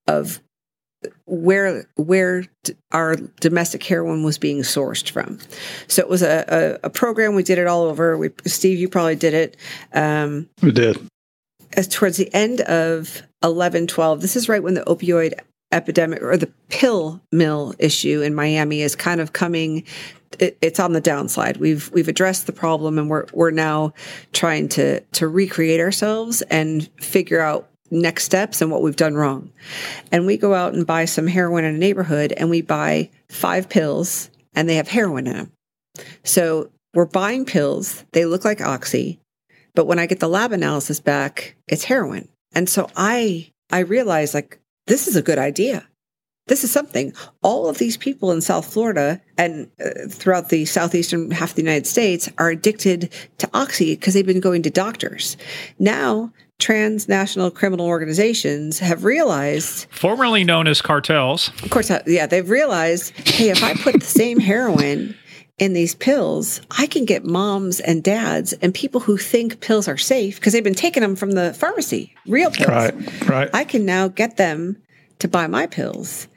of 0.06 0.40
where 1.26 1.86
where 1.96 2.44
our 2.92 3.16
domestic 3.40 3.82
heroin 3.84 4.22
was 4.22 4.36
being 4.36 4.60
sourced 4.60 5.08
from. 5.10 5.38
So 5.86 6.02
it 6.02 6.08
was 6.08 6.22
a, 6.22 6.78
a, 6.82 6.86
a 6.88 6.90
program. 6.90 7.34
We 7.34 7.42
did 7.42 7.58
it 7.58 7.66
all 7.66 7.84
over. 7.84 8.18
We, 8.18 8.30
Steve, 8.44 8.78
you 8.78 8.88
probably 8.88 9.16
did 9.16 9.34
it. 9.34 9.56
Um, 9.94 10.48
we 10.62 10.72
did. 10.72 10.98
As 11.74 11.86
towards 11.86 12.16
the 12.16 12.32
end 12.34 12.62
of 12.62 13.22
11, 13.44 13.86
12, 13.86 14.20
this 14.20 14.36
is 14.36 14.48
right 14.48 14.62
when 14.62 14.74
the 14.74 14.82
opioid 14.82 15.38
epidemic 15.72 16.22
or 16.22 16.36
the 16.36 16.50
pill 16.68 17.20
mill 17.30 17.74
issue 17.78 18.22
in 18.22 18.34
Miami 18.34 18.80
is 18.80 18.96
kind 18.96 19.20
of 19.20 19.32
coming 19.32 19.84
it, 20.38 20.58
it's 20.60 20.80
on 20.80 20.92
the 20.92 21.00
downside. 21.00 21.56
We've 21.56 21.90
we've 21.92 22.08
addressed 22.08 22.46
the 22.46 22.52
problem 22.52 22.98
and 22.98 23.08
we're 23.08 23.26
we're 23.32 23.50
now 23.50 23.92
trying 24.32 24.68
to 24.70 25.00
to 25.00 25.28
recreate 25.28 25.80
ourselves 25.80 26.42
and 26.42 26.88
figure 27.00 27.40
out 27.40 27.68
next 27.90 28.24
steps 28.24 28.60
and 28.60 28.70
what 28.70 28.82
we've 28.82 28.96
done 28.96 29.14
wrong. 29.14 29.50
And 30.12 30.26
we 30.26 30.36
go 30.36 30.54
out 30.54 30.74
and 30.74 30.86
buy 30.86 31.06
some 31.06 31.26
heroin 31.26 31.64
in 31.64 31.74
a 31.74 31.78
neighborhood 31.78 32.32
and 32.32 32.50
we 32.50 32.60
buy 32.60 33.10
five 33.30 33.68
pills 33.68 34.30
and 34.54 34.68
they 34.68 34.76
have 34.76 34.88
heroin 34.88 35.26
in 35.26 35.34
them. 35.34 35.52
So 36.24 36.70
we're 36.94 37.06
buying 37.06 37.44
pills, 37.44 38.04
they 38.12 38.24
look 38.24 38.44
like 38.44 38.60
oxy, 38.60 39.20
but 39.74 39.86
when 39.86 39.98
I 39.98 40.06
get 40.06 40.20
the 40.20 40.28
lab 40.28 40.52
analysis 40.52 41.00
back, 41.00 41.54
it's 41.66 41.84
heroin. 41.84 42.28
And 42.52 42.68
so 42.68 42.90
I 42.96 43.50
I 43.70 43.80
realize 43.80 44.34
like 44.34 44.58
this 44.88 45.06
is 45.06 45.16
a 45.16 45.22
good 45.22 45.38
idea. 45.38 45.86
This 46.48 46.64
is 46.64 46.70
something 46.70 47.12
all 47.42 47.68
of 47.68 47.76
these 47.76 47.98
people 47.98 48.32
in 48.32 48.40
South 48.40 48.72
Florida 48.72 49.20
and 49.36 49.70
uh, 49.84 50.08
throughout 50.08 50.48
the 50.48 50.64
southeastern 50.64 51.30
half 51.30 51.50
of 51.50 51.56
the 51.56 51.62
United 51.62 51.86
States 51.86 52.30
are 52.38 52.48
addicted 52.48 53.12
to 53.36 53.50
oxy 53.52 53.94
because 53.94 54.14
they've 54.14 54.26
been 54.26 54.40
going 54.40 54.62
to 54.62 54.70
doctors. 54.70 55.36
Now 55.78 56.32
transnational 56.58 57.50
criminal 57.50 57.86
organizations 57.86 58.80
have 58.80 59.04
realized 59.04 59.86
formerly 59.90 60.42
known 60.42 60.66
as 60.66 60.82
cartels 60.82 61.52
of 61.62 61.70
course 61.70 61.88
uh, 61.88 62.02
yeah 62.04 62.26
they've 62.26 62.50
realized 62.50 63.16
hey 63.28 63.50
if 63.50 63.62
i 63.62 63.72
put 63.74 63.94
the 63.94 64.00
same 64.00 64.40
heroin 64.40 65.14
in 65.58 65.72
these 65.72 65.94
pills 65.94 66.60
i 66.72 66.86
can 66.86 67.04
get 67.04 67.24
moms 67.24 67.80
and 67.80 68.02
dads 68.02 68.52
and 68.54 68.74
people 68.74 69.00
who 69.00 69.16
think 69.16 69.60
pills 69.60 69.88
are 69.88 69.96
safe 69.96 70.36
because 70.36 70.52
they've 70.52 70.64
been 70.64 70.74
taking 70.74 71.02
them 71.02 71.16
from 71.16 71.32
the 71.32 71.52
pharmacy 71.54 72.14
real 72.26 72.50
pills. 72.50 72.68
Right 72.68 73.28
right. 73.28 73.50
I 73.52 73.64
can 73.64 73.84
now 73.84 74.08
get 74.08 74.36
them 74.36 74.80
to 75.18 75.28
buy 75.28 75.48
my 75.48 75.66
pills. 75.66 76.28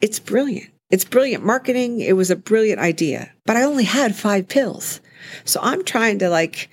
It's 0.00 0.18
brilliant. 0.18 0.70
It's 0.90 1.04
brilliant 1.04 1.44
marketing. 1.44 2.00
It 2.00 2.14
was 2.14 2.30
a 2.30 2.36
brilliant 2.36 2.80
idea 2.80 3.30
but 3.44 3.56
i 3.56 3.62
only 3.62 3.84
had 3.84 4.14
five 4.14 4.48
pills. 4.48 5.00
So 5.44 5.60
i'm 5.62 5.84
trying 5.84 6.18
to 6.20 6.30
like 6.30 6.70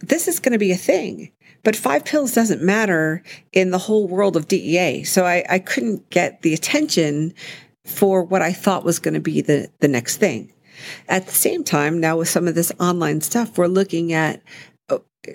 this 0.00 0.28
is 0.28 0.40
going 0.40 0.52
to 0.52 0.58
be 0.58 0.72
a 0.72 0.76
thing 0.76 1.32
but 1.66 1.74
five 1.74 2.04
pills 2.04 2.32
doesn't 2.32 2.62
matter 2.62 3.24
in 3.52 3.72
the 3.72 3.78
whole 3.78 4.06
world 4.06 4.36
of 4.36 4.46
DEA. 4.46 5.02
So 5.02 5.24
I, 5.24 5.44
I 5.50 5.58
couldn't 5.58 6.08
get 6.10 6.42
the 6.42 6.54
attention 6.54 7.34
for 7.84 8.22
what 8.22 8.40
I 8.40 8.52
thought 8.52 8.84
was 8.84 9.00
going 9.00 9.14
to 9.14 9.20
be 9.20 9.40
the, 9.40 9.68
the 9.80 9.88
next 9.88 10.18
thing. 10.18 10.52
At 11.08 11.26
the 11.26 11.32
same 11.32 11.64
time, 11.64 12.00
now 12.00 12.18
with 12.18 12.28
some 12.28 12.48
of 12.48 12.54
this 12.54 12.72
online 12.80 13.20
stuff, 13.20 13.56
we're 13.58 13.66
looking 13.66 14.12
at 14.12 14.42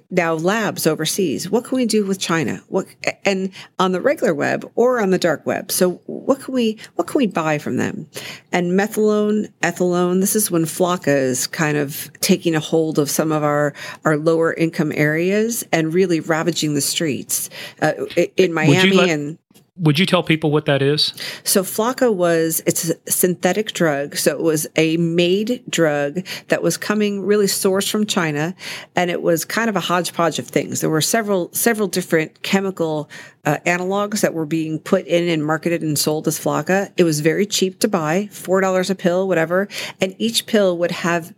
now 0.09 0.33
labs 0.33 0.87
overseas. 0.87 1.49
What 1.49 1.65
can 1.65 1.75
we 1.75 1.85
do 1.85 2.05
with 2.05 2.19
China? 2.19 2.61
What 2.67 2.87
and 3.25 3.51
on 3.79 3.91
the 3.91 4.01
regular 4.01 4.33
web 4.33 4.69
or 4.75 5.01
on 5.01 5.09
the 5.09 5.17
dark 5.17 5.45
web? 5.45 5.71
So 5.71 6.01
what 6.05 6.39
can 6.39 6.53
we 6.53 6.77
what 6.95 7.07
can 7.07 7.17
we 7.17 7.27
buy 7.27 7.57
from 7.57 7.77
them? 7.77 8.07
And 8.51 8.71
methylone, 8.79 9.51
ethylone. 9.61 10.19
This 10.19 10.35
is 10.35 10.51
when 10.51 10.63
Flakka 10.63 11.15
is 11.15 11.47
kind 11.47 11.77
of 11.77 12.11
taking 12.21 12.55
a 12.55 12.59
hold 12.59 12.99
of 12.99 13.09
some 13.09 13.31
of 13.31 13.43
our 13.43 13.73
our 14.05 14.17
lower 14.17 14.53
income 14.53 14.91
areas 14.95 15.63
and 15.71 15.93
really 15.93 16.19
ravaging 16.19 16.73
the 16.73 16.81
streets 16.81 17.49
uh, 17.81 17.93
in 18.37 18.53
Miami 18.53 18.91
let, 18.91 19.09
and 19.09 19.37
would 19.77 19.97
you 19.97 20.05
tell 20.05 20.21
people 20.21 20.51
what 20.51 20.65
that 20.65 20.81
is? 20.81 21.13
So 21.43 21.63
Flakka 21.63 22.13
was 22.13 22.61
it's 22.65 22.89
a 22.89 23.11
synthetic 23.11 23.71
drug. 23.71 24.17
So 24.17 24.31
it 24.31 24.41
was 24.41 24.67
a 24.75 24.97
made 24.97 25.63
drug 25.69 26.25
that 26.49 26.61
was 26.61 26.75
coming 26.75 27.21
really 27.21 27.45
sourced 27.45 27.89
from 27.89 28.05
China, 28.05 28.53
and 28.95 29.09
it 29.09 29.21
was 29.21 29.45
kind 29.45 29.69
of 29.69 29.77
a 29.77 29.79
hodgepodge 29.79 30.39
of 30.39 30.47
things. 30.47 30.81
There 30.81 30.89
were 30.89 31.01
several 31.01 31.53
several 31.53 31.87
different 31.87 32.43
chemical 32.43 33.09
uh, 33.45 33.57
analogs 33.65 34.21
that 34.21 34.33
were 34.33 34.45
being 34.45 34.77
put 34.77 35.07
in 35.07 35.29
and 35.29 35.45
marketed 35.45 35.81
and 35.81 35.97
sold 35.97 36.27
as 36.27 36.37
Flakka. 36.37 36.91
It 36.97 37.05
was 37.05 37.21
very 37.21 37.45
cheap 37.45 37.79
to 37.79 37.87
buy, 37.87 38.27
four 38.31 38.59
dollars 38.59 38.89
a 38.89 38.95
pill, 38.95 39.27
whatever, 39.27 39.69
and 40.01 40.15
each 40.17 40.47
pill 40.47 40.77
would 40.79 40.91
have 40.91 41.33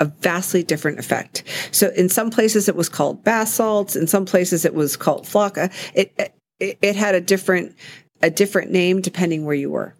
a 0.00 0.04
vastly 0.04 0.62
different 0.62 0.98
effect. 0.98 1.42
So 1.72 1.88
in 1.96 2.08
some 2.08 2.30
places 2.30 2.68
it 2.68 2.76
was 2.76 2.88
called 2.88 3.24
bath 3.24 3.48
salts, 3.48 3.96
in 3.96 4.06
some 4.06 4.26
places 4.26 4.64
it 4.64 4.74
was 4.74 4.96
called 4.96 5.24
Flakka. 5.24 5.72
It, 5.94 6.12
it, 6.18 6.37
it 6.60 6.96
had 6.96 7.14
a 7.14 7.20
different 7.20 7.76
a 8.22 8.30
different 8.30 8.70
name 8.70 9.00
depending 9.00 9.44
where 9.44 9.54
you 9.54 9.70
were. 9.70 9.94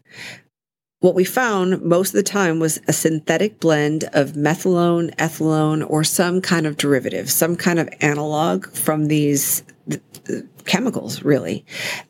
What 1.01 1.15
we 1.15 1.25
found 1.25 1.83
most 1.83 2.09
of 2.09 2.15
the 2.15 2.25
time 2.25 2.59
was 2.59 2.81
a 2.89 2.93
synthetic 2.93 3.61
blend 3.61 4.05
of 4.13 4.33
methylone, 4.33 5.15
ethylone, 5.17 5.85
or 5.89 6.03
some 6.03 6.41
kind 6.41 6.67
of 6.67 6.77
derivative, 6.77 7.31
some 7.31 7.55
kind 7.55 7.79
of 7.79 7.89
analog 8.01 8.67
from 8.73 9.07
these 9.07 9.63
chemicals, 10.65 11.23
really. 11.23 11.65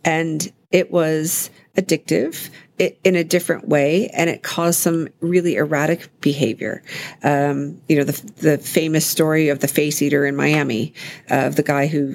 And 0.05 0.51
it 0.71 0.91
was 0.91 1.51
addictive 1.77 2.49
in 2.79 3.15
a 3.15 3.25
different 3.25 3.69
way, 3.69 4.09
and 4.09 4.31
it 4.31 4.43
caused 4.43 4.81
some 4.81 5.09
really 5.21 5.57
erratic 5.57 6.09
behavior. 6.23 6.83
Um, 7.23 7.81
you 7.89 7.97
know, 7.97 8.05
the, 8.05 8.33
the 8.37 8.59
famous 8.59 9.05
story 9.05 9.51
of 9.51 9.59
the 9.59 9.69
face 9.69 10.01
eater 10.01 10.25
in 10.25 10.35
Miami, 10.35 10.95
uh, 11.31 11.47
of 11.47 11.57
the 11.57 11.63
guy 11.63 11.89
who, 11.89 12.15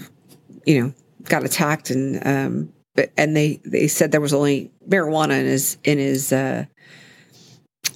you 0.66 0.82
know, 0.82 0.94
got 1.26 1.44
attacked 1.44 1.90
and 1.90 2.26
um, 2.26 2.74
but, 2.96 3.12
and 3.18 3.36
they 3.36 3.60
they 3.66 3.88
said 3.88 4.12
there 4.12 4.22
was 4.22 4.34
only 4.34 4.72
marijuana 4.88 5.40
in 5.40 5.46
his 5.46 5.78
in 5.84 5.98
his 5.98 6.32
uh, 6.32 6.66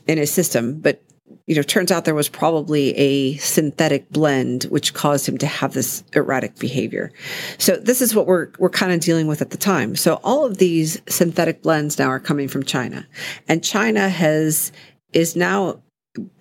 in 0.08 0.18
his 0.18 0.32
system, 0.32 0.80
but 0.80 1.02
you 1.46 1.56
know, 1.56 1.62
turns 1.62 1.92
out 1.92 2.06
there 2.06 2.16
was 2.16 2.30
probably 2.30 2.96
a 2.98 3.38
synthetic 3.38 4.10
blend 4.10 4.64
which 4.66 4.94
caused 4.94 5.28
him 5.28 5.38
to 5.38 5.48
have 5.48 5.74
this 5.74 6.04
erratic 6.14 6.58
behavior. 6.60 7.12
So 7.58 7.78
this 7.78 8.02
is 8.02 8.14
what 8.14 8.28
we're 8.28 8.52
we're 8.60 8.70
kind 8.70 8.92
of 8.92 9.00
dealing 9.00 9.28
with 9.28 9.42
at 9.42 9.52
the 9.52 9.58
time. 9.58 9.96
So 9.96 10.20
all 10.24 10.46
of 10.46 10.58
these 10.58 11.02
synthetic 11.08 11.62
blends 11.62 11.98
now 11.98 12.08
are 12.08 12.20
coming 12.20 12.48
from 12.48 12.64
China, 12.64 13.08
and 13.48 13.64
China 13.64 14.10
has 14.10 14.72
is 15.14 15.36
now 15.36 15.82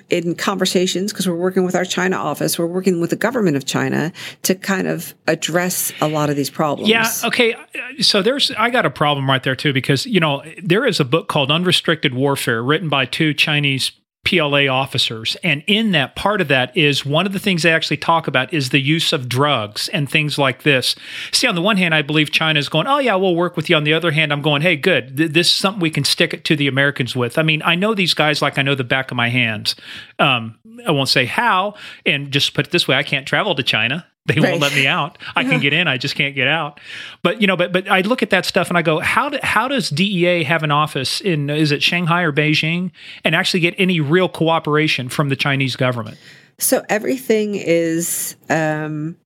in 0.08 0.34
conversations 0.34 1.12
because 1.12 1.28
we're 1.28 1.34
working 1.34 1.64
with 1.64 1.74
our 1.74 1.84
China 1.84 2.16
office, 2.16 2.58
we're 2.58 2.66
working 2.66 3.00
with 3.00 3.10
the 3.10 3.16
government 3.16 3.56
of 3.56 3.64
China 3.64 4.12
to 4.42 4.54
kind 4.54 4.86
of 4.86 5.14
address 5.26 5.92
a 6.00 6.08
lot 6.08 6.30
of 6.30 6.36
these 6.36 6.50
problems. 6.50 6.88
Yeah. 6.88 7.10
Okay. 7.24 7.54
Uh, 7.54 7.58
so 8.00 8.22
there's, 8.22 8.50
I 8.52 8.70
got 8.70 8.86
a 8.86 8.90
problem 8.90 9.28
right 9.28 9.42
there 9.42 9.56
too, 9.56 9.72
because, 9.72 10.06
you 10.06 10.20
know, 10.20 10.42
there 10.62 10.86
is 10.86 11.00
a 11.00 11.04
book 11.04 11.28
called 11.28 11.50
Unrestricted 11.50 12.14
Warfare 12.14 12.62
written 12.62 12.88
by 12.88 13.06
two 13.06 13.34
Chinese 13.34 13.90
PLA 14.26 14.66
officers. 14.66 15.36
And 15.44 15.62
in 15.66 15.92
that, 15.92 16.16
part 16.16 16.40
of 16.40 16.48
that 16.48 16.76
is 16.76 17.06
one 17.06 17.26
of 17.26 17.32
the 17.32 17.38
things 17.38 17.62
they 17.62 17.72
actually 17.72 17.96
talk 17.96 18.26
about 18.26 18.52
is 18.52 18.70
the 18.70 18.80
use 18.80 19.12
of 19.12 19.28
drugs 19.28 19.88
and 19.90 20.10
things 20.10 20.36
like 20.36 20.64
this. 20.64 20.96
See, 21.32 21.46
on 21.46 21.54
the 21.54 21.62
one 21.62 21.76
hand, 21.76 21.94
I 21.94 22.02
believe 22.02 22.32
China 22.32 22.58
is 22.58 22.68
going, 22.68 22.88
oh, 22.88 22.98
yeah, 22.98 23.14
we'll 23.14 23.36
work 23.36 23.56
with 23.56 23.70
you. 23.70 23.76
On 23.76 23.84
the 23.84 23.94
other 23.94 24.10
hand, 24.10 24.32
I'm 24.32 24.42
going, 24.42 24.62
hey, 24.62 24.74
good. 24.74 25.16
Th- 25.16 25.30
this 25.30 25.46
is 25.46 25.54
something 25.54 25.80
we 25.80 25.90
can 25.90 26.04
stick 26.04 26.34
it 26.34 26.44
to 26.46 26.56
the 26.56 26.66
Americans 26.66 27.14
with. 27.14 27.38
I 27.38 27.42
mean, 27.42 27.62
I 27.64 27.76
know 27.76 27.94
these 27.94 28.14
guys 28.14 28.42
like 28.42 28.58
I 28.58 28.62
know 28.62 28.74
the 28.74 28.84
back 28.84 29.12
of 29.12 29.16
my 29.16 29.28
hands. 29.28 29.76
Um, 30.18 30.58
I 30.84 30.90
won't 30.90 31.08
say 31.08 31.26
how. 31.26 31.74
And 32.04 32.32
just 32.32 32.52
put 32.52 32.66
it 32.66 32.72
this 32.72 32.88
way 32.88 32.96
I 32.96 33.04
can't 33.04 33.26
travel 33.26 33.54
to 33.54 33.62
China. 33.62 34.06
They 34.26 34.40
right. 34.40 34.50
won't 34.50 34.60
let 34.60 34.74
me 34.74 34.86
out. 34.86 35.18
I 35.36 35.44
can 35.44 35.60
get 35.60 35.72
in, 35.72 35.86
I 35.86 35.98
just 35.98 36.16
can't 36.16 36.34
get 36.34 36.48
out. 36.48 36.80
But 37.22 37.40
you 37.40 37.46
know, 37.46 37.56
but 37.56 37.72
but 37.72 37.88
I 37.88 38.00
look 38.00 38.22
at 38.22 38.30
that 38.30 38.44
stuff 38.44 38.68
and 38.68 38.76
I 38.76 38.82
go, 38.82 38.98
how 38.98 39.28
do, 39.28 39.38
how 39.42 39.68
does 39.68 39.88
DEA 39.88 40.42
have 40.44 40.62
an 40.64 40.72
office 40.72 41.20
in 41.20 41.48
is 41.48 41.70
it 41.70 41.82
Shanghai 41.82 42.22
or 42.22 42.32
Beijing 42.32 42.90
and 43.24 43.34
actually 43.34 43.60
get 43.60 43.74
any 43.78 44.00
real 44.00 44.28
cooperation 44.28 45.08
from 45.08 45.28
the 45.28 45.36
Chinese 45.36 45.76
government? 45.76 46.18
So 46.58 46.84
everything 46.88 47.54
is, 47.54 48.36
um, 48.48 49.16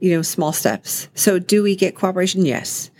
you 0.00 0.16
know, 0.16 0.22
small 0.22 0.52
steps. 0.52 1.08
So 1.14 1.38
do 1.38 1.62
we 1.62 1.76
get 1.76 1.94
cooperation? 1.94 2.44
Yes. 2.44 2.90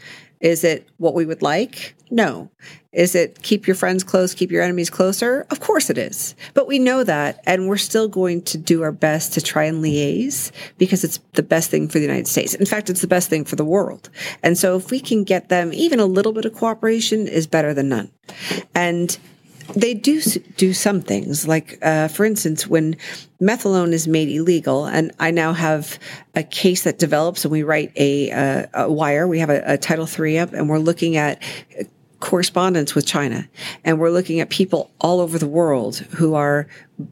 Is 0.40 0.64
it 0.64 0.88
what 0.98 1.14
we 1.14 1.26
would 1.26 1.42
like? 1.42 1.94
No. 2.10 2.50
Is 2.92 3.14
it 3.14 3.42
keep 3.42 3.66
your 3.66 3.76
friends 3.76 4.02
close, 4.02 4.34
keep 4.34 4.50
your 4.50 4.62
enemies 4.62 4.88
closer? 4.88 5.46
Of 5.50 5.60
course 5.60 5.90
it 5.90 5.98
is. 5.98 6.34
But 6.54 6.66
we 6.66 6.78
know 6.78 7.04
that, 7.04 7.40
and 7.46 7.68
we're 7.68 7.76
still 7.76 8.08
going 8.08 8.42
to 8.42 8.58
do 8.58 8.82
our 8.82 8.92
best 8.92 9.34
to 9.34 9.40
try 9.40 9.64
and 9.64 9.84
liaise 9.84 10.50
because 10.78 11.04
it's 11.04 11.18
the 11.34 11.42
best 11.42 11.70
thing 11.70 11.88
for 11.88 11.98
the 11.98 12.04
United 12.04 12.26
States. 12.26 12.54
In 12.54 12.66
fact, 12.66 12.88
it's 12.88 13.02
the 13.02 13.06
best 13.06 13.28
thing 13.28 13.44
for 13.44 13.56
the 13.56 13.64
world. 13.64 14.08
And 14.42 14.56
so 14.56 14.76
if 14.76 14.90
we 14.90 15.00
can 15.00 15.24
get 15.24 15.48
them 15.48 15.72
even 15.72 16.00
a 16.00 16.06
little 16.06 16.32
bit 16.32 16.44
of 16.44 16.54
cooperation 16.54 17.28
is 17.28 17.46
better 17.46 17.74
than 17.74 17.88
none. 17.88 18.10
And 18.74 19.18
they 19.74 19.92
do 19.94 20.20
do 20.56 20.72
some 20.72 21.00
things 21.00 21.46
like 21.46 21.78
uh, 21.82 22.08
for 22.08 22.24
instance 22.24 22.66
when 22.66 22.96
methylone 23.40 23.92
is 23.92 24.08
made 24.08 24.28
illegal 24.28 24.86
and 24.86 25.12
i 25.20 25.30
now 25.30 25.52
have 25.52 25.98
a 26.34 26.42
case 26.42 26.84
that 26.84 26.98
develops 26.98 27.44
and 27.44 27.52
we 27.52 27.62
write 27.62 27.92
a, 27.96 28.30
uh, 28.30 28.66
a 28.72 28.90
wire 28.90 29.28
we 29.28 29.38
have 29.38 29.50
a, 29.50 29.62
a 29.66 29.76
title 29.76 30.06
three 30.06 30.38
up 30.38 30.52
and 30.52 30.68
we're 30.68 30.78
looking 30.78 31.16
at 31.16 31.42
correspondence 32.20 32.94
with 32.94 33.06
China. 33.06 33.48
And 33.84 33.98
we're 33.98 34.10
looking 34.10 34.40
at 34.40 34.50
people 34.50 34.90
all 35.00 35.20
over 35.20 35.38
the 35.38 35.48
world 35.48 35.96
who 35.96 36.34
are 36.34 36.66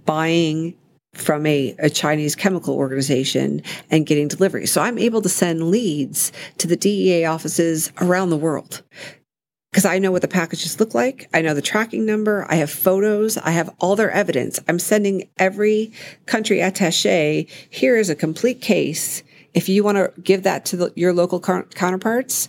buying 0.04 0.74
from 1.14 1.46
a, 1.46 1.74
a, 1.78 1.88
Chinese 1.88 2.34
chemical 2.34 2.74
organization 2.74 3.62
and 3.90 4.04
getting 4.04 4.28
deliveries. 4.28 4.70
So 4.70 4.82
I'm 4.82 4.98
able 4.98 5.22
to 5.22 5.30
send 5.30 5.70
leads 5.70 6.30
to 6.58 6.66
the 6.66 6.76
DEA 6.76 7.24
offices 7.24 7.90
around 8.02 8.28
the 8.28 8.36
world. 8.36 8.82
Because 9.76 9.84
I 9.84 9.98
know 9.98 10.10
what 10.10 10.22
the 10.22 10.28
packages 10.28 10.80
look 10.80 10.94
like. 10.94 11.28
I 11.34 11.42
know 11.42 11.52
the 11.52 11.60
tracking 11.60 12.06
number. 12.06 12.46
I 12.48 12.54
have 12.54 12.70
photos. 12.70 13.36
I 13.36 13.50
have 13.50 13.68
all 13.78 13.94
their 13.94 14.10
evidence. 14.10 14.58
I'm 14.66 14.78
sending 14.78 15.28
every 15.36 15.92
country 16.24 16.62
attache. 16.62 17.46
Here 17.68 17.94
is 17.98 18.08
a 18.08 18.14
complete 18.14 18.62
case. 18.62 19.22
If 19.52 19.68
you 19.68 19.84
want 19.84 19.98
to 19.98 20.18
give 20.18 20.44
that 20.44 20.64
to 20.66 20.78
the, 20.78 20.92
your 20.96 21.12
local 21.12 21.40
counterparts, 21.40 22.48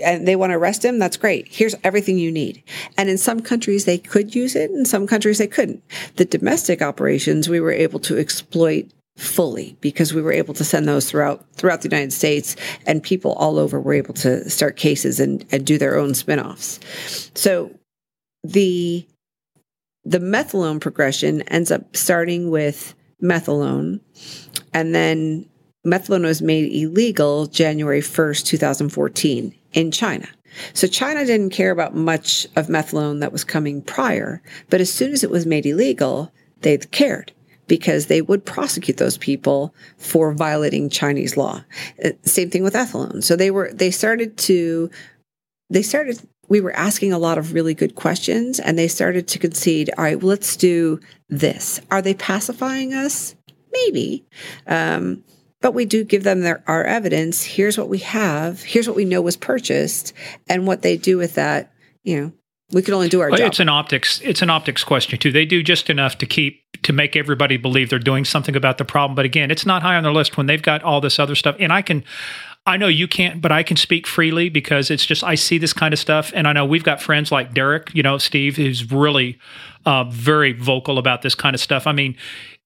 and 0.00 0.28
they 0.28 0.36
want 0.36 0.52
to 0.52 0.58
arrest 0.58 0.84
him, 0.84 1.00
that's 1.00 1.16
great. 1.16 1.48
Here's 1.50 1.74
everything 1.82 2.18
you 2.18 2.30
need. 2.30 2.62
And 2.96 3.08
in 3.08 3.18
some 3.18 3.40
countries, 3.40 3.84
they 3.84 3.98
could 3.98 4.32
use 4.32 4.54
it. 4.54 4.70
In 4.70 4.84
some 4.84 5.08
countries, 5.08 5.38
they 5.38 5.48
couldn't. 5.48 5.82
The 6.18 6.24
domestic 6.24 6.82
operations, 6.82 7.48
we 7.48 7.58
were 7.58 7.72
able 7.72 7.98
to 7.98 8.16
exploit 8.16 8.88
fully 9.16 9.76
because 9.80 10.14
we 10.14 10.22
were 10.22 10.32
able 10.32 10.54
to 10.54 10.64
send 10.64 10.88
those 10.88 11.10
throughout 11.10 11.44
throughout 11.52 11.82
the 11.82 11.88
United 11.88 12.12
States 12.12 12.56
and 12.86 13.02
people 13.02 13.32
all 13.34 13.58
over 13.58 13.78
were 13.80 13.92
able 13.92 14.14
to 14.14 14.48
start 14.48 14.76
cases 14.76 15.20
and, 15.20 15.44
and 15.52 15.66
do 15.66 15.76
their 15.76 15.96
own 15.96 16.14
spin-offs. 16.14 16.80
So 17.34 17.70
the 18.42 19.06
the 20.04 20.18
methylone 20.18 20.80
progression 20.80 21.42
ends 21.42 21.70
up 21.70 21.94
starting 21.94 22.50
with 22.50 22.94
methylone 23.22 24.00
and 24.72 24.94
then 24.94 25.48
methylone 25.86 26.24
was 26.24 26.42
made 26.42 26.72
illegal 26.72 27.46
January 27.46 28.00
1st, 28.00 28.46
2014 28.46 29.54
in 29.74 29.90
China. 29.90 30.28
So 30.74 30.86
China 30.86 31.24
didn't 31.24 31.50
care 31.50 31.70
about 31.70 31.94
much 31.94 32.46
of 32.56 32.66
methylone 32.66 33.20
that 33.20 33.32
was 33.32 33.44
coming 33.44 33.82
prior, 33.82 34.42
but 34.70 34.80
as 34.80 34.92
soon 34.92 35.12
as 35.12 35.22
it 35.24 35.30
was 35.30 35.46
made 35.46 35.66
illegal, 35.66 36.32
they 36.60 36.76
cared 36.78 37.32
because 37.72 38.04
they 38.04 38.20
would 38.20 38.44
prosecute 38.44 38.98
those 38.98 39.16
people 39.16 39.74
for 39.96 40.34
violating 40.34 40.90
Chinese 40.90 41.38
law. 41.38 41.64
Uh, 42.04 42.10
same 42.22 42.50
thing 42.50 42.62
with 42.62 42.74
ethylone. 42.74 43.22
So 43.22 43.34
they 43.34 43.50
were 43.50 43.72
they 43.72 43.90
started 43.90 44.36
to 44.36 44.90
they 45.70 45.80
started 45.80 46.20
we 46.50 46.60
were 46.60 46.76
asking 46.76 47.14
a 47.14 47.18
lot 47.18 47.38
of 47.38 47.54
really 47.54 47.72
good 47.72 47.94
questions 47.94 48.60
and 48.60 48.78
they 48.78 48.88
started 48.88 49.26
to 49.28 49.38
concede, 49.38 49.90
all 49.96 50.04
right, 50.04 50.20
well, 50.20 50.28
let's 50.28 50.54
do 50.54 51.00
this. 51.30 51.80
Are 51.90 52.02
they 52.02 52.12
pacifying 52.12 52.92
us? 52.92 53.34
Maybe. 53.72 54.26
Um, 54.66 55.24
but 55.62 55.72
we 55.72 55.86
do 55.86 56.04
give 56.04 56.24
them 56.24 56.42
their, 56.42 56.62
our 56.66 56.84
evidence. 56.84 57.42
Here's 57.42 57.78
what 57.78 57.88
we 57.88 58.00
have. 58.00 58.62
Here's 58.62 58.86
what 58.86 58.96
we 58.96 59.06
know 59.06 59.22
was 59.22 59.38
purchased, 59.38 60.12
and 60.46 60.66
what 60.66 60.82
they 60.82 60.98
do 60.98 61.16
with 61.16 61.36
that. 61.36 61.72
You 62.04 62.20
know, 62.20 62.32
we 62.72 62.82
can 62.82 62.92
only 62.92 63.08
do 63.08 63.22
our 63.22 63.30
well, 63.30 63.38
job. 63.38 63.46
It's 63.46 63.60
an 63.60 63.70
optics. 63.70 64.20
It's 64.22 64.42
an 64.42 64.50
optics 64.50 64.84
question 64.84 65.18
too. 65.18 65.32
They 65.32 65.46
do 65.46 65.62
just 65.62 65.88
enough 65.88 66.18
to 66.18 66.26
keep 66.26 66.61
to 66.82 66.92
make 66.92 67.16
everybody 67.16 67.56
believe 67.56 67.90
they're 67.90 67.98
doing 67.98 68.24
something 68.24 68.56
about 68.56 68.78
the 68.78 68.84
problem. 68.84 69.14
But 69.14 69.24
again, 69.24 69.50
it's 69.50 69.66
not 69.66 69.82
high 69.82 69.96
on 69.96 70.02
their 70.02 70.12
list 70.12 70.36
when 70.36 70.46
they've 70.46 70.62
got 70.62 70.82
all 70.82 71.00
this 71.00 71.18
other 71.18 71.34
stuff. 71.34 71.56
And 71.58 71.72
I 71.72 71.82
can. 71.82 72.04
I 72.64 72.76
know 72.76 72.86
you 72.86 73.08
can't, 73.08 73.42
but 73.42 73.50
I 73.50 73.64
can 73.64 73.76
speak 73.76 74.06
freely 74.06 74.48
because 74.48 74.88
it's 74.88 75.04
just 75.04 75.24
I 75.24 75.34
see 75.34 75.58
this 75.58 75.72
kind 75.72 75.92
of 75.92 75.98
stuff, 75.98 76.30
and 76.32 76.46
I 76.46 76.52
know 76.52 76.64
we've 76.64 76.84
got 76.84 77.02
friends 77.02 77.32
like 77.32 77.52
Derek, 77.54 77.92
you 77.92 78.04
know, 78.04 78.18
Steve, 78.18 78.56
who's 78.56 78.92
really 78.92 79.36
uh, 79.84 80.04
very 80.04 80.52
vocal 80.52 80.98
about 80.98 81.22
this 81.22 81.34
kind 81.34 81.54
of 81.54 81.60
stuff. 81.60 81.88
I 81.88 81.92
mean, 81.92 82.16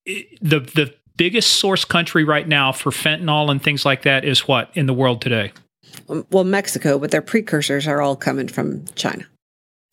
the 0.04 0.60
the 0.60 0.94
biggest 1.16 1.54
source 1.54 1.84
country 1.84 2.24
right 2.24 2.46
now 2.46 2.72
for 2.72 2.90
fentanyl 2.90 3.50
and 3.50 3.62
things 3.62 3.86
like 3.86 4.02
that 4.02 4.24
is 4.24 4.46
what 4.46 4.70
in 4.74 4.84
the 4.84 4.92
world 4.92 5.22
today? 5.22 5.52
Well, 6.30 6.44
Mexico, 6.44 6.98
but 6.98 7.10
their 7.10 7.22
precursors 7.22 7.86
are 7.86 8.02
all 8.02 8.16
coming 8.16 8.48
from 8.48 8.84
China. 8.94 9.24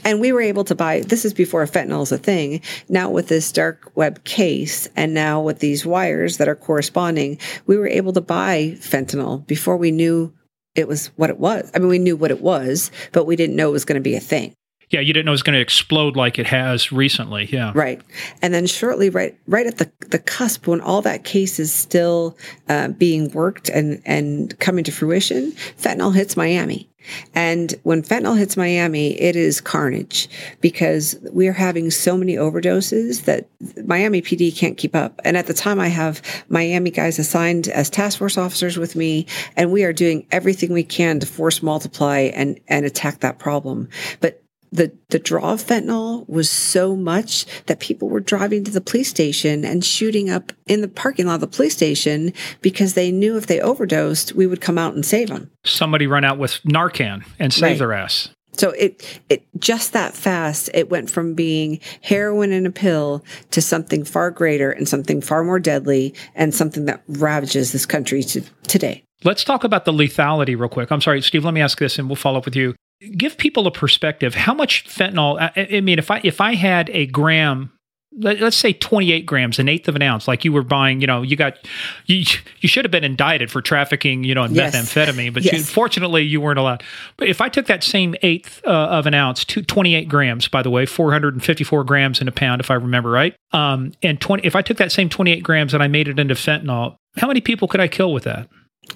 And 0.03 0.19
we 0.19 0.31
were 0.31 0.41
able 0.41 0.63
to 0.65 0.75
buy, 0.75 1.01
this 1.01 1.25
is 1.25 1.33
before 1.33 1.65
fentanyl 1.65 2.03
is 2.03 2.11
a 2.11 2.17
thing. 2.17 2.61
Now, 2.89 3.09
with 3.09 3.27
this 3.27 3.51
dark 3.51 3.91
web 3.95 4.23
case 4.23 4.87
and 4.95 5.13
now 5.13 5.41
with 5.41 5.59
these 5.59 5.85
wires 5.85 6.37
that 6.37 6.47
are 6.47 6.55
corresponding, 6.55 7.37
we 7.65 7.77
were 7.77 7.87
able 7.87 8.13
to 8.13 8.21
buy 8.21 8.75
fentanyl 8.79 9.45
before 9.47 9.77
we 9.77 9.91
knew 9.91 10.33
it 10.75 10.87
was 10.87 11.07
what 11.15 11.29
it 11.29 11.39
was. 11.39 11.71
I 11.75 11.79
mean, 11.79 11.89
we 11.89 11.99
knew 11.99 12.15
what 12.15 12.31
it 12.31 12.41
was, 12.41 12.91
but 13.11 13.25
we 13.25 13.35
didn't 13.35 13.55
know 13.55 13.69
it 13.69 13.73
was 13.73 13.85
going 13.85 13.99
to 13.99 14.01
be 14.01 14.15
a 14.15 14.19
thing 14.19 14.55
yeah, 14.93 14.99
you 14.99 15.11
didn't 15.11 15.25
know 15.25 15.31
it 15.31 15.33
was 15.33 15.43
going 15.43 15.55
to 15.55 15.61
explode 15.61 16.15
like 16.15 16.37
it 16.37 16.45
has 16.45 16.91
recently. 16.91 17.49
Yeah. 17.51 17.71
Right. 17.73 17.99
And 18.43 18.53
then 18.53 18.67
shortly, 18.67 19.09
right, 19.09 19.35
right 19.47 19.65
at 19.65 19.79
the, 19.79 19.91
the 20.09 20.19
cusp 20.19 20.67
when 20.67 20.81
all 20.81 21.01
that 21.01 21.23
case 21.23 21.59
is 21.59 21.73
still 21.73 22.37
uh, 22.69 22.89
being 22.89 23.31
worked 23.31 23.69
and, 23.69 24.03
and 24.05 24.57
coming 24.59 24.83
to 24.83 24.91
fruition, 24.91 25.53
fentanyl 25.81 26.13
hits 26.13 26.37
Miami. 26.37 26.89
And 27.33 27.73
when 27.83 28.03
fentanyl 28.03 28.37
hits 28.37 28.57
Miami, 28.57 29.19
it 29.19 29.35
is 29.35 29.61
carnage 29.61 30.29
because 30.61 31.17
we 31.31 31.47
are 31.47 31.53
having 31.53 31.91
so 31.91 32.17
many 32.17 32.35
overdoses 32.35 33.25
that 33.25 33.47
Miami 33.85 34.21
PD 34.21 34.55
can't 34.55 34.77
keep 34.77 34.95
up. 34.95 35.19
And 35.23 35.37
at 35.37 35.47
the 35.47 35.53
time, 35.53 35.79
I 35.79 35.87
have 35.87 36.21
Miami 36.49 36.91
guys 36.91 37.19
assigned 37.19 37.67
as 37.69 37.89
task 37.89 38.19
force 38.19 38.37
officers 38.37 38.77
with 38.77 38.95
me, 38.95 39.25
and 39.55 39.71
we 39.71 39.83
are 39.83 39.93
doing 39.93 40.27
everything 40.31 40.73
we 40.73 40.83
can 40.83 41.19
to 41.19 41.25
force 41.25 41.63
multiply 41.63 42.31
and, 42.33 42.59
and 42.67 42.85
attack 42.85 43.19
that 43.21 43.39
problem. 43.39 43.89
But 44.19 44.42
the 44.73 44.91
the 45.09 45.19
draw 45.19 45.53
of 45.53 45.63
fentanyl 45.63 46.27
was 46.27 46.49
so 46.49 46.95
much 46.95 47.45
that 47.67 47.79
people 47.79 48.09
were 48.09 48.19
driving 48.19 48.63
to 48.63 48.71
the 48.71 48.81
police 48.81 49.07
station 49.07 49.63
and 49.63 49.85
shooting 49.85 50.29
up 50.29 50.51
in 50.65 50.81
the 50.81 50.87
parking 50.87 51.27
lot 51.27 51.35
of 51.35 51.41
the 51.41 51.47
police 51.47 51.73
station 51.73 52.33
because 52.61 52.95
they 52.95 53.11
knew 53.11 53.37
if 53.37 53.47
they 53.47 53.61
overdosed, 53.61 54.33
we 54.33 54.47
would 54.47 54.61
come 54.61 54.77
out 54.77 54.95
and 54.95 55.05
save 55.05 55.29
them. 55.29 55.51
Somebody 55.63 56.07
run 56.07 56.23
out 56.23 56.39
with 56.39 56.59
Narcan 56.63 57.23
and 57.39 57.53
save 57.53 57.63
right. 57.63 57.79
their 57.79 57.93
ass. 57.93 58.29
So 58.53 58.71
it 58.71 59.21
it 59.29 59.45
just 59.59 59.93
that 59.93 60.15
fast 60.15 60.69
it 60.73 60.89
went 60.89 61.09
from 61.09 61.35
being 61.35 61.79
heroin 62.01 62.51
in 62.51 62.65
a 62.65 62.71
pill 62.71 63.23
to 63.51 63.61
something 63.61 64.03
far 64.03 64.31
greater 64.31 64.71
and 64.71 64.87
something 64.87 65.21
far 65.21 65.43
more 65.43 65.59
deadly 65.59 66.15
and 66.35 66.53
something 66.53 66.85
that 66.85 67.03
ravages 67.07 67.71
this 67.71 67.85
country 67.85 68.23
to 68.23 68.41
today. 68.63 69.03
Let's 69.23 69.43
talk 69.43 69.63
about 69.63 69.85
the 69.85 69.93
lethality 69.93 70.59
real 70.59 70.67
quick. 70.67 70.91
I'm 70.91 70.99
sorry, 70.99 71.21
Steve, 71.21 71.45
let 71.45 71.53
me 71.53 71.61
ask 71.61 71.79
this 71.79 71.97
and 71.97 72.09
we'll 72.09 72.15
follow 72.15 72.39
up 72.39 72.45
with 72.45 72.55
you 72.55 72.75
give 73.17 73.37
people 73.37 73.67
a 73.67 73.71
perspective. 73.71 74.35
How 74.35 74.53
much 74.53 74.85
fentanyl? 74.85 75.39
I, 75.39 75.77
I 75.77 75.81
mean, 75.81 75.99
if 75.99 76.11
I 76.11 76.21
if 76.23 76.41
I 76.41 76.55
had 76.55 76.89
a 76.91 77.05
gram 77.07 77.71
let, 78.17 78.41
us 78.41 78.55
say 78.55 78.73
28 78.73 79.25
grams, 79.25 79.59
an 79.59 79.69
eighth 79.69 79.87
of 79.87 79.95
an 79.95 80.01
ounce, 80.01 80.27
like 80.27 80.45
you 80.45 80.51
were 80.51 80.63
buying, 80.63 81.01
you 81.01 81.07
know, 81.07 81.21
you 81.21 81.35
got, 81.35 81.57
you, 82.05 82.25
you 82.59 82.69
should 82.69 82.85
have 82.85 82.91
been 82.91 83.03
indicted 83.03 83.51
for 83.51 83.61
trafficking, 83.61 84.23
you 84.23 84.35
know, 84.35 84.43
in 84.43 84.53
yes. 84.53 84.75
methamphetamine, 84.75 85.33
but 85.33 85.43
yes. 85.45 85.53
you, 85.53 85.63
fortunately 85.63 86.23
you 86.23 86.39
weren't 86.39 86.59
allowed. 86.59 86.83
But 87.17 87.27
if 87.27 87.41
I 87.41 87.49
took 87.49 87.65
that 87.67 87.83
same 87.83 88.15
eighth 88.21 88.61
uh, 88.65 88.69
of 88.69 89.05
an 89.05 89.13
ounce, 89.13 89.43
two, 89.45 89.61
28 89.61 90.07
grams, 90.07 90.47
by 90.47 90.61
the 90.61 90.69
way, 90.69 90.85
454 90.85 91.83
grams 91.83 92.21
in 92.21 92.27
a 92.27 92.31
pound, 92.31 92.61
if 92.61 92.69
I 92.69 92.75
remember 92.75 93.09
right, 93.09 93.35
um, 93.51 93.93
and 94.01 94.19
20, 94.19 94.45
if 94.45 94.55
I 94.55 94.61
took 94.61 94.77
that 94.77 94.91
same 94.91 95.09
28 95.09 95.43
grams 95.43 95.73
and 95.73 95.81
I 95.81 95.87
made 95.87 96.07
it 96.07 96.19
into 96.19 96.35
fentanyl, 96.35 96.97
how 97.17 97.27
many 97.27 97.41
people 97.41 97.67
could 97.67 97.79
I 97.79 97.87
kill 97.87 98.13
with 98.13 98.23
that? 98.23 98.47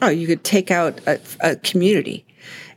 Oh, 0.01 0.09
you 0.09 0.27
could 0.27 0.43
take 0.43 0.69
out 0.69 0.99
a, 1.07 1.19
a 1.39 1.55
community. 1.57 2.25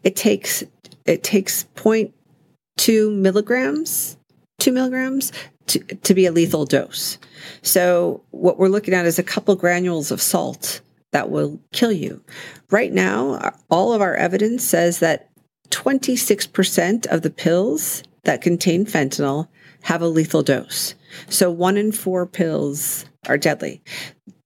It 0.04 0.16
takes 0.16 0.64
it 1.04 1.22
takes 1.22 1.64
0.2 1.76 3.14
milligrams, 3.14 4.16
two 4.58 4.72
milligrams 4.72 5.32
to, 5.66 5.78
to 5.78 6.14
be 6.14 6.26
a 6.26 6.32
lethal 6.32 6.64
dose. 6.64 7.18
So 7.62 8.22
what 8.30 8.58
we're 8.58 8.68
looking 8.68 8.94
at 8.94 9.06
is 9.06 9.18
a 9.18 9.24
couple 9.24 9.54
granules 9.56 10.10
of 10.10 10.20
salt 10.20 10.80
that 11.12 11.30
will 11.30 11.60
kill 11.72 11.92
you. 11.92 12.22
Right 12.70 12.92
now, 12.92 13.52
all 13.70 13.92
of 13.92 14.00
our 14.00 14.14
evidence 14.14 14.64
says 14.64 15.00
that 15.00 15.28
26% 15.70 17.06
of 17.06 17.22
the 17.22 17.30
pills 17.30 18.02
that 18.24 18.42
contain 18.42 18.84
fentanyl 18.84 19.48
have 19.82 20.02
a 20.02 20.08
lethal 20.08 20.42
dose. 20.42 20.94
So 21.28 21.50
one 21.50 21.76
in 21.76 21.92
four 21.92 22.26
pills 22.26 23.06
are 23.28 23.38
deadly 23.38 23.82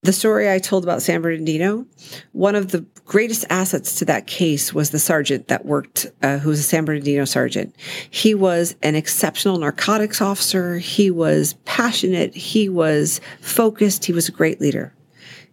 the 0.04 0.12
story 0.12 0.52
I 0.52 0.58
told 0.58 0.84
about 0.84 1.00
San 1.00 1.22
Bernardino, 1.22 1.86
one 2.32 2.54
of 2.54 2.70
the 2.70 2.84
greatest 3.06 3.46
assets 3.48 3.94
to 3.96 4.04
that 4.04 4.26
case 4.26 4.74
was 4.74 4.90
the 4.90 4.98
sergeant 4.98 5.48
that 5.48 5.64
worked, 5.64 6.06
uh, 6.22 6.36
who 6.36 6.50
was 6.50 6.60
a 6.60 6.62
San 6.62 6.84
Bernardino 6.84 7.24
sergeant. 7.24 7.74
He 8.10 8.34
was 8.34 8.76
an 8.82 8.96
exceptional 8.96 9.58
narcotics 9.58 10.20
officer. 10.20 10.76
He 10.76 11.10
was 11.10 11.54
passionate. 11.64 12.34
He 12.34 12.68
was 12.68 13.22
focused. 13.40 14.04
He 14.04 14.12
was 14.12 14.28
a 14.28 14.32
great 14.32 14.60
leader. 14.60 14.92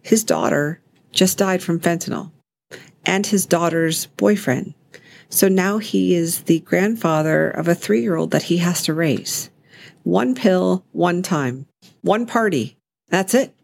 His 0.02 0.22
daughter 0.22 0.82
just 1.12 1.38
died 1.38 1.62
from 1.62 1.80
fentanyl 1.80 2.30
and 3.06 3.26
his 3.26 3.46
daughter's 3.46 4.04
boyfriend. 4.18 4.74
So 5.30 5.48
now 5.48 5.78
he 5.78 6.14
is 6.14 6.42
the 6.42 6.60
grandfather 6.60 7.48
of 7.48 7.68
a 7.68 7.74
three 7.74 8.02
year 8.02 8.16
old 8.16 8.32
that 8.32 8.42
he 8.44 8.58
has 8.58 8.82
to 8.82 8.92
raise. 8.92 9.48
One 10.02 10.34
pill, 10.34 10.84
one 10.92 11.22
time, 11.22 11.64
one 12.02 12.26
party. 12.26 12.76
That's 13.08 13.32
it. 13.32 13.54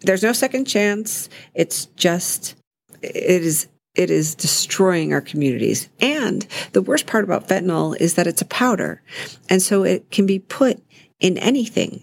There's 0.00 0.22
no 0.22 0.32
second 0.32 0.66
chance. 0.66 1.28
It's 1.54 1.86
just, 1.96 2.56
it 3.02 3.42
is, 3.42 3.68
it 3.94 4.10
is 4.10 4.34
destroying 4.34 5.12
our 5.12 5.20
communities. 5.20 5.88
And 6.00 6.46
the 6.72 6.82
worst 6.82 7.06
part 7.06 7.24
about 7.24 7.48
fentanyl 7.48 7.96
is 8.00 8.14
that 8.14 8.26
it's 8.26 8.42
a 8.42 8.46
powder. 8.46 9.02
And 9.48 9.62
so 9.62 9.84
it 9.84 10.10
can 10.10 10.26
be 10.26 10.38
put 10.38 10.82
in 11.20 11.38
anything. 11.38 12.02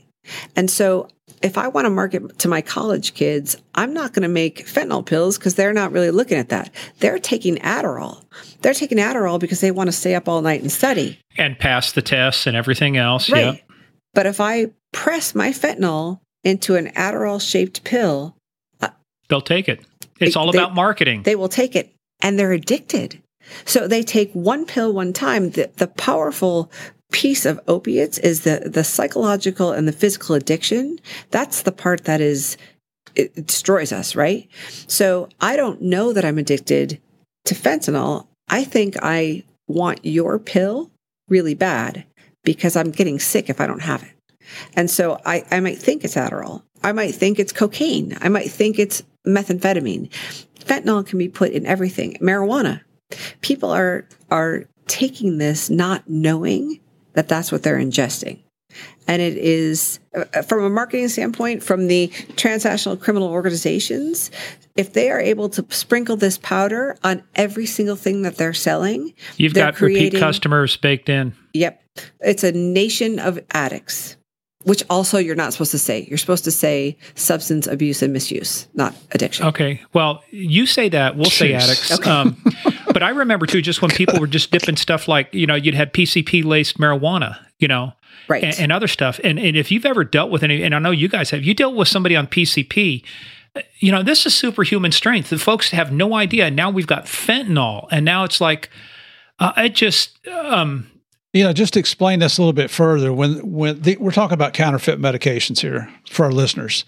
And 0.56 0.70
so 0.70 1.08
if 1.42 1.58
I 1.58 1.68
want 1.68 1.86
to 1.86 1.90
market 1.90 2.38
to 2.40 2.48
my 2.48 2.62
college 2.62 3.14
kids, 3.14 3.58
I'm 3.74 3.94
not 3.94 4.14
going 4.14 4.24
to 4.24 4.30
make 4.30 4.68
fentanyl 4.68 5.06
pills 5.06 5.38
because 5.38 5.56
they're 5.56 5.74
not 5.74 5.92
really 5.92 6.12
looking 6.12 6.38
at 6.38 6.50
that. 6.50 6.70
They're 7.00 7.20
taking 7.20 7.56
Adderall. 7.58 8.24
They're 8.62 8.76
taking 8.76 9.00
Adderall 9.00 9.40
because 9.40 9.60
they 9.60 9.72
want 9.72 9.88
to 9.88 9.92
stay 9.92 10.14
up 10.14 10.30
all 10.30 10.42
night 10.42 10.62
and 10.62 10.72
study 10.72 11.20
and 11.38 11.58
pass 11.58 11.94
the 11.94 12.02
tests 12.02 12.46
and 12.46 12.56
everything 12.56 12.98
else. 12.98 13.30
Right. 13.30 13.56
Yeah. 13.56 13.76
But 14.14 14.28
if 14.28 14.40
I 14.40 14.68
press 14.94 15.34
my 15.34 15.50
fentanyl 15.50 16.20
into 16.44 16.76
an 16.76 16.88
Adderall 16.90 17.42
shaped 17.42 17.84
pill, 17.84 18.36
uh, 18.82 18.90
they'll 19.30 19.42
take 19.42 19.70
it. 19.70 19.82
It's 20.20 20.36
they, 20.36 20.40
all 20.40 20.50
about 20.50 20.76
marketing. 20.76 21.24
They 21.24 21.36
will 21.36 21.50
take 21.50 21.76
it 21.76 21.94
and 22.22 22.38
they're 22.38 22.52
addicted. 22.52 23.22
So 23.66 23.88
they 23.88 24.04
take 24.04 24.32
one 24.34 24.66
pill 24.66 24.94
one 24.94 25.14
time. 25.14 25.52
The, 25.52 25.70
the 25.78 25.88
powerful 25.88 26.72
piece 27.12 27.46
of 27.46 27.60
opiates 27.68 28.18
is 28.20 28.42
the 28.42 28.70
the 28.72 28.84
psychological 28.84 29.72
and 29.72 29.88
the 29.88 29.92
physical 29.92 30.36
addiction. 30.36 31.00
That's 31.30 31.64
the 31.64 31.72
part 31.72 32.06
that 32.06 32.22
is 32.22 32.58
it 33.16 33.48
destroys 33.48 33.92
us, 33.92 34.16
right? 34.16 34.48
So 34.88 35.28
I 35.42 35.56
don't 35.56 35.82
know 35.82 36.14
that 36.14 36.24
I'm 36.24 36.38
addicted 36.38 37.02
to 37.46 37.56
fentanyl. 37.56 38.28
I 38.48 38.64
think 38.64 38.96
I 39.02 39.44
want 39.68 40.06
your 40.06 40.40
pill 40.40 40.92
really 41.28 41.56
bad 41.56 42.06
because 42.44 42.76
I'm 42.76 42.92
getting 42.92 43.20
sick 43.20 43.50
if 43.50 43.60
I 43.60 43.68
don't 43.68 43.82
have 43.82 44.04
it. 44.04 44.12
And 44.76 44.90
so 44.90 45.20
I, 45.26 45.44
I 45.52 45.60
might 45.60 45.78
think 45.78 46.04
it's 46.04 46.16
Adderall. 46.16 46.64
I 46.84 46.92
might 46.92 47.14
think 47.14 47.40
it's 47.40 47.54
cocaine. 47.54 48.18
I 48.22 48.30
might 48.30 48.50
think 48.50 48.80
it's 48.80 49.04
methamphetamine. 49.26 50.10
Fentanyl 50.60 51.06
can 51.06 51.20
be 51.20 51.30
put 51.30 51.52
in 51.52 51.66
everything. 51.66 52.18
Marijuana. 52.22 52.82
People 53.42 53.72
are 53.72 54.08
are 54.30 54.66
taking 54.88 55.38
this 55.38 55.70
not 55.70 56.10
knowing 56.10 56.80
that 57.14 57.28
that's 57.28 57.52
what 57.52 57.64
they're 57.64 57.78
ingesting. 57.78 58.40
And 59.08 59.22
it 59.22 59.38
is, 59.38 60.00
uh, 60.16 60.42
from 60.44 60.64
a 60.64 60.70
marketing 60.70 61.10
standpoint, 61.10 61.62
from 61.62 61.88
the 61.88 62.08
transnational 62.38 62.96
criminal 62.96 63.28
organizations, 63.28 64.32
if 64.78 64.94
they 64.94 65.12
are 65.12 65.20
able 65.20 65.50
to 65.50 65.66
sprinkle 65.70 66.16
this 66.16 66.38
powder 66.38 66.98
on 67.04 67.24
every 67.36 67.66
single 67.66 67.98
thing 67.98 68.22
that 68.22 68.38
they're 68.38 68.54
selling, 68.54 69.14
you've 69.36 69.54
they're 69.54 69.72
got 69.72 69.82
repeat 69.82 70.16
customers 70.16 70.78
baked 70.78 71.10
in. 71.10 71.34
Yep. 71.54 71.84
It's 72.22 72.46
a 72.46 72.54
nation 72.54 73.20
of 73.20 73.40
addicts 73.52 74.16
which 74.64 74.84
also 74.90 75.18
you're 75.18 75.36
not 75.36 75.54
supposed 75.54 75.72
to 75.72 75.80
say. 75.80 76.06
You're 76.08 76.18
supposed 76.18 76.44
to 76.44 76.52
say 76.52 76.98
substance 77.16 77.68
abuse 77.68 78.02
and 78.02 78.14
misuse, 78.14 78.68
not 78.74 78.96
addiction. 79.12 79.46
Okay. 79.48 79.82
Well, 79.94 80.24
you 80.30 80.66
say 80.66 80.90
that. 80.90 81.16
We'll 81.16 81.26
Jeez. 81.26 81.38
say 81.38 81.54
addicts. 81.54 81.92
Okay. 81.92 82.10
Um, 82.10 82.42
but 82.94 83.04
I 83.04 83.10
remember 83.10 83.46
too, 83.46 83.62
just 83.62 83.82
when 83.82 83.92
people 83.92 84.20
were 84.20 84.28
just 84.28 84.52
dipping 84.52 84.78
stuff 84.78 85.08
like, 85.08 85.34
you 85.34 85.48
know, 85.48 85.56
you'd 85.56 85.74
had 85.74 85.94
PCP 85.94 86.44
laced 86.44 86.78
marijuana, 86.78 87.38
you 87.60 87.68
know, 87.68 87.94
right. 88.28 88.44
and, 88.44 88.60
and, 88.60 88.72
other 88.72 88.88
stuff. 88.88 89.20
And, 89.24 89.40
and 89.40 89.58
if 89.58 89.72
you've 89.72 89.86
ever 89.86 90.04
dealt 90.04 90.32
with 90.32 90.44
any, 90.44 90.62
and 90.64 90.76
I 90.76 90.80
know 90.80 90.92
you 90.92 91.08
guys 91.08 91.32
have, 91.32 91.44
you 91.44 91.54
dealt 91.54 91.76
with 91.76 91.88
somebody 91.88 92.16
on 92.16 92.28
PCP, 92.28 93.04
you 93.80 93.92
know, 93.92 94.04
this 94.04 94.26
is 94.26 94.34
superhuman 94.34 94.92
strength. 94.92 95.30
The 95.30 95.38
folks 95.38 95.72
have 95.72 95.92
no 95.92 96.16
idea. 96.16 96.50
Now 96.52 96.70
we've 96.70 96.88
got 96.88 97.06
fentanyl, 97.06 97.88
and 97.92 98.06
now 98.06 98.24
it's 98.24 98.40
like, 98.40 98.70
uh, 99.40 99.54
it 99.58 99.76
just, 99.76 100.26
um, 100.28 100.91
you 101.34 101.44
know, 101.44 101.54
just 101.54 101.78
explain 101.78 102.20
this 102.20 102.38
a 102.38 102.42
little 102.42 102.54
bit 102.54 102.70
further, 102.70 103.14
when 103.14 103.40
when 103.50 103.82
the, 103.82 103.96
we're 103.98 104.12
talking 104.12 104.34
about 104.34 104.54
counterfeit 104.54 105.00
medications 105.00 105.62
here 105.62 105.90
for 106.10 106.26
our 106.26 106.32
listeners, 106.32 106.84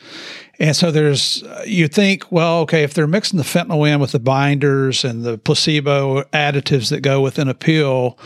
and 0.60 0.76
so 0.76 0.92
there's 0.92 1.44
uh, 1.44 1.64
you 1.66 1.88
think, 1.88 2.30
well, 2.32 2.60
okay, 2.62 2.84
if 2.84 2.94
they're 2.94 3.08
mixing 3.08 3.38
the 3.38 3.44
fentanyl 3.44 3.90
in 3.90 4.00
with 4.02 4.12
the 4.12 4.20
binders 4.20 5.06
and 5.06 5.24
the 5.24 5.38
placebo 5.38 6.24
additives 6.34 6.90
that 6.90 7.02
go 7.02 7.22
within 7.22 7.48
a 7.48 7.54
pill, 7.54 8.20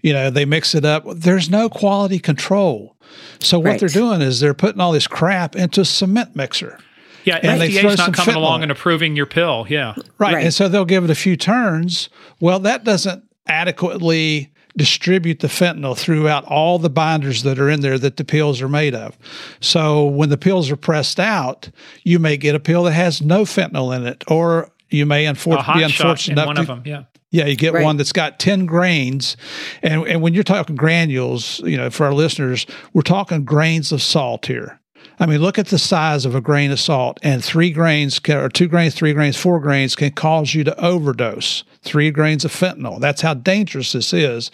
you 0.00 0.12
know, 0.12 0.30
they 0.30 0.46
mix 0.46 0.74
it 0.74 0.86
up. 0.86 1.04
There's 1.06 1.50
no 1.50 1.68
quality 1.68 2.18
control. 2.18 2.96
So 3.40 3.58
what 3.58 3.66
right. 3.66 3.80
they're 3.80 3.88
doing 3.88 4.22
is 4.22 4.40
they're 4.40 4.54
putting 4.54 4.80
all 4.80 4.92
this 4.92 5.06
crap 5.06 5.54
into 5.54 5.82
a 5.82 5.84
cement 5.84 6.34
mixer. 6.34 6.78
Yeah, 7.24 7.40
and 7.42 7.60
FDA's 7.60 7.98
not 7.98 8.14
coming 8.14 8.36
along 8.36 8.62
and 8.62 8.72
approving 8.72 9.16
your 9.16 9.26
pill. 9.26 9.66
Yeah, 9.68 9.94
right. 10.18 10.34
right. 10.34 10.44
And 10.44 10.54
so 10.54 10.68
they'll 10.68 10.86
give 10.86 11.04
it 11.04 11.10
a 11.10 11.14
few 11.14 11.36
turns. 11.36 12.08
Well, 12.40 12.58
that 12.60 12.84
doesn't 12.84 13.22
adequately 13.46 14.50
distribute 14.78 15.40
the 15.40 15.48
fentanyl 15.48 15.96
throughout 15.96 16.44
all 16.46 16.78
the 16.78 16.88
binders 16.88 17.42
that 17.42 17.58
are 17.58 17.68
in 17.68 17.80
there 17.80 17.98
that 17.98 18.16
the 18.16 18.24
pills 18.24 18.62
are 18.62 18.68
made 18.68 18.94
of. 18.94 19.18
So 19.60 20.06
when 20.06 20.30
the 20.30 20.38
pills 20.38 20.70
are 20.70 20.76
pressed 20.76 21.20
out, 21.20 21.68
you 22.04 22.18
may 22.18 22.36
get 22.36 22.54
a 22.54 22.60
pill 22.60 22.84
that 22.84 22.92
has 22.92 23.20
no 23.20 23.42
fentanyl 23.42 23.94
in 23.94 24.06
it, 24.06 24.24
or 24.28 24.70
you 24.88 25.04
may 25.04 25.24
unfor- 25.24 25.74
be 25.74 25.82
unfortunate 25.82 26.34
enough 26.34 26.46
one 26.46 26.56
to, 26.56 26.60
of 26.62 26.66
them. 26.68 26.82
Yeah. 26.86 27.04
Yeah, 27.30 27.44
you 27.44 27.56
get 27.56 27.74
right. 27.74 27.84
one 27.84 27.98
that's 27.98 28.12
got 28.12 28.38
10 28.38 28.64
grains. 28.64 29.36
And, 29.82 30.06
and 30.06 30.22
when 30.22 30.32
you're 30.32 30.42
talking 30.42 30.76
granules, 30.76 31.60
you 31.60 31.76
know, 31.76 31.90
for 31.90 32.06
our 32.06 32.14
listeners, 32.14 32.64
we're 32.94 33.02
talking 33.02 33.44
grains 33.44 33.92
of 33.92 34.00
salt 34.00 34.46
here. 34.46 34.80
I 35.20 35.26
mean, 35.26 35.40
look 35.40 35.58
at 35.58 35.66
the 35.66 35.78
size 35.78 36.24
of 36.24 36.34
a 36.34 36.40
grain 36.40 36.70
of 36.70 36.78
salt, 36.78 37.18
and 37.22 37.44
three 37.44 37.70
grains, 37.70 38.18
can, 38.18 38.36
or 38.36 38.48
two 38.48 38.68
grains, 38.68 38.94
three 38.94 39.12
grains, 39.12 39.36
four 39.36 39.58
grains 39.58 39.96
can 39.96 40.12
cause 40.12 40.54
you 40.54 40.62
to 40.64 40.80
overdose. 40.80 41.64
Three 41.88 42.10
grains 42.10 42.44
of 42.44 42.52
fentanyl. 42.52 43.00
That's 43.00 43.22
how 43.22 43.34
dangerous 43.34 43.92
this 43.92 44.12
is. 44.12 44.50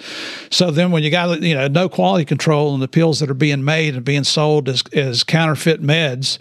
So 0.50 0.70
then, 0.70 0.92
when 0.92 1.02
you 1.02 1.10
got 1.10 1.42
you 1.42 1.54
know 1.54 1.68
no 1.68 1.88
quality 1.88 2.24
control 2.24 2.74
and 2.74 2.82
the 2.82 2.88
pills 2.88 3.20
that 3.20 3.30
are 3.30 3.34
being 3.34 3.64
made 3.64 3.96
and 3.96 4.04
being 4.04 4.24
sold 4.24 4.68
as, 4.68 4.82
as 4.92 5.24
counterfeit 5.24 5.82
meds, 5.82 6.38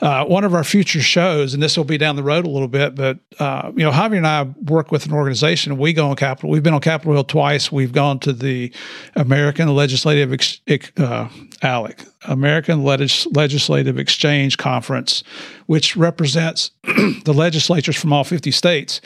uh, 0.00 0.24
one 0.24 0.44
of 0.44 0.54
our 0.54 0.62
future 0.62 1.00
shows, 1.00 1.54
and 1.54 1.62
this 1.62 1.76
will 1.76 1.84
be 1.84 1.98
down 1.98 2.14
the 2.14 2.22
road 2.22 2.46
a 2.46 2.50
little 2.50 2.68
bit, 2.68 2.94
but 2.94 3.18
uh, 3.40 3.72
you 3.74 3.82
know, 3.82 3.90
Javier 3.90 4.18
and 4.18 4.26
I 4.26 4.42
work 4.64 4.92
with 4.92 5.06
an 5.06 5.12
organization. 5.12 5.76
We 5.76 5.92
go 5.92 6.08
on 6.10 6.16
Capitol. 6.16 6.50
We've 6.50 6.62
been 6.62 6.74
on 6.74 6.80
Capitol 6.80 7.14
Hill 7.14 7.24
twice. 7.24 7.72
We've 7.72 7.92
gone 7.92 8.20
to 8.20 8.32
the 8.32 8.72
American 9.16 9.68
Legislative 9.74 10.32
uh, 10.32 11.28
ALEC, 11.62 12.06
American 12.22 12.84
Legis- 12.84 13.26
Legislative 13.28 13.98
Exchange 13.98 14.56
Conference, 14.56 15.24
which 15.66 15.96
represents 15.96 16.70
the 16.84 17.34
legislatures 17.34 17.96
from 17.96 18.12
all 18.12 18.24
50 18.24 18.50
states 18.52 19.00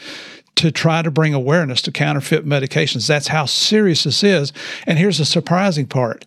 to 0.57 0.71
try 0.71 1.03
to 1.03 1.11
bring 1.11 1.35
awareness 1.35 1.81
to 1.83 1.93
counterfeit 1.93 2.45
medications. 2.45 3.07
That's 3.07 3.29
how 3.29 3.47
serious 3.47 4.05
this 4.05 4.23
is. 4.23 4.53
And 4.87 4.99
here's 4.99 5.19
the 5.19 5.25
surprising 5.25 5.87
part, 5.87 6.27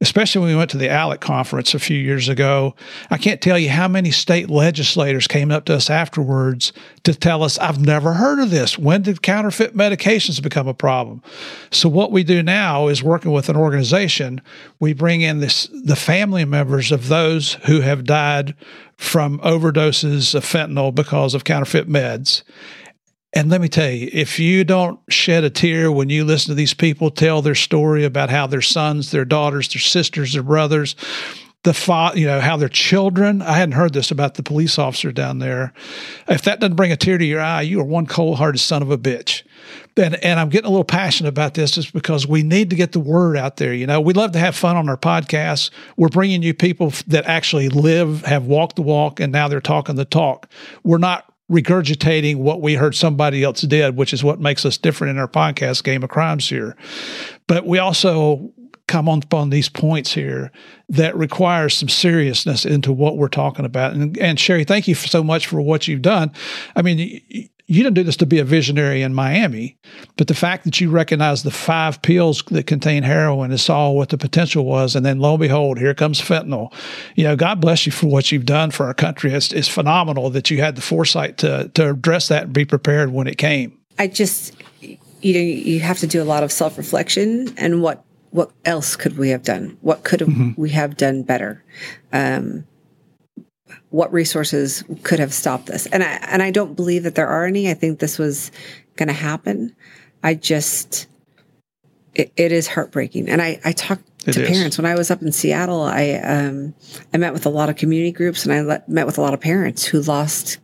especially 0.00 0.40
when 0.42 0.50
we 0.50 0.56
went 0.56 0.70
to 0.70 0.78
the 0.78 0.88
ALEC 0.88 1.20
conference 1.20 1.74
a 1.74 1.80
few 1.80 1.98
years 1.98 2.28
ago. 2.28 2.76
I 3.10 3.18
can't 3.18 3.40
tell 3.40 3.58
you 3.58 3.70
how 3.70 3.88
many 3.88 4.12
state 4.12 4.48
legislators 4.48 5.26
came 5.26 5.50
up 5.50 5.64
to 5.66 5.74
us 5.74 5.90
afterwards 5.90 6.72
to 7.02 7.14
tell 7.14 7.42
us, 7.42 7.58
I've 7.58 7.84
never 7.84 8.14
heard 8.14 8.38
of 8.38 8.50
this. 8.50 8.78
When 8.78 9.02
did 9.02 9.22
counterfeit 9.22 9.76
medications 9.76 10.40
become 10.40 10.68
a 10.68 10.74
problem? 10.74 11.20
So 11.70 11.88
what 11.88 12.12
we 12.12 12.22
do 12.22 12.42
now 12.42 12.86
is 12.86 13.02
working 13.02 13.32
with 13.32 13.48
an 13.48 13.56
organization, 13.56 14.40
we 14.78 14.92
bring 14.92 15.20
in 15.20 15.40
this 15.40 15.68
the 15.72 15.96
family 15.96 16.44
members 16.44 16.92
of 16.92 17.08
those 17.08 17.54
who 17.66 17.80
have 17.80 18.04
died 18.04 18.54
from 18.96 19.40
overdoses 19.40 20.34
of 20.34 20.44
fentanyl 20.44 20.94
because 20.94 21.34
of 21.34 21.42
counterfeit 21.42 21.88
meds 21.88 22.42
and 23.34 23.50
let 23.50 23.60
me 23.60 23.68
tell 23.68 23.90
you, 23.90 24.08
if 24.12 24.38
you 24.38 24.62
don't 24.62 25.00
shed 25.08 25.42
a 25.42 25.50
tear 25.50 25.90
when 25.90 26.08
you 26.08 26.24
listen 26.24 26.50
to 26.50 26.54
these 26.54 26.72
people 26.72 27.10
tell 27.10 27.42
their 27.42 27.56
story 27.56 28.04
about 28.04 28.30
how 28.30 28.46
their 28.46 28.62
sons, 28.62 29.10
their 29.10 29.24
daughters, 29.24 29.68
their 29.68 29.80
sisters, 29.80 30.32
their 30.34 30.44
brothers, 30.44 30.94
the 31.64 31.74
fa- 31.74 32.12
you 32.14 32.26
know 32.26 32.40
how 32.40 32.58
their 32.58 32.68
children 32.68 33.40
i 33.40 33.54
hadn't 33.54 33.72
heard 33.72 33.94
this 33.94 34.10
about 34.10 34.34
the 34.34 34.42
police 34.42 34.78
officer 34.78 35.10
down 35.10 35.38
there. 35.38 35.72
If 36.28 36.42
that 36.42 36.60
doesn't 36.60 36.76
bring 36.76 36.92
a 36.92 36.96
tear 36.96 37.18
to 37.18 37.24
your 37.24 37.40
eye 37.40 37.62
you 37.62 37.80
are 37.80 37.84
one 37.84 38.06
cold-hearted 38.06 38.60
son 38.60 38.82
of 38.82 38.90
a 38.90 38.98
bitch. 38.98 39.42
And, 39.96 40.14
and 40.16 40.38
i'm 40.38 40.50
getting 40.50 40.66
a 40.66 40.70
little 40.70 40.84
passionate 40.84 41.30
about 41.30 41.54
this 41.54 41.70
just 41.70 41.94
because 41.94 42.26
we 42.26 42.42
need 42.42 42.68
to 42.68 42.76
get 42.76 42.92
the 42.92 43.00
word 43.00 43.38
out 43.38 43.56
there 43.56 43.72
you 43.72 43.86
know. 43.86 43.98
We 43.98 44.12
love 44.12 44.32
to 44.32 44.38
have 44.38 44.54
fun 44.54 44.76
on 44.76 44.90
our 44.90 44.98
podcast 44.98 45.70
we're 45.96 46.08
bringing 46.08 46.42
you 46.42 46.52
people 46.52 46.92
that 47.06 47.24
actually 47.24 47.70
live 47.70 48.26
have 48.26 48.44
walked 48.44 48.76
the 48.76 48.82
walk 48.82 49.18
and 49.18 49.32
now 49.32 49.48
they're 49.48 49.62
talking 49.62 49.96
the 49.96 50.04
talk. 50.04 50.50
We're 50.82 50.98
not 50.98 51.33
regurgitating 51.50 52.36
what 52.36 52.62
we 52.62 52.74
heard 52.74 52.94
somebody 52.94 53.42
else 53.42 53.60
did, 53.62 53.96
which 53.96 54.12
is 54.12 54.24
what 54.24 54.40
makes 54.40 54.64
us 54.64 54.78
different 54.78 55.10
in 55.10 55.18
our 55.18 55.28
podcast 55.28 55.84
Game 55.84 56.02
of 56.02 56.10
Crimes 56.10 56.48
here. 56.48 56.76
But 57.46 57.66
we 57.66 57.78
also 57.78 58.52
come 58.86 59.08
on 59.08 59.22
upon 59.22 59.50
these 59.50 59.68
points 59.68 60.12
here 60.12 60.52
that 60.88 61.16
require 61.16 61.68
some 61.68 61.88
seriousness 61.88 62.64
into 62.64 62.92
what 62.92 63.16
we're 63.16 63.28
talking 63.28 63.64
about. 63.64 63.94
And, 63.94 64.16
and 64.18 64.38
Cheri, 64.38 64.64
thank 64.64 64.86
you 64.86 64.94
so 64.94 65.22
much 65.22 65.46
for 65.46 65.60
what 65.60 65.88
you've 65.88 66.02
done. 66.02 66.32
I 66.76 66.82
mean, 66.82 67.48
you 67.66 67.82
didn't 67.82 67.94
do 67.94 68.02
this 68.02 68.16
to 68.18 68.26
be 68.26 68.38
a 68.38 68.44
visionary 68.44 69.00
in 69.00 69.14
Miami, 69.14 69.78
but 70.16 70.26
the 70.26 70.34
fact 70.34 70.64
that 70.64 70.80
you 70.80 70.90
recognize 70.90 71.42
the 71.42 71.50
five 71.50 72.02
pills 72.02 72.42
that 72.50 72.66
contain 72.66 73.02
heroin 73.02 73.50
and 73.50 73.60
saw 73.60 73.90
what 73.90 74.10
the 74.10 74.18
potential 74.18 74.66
was, 74.66 74.94
and 74.94 75.04
then 75.04 75.18
lo 75.18 75.34
and 75.34 75.40
behold, 75.40 75.78
here 75.78 75.94
comes 75.94 76.20
fentanyl. 76.20 76.72
You 77.14 77.24
know, 77.24 77.36
God 77.36 77.60
bless 77.60 77.86
you 77.86 77.92
for 77.92 78.06
what 78.06 78.30
you've 78.30 78.44
done 78.44 78.70
for 78.70 78.86
our 78.86 78.94
country. 78.94 79.32
It's, 79.32 79.52
it's 79.52 79.68
phenomenal 79.68 80.28
that 80.30 80.50
you 80.50 80.60
had 80.60 80.76
the 80.76 80.82
foresight 80.82 81.38
to 81.38 81.70
to 81.74 81.90
address 81.90 82.28
that 82.28 82.44
and 82.44 82.52
be 82.52 82.64
prepared 82.64 83.12
when 83.12 83.26
it 83.26 83.38
came. 83.38 83.78
I 83.98 84.08
just, 84.08 84.54
you 84.80 85.34
know, 85.34 85.40
you 85.40 85.80
have 85.80 85.98
to 86.00 86.06
do 86.06 86.22
a 86.22 86.24
lot 86.24 86.42
of 86.42 86.52
self 86.52 86.76
reflection 86.76 87.54
and 87.56 87.80
what 87.82 88.04
what 88.30 88.50
else 88.64 88.96
could 88.96 89.16
we 89.16 89.30
have 89.30 89.44
done? 89.44 89.78
What 89.80 90.02
could 90.02 90.20
mm-hmm. 90.20 90.60
we 90.60 90.70
have 90.70 90.96
done 90.96 91.22
better? 91.22 91.62
Um, 92.12 92.66
what 93.90 94.12
resources 94.12 94.84
could 95.02 95.18
have 95.18 95.32
stopped 95.32 95.66
this? 95.66 95.86
And 95.86 96.02
I 96.02 96.18
and 96.28 96.42
I 96.42 96.50
don't 96.50 96.74
believe 96.74 97.02
that 97.04 97.14
there 97.14 97.28
are 97.28 97.44
any. 97.44 97.70
I 97.70 97.74
think 97.74 97.98
this 97.98 98.18
was 98.18 98.50
going 98.96 99.08
to 99.08 99.14
happen. 99.14 99.74
I 100.22 100.34
just 100.34 101.06
it, 102.14 102.32
it 102.36 102.52
is 102.52 102.68
heartbreaking. 102.68 103.28
And 103.28 103.40
I 103.42 103.60
I 103.64 103.72
talked 103.72 104.04
to 104.32 104.40
is. 104.42 104.48
parents 104.48 104.78
when 104.78 104.86
I 104.86 104.94
was 104.94 105.10
up 105.10 105.22
in 105.22 105.32
Seattle. 105.32 105.82
I 105.82 106.12
um 106.14 106.74
I 107.12 107.18
met 107.18 107.32
with 107.32 107.46
a 107.46 107.50
lot 107.50 107.68
of 107.68 107.76
community 107.76 108.12
groups 108.12 108.44
and 108.44 108.52
I 108.52 108.62
let, 108.62 108.88
met 108.88 109.06
with 109.06 109.18
a 109.18 109.20
lot 109.20 109.34
of 109.34 109.40
parents 109.40 109.84
who 109.84 110.00
lost 110.00 110.58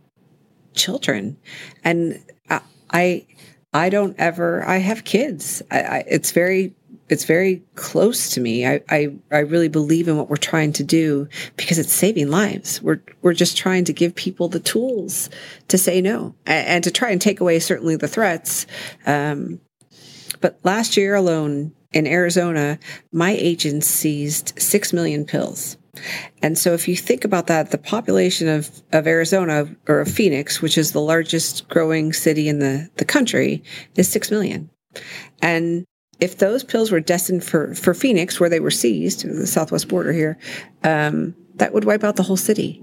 children, 0.75 1.37
and 1.85 2.23
I 2.49 2.61
I, 2.93 3.27
I 3.73 3.89
don't 3.89 4.17
ever. 4.19 4.67
I 4.67 4.79
have 4.79 5.05
kids. 5.05 5.63
I, 5.71 5.81
I, 5.81 6.05
it's 6.07 6.33
very 6.33 6.75
it's 7.11 7.25
very 7.25 7.63
close 7.75 8.31
to 8.31 8.41
me. 8.41 8.67
I, 8.67 8.83
I, 8.89 9.15
I 9.31 9.39
really 9.39 9.69
believe 9.69 10.09
in 10.09 10.17
what 10.17 10.29
we're 10.31 10.37
trying 10.37 10.73
to 10.75 10.85
do 10.85 11.29
because 11.57 11.79
it's 11.79 11.93
saving 11.93 12.29
lives. 12.31 12.81
We're 12.83 13.01
we're 13.23 13.35
just 13.35 13.57
trying 13.57 13.85
to 13.85 13.93
give 13.93 14.15
people 14.15 14.49
the 14.49 14.61
tools 14.61 15.31
to 15.69 15.79
say 15.79 16.01
no 16.01 16.35
and, 16.47 16.67
and 16.67 16.85
to 16.85 16.91
try 16.91 17.11
and 17.11 17.21
take 17.21 17.41
away 17.41 17.59
certainly 17.59 17.97
the 17.97 18.09
threats. 18.09 18.67
Um, 19.07 19.61
But 20.41 20.59
last 20.65 20.97
year 20.97 21.15
alone 21.15 21.73
in 21.93 22.07
Arizona, 22.07 22.79
my 23.13 23.33
agents 23.33 23.87
seized 23.87 24.53
6 24.61 24.93
million 24.93 25.25
pills. 25.25 25.77
And 26.41 26.57
so 26.57 26.73
if 26.73 26.87
you 26.87 26.97
think 26.97 27.25
about 27.25 27.49
that, 27.49 27.73
the 27.73 27.79
population 27.79 28.49
of, 28.49 28.71
of 28.93 29.07
Arizona 29.07 29.69
or 29.89 30.01
of 30.01 30.09
Phoenix, 30.09 30.63
which 30.63 30.79
is 30.79 30.93
the 30.93 31.01
largest 31.01 31.69
growing 31.69 32.13
city 32.13 32.49
in 32.49 32.61
the, 32.61 32.89
the 32.97 33.05
country, 33.05 33.63
is 33.97 34.09
6 34.09 34.31
million. 34.31 34.71
And 35.43 35.85
if 36.21 36.39
those 36.39 36.63
pills 36.63 36.91
were 36.91 37.01
destined 37.01 37.45
for, 37.45 37.75
for 37.75 37.95
Phoenix, 37.95 38.39
where 38.39 38.51
they 38.51 38.61
were 38.61 38.71
seized, 38.71 39.25
the 39.25 39.47
southwest 39.47 39.89
border 39.89 40.13
here, 40.13 40.39
um, 40.85 41.35
that 41.57 41.73
would 41.73 41.85
wipe 41.85 42.05
out 42.05 42.17
the 42.17 42.23
whole 42.23 42.37
city. 42.37 42.83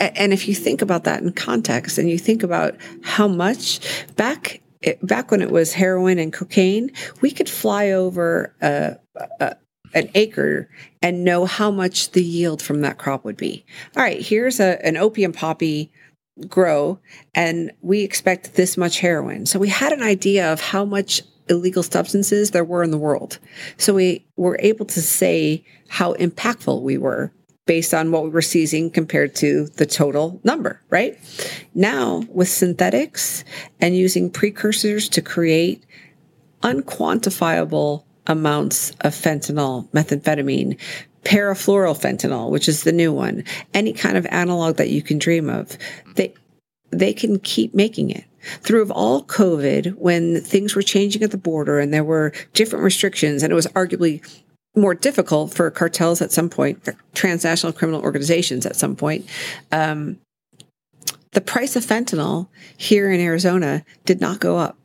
And 0.00 0.32
if 0.32 0.48
you 0.48 0.54
think 0.54 0.82
about 0.82 1.04
that 1.04 1.22
in 1.22 1.32
context 1.32 1.98
and 1.98 2.10
you 2.10 2.18
think 2.18 2.42
about 2.42 2.76
how 3.02 3.28
much 3.28 3.80
back 4.16 4.60
back 5.02 5.30
when 5.30 5.42
it 5.42 5.50
was 5.50 5.72
heroin 5.72 6.18
and 6.18 6.32
cocaine, 6.32 6.90
we 7.20 7.30
could 7.30 7.48
fly 7.48 7.90
over 7.90 8.54
a, 8.60 8.96
a, 9.40 9.56
an 9.94 10.08
acre 10.14 10.68
and 11.02 11.24
know 11.24 11.46
how 11.46 11.70
much 11.70 12.12
the 12.12 12.22
yield 12.22 12.62
from 12.62 12.80
that 12.82 12.98
crop 12.98 13.24
would 13.24 13.36
be. 13.36 13.64
All 13.96 14.02
right, 14.02 14.20
here's 14.20 14.60
a, 14.60 14.84
an 14.86 14.96
opium 14.96 15.32
poppy 15.32 15.90
grow, 16.46 17.00
and 17.34 17.72
we 17.80 18.02
expect 18.02 18.54
this 18.54 18.76
much 18.76 19.00
heroin. 19.00 19.46
So 19.46 19.58
we 19.58 19.68
had 19.68 19.92
an 19.92 20.02
idea 20.02 20.52
of 20.52 20.60
how 20.60 20.84
much 20.84 21.22
illegal 21.48 21.82
substances 21.82 22.50
there 22.50 22.64
were 22.64 22.82
in 22.82 22.90
the 22.90 22.98
world. 22.98 23.38
So 23.76 23.94
we 23.94 24.26
were 24.36 24.58
able 24.60 24.86
to 24.86 25.02
say 25.02 25.64
how 25.88 26.14
impactful 26.14 26.82
we 26.82 26.98
were 26.98 27.32
based 27.66 27.92
on 27.92 28.10
what 28.10 28.24
we 28.24 28.30
were 28.30 28.42
seizing 28.42 28.90
compared 28.90 29.34
to 29.36 29.66
the 29.76 29.86
total 29.86 30.40
number, 30.42 30.82
right? 30.88 31.18
Now, 31.74 32.22
with 32.30 32.48
synthetics 32.48 33.44
and 33.80 33.94
using 33.94 34.30
precursors 34.30 35.08
to 35.10 35.22
create 35.22 35.84
unquantifiable 36.62 38.04
amounts 38.26 38.90
of 39.02 39.14
fentanyl, 39.14 39.88
methamphetamine, 39.90 40.78
parafluorofentanyl, 41.24 42.50
which 42.50 42.68
is 42.68 42.84
the 42.84 42.92
new 42.92 43.12
one, 43.12 43.44
any 43.74 43.92
kind 43.92 44.16
of 44.16 44.26
analog 44.26 44.76
that 44.76 44.88
you 44.88 45.02
can 45.02 45.18
dream 45.18 45.50
of, 45.50 45.76
they 46.16 46.32
they 46.90 47.12
can 47.12 47.38
keep 47.38 47.74
making 47.74 48.10
it. 48.10 48.24
Through 48.40 48.82
of 48.82 48.90
all 48.90 49.24
COVID, 49.24 49.94
when 49.96 50.40
things 50.40 50.74
were 50.74 50.82
changing 50.82 51.22
at 51.22 51.30
the 51.30 51.38
border 51.38 51.78
and 51.78 51.92
there 51.92 52.04
were 52.04 52.32
different 52.52 52.84
restrictions, 52.84 53.42
and 53.42 53.52
it 53.52 53.56
was 53.56 53.66
arguably 53.68 54.22
more 54.76 54.94
difficult 54.94 55.52
for 55.52 55.70
cartels 55.70 56.22
at 56.22 56.32
some 56.32 56.48
point, 56.48 56.88
transnational 57.14 57.72
criminal 57.72 58.02
organizations 58.02 58.64
at 58.64 58.76
some 58.76 58.96
point. 58.96 59.26
Um, 59.72 60.18
the 61.32 61.40
price 61.40 61.76
of 61.76 61.84
fentanyl 61.84 62.48
here 62.76 63.10
in 63.10 63.20
Arizona 63.20 63.84
did 64.04 64.20
not 64.20 64.40
go 64.40 64.56
up. 64.56 64.78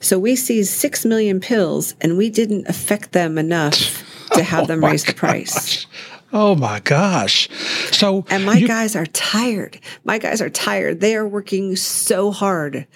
So 0.00 0.18
we 0.18 0.34
seized 0.34 0.70
six 0.70 1.04
million 1.04 1.40
pills 1.40 1.94
and 2.00 2.16
we 2.16 2.30
didn't 2.30 2.68
affect 2.68 3.12
them 3.12 3.38
enough 3.38 4.04
to 4.32 4.42
have 4.42 4.66
them 4.68 4.82
oh 4.82 4.88
raise 4.88 5.04
the 5.04 5.14
price. 5.14 5.86
Oh 6.32 6.54
my 6.54 6.80
gosh. 6.80 7.48
So 7.92 8.24
And 8.28 8.44
my 8.44 8.56
you, 8.56 8.66
guys 8.66 8.94
are 8.94 9.06
tired. 9.06 9.80
My 10.04 10.18
guys 10.18 10.42
are 10.42 10.50
tired. 10.50 11.00
They 11.00 11.16
are 11.16 11.26
working 11.26 11.74
so 11.76 12.30
hard 12.30 12.86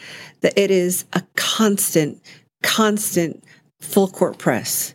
that 0.42 0.52
it 0.56 0.70
is 0.70 1.06
a 1.14 1.22
constant, 1.36 2.20
constant 2.62 3.42
full 3.80 4.08
court 4.08 4.38
press. 4.38 4.94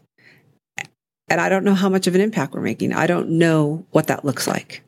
And 1.29 1.41
I 1.41 1.49
don't 1.49 1.63
know 1.63 1.73
how 1.73 1.89
much 1.89 2.07
of 2.07 2.15
an 2.15 2.21
impact 2.21 2.53
we're 2.53 2.61
making. 2.61 2.93
I 2.93 3.07
don't 3.07 3.31
know 3.31 3.85
what 3.91 4.07
that 4.07 4.23
looks 4.23 4.47
like. 4.47 4.83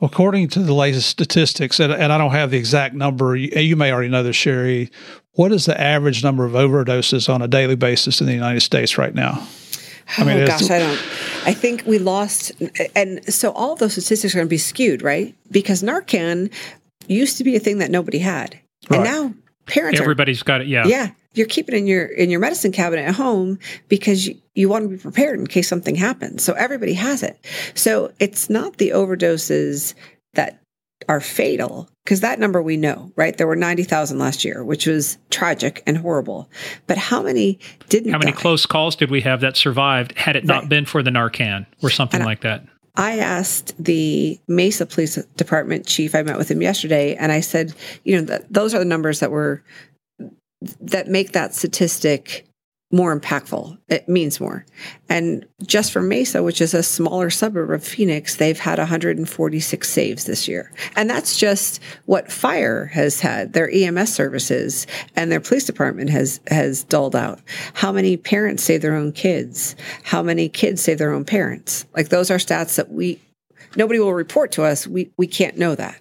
According 0.00 0.48
to 0.48 0.60
the 0.60 0.74
latest 0.74 1.08
statistics, 1.08 1.80
and, 1.80 1.92
and 1.92 2.12
I 2.12 2.18
don't 2.18 2.32
have 2.32 2.50
the 2.50 2.58
exact 2.58 2.94
number, 2.94 3.36
you, 3.36 3.48
you 3.58 3.76
may 3.76 3.92
already 3.92 4.08
know 4.08 4.22
this, 4.22 4.36
Cheri. 4.36 4.90
What 5.32 5.52
is 5.52 5.64
the 5.64 5.80
average 5.80 6.22
number 6.22 6.44
of 6.44 6.52
overdoses 6.52 7.32
on 7.32 7.40
a 7.40 7.48
daily 7.48 7.76
basis 7.76 8.20
in 8.20 8.26
the 8.26 8.34
United 8.34 8.60
States 8.60 8.98
right 8.98 9.14
now? 9.14 9.46
I 10.18 10.22
oh, 10.22 10.24
mean, 10.24 10.36
oh 10.36 10.40
my 10.40 10.46
gosh, 10.46 10.70
I 10.70 10.78
don't. 10.80 11.00
I 11.44 11.54
think 11.54 11.84
we 11.86 11.98
lost, 11.98 12.52
and 12.94 13.24
so 13.32 13.52
all 13.52 13.74
those 13.74 13.92
statistics 13.92 14.34
are 14.34 14.38
going 14.38 14.46
to 14.46 14.50
be 14.50 14.58
skewed, 14.58 15.02
right? 15.02 15.34
Because 15.50 15.82
Narcan 15.82 16.52
used 17.08 17.38
to 17.38 17.44
be 17.44 17.56
a 17.56 17.60
thing 17.60 17.78
that 17.78 17.90
nobody 17.90 18.18
had, 18.18 18.58
right. 18.88 18.96
and 18.96 19.04
now 19.04 19.34
parents 19.66 20.00
everybody's 20.00 20.42
are, 20.42 20.44
got 20.44 20.60
it. 20.60 20.68
Yeah, 20.68 20.86
yeah 20.86 21.10
you're 21.34 21.46
keeping 21.46 21.74
in 21.74 21.86
your 21.86 22.06
in 22.06 22.30
your 22.30 22.40
medicine 22.40 22.72
cabinet 22.72 23.02
at 23.02 23.14
home 23.14 23.58
because 23.88 24.26
you, 24.26 24.38
you 24.54 24.68
want 24.68 24.84
to 24.84 24.88
be 24.88 24.98
prepared 24.98 25.38
in 25.38 25.46
case 25.46 25.68
something 25.68 25.94
happens. 25.94 26.42
So 26.42 26.52
everybody 26.54 26.94
has 26.94 27.22
it. 27.22 27.38
So 27.74 28.12
it's 28.18 28.50
not 28.50 28.76
the 28.76 28.90
overdoses 28.90 29.94
that 30.34 30.61
are 31.08 31.20
fatal 31.20 31.88
because 32.04 32.20
that 32.20 32.38
number 32.38 32.60
we 32.62 32.76
know, 32.76 33.12
right? 33.16 33.36
There 33.36 33.46
were 33.46 33.56
90,000 33.56 34.18
last 34.18 34.44
year, 34.44 34.64
which 34.64 34.86
was 34.86 35.18
tragic 35.30 35.82
and 35.86 35.96
horrible. 35.96 36.50
But 36.86 36.98
how 36.98 37.22
many 37.22 37.58
didn't 37.88 38.12
How 38.12 38.18
many 38.18 38.32
die? 38.32 38.38
close 38.38 38.66
calls 38.66 38.96
did 38.96 39.10
we 39.10 39.20
have 39.22 39.40
that 39.40 39.56
survived 39.56 40.16
had 40.18 40.36
it 40.36 40.44
not 40.44 40.62
right. 40.62 40.68
been 40.68 40.84
for 40.84 41.02
the 41.02 41.10
Narcan 41.10 41.66
or 41.82 41.90
something 41.90 42.20
and 42.20 42.26
like 42.26 42.42
that? 42.42 42.64
I 42.96 43.18
asked 43.18 43.72
the 43.82 44.38
Mesa 44.48 44.84
Police 44.84 45.16
Department 45.36 45.86
chief, 45.86 46.14
I 46.14 46.22
met 46.22 46.36
with 46.36 46.50
him 46.50 46.60
yesterday, 46.60 47.14
and 47.14 47.32
I 47.32 47.40
said, 47.40 47.72
you 48.04 48.16
know, 48.16 48.22
that 48.26 48.52
those 48.52 48.74
are 48.74 48.78
the 48.78 48.84
numbers 48.84 49.20
that 49.20 49.30
were 49.30 49.62
that 50.80 51.08
make 51.08 51.32
that 51.32 51.54
statistic 51.54 52.46
more 52.92 53.18
impactful. 53.18 53.78
It 53.88 54.08
means 54.08 54.38
more. 54.38 54.66
And 55.08 55.46
just 55.66 55.92
for 55.92 56.02
Mesa, 56.02 56.42
which 56.42 56.60
is 56.60 56.74
a 56.74 56.82
smaller 56.82 57.30
suburb 57.30 57.70
of 57.70 57.82
Phoenix, 57.82 58.36
they've 58.36 58.58
had 58.58 58.78
146 58.78 59.88
saves 59.88 60.24
this 60.24 60.46
year. 60.46 60.70
And 60.94 61.08
that's 61.08 61.38
just 61.38 61.82
what 62.04 62.30
fire 62.30 62.86
has 62.86 63.20
had, 63.20 63.54
their 63.54 63.70
EMS 63.72 64.12
services 64.12 64.86
and 65.16 65.32
their 65.32 65.40
police 65.40 65.64
department 65.64 66.10
has 66.10 66.40
has 66.48 66.84
dulled 66.84 67.16
out. 67.16 67.40
How 67.72 67.92
many 67.92 68.16
parents 68.18 68.62
save 68.62 68.82
their 68.82 68.94
own 68.94 69.12
kids? 69.12 69.74
How 70.02 70.22
many 70.22 70.50
kids 70.50 70.82
save 70.82 70.98
their 70.98 71.12
own 71.12 71.24
parents? 71.24 71.86
Like 71.96 72.10
those 72.10 72.30
are 72.30 72.36
stats 72.36 72.76
that 72.76 72.92
we 72.92 73.20
nobody 73.74 73.98
will 73.98 74.14
report 74.14 74.52
to 74.52 74.64
us. 74.64 74.86
We 74.86 75.10
we 75.16 75.26
can't 75.26 75.56
know 75.56 75.74
that. 75.74 75.98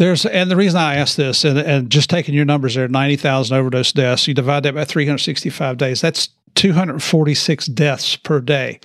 There's 0.00 0.24
and 0.24 0.50
the 0.50 0.56
reason 0.56 0.80
I 0.80 0.94
ask 0.94 1.16
this, 1.16 1.44
and, 1.44 1.58
and 1.58 1.90
just 1.90 2.08
taking 2.08 2.34
your 2.34 2.46
numbers 2.46 2.74
there, 2.74 2.88
ninety 2.88 3.16
thousand 3.16 3.58
overdose 3.58 3.92
deaths. 3.92 4.26
You 4.26 4.32
divide 4.32 4.62
that 4.62 4.74
by 4.74 4.86
three 4.86 5.04
hundred 5.04 5.18
sixty-five 5.18 5.76
days. 5.76 6.00
That's 6.00 6.30
246 6.54 7.66
deaths 7.66 8.16
per 8.16 8.40
day. 8.40 8.80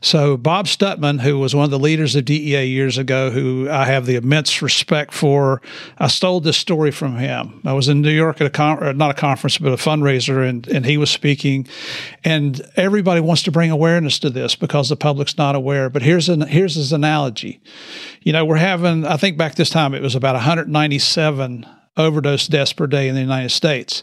So, 0.00 0.36
Bob 0.36 0.66
Stutman, 0.66 1.20
who 1.20 1.38
was 1.38 1.54
one 1.54 1.64
of 1.64 1.70
the 1.70 1.78
leaders 1.78 2.16
of 2.16 2.24
DEA 2.24 2.66
years 2.66 2.98
ago, 2.98 3.30
who 3.30 3.68
I 3.70 3.84
have 3.84 4.04
the 4.04 4.16
immense 4.16 4.60
respect 4.60 5.14
for, 5.14 5.62
I 5.96 6.08
stole 6.08 6.40
this 6.40 6.58
story 6.58 6.90
from 6.90 7.16
him. 7.16 7.62
I 7.64 7.72
was 7.72 7.88
in 7.88 8.02
New 8.02 8.10
York 8.10 8.40
at 8.40 8.46
a 8.46 8.50
con- 8.50 8.82
uh, 8.82 8.92
not 8.92 9.12
a 9.12 9.14
conference, 9.14 9.58
but 9.58 9.72
a 9.72 9.76
fundraiser, 9.76 10.46
and, 10.46 10.66
and 10.66 10.84
he 10.84 10.98
was 10.98 11.10
speaking. 11.10 11.66
And 12.24 12.60
everybody 12.76 13.20
wants 13.20 13.42
to 13.44 13.52
bring 13.52 13.70
awareness 13.70 14.18
to 14.18 14.30
this 14.30 14.54
because 14.54 14.88
the 14.88 14.96
public's 14.96 15.38
not 15.38 15.54
aware. 15.54 15.88
But 15.88 16.02
here's 16.02 16.28
an 16.28 16.42
here's 16.42 16.74
his 16.74 16.92
analogy. 16.92 17.62
You 18.24 18.32
know, 18.32 18.44
we're 18.46 18.56
having, 18.56 19.04
I 19.04 19.18
think 19.18 19.36
back 19.36 19.54
this 19.54 19.68
time 19.68 19.92
it 19.92 20.00
was 20.00 20.14
about 20.14 20.34
197 20.34 21.66
overdose 21.98 22.48
deaths 22.48 22.72
per 22.72 22.86
day 22.86 23.06
in 23.06 23.14
the 23.14 23.20
United 23.20 23.50
States. 23.50 24.02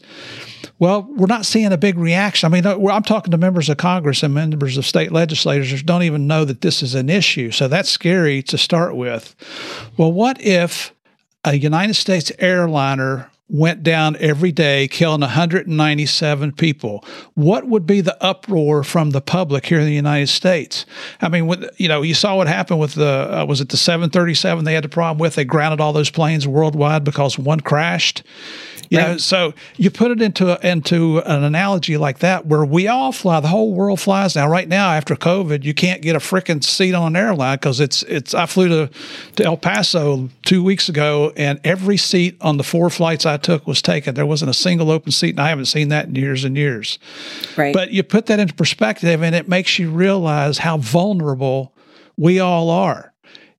Well, 0.78 1.02
we're 1.02 1.26
not 1.26 1.46
seeing 1.46 1.74
a 1.74 1.78
big 1.78 1.98
reaction. 1.98 2.46
I 2.48 2.62
mean, 2.62 2.66
I'm 2.66 3.02
talking 3.02 3.32
to 3.32 3.38
members 3.38 3.68
of 3.68 3.78
Congress 3.78 4.22
and 4.22 4.32
members 4.34 4.78
of 4.78 4.86
state 4.86 5.12
legislators 5.12 5.72
who 5.72 5.78
don't 5.78 6.04
even 6.04 6.28
know 6.28 6.46
that 6.46 6.62
this 6.62 6.84
is 6.84 6.94
an 6.94 7.10
issue. 7.10 7.50
So 7.50 7.68
that's 7.68 7.90
scary 7.90 8.44
to 8.44 8.60
start 8.60 8.96
with. 8.96 9.36
Well, 9.98 10.12
what 10.12 10.40
if 10.40 10.94
a 11.44 11.56
United 11.56 11.96
States 11.96 12.32
airliner 12.38 13.31
went 13.52 13.84
down 13.84 14.16
every 14.20 14.52
day, 14.52 14.88
killing 14.88 15.20
197 15.20 16.54
people. 16.54 17.04
What 17.34 17.68
would 17.68 17.86
be 17.86 18.00
the 18.00 18.22
uproar 18.24 18.84
from 18.84 19.10
the 19.10 19.20
public 19.20 19.66
here 19.66 19.80
in 19.80 19.86
the 19.86 19.94
United 19.94 20.28
States? 20.28 20.86
I 21.20 21.28
mean, 21.28 21.48
when, 21.48 21.66
you 21.76 21.90
know, 21.90 22.02
you 22.02 22.14
saw 22.14 22.38
what 22.38 22.48
happened 22.48 22.80
with 22.80 22.96
the 22.96 23.42
uh, 23.42 23.46
was 23.46 23.60
it 23.60 23.70
the 23.70 23.78
737 23.78 24.64
they 24.64 24.74
had 24.74 24.86
the 24.86 24.90
problem 24.90 25.20
with? 25.20 25.36
They 25.36 25.44
grounded 25.44 25.82
all 25.82 25.92
those 25.92 26.10
planes 26.10 26.48
worldwide 26.48 27.04
because 27.04 27.38
one 27.38 27.60
crashed. 27.60 28.24
You 28.92 28.98
right. 28.98 29.08
know, 29.12 29.18
so 29.18 29.54
you 29.78 29.90
put 29.90 30.12
it 30.12 30.22
into 30.22 30.60
into 30.68 31.20
an 31.20 31.46
analogy 31.46 31.96
like 31.96 32.20
that, 32.20 32.46
where 32.46 32.66
we 32.66 32.90
all 32.90 33.14
fly, 33.14 33.40
the 33.40 33.48
whole 33.48 33.74
world 33.74 34.02
flies 34.02 34.36
now. 34.36 34.50
Right 34.50 34.68
now, 34.68 34.92
after 34.92 35.16
COVID, 35.16 35.64
you 35.64 35.74
can't 35.74 36.02
get 36.02 36.18
a 36.18 36.20
freaking 36.20 36.62
seat 36.62 36.94
on 36.94 37.16
an 37.16 37.16
airline 37.16 37.56
because 37.56 37.80
it's 37.80 38.04
it's. 38.04 38.34
I 38.34 38.46
flew 38.48 38.68
to 38.68 38.90
to 39.38 39.46
El 39.46 39.56
Paso 39.56 40.28
two 40.44 40.62
weeks 40.62 40.90
ago, 40.90 41.32
and 41.38 41.62
every 41.64 41.96
seat 41.96 42.36
on 42.42 42.58
the 42.58 42.66
four 42.66 42.90
flights 42.90 43.26
I 43.26 43.38
took 43.38 43.66
was 43.66 43.82
taken. 43.82 44.14
There 44.14 44.26
wasn't 44.26 44.52
a 44.52 44.54
single 44.54 44.92
open 44.92 45.14
seat, 45.14 45.30
and 45.30 45.40
I 45.40 45.48
haven't 45.48 45.68
seen 45.68 45.88
that 45.88 46.08
in 46.08 46.16
years 46.16 46.44
and 46.44 46.58
years. 46.58 47.00
Right. 47.56 47.74
But 47.74 47.92
you 47.92 48.04
put 48.04 48.26
that 48.26 48.42
into 48.42 48.54
perspective, 48.54 49.24
and 49.24 49.34
it 49.34 49.48
makes 49.48 49.80
you 49.80 49.90
realize 49.90 50.58
how 50.58 50.76
vulnerable 50.76 51.74
we 52.18 52.42
all 52.42 52.70
are. 52.70 53.11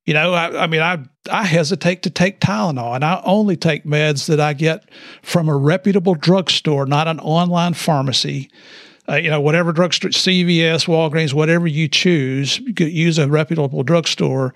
You 0.05 0.13
know, 0.13 0.33
I, 0.33 0.63
I, 0.63 0.67
mean, 0.67 0.81
I 0.81 0.99
I 1.31 1.45
hesitate 1.45 2.03
to 2.03 2.09
take 2.09 2.41
Tylenol, 2.41 2.95
and 2.95 3.05
I 3.05 3.21
only 3.23 3.55
take 3.55 3.85
meds 3.85 4.27
that 4.27 4.39
I 4.39 4.53
get 4.53 4.83
from 5.21 5.47
a 5.47 5.55
reputable 5.55 6.15
drugstore, 6.15 6.85
not 6.85 7.07
an 7.07 7.19
online 7.21 7.73
pharmacy. 7.73 8.49
Uh, 9.09 9.15
you 9.15 9.29
know, 9.29 9.41
whatever 9.41 9.73
drugstore, 9.73 10.11
CVS, 10.11 10.87
Walgreens, 10.87 11.33
whatever 11.33 11.67
you 11.67 11.89
choose, 11.89 12.59
you 12.59 12.85
use 12.85 13.17
a 13.17 13.27
reputable 13.27 13.83
drugstore 13.83 14.53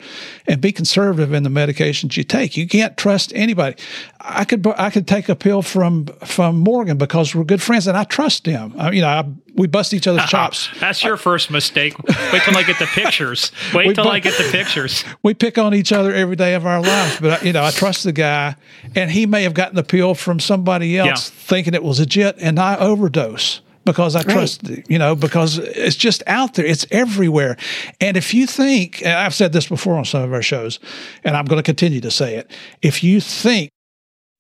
and 0.48 0.62
be 0.62 0.72
conservative 0.72 1.34
in 1.34 1.44
the 1.44 1.50
medications 1.50 2.16
you 2.16 2.24
take. 2.24 2.56
You 2.56 2.66
can't 2.66 2.96
trust 2.96 3.34
anybody. 3.36 3.76
I 4.22 4.46
could 4.46 4.66
I 4.78 4.90
could 4.90 5.06
take 5.06 5.28
a 5.28 5.36
pill 5.36 5.62
from 5.62 6.06
from 6.24 6.60
Morgan 6.60 6.98
because 6.98 7.36
we're 7.36 7.44
good 7.44 7.62
friends 7.62 7.88
and 7.88 7.98
I 7.98 8.06
trust 8.06 8.46
him. 8.46 8.74
I, 8.78 8.92
you 8.92 9.02
know, 9.02 9.08
I, 9.08 9.26
we 9.56 9.68
bust 9.68 9.94
each 9.94 10.08
other's 10.08 10.30
chops. 10.30 10.70
That's 10.80 11.04
your 11.04 11.18
first 11.18 11.52
mistake. 11.52 11.98
Wait 12.00 12.42
till 12.44 12.58
I 12.58 12.64
get 12.64 12.80
the 12.80 12.86
pictures. 12.86 13.52
Wait 13.74 13.96
till 13.96 14.06
bu- 14.06 14.10
I 14.12 14.20
get 14.20 14.38
the 14.38 14.50
pictures. 14.50 15.04
We 15.24 15.34
pick 15.34 15.58
on 15.58 15.74
each 15.74 15.92
other 15.92 16.14
every 16.14 16.38
day 16.38 16.54
of 16.54 16.66
our 16.66 16.82
lives, 16.82 17.20
but 17.20 17.44
you 17.44 17.52
know, 17.52 17.64
I 17.64 17.72
trust 17.72 18.06
the 18.06 18.14
guy, 18.14 18.56
and 18.96 19.12
he 19.12 19.26
may 19.26 19.44
have 19.44 19.54
gotten 19.54 19.76
the 19.76 19.84
pill 19.84 20.16
from 20.16 20.40
somebody 20.40 20.98
else 20.98 21.30
yeah. 21.30 21.36
thinking 21.48 21.74
it 21.74 21.84
was 21.84 22.00
legit, 22.00 22.38
and 22.40 22.60
I 22.60 22.78
overdose 22.78 23.62
because 23.88 24.16
I 24.16 24.22
trust, 24.22 24.62
right. 24.68 24.86
you 24.88 25.00
know, 25.00 25.16
because 25.16 25.58
it's 25.58 25.96
just 25.96 26.22
out 26.28 26.54
there. 26.54 26.66
It's 26.66 26.86
everywhere. 26.92 27.58
And 28.00 28.16
if 28.16 28.34
you 28.34 28.46
think, 28.46 29.02
and 29.02 29.14
I've 29.14 29.34
said 29.34 29.54
this 29.54 29.68
before 29.68 29.96
on 29.96 30.06
some 30.06 30.22
of 30.22 30.34
our 30.34 30.44
shows, 30.44 30.80
and 31.24 31.36
I'm 31.36 31.46
going 31.46 31.58
to 31.58 31.64
continue 31.64 32.02
to 32.02 32.12
say 32.12 32.36
it, 32.36 32.52
if 32.82 33.04
you 33.04 33.20
think 33.20 33.72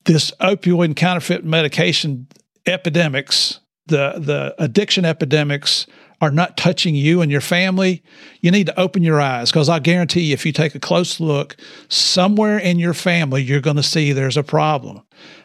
this 0.05 0.31
opioid 0.39 0.95
counterfeit 0.95 1.43
medication 1.43 2.27
epidemics, 2.67 3.59
the, 3.87 4.15
the 4.19 4.53
addiction 4.59 5.05
epidemics 5.05 5.87
are 6.19 6.31
not 6.31 6.57
touching 6.57 6.95
you 6.95 7.21
and 7.21 7.31
your 7.31 7.41
family, 7.41 8.03
you 8.41 8.49
need 8.49 8.65
to 8.65 8.79
open 8.79 9.03
your 9.03 9.21
eyes 9.21 9.51
because 9.51 9.69
I 9.69 9.79
guarantee 9.79 10.21
you, 10.21 10.33
if 10.33 10.45
you 10.45 10.51
take 10.51 10.73
a 10.73 10.79
close 10.79 11.19
look, 11.19 11.55
somewhere 11.89 12.57
in 12.57 12.79
your 12.79 12.95
family, 12.95 13.43
you're 13.43 13.61
going 13.61 13.75
to 13.75 13.83
see 13.83 14.11
there's 14.11 14.37
a 14.37 14.43
problem. 14.43 15.03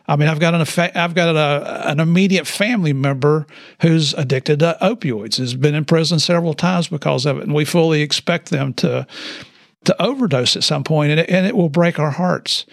I 0.08 0.16
mean, 0.16 0.28
I've 0.28 0.40
got 0.40 0.54
an 0.54 0.60
effect, 0.60 0.96
I've 0.96 1.14
got 1.14 1.34
a, 1.36 1.88
an 1.88 2.00
immediate 2.00 2.46
family 2.46 2.92
member 2.92 3.46
who's 3.80 4.14
addicted 4.14 4.58
to 4.60 4.76
opioids. 4.82 5.36
Has 5.36 5.54
been 5.54 5.74
in 5.74 5.84
prison 5.84 6.18
several 6.18 6.54
times 6.54 6.88
because 6.88 7.24
of 7.24 7.38
it, 7.38 7.44
and 7.44 7.54
we 7.54 7.64
fully 7.64 8.02
expect 8.02 8.50
them 8.50 8.74
to 8.74 9.06
to 9.84 10.02
overdose 10.02 10.56
at 10.56 10.64
some 10.64 10.84
point, 10.84 11.10
and 11.10 11.20
it, 11.20 11.30
and 11.30 11.46
it 11.46 11.56
will 11.56 11.68
break 11.68 11.98
our 11.98 12.10
hearts. 12.10 12.66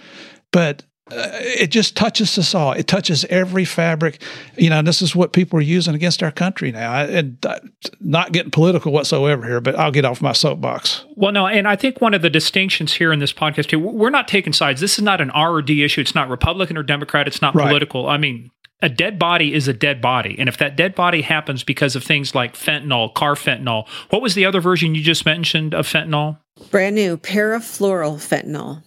But 0.52 0.84
uh, 1.12 1.30
it 1.40 1.68
just 1.68 1.96
touches 1.96 2.38
us 2.38 2.54
all. 2.54 2.74
It 2.74 2.88
touches 2.88 3.26
every 3.26 3.66
fabric. 3.66 4.22
You 4.58 4.70
know, 4.70 4.82
this 4.82 5.02
is 5.02 5.16
what 5.16 5.34
people 5.34 5.60
are 5.60 5.64
using 5.64 5.96
against 5.96 6.22
our 6.24 6.32
country 6.32 6.72
now. 6.72 7.04
And 7.04 7.44
uh, 7.46 7.60
not 8.00 8.32
getting 8.32 8.52
political 8.52 8.92
whatsoever 8.92 9.46
here, 9.46 9.62
but 9.62 9.78
I'll 9.78 9.92
get 9.92 10.06
off 10.06 10.22
my 10.22 10.34
soapbox. 10.34 11.06
Well, 11.16 11.32
no, 11.32 11.48
and 11.48 11.68
I 11.68 11.76
think 11.76 12.02
one 12.02 12.14
of 12.14 12.22
the 12.22 12.30
distinctions 12.30 12.94
here 12.94 13.12
in 13.12 13.20
this 13.20 13.34
podcast, 13.34 13.70
here, 13.72 13.80
we're 13.80 14.10
not 14.10 14.28
taking 14.28 14.54
sides. 14.54 14.82
This 14.82 14.98
is 14.98 15.04
not 15.04 15.22
an 15.22 15.32
R 15.32 15.56
or 15.56 15.62
D 15.62 15.84
issue. 15.84 16.02
It's 16.02 16.16
not 16.16 16.30
Republican 16.30 16.78
or 16.78 16.84
Democrat. 16.84 17.28
It's 17.28 17.42
not 17.42 17.56
right. 17.56 17.68
political. 17.68 18.08
I 18.08 18.18
mean, 18.18 18.52
a 18.82 18.90
dead 18.90 19.20
body 19.20 19.54
is 19.54 19.68
a 19.68 19.74
dead 19.74 20.02
body. 20.02 20.36
And 20.40 20.48
if 20.48 20.58
that 20.58 20.76
dead 20.78 20.96
body 20.96 21.22
happens 21.22 21.64
because 21.64 21.96
of 21.96 22.04
things 22.04 22.34
like 22.34 22.54
fentanyl, 22.54 23.14
carfentanil, 23.14 23.88
what 24.10 24.22
was 24.22 24.36
the 24.36 24.46
other 24.46 24.62
version 24.62 24.96
you 24.96 25.04
just 25.04 25.26
mentioned 25.26 25.74
of 25.74 25.88
fentanyl? 25.88 26.40
Brand 26.72 26.96
new 26.96 27.18
parafluorofentanyl 27.18 28.84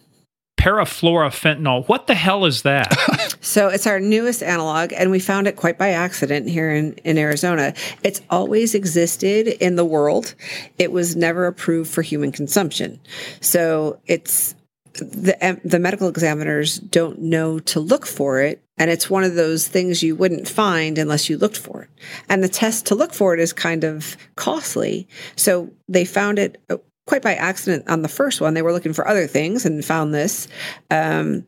parafluorofentanyl. 0.63 1.89
What 1.89 2.07
the 2.07 2.15
hell 2.15 2.45
is 2.45 2.63
that? 2.63 3.37
so 3.41 3.67
it's 3.69 3.87
our 3.89 3.99
newest 3.99 4.45
analog, 4.45 4.93
and 4.93 5.11
we 5.11 5.19
found 5.19 5.49
it 5.49 5.57
quite 5.57 5.77
by 5.77 5.89
accident 5.89 6.49
here 6.49 6.73
in, 6.73 6.93
in 7.05 7.19
Arizona. 7.19 7.75
It's 8.05 8.21
always 8.31 8.77
existed 8.77 9.49
in 9.49 9.75
the 9.75 9.85
world. 9.85 10.37
It 10.79 10.93
was 10.93 11.17
never 11.17 11.47
approved 11.47 11.91
for 11.91 12.03
human 12.03 12.31
consumption. 12.31 13.01
So 13.41 13.99
it's 14.07 14.55
the 14.95 15.61
the 15.65 15.79
medical 15.79 16.07
examiners 16.07 16.79
don't 16.79 17.19
know 17.19 17.59
to 17.59 17.81
look 17.81 18.07
for 18.07 18.43
it 18.43 18.63
and 18.77 18.91
it's 18.91 19.09
one 19.09 19.25
of 19.25 19.35
those 19.35 19.67
things 19.67 20.03
you 20.03 20.15
wouldn't 20.15 20.47
find 20.47 20.99
unless 20.99 21.31
you 21.31 21.39
looked 21.39 21.57
for 21.57 21.85
it 21.85 21.89
and 22.29 22.45
the 22.45 22.49
test 22.49 22.85
to 22.85 22.95
look 22.95 23.15
for 23.15 23.33
it 23.33 23.41
is 23.41 23.55
kind 23.55 23.85
of 23.85 24.19
costly 24.37 25.09
so 25.35 25.71
they 25.89 26.05
found 26.05 26.39
it 26.39 26.61
quite 27.07 27.23
by 27.23 27.35
accident 27.35 27.89
on 27.89 28.03
the 28.03 28.09
first 28.09 28.41
one. 28.41 28.55
They 28.55 28.63
were 28.63 28.73
looking 28.73 28.93
for 28.93 29.07
other 29.07 29.27
things 29.27 29.67
and 29.67 29.85
found 29.85 30.15
this. 30.15 30.49
Um, 30.91 31.47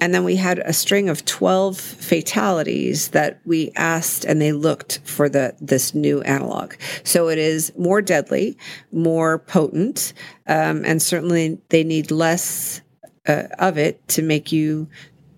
and 0.00 0.14
then 0.14 0.24
we 0.24 0.36
had 0.36 0.60
a 0.60 0.72
string 0.72 1.10
of 1.10 1.24
12 1.26 1.78
fatalities 1.78 3.08
that 3.08 3.40
we 3.44 3.70
asked 3.76 4.24
and 4.24 4.40
they 4.40 4.52
looked 4.52 5.00
for 5.04 5.28
the 5.28 5.54
this 5.60 5.94
new 5.94 6.22
analog. 6.22 6.74
So 7.04 7.28
it 7.28 7.38
is 7.38 7.72
more 7.76 8.00
deadly, 8.00 8.56
more 8.92 9.38
potent, 9.38 10.14
um, 10.46 10.84
and 10.86 11.02
certainly 11.02 11.60
they 11.68 11.84
need 11.84 12.10
less 12.10 12.80
uh, 13.28 13.44
of 13.58 13.76
it 13.76 14.06
to 14.08 14.22
make 14.22 14.52
you 14.52 14.88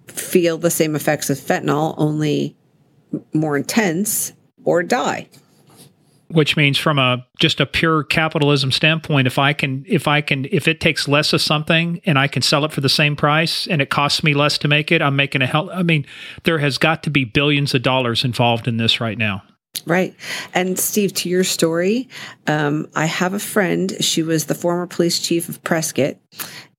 feel 0.06 0.58
the 0.58 0.70
same 0.70 0.94
effects 0.94 1.28
of 1.28 1.38
fentanyl, 1.38 1.94
only 1.98 2.56
more 3.32 3.56
intense 3.56 4.32
or 4.64 4.82
die 4.82 5.28
which 6.32 6.56
means 6.56 6.78
from 6.78 6.98
a 6.98 7.24
just 7.38 7.60
a 7.60 7.66
pure 7.66 8.02
capitalism 8.04 8.72
standpoint 8.72 9.26
if 9.26 9.38
i 9.38 9.52
can 9.52 9.84
if 9.86 10.08
i 10.08 10.20
can 10.20 10.46
if 10.50 10.66
it 10.66 10.80
takes 10.80 11.06
less 11.08 11.32
of 11.32 11.40
something 11.40 12.00
and 12.04 12.18
i 12.18 12.26
can 12.26 12.42
sell 12.42 12.64
it 12.64 12.72
for 12.72 12.80
the 12.80 12.88
same 12.88 13.14
price 13.14 13.66
and 13.68 13.80
it 13.80 13.90
costs 13.90 14.24
me 14.24 14.34
less 14.34 14.58
to 14.58 14.68
make 14.68 14.90
it 14.90 15.02
i'm 15.02 15.16
making 15.16 15.42
a 15.42 15.46
hell 15.46 15.70
i 15.72 15.82
mean 15.82 16.04
there 16.44 16.58
has 16.58 16.78
got 16.78 17.02
to 17.02 17.10
be 17.10 17.24
billions 17.24 17.74
of 17.74 17.82
dollars 17.82 18.24
involved 18.24 18.66
in 18.66 18.76
this 18.76 19.00
right 19.00 19.18
now 19.18 19.42
Right. 19.86 20.14
And 20.54 20.78
Steve, 20.78 21.12
to 21.14 21.28
your 21.28 21.44
story, 21.44 22.08
um, 22.46 22.88
I 22.94 23.06
have 23.06 23.34
a 23.34 23.38
friend. 23.38 23.92
She 24.00 24.22
was 24.22 24.44
the 24.44 24.54
former 24.54 24.86
police 24.86 25.18
chief 25.18 25.48
of 25.48 25.64
Prescott, 25.64 26.18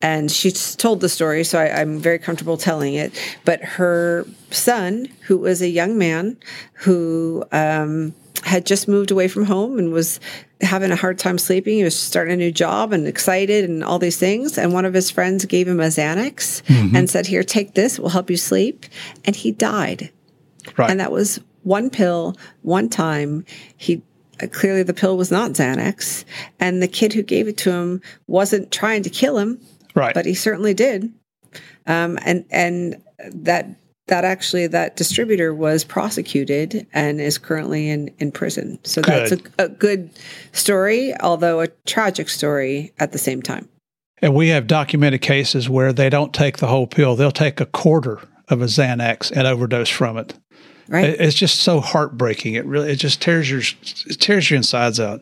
and 0.02 0.32
she 0.32 0.52
told 0.52 1.02
the 1.02 1.10
story, 1.10 1.44
so 1.44 1.60
I, 1.60 1.82
am 1.82 2.00
very 2.00 2.20
comfortable 2.20 2.56
telling 2.56 2.94
it. 2.94 3.12
But 3.46 3.62
her 3.62 4.26
son, 4.52 5.08
who 5.22 5.38
was 5.38 5.62
a 5.62 5.68
young 5.68 5.98
man 5.98 6.38
who 6.74 7.44
um, 7.52 8.14
had 8.42 8.66
just 8.66 8.88
moved 8.88 9.12
away 9.12 9.28
from 9.28 9.46
home 9.46 9.78
and 9.78 9.94
was 9.94 10.20
having 10.62 10.92
a 10.92 10.96
hard 10.96 11.20
time 11.20 11.38
sleeping. 11.38 11.76
He 11.76 11.84
was 11.84 11.98
starting 11.98 12.34
a 12.34 12.38
new 12.38 12.52
job 12.52 12.92
and 12.92 13.08
excited 13.08 13.70
and 13.70 13.84
all 13.84 14.00
these 14.00 14.18
things. 14.18 14.58
And 14.58 14.74
one 14.74 14.86
of 14.86 14.94
his 14.94 15.12
friends 15.12 15.46
gave 15.46 15.68
him 15.68 15.80
a 15.80 15.88
Xanax 15.88 16.64
mm-hmm. 16.64 16.96
and 16.96 17.10
said, 17.10 17.28
Here, 17.28 17.44
take 17.44 17.74
this, 17.74 17.98
it 17.98 18.02
will 18.02 18.10
help 18.10 18.30
you 18.30 18.38
sleep. 18.38 18.86
And 19.26 19.36
he 19.36 19.52
died. 19.52 20.12
Right. 20.78 20.90
And 20.90 21.00
that 21.00 21.12
was 21.12 21.40
one 21.64 21.90
pill, 21.90 22.36
one 22.62 22.90
time. 22.90 23.46
He 23.78 24.02
uh, 24.42 24.48
clearly 24.48 24.84
the 24.84 24.94
pill 24.94 25.16
was 25.16 25.32
not 25.32 25.52
Xanax. 25.52 26.26
And 26.60 26.82
the 26.82 26.88
kid 26.88 27.14
who 27.14 27.24
gave 27.24 27.48
it 27.48 27.58
to 27.58 27.72
him 27.72 28.02
wasn't 28.28 28.72
trying 28.72 29.04
to 29.04 29.10
kill 29.10 29.38
him. 29.38 29.60
Right. 29.96 30.14
But 30.14 30.26
he 30.26 30.34
certainly 30.34 30.74
did. 30.74 31.14
Um, 31.86 32.18
and 32.24 32.46
and 32.50 33.02
that 33.20 33.68
that 34.08 34.26
actually 34.26 34.68
that 34.68 34.96
distributor 34.96 35.54
was 35.54 35.84
prosecuted 35.84 36.86
and 36.94 37.22
is 37.22 37.38
currently 37.38 37.90
in 37.90 38.14
in 38.20 38.32
prison. 38.32 38.80
So 38.84 39.02
good. 39.02 39.30
that's 39.30 39.32
a, 39.60 39.64
a 39.66 39.70
good 39.70 40.10
story, 40.52 41.14
although 41.22 41.62
a 41.62 41.68
tragic 41.86 42.30
story 42.30 42.94
at 43.00 43.12
the 43.12 43.18
same 43.18 43.42
time. 43.42 43.70
And 44.22 44.34
we 44.34 44.50
have 44.50 44.68
documented 44.68 45.22
cases 45.22 45.70
where 45.70 45.92
they 45.94 46.10
don't 46.10 46.34
take 46.34 46.58
the 46.58 46.68
whole 46.68 46.88
pill; 46.88 47.16
they'll 47.16 47.32
take 47.32 47.60
a 47.60 47.66
quarter 47.66 48.20
of 48.50 48.62
a 48.62 48.66
Xanax 48.66 49.32
and 49.32 49.48
overdose 49.48 49.90
from 49.90 50.18
it. 50.18 50.34
Right. 50.90 51.06
It's 51.06 51.36
just 51.36 51.62
so 51.62 51.80
heartbreaking. 51.80 52.56
It 52.56 52.66
really 52.66 52.92
it 52.92 52.98
just 52.98 53.22
tears 53.22 53.50
your 53.50 53.62
it 53.62 54.20
tears 54.20 54.50
your 54.50 54.58
insides 54.58 55.00
out 55.00 55.22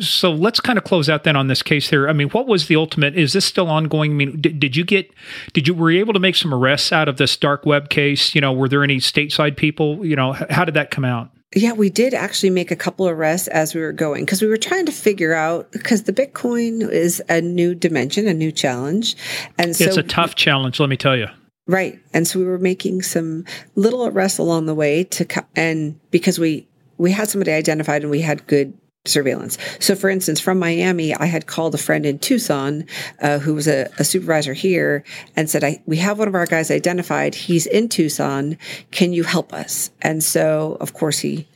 so 0.00 0.32
let's 0.32 0.60
kind 0.60 0.78
of 0.78 0.84
close 0.84 1.08
out 1.08 1.24
then 1.24 1.36
on 1.36 1.48
this 1.48 1.62
case 1.62 1.90
here. 1.90 2.08
I 2.08 2.12
mean, 2.12 2.28
what 2.30 2.46
was 2.46 2.66
the 2.66 2.76
ultimate? 2.76 3.16
Is 3.16 3.32
this 3.32 3.44
still 3.44 3.68
ongoing? 3.68 4.12
I 4.12 4.14
mean, 4.14 4.40
did, 4.40 4.60
did 4.60 4.76
you 4.76 4.84
get, 4.84 5.10
did 5.52 5.68
you, 5.68 5.74
were 5.74 5.90
you 5.90 6.00
able 6.00 6.12
to 6.14 6.20
make 6.20 6.36
some 6.36 6.52
arrests 6.52 6.92
out 6.92 7.08
of 7.08 7.16
this 7.16 7.36
dark 7.36 7.66
web 7.66 7.88
case? 7.88 8.34
You 8.34 8.40
know, 8.40 8.52
were 8.52 8.68
there 8.68 8.82
any 8.82 8.98
stateside 8.98 9.56
people? 9.56 10.04
You 10.04 10.16
know, 10.16 10.32
how 10.50 10.64
did 10.64 10.74
that 10.74 10.90
come 10.90 11.04
out? 11.04 11.30
Yeah, 11.54 11.72
we 11.72 11.90
did 11.90 12.14
actually 12.14 12.50
make 12.50 12.70
a 12.70 12.76
couple 12.76 13.06
arrests 13.08 13.46
as 13.48 13.74
we 13.74 13.82
were 13.82 13.92
going 13.92 14.24
because 14.24 14.40
we 14.40 14.48
were 14.48 14.56
trying 14.56 14.86
to 14.86 14.92
figure 14.92 15.34
out 15.34 15.70
because 15.72 16.04
the 16.04 16.12
Bitcoin 16.12 16.88
is 16.88 17.22
a 17.28 17.42
new 17.42 17.74
dimension, 17.74 18.26
a 18.26 18.32
new 18.32 18.50
challenge, 18.50 19.16
and 19.58 19.76
so 19.76 19.84
it's 19.84 19.98
a 19.98 20.02
tough 20.02 20.34
challenge. 20.34 20.80
Let 20.80 20.88
me 20.88 20.96
tell 20.96 21.16
you. 21.16 21.26
Right, 21.66 22.00
and 22.14 22.26
so 22.26 22.38
we 22.38 22.46
were 22.46 22.58
making 22.58 23.02
some 23.02 23.44
little 23.74 24.06
arrests 24.06 24.38
along 24.38 24.64
the 24.64 24.74
way 24.74 25.04
to, 25.04 25.44
and 25.54 26.00
because 26.10 26.38
we 26.38 26.68
we 26.96 27.10
had 27.10 27.28
somebody 27.28 27.52
identified 27.52 28.02
and 28.02 28.10
we 28.10 28.22
had 28.22 28.46
good 28.46 28.72
surveillance. 29.04 29.58
So, 29.80 29.96
for 29.96 30.08
instance, 30.08 30.38
from 30.38 30.60
Miami, 30.60 31.12
I 31.12 31.26
had 31.26 31.46
called 31.46 31.74
a 31.74 31.78
friend 31.78 32.06
in 32.06 32.20
Tucson 32.20 32.86
uh, 33.20 33.40
who 33.40 33.54
was 33.54 33.66
a, 33.66 33.90
a, 33.98 34.04
supervisor 34.04 34.52
here 34.52 35.02
and 35.34 35.50
said, 35.50 35.64
I, 35.64 35.82
We 35.86 35.96
have 35.96 36.20
one 36.20 36.28
of 36.28 36.36
our 36.36 36.46
guys 36.46 36.70
identified. 36.70 37.34
He's 37.34 37.66
in 37.66 37.88
Tucson. 37.88 38.56
Can 38.92 39.12
you 39.12 39.24
help 39.24 39.52
us? 39.52 39.90
And 40.02 40.22
so, 40.22 40.76
of 40.80 40.94
course, 40.94 41.18
he 41.18 41.48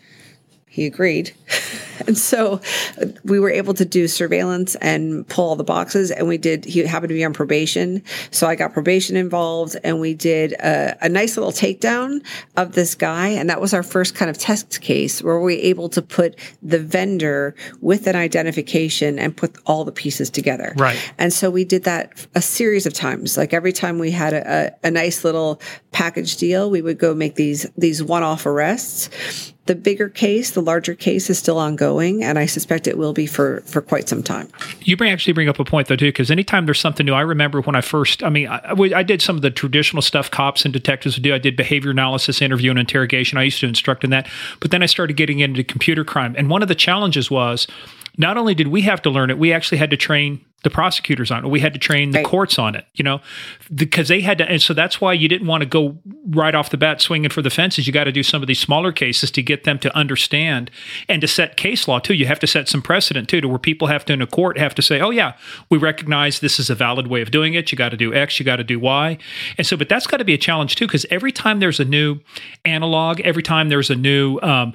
he 0.77 0.85
agreed. 0.85 1.33
and 2.07 2.19
so 2.19 2.61
uh, 3.01 3.07
we 3.25 3.41
were 3.41 3.49
able 3.49 3.73
to 3.73 3.87
do 3.87 4.07
surveillance 4.09 4.75
and 4.75 5.27
pull 5.27 5.49
all 5.49 5.57
the 5.57 5.65
boxes. 5.65 6.11
And 6.11 6.29
we 6.29 6.37
did, 6.37 6.67
he 6.67 6.81
happened 6.81 7.09
to 7.09 7.15
be 7.15 7.25
on 7.25 7.33
probation. 7.33 8.03
So 8.31 8.47
I 8.47 8.57
got 8.57 8.75
probation 8.75 9.17
involved 9.17 9.75
and 9.83 10.01
we 10.01 10.13
did 10.13 10.53
a, 10.53 10.99
a 11.01 11.09
nice 11.09 11.39
little 11.39 11.51
takedown 11.51 12.23
of 12.59 12.73
this 12.73 12.95
guy. 12.95 13.29
And 13.29 13.49
that 13.49 13.59
was 13.59 13.73
our 13.73 13.83
first 13.83 14.15
kind 14.15 14.31
of 14.31 14.37
test 14.37 14.83
case 14.83 15.23
where 15.23 15.41
we 15.41 15.57
were 15.57 15.63
able 15.63 15.89
to 15.89 16.03
put 16.03 16.39
the 16.63 16.79
vendor 16.79 17.55
with 17.81 18.07
an 18.07 18.15
identification 18.15 19.19
and 19.19 19.35
put 19.35 19.57
all 19.65 19.87
the 19.87 19.93
pieces 19.93 20.29
together. 20.29 20.75
Right. 20.77 20.99
And 21.17 21.33
so 21.33 21.49
we 21.49 21.65
did 21.65 21.85
that 21.85 22.27
a 22.35 22.43
series 22.43 22.85
of 22.85 22.93
times. 22.93 23.39
Like 23.39 23.55
every 23.55 23.73
time 23.73 23.99
we 23.99 24.11
had 24.11 24.35
a, 24.35 24.75
a, 24.85 24.89
a 24.89 24.91
nice 24.91 25.25
little 25.25 25.59
package 25.91 26.37
deal, 26.37 26.69
we 26.69 26.83
would 26.83 26.99
go 26.99 27.15
make 27.15 27.37
these, 27.37 27.67
these 27.79 28.03
one-off 28.03 28.45
arrests 28.45 29.55
the 29.67 29.75
bigger 29.75 30.09
case, 30.09 30.51
the 30.51 30.63
larger 30.63 30.95
case 30.95 31.29
is 31.29 31.39
still 31.39 31.59
ongoing, 31.59 32.23
and 32.23 32.39
I 32.39 32.47
suspect 32.47 32.87
it 32.87 32.97
will 32.97 33.13
be 33.13 33.27
for 33.27 33.61
for 33.63 33.81
quite 33.81 34.09
some 34.09 34.23
time. 34.23 34.49
You 34.83 34.97
may 34.99 35.13
actually 35.13 35.33
bring 35.33 35.49
up 35.49 35.59
a 35.59 35.65
point 35.65 35.89
though 35.89 35.97
too, 35.97 36.09
because 36.09 36.31
anytime 36.31 36.67
there's 36.67 36.81
something 36.81 37.05
new, 37.05 37.15
I 37.15 37.23
remember 37.23 37.61
when 37.61 37.77
I 37.77 37.81
first, 37.81 38.23
I 38.23 38.31
mean, 38.31 38.49
I, 38.49 38.75
I, 38.95 39.03
did 39.03 39.21
some 39.21 39.37
of 39.37 39.43
the 39.43 39.51
traditional 39.51 40.03
stuff 40.03 40.31
cops 40.31 40.65
and 40.65 40.73
detectives 40.73 41.17
would 41.17 41.23
do. 41.23 41.35
I 41.35 41.39
did 41.39 41.57
behavior 41.57 41.91
analysis, 41.91 42.41
interview, 42.41 42.71
and 42.71 42.79
interrogation. 42.79 43.39
I 43.39 43.45
used 43.45 43.61
to 43.61 43.67
instruct 43.67 44.05
in 44.05 44.11
that, 44.11 44.29
but 44.61 44.71
then 44.71 44.83
I 44.83 44.87
started 44.87 45.17
getting 45.17 45.41
into 45.41 45.65
computer 45.65 46.05
crime, 46.05 46.35
and 46.39 46.49
one 46.49 46.63
of 46.63 46.69
the 46.69 46.75
challenges 46.75 47.31
was 47.31 47.67
not 48.19 48.37
only 48.37 48.55
did 48.55 48.69
we 48.69 48.83
have 48.83 49.03
to 49.03 49.11
learn 49.11 49.31
it, 49.31 49.39
we 49.39 49.53
actually 49.53 49.79
had 49.79 49.91
to 49.91 49.97
train 49.97 50.45
the 50.63 50.71
prosecutors 50.71 51.31
on 51.31 51.45
it. 51.45 51.49
We 51.49 51.61
had 51.61 51.75
to 51.75 51.79
train 51.79 52.11
the 52.11 52.19
right. 52.19 52.27
courts 52.27 52.59
on 52.59 52.75
it, 52.75 52.87
you 52.95 53.05
know, 53.05 53.21
because 53.73 54.09
they 54.09 54.21
had 54.21 54.39
to. 54.39 54.49
And 54.49 54.61
so 54.61 54.75
that's 54.75 55.01
why 55.01 55.13
you 55.13 55.29
didn't 55.29 55.47
want 55.47 55.61
to 55.61 55.67
go 55.67 55.97
right 56.31 56.55
off 56.57 56.71
the 56.71 56.77
bat 56.77 57.01
swinging 57.01 57.31
for 57.31 57.41
the 57.41 57.51
fences. 57.51 57.87
You 57.87 57.93
got 57.93 58.05
to 58.05 58.13
do 58.13 58.25
some 58.25 58.43
of 58.43 58.49
these 58.49 58.59
smaller 58.59 58.91
cases 58.91 59.31
to 59.33 59.43
get 59.43 59.63
them 59.63 59.79
to 59.79 59.97
understand 59.97 60.71
and 61.09 61.21
to 61.21 61.29
set 61.29 61.57
case 61.57 61.87
law 61.87 62.01
too. 62.01 62.15
You 62.15 62.27
have 62.27 62.41
to 62.41 62.47
set 62.49 62.69
some 62.69 62.83
precedent 62.83 63.29
too, 63.29 63.41
to 63.41 63.49
where 63.49 63.59
people 63.61 63.87
have 63.89 64.05
to 64.07 64.13
in 64.13 64.23
a 64.23 64.27
court 64.27 64.59
have 64.59 64.75
to 64.75 64.83
say, 64.83 65.01
oh, 65.01 65.11
yeah, 65.11 65.35
we 65.71 65.79
recognize 65.79 66.41
this 66.41 66.59
is 66.59 66.69
a 66.69 66.75
valid 66.75 67.07
way 67.07 67.23
of 67.23 67.31
doing 67.31 67.55
it. 67.55 67.71
You 67.71 67.79
got 67.79 67.91
to 67.91 67.97
do 67.97 68.13
X, 68.13 68.41
you 68.41 68.45
got 68.45 68.57
to 68.57 68.65
do 68.65 68.81
Y. 68.81 69.19
And 69.59 69.67
so, 69.67 69.77
but 69.77 69.89
that's 69.89 70.07
got 70.09 70.17
to 70.17 70.25
be 70.25 70.35
a 70.35 70.39
challenge 70.39 70.75
too, 70.75 70.87
because 70.87 71.07
every 71.11 71.33
time 71.33 71.61
there's 71.61 71.79
a 71.79 71.85
new 71.85 72.19
analog, 72.65 73.21
every 73.21 73.43
time 73.43 73.69
there's 73.69 73.91
a 73.91 73.95
new 73.95 74.41
um, 74.41 74.73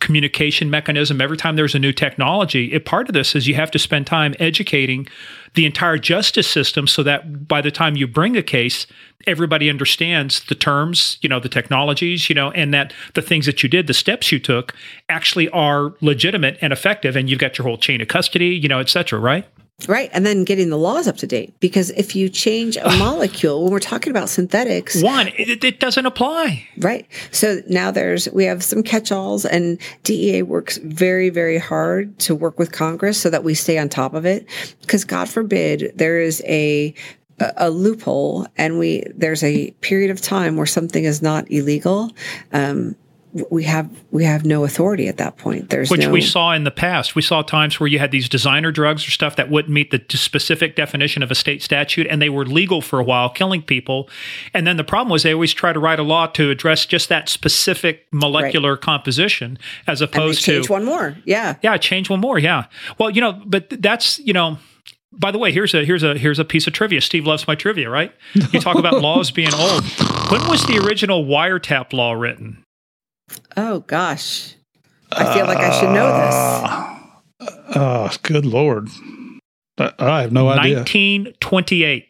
communication 0.00 0.70
mechanism, 0.70 1.20
every 1.20 1.36
time 1.36 1.54
there's 1.54 1.74
a 1.74 1.78
new 1.78 1.92
technology, 1.92 2.72
it, 2.72 2.84
part 2.84 3.08
of 3.08 3.12
this 3.12 3.36
is 3.36 3.46
you 3.46 3.54
have 3.54 3.70
to 3.70 3.78
spend 3.78 4.08
time 4.08 4.34
educating 4.40 5.06
the 5.54 5.66
entire 5.66 5.98
justice 5.98 6.46
system 6.46 6.86
so 6.86 7.02
that 7.02 7.48
by 7.48 7.60
the 7.60 7.70
time 7.70 7.96
you 7.96 8.06
bring 8.06 8.36
a 8.36 8.42
case, 8.42 8.86
everybody 9.26 9.68
understands 9.68 10.40
the 10.44 10.54
terms, 10.54 11.18
you 11.22 11.28
know, 11.28 11.40
the 11.40 11.48
technologies, 11.48 12.28
you 12.28 12.34
know, 12.34 12.50
and 12.52 12.72
that 12.72 12.92
the 13.14 13.22
things 13.22 13.46
that 13.46 13.62
you 13.62 13.68
did, 13.68 13.86
the 13.86 13.94
steps 13.94 14.30
you 14.30 14.38
took 14.38 14.74
actually 15.08 15.48
are 15.50 15.92
legitimate 16.00 16.56
and 16.60 16.72
effective. 16.72 17.16
And 17.16 17.28
you've 17.28 17.40
got 17.40 17.58
your 17.58 17.66
whole 17.66 17.78
chain 17.78 18.00
of 18.00 18.08
custody, 18.08 18.48
you 18.48 18.68
know, 18.68 18.78
et 18.78 18.88
cetera, 18.88 19.18
right? 19.18 19.46
Right. 19.88 20.10
And 20.12 20.24
then 20.24 20.44
getting 20.44 20.70
the 20.70 20.76
laws 20.76 21.08
up 21.08 21.16
to 21.18 21.26
date. 21.26 21.58
Because 21.60 21.90
if 21.90 22.14
you 22.14 22.28
change 22.28 22.76
a 22.76 22.96
molecule, 22.98 23.62
when 23.62 23.72
we're 23.72 23.78
talking 23.78 24.10
about 24.10 24.28
synthetics, 24.28 25.02
one, 25.02 25.28
it, 25.38 25.64
it, 25.64 25.80
doesn't 25.80 26.06
apply. 26.06 26.66
Right. 26.78 27.06
So 27.30 27.60
now 27.68 27.90
there's, 27.90 28.28
we 28.30 28.44
have 28.44 28.62
some 28.62 28.82
catch 28.82 29.10
alls, 29.10 29.44
and 29.44 29.78
DEA 30.02 30.42
works 30.42 30.78
very, 30.78 31.30
very 31.30 31.58
hard 31.58 32.18
to 32.20 32.34
work 32.34 32.58
with 32.58 32.72
Congress 32.72 33.20
so 33.20 33.30
that 33.30 33.44
we 33.44 33.54
stay 33.54 33.78
on 33.78 33.88
top 33.88 34.14
of 34.14 34.26
it. 34.26 34.46
Because 34.80 35.04
God 35.04 35.28
forbid 35.28 35.92
there 35.94 36.20
is 36.20 36.42
a, 36.46 36.94
a 37.56 37.70
loophole 37.70 38.46
and 38.56 38.78
we 38.78 39.02
there's 39.14 39.42
a 39.42 39.70
period 39.80 40.10
of 40.10 40.20
time 40.20 40.56
where 40.56 40.66
something 40.66 41.04
is 41.04 41.22
not 41.22 41.50
illegal 41.50 42.10
um, 42.52 42.94
we 43.32 43.62
have 43.64 43.88
we 44.10 44.24
have 44.24 44.44
no 44.44 44.64
authority 44.64 45.06
at 45.06 45.16
that 45.18 45.36
point. 45.36 45.70
There's 45.70 45.90
which 45.90 46.00
no, 46.00 46.10
we 46.10 46.20
saw 46.20 46.52
in 46.52 46.64
the 46.64 46.70
past. 46.70 47.14
We 47.14 47.22
saw 47.22 47.42
times 47.42 47.78
where 47.78 47.86
you 47.86 47.98
had 47.98 48.10
these 48.10 48.28
designer 48.28 48.72
drugs 48.72 49.06
or 49.06 49.10
stuff 49.10 49.36
that 49.36 49.48
wouldn't 49.48 49.72
meet 49.72 49.90
the 49.90 50.02
specific 50.16 50.74
definition 50.74 51.22
of 51.22 51.30
a 51.30 51.34
state 51.34 51.62
statute, 51.62 52.06
and 52.08 52.20
they 52.20 52.28
were 52.28 52.44
legal 52.44 52.82
for 52.82 52.98
a 52.98 53.04
while, 53.04 53.28
killing 53.28 53.62
people. 53.62 54.08
And 54.52 54.66
then 54.66 54.76
the 54.76 54.84
problem 54.84 55.10
was 55.10 55.22
they 55.22 55.32
always 55.32 55.52
try 55.52 55.72
to 55.72 55.78
write 55.78 56.00
a 56.00 56.02
law 56.02 56.26
to 56.28 56.50
address 56.50 56.86
just 56.86 57.08
that 57.08 57.28
specific 57.28 58.06
molecular 58.10 58.72
right. 58.72 58.80
composition, 58.80 59.58
as 59.86 60.00
opposed 60.00 60.44
to 60.44 60.52
change 60.52 60.70
one 60.70 60.84
more. 60.84 61.16
Yeah, 61.24 61.56
yeah, 61.62 61.76
change 61.76 62.10
one 62.10 62.20
more. 62.20 62.38
Yeah. 62.38 62.64
Well, 62.98 63.10
you 63.10 63.20
know, 63.20 63.40
but 63.46 63.70
that's 63.70 64.18
you 64.20 64.32
know. 64.32 64.58
By 65.12 65.32
the 65.32 65.38
way, 65.38 65.50
here's 65.50 65.74
a 65.74 65.84
here's 65.84 66.04
a 66.04 66.16
here's 66.16 66.38
a 66.38 66.44
piece 66.44 66.68
of 66.68 66.72
trivia. 66.72 67.00
Steve 67.00 67.26
loves 67.26 67.46
my 67.46 67.56
trivia, 67.56 67.90
right? 67.90 68.12
You 68.52 68.60
talk 68.60 68.78
about 68.78 69.00
laws 69.02 69.32
being 69.32 69.52
old. 69.52 69.84
When 70.30 70.48
was 70.48 70.64
the 70.66 70.80
original 70.84 71.24
wiretap 71.24 71.92
law 71.92 72.12
written? 72.12 72.64
Oh 73.56 73.80
gosh, 73.80 74.54
I 75.12 75.34
feel 75.34 75.46
like 75.46 75.58
I 75.58 75.78
should 75.78 75.90
know 75.90 76.06
this. 76.24 76.34
Uh, 77.40 77.78
uh 77.78 78.12
good 78.22 78.46
lord, 78.46 78.88
I 79.98 80.22
have 80.22 80.32
no 80.32 80.48
idea. 80.48 80.76
1928. 80.76 82.08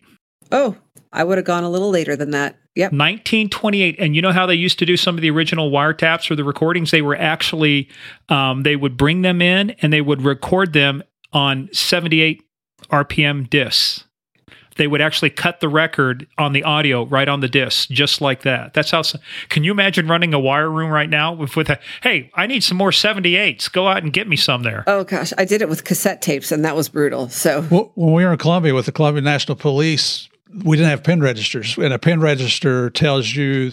Oh, 0.53 0.77
I 1.13 1.25
would 1.25 1.39
have 1.39 1.45
gone 1.45 1.65
a 1.65 1.71
little 1.71 1.91
later 1.91 2.17
than 2.17 2.31
that. 2.31 2.57
Yep. 2.77 2.93
1928. 2.93 3.97
And 3.99 4.15
you 4.15 4.23
know 4.23 4.33
how 4.33 4.47
they 4.47 4.55
used 4.55 4.79
to 4.79 4.87
do 4.87 4.97
some 4.97 5.17
of 5.17 5.23
the 5.23 5.31
original 5.31 5.71
wiretaps 5.71 6.31
or 6.31 6.37
the 6.37 6.45
recordings? 6.45 6.91
They 6.91 7.03
were 7.03 7.17
actually, 7.17 7.89
um, 8.29 8.63
they 8.63 8.77
would 8.77 8.97
bring 8.97 9.23
them 9.23 9.43
in 9.43 9.71
and 9.83 9.93
they 9.93 10.01
would 10.01 10.23
record 10.23 10.73
them 10.73 11.03
on 11.33 11.69
78 11.73 12.43
RPM 12.91 13.51
discs 13.51 14.05
they 14.77 14.87
would 14.87 15.01
actually 15.01 15.31
cut 15.31 15.61
the 15.61 15.69
record 15.69 16.27
on 16.39 16.53
the 16.53 16.63
audio 16.63 17.05
right 17.05 17.29
on 17.29 17.41
the 17.41 17.49
disc, 17.49 17.89
just 17.91 18.21
like 18.21 18.43
that. 18.43 18.75
That's 18.75 18.91
how. 18.91 19.03
Can 19.49 19.65
you 19.65 19.73
imagine 19.73 20.07
running 20.07 20.35
a 20.35 20.39
wire 20.39 20.71
room 20.71 20.91
right 20.91 21.09
now 21.09 21.33
with, 21.33 21.57
with 21.57 21.71
a, 21.71 21.79
hey, 22.03 22.31
I 22.35 22.47
need 22.47 22.63
some 22.63 22.77
more 22.77 22.91
78s. 22.91 23.71
Go 23.73 23.89
out 23.89 24.03
and 24.03 24.13
get 24.13 24.29
me 24.29 24.37
some 24.37 24.63
there. 24.63 24.85
Oh 24.87 25.05
gosh, 25.05 25.33
I 25.39 25.45
did 25.45 25.63
it 25.63 25.69
with 25.69 25.85
cassette 25.85 26.23
tapes, 26.23 26.53
and 26.53 26.65
that 26.65 26.77
was 26.77 26.89
brutal. 26.89 27.29
So 27.29 27.67
well, 27.71 27.93
when 27.95 28.13
we 28.13 28.25
were 28.25 28.33
in 28.33 28.39
Colombia 28.39 28.75
with 28.75 28.87
the 28.87 28.93
Colombia 28.93 29.23
National 29.23 29.57
Police, 29.57 30.29
we 30.65 30.77
didn't 30.77 30.91
have 30.91 31.03
pen 31.03 31.21
registers, 31.21 31.77
and 31.77 31.93
a 31.93 31.99
pen 31.99 32.21
register 32.21 32.91
tells 32.91 33.35
you 33.35 33.73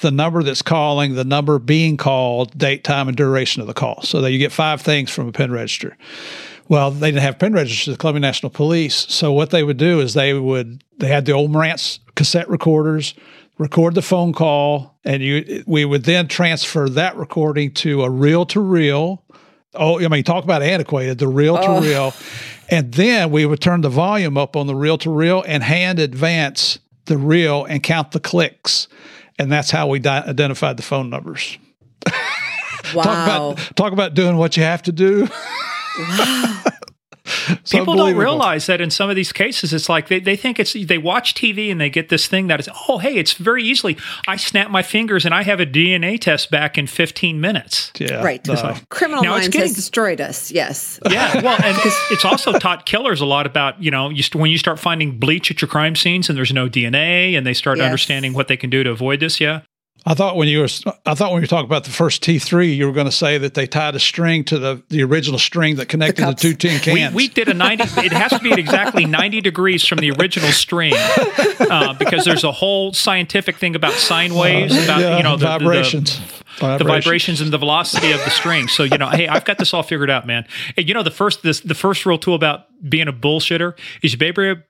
the 0.00 0.10
number 0.10 0.42
that's 0.42 0.62
calling, 0.62 1.14
the 1.14 1.24
number 1.24 1.58
being 1.58 1.96
called, 1.96 2.56
date, 2.56 2.84
time, 2.84 3.08
and 3.08 3.16
duration 3.16 3.60
of 3.60 3.66
the 3.66 3.74
call. 3.74 4.02
So 4.02 4.20
that 4.20 4.30
you 4.30 4.38
get 4.38 4.52
five 4.52 4.80
things 4.82 5.10
from 5.10 5.28
a 5.28 5.32
pen 5.32 5.50
register. 5.50 5.96
Well, 6.68 6.90
they 6.90 7.08
didn't 7.08 7.22
have 7.22 7.38
pen 7.38 7.52
registers, 7.52 7.94
the 7.94 7.98
Colombia 7.98 8.20
National 8.20 8.50
Police. 8.50 9.06
So 9.08 9.32
what 9.32 9.50
they 9.50 9.62
would 9.62 9.76
do 9.76 10.00
is 10.00 10.14
they 10.14 10.34
would 10.34 10.82
they 10.98 11.08
had 11.08 11.24
the 11.24 11.32
old 11.32 11.52
Marantz 11.52 12.00
cassette 12.14 12.48
recorders, 12.48 13.14
record 13.58 13.94
the 13.94 14.02
phone 14.02 14.32
call, 14.32 14.98
and 15.04 15.22
you 15.22 15.62
we 15.66 15.84
would 15.84 16.04
then 16.04 16.28
transfer 16.28 16.88
that 16.90 17.16
recording 17.16 17.72
to 17.74 18.02
a 18.02 18.10
reel 18.10 18.46
to 18.46 18.60
reel. 18.60 19.22
Oh, 19.74 20.02
I 20.02 20.08
mean, 20.08 20.24
talk 20.24 20.42
about 20.42 20.62
antiquated, 20.62 21.18
the 21.18 21.28
reel 21.28 21.56
to 21.56 21.66
oh. 21.66 21.80
reel. 21.80 22.14
And 22.68 22.92
then 22.92 23.30
we 23.30 23.46
would 23.46 23.60
turn 23.60 23.82
the 23.82 23.88
volume 23.88 24.36
up 24.36 24.56
on 24.56 24.66
the 24.66 24.74
reel 24.74 24.98
to 24.98 25.10
reel 25.10 25.44
and 25.46 25.62
hand 25.62 25.98
advance 26.00 26.78
the 27.04 27.16
reel 27.16 27.64
and 27.64 27.82
count 27.82 28.10
the 28.10 28.20
clicks. 28.20 28.88
And 29.38 29.52
that's 29.52 29.70
how 29.70 29.86
we 29.86 29.98
di- 29.98 30.24
identified 30.24 30.76
the 30.76 30.82
phone 30.82 31.10
numbers. 31.10 31.58
Wow. 32.06 32.12
talk 33.02 33.04
about 33.04 33.76
talk 33.76 33.92
about 33.92 34.14
doing 34.14 34.36
what 34.36 34.56
you 34.56 34.62
have 34.62 34.82
to 34.84 34.92
do. 34.92 35.28
Wow. 35.98 36.52
People 37.70 37.94
don't 37.94 38.16
realize 38.16 38.66
that 38.66 38.80
in 38.80 38.90
some 38.90 39.10
of 39.10 39.16
these 39.16 39.32
cases, 39.32 39.72
it's 39.72 39.88
like 39.88 40.08
they, 40.08 40.20
they 40.20 40.36
think 40.36 40.58
it's, 40.58 40.72
they 40.72 40.98
watch 40.98 41.34
TV 41.34 41.70
and 41.70 41.80
they 41.80 41.90
get 41.90 42.08
this 42.08 42.26
thing 42.26 42.46
that 42.46 42.60
is, 42.60 42.68
oh, 42.88 42.98
hey, 42.98 43.16
it's 43.16 43.34
very 43.34 43.62
easily, 43.62 43.96
I 44.26 44.36
snap 44.36 44.70
my 44.70 44.82
fingers 44.82 45.24
and 45.24 45.34
I 45.34 45.42
have 45.42 45.60
a 45.60 45.66
DNA 45.66 46.20
test 46.20 46.50
back 46.50 46.78
in 46.78 46.86
15 46.86 47.40
minutes. 47.40 47.92
Yeah. 47.98 48.22
Right. 48.22 48.46
Uh, 48.48 48.76
Criminal 48.90 49.22
now 49.22 49.30
Minds 49.32 49.48
getting, 49.48 49.62
has 49.62 49.74
destroyed 49.74 50.20
us. 50.20 50.50
Yes. 50.50 51.00
Yeah. 51.10 51.26
Well, 51.46 51.58
and 51.62 51.76
it's 52.10 52.24
also 52.24 52.58
taught 52.58 52.86
killers 52.86 53.20
a 53.20 53.26
lot 53.26 53.46
about, 53.46 53.80
you 53.80 53.90
know, 53.90 54.10
you 54.10 54.22
st- 54.22 54.40
when 54.40 54.50
you 54.50 54.58
start 54.58 54.80
finding 54.80 55.18
bleach 55.18 55.50
at 55.50 55.60
your 55.60 55.68
crime 55.68 55.94
scenes 55.94 56.28
and 56.28 56.36
there's 56.36 56.52
no 56.52 56.68
DNA 56.68 57.36
and 57.36 57.46
they 57.46 57.54
start 57.54 57.78
yes. 57.78 57.84
understanding 57.84 58.32
what 58.32 58.48
they 58.48 58.56
can 58.56 58.68
do 58.70 58.82
to 58.82 58.90
avoid 58.90 59.20
this. 59.20 59.40
Yeah. 59.40 59.60
I 60.08 60.14
thought 60.14 60.36
when 60.36 60.46
you 60.46 60.60
were 60.60 60.68
I 61.04 61.14
thought 61.14 61.32
when 61.32 61.40
you 61.40 61.42
were 61.42 61.48
talking 61.48 61.66
about 61.66 61.82
the 61.82 61.90
first 61.90 62.22
T 62.22 62.38
three, 62.38 62.72
you 62.72 62.86
were 62.86 62.92
going 62.92 63.06
to 63.06 63.12
say 63.12 63.38
that 63.38 63.54
they 63.54 63.66
tied 63.66 63.96
a 63.96 63.98
string 63.98 64.44
to 64.44 64.58
the, 64.58 64.82
the 64.88 65.02
original 65.02 65.38
string 65.38 65.76
that 65.76 65.88
connected 65.88 66.24
the, 66.24 66.30
the 66.30 66.34
two 66.34 66.54
tin 66.54 66.78
cans. 66.78 67.12
We, 67.12 67.26
we, 67.26 67.28
did 67.28 67.48
a 67.48 67.54
ninety. 67.54 67.82
it 67.82 68.12
has 68.12 68.30
to 68.30 68.38
be 68.38 68.52
at 68.52 68.58
exactly 68.58 69.04
ninety 69.04 69.40
degrees 69.40 69.84
from 69.84 69.98
the 69.98 70.12
original 70.12 70.52
string, 70.52 70.94
uh, 70.94 71.94
because 71.94 72.24
there's 72.24 72.44
a 72.44 72.52
whole 72.52 72.92
scientific 72.92 73.56
thing 73.56 73.74
about 73.74 73.94
sine 73.94 74.34
waves, 74.34 74.72
about 74.84 75.00
yeah, 75.00 75.16
you 75.16 75.24
know 75.24 75.36
the 75.36 75.46
vibrations. 75.46 76.20
The, 76.20 76.44
the 76.58 76.84
vibrations 76.84 77.40
and 77.40 77.52
the 77.52 77.58
velocity 77.58 78.12
of 78.12 78.24
the 78.24 78.30
string. 78.30 78.68
So 78.68 78.82
you 78.82 78.98
know, 78.98 79.08
hey, 79.08 79.28
I've 79.28 79.44
got 79.44 79.58
this 79.58 79.72
all 79.74 79.82
figured 79.82 80.10
out, 80.10 80.26
man. 80.26 80.46
And, 80.76 80.88
you 80.88 80.94
know, 80.94 81.02
the 81.02 81.10
first 81.10 81.42
this 81.42 81.60
the 81.60 81.74
first 81.74 82.06
rule 82.06 82.18
too 82.18 82.34
about 82.34 82.66
being 82.88 83.08
a 83.08 83.12
bullshitter 83.12 83.78
is 84.02 84.12
you 84.12 84.18
better, 84.18 84.62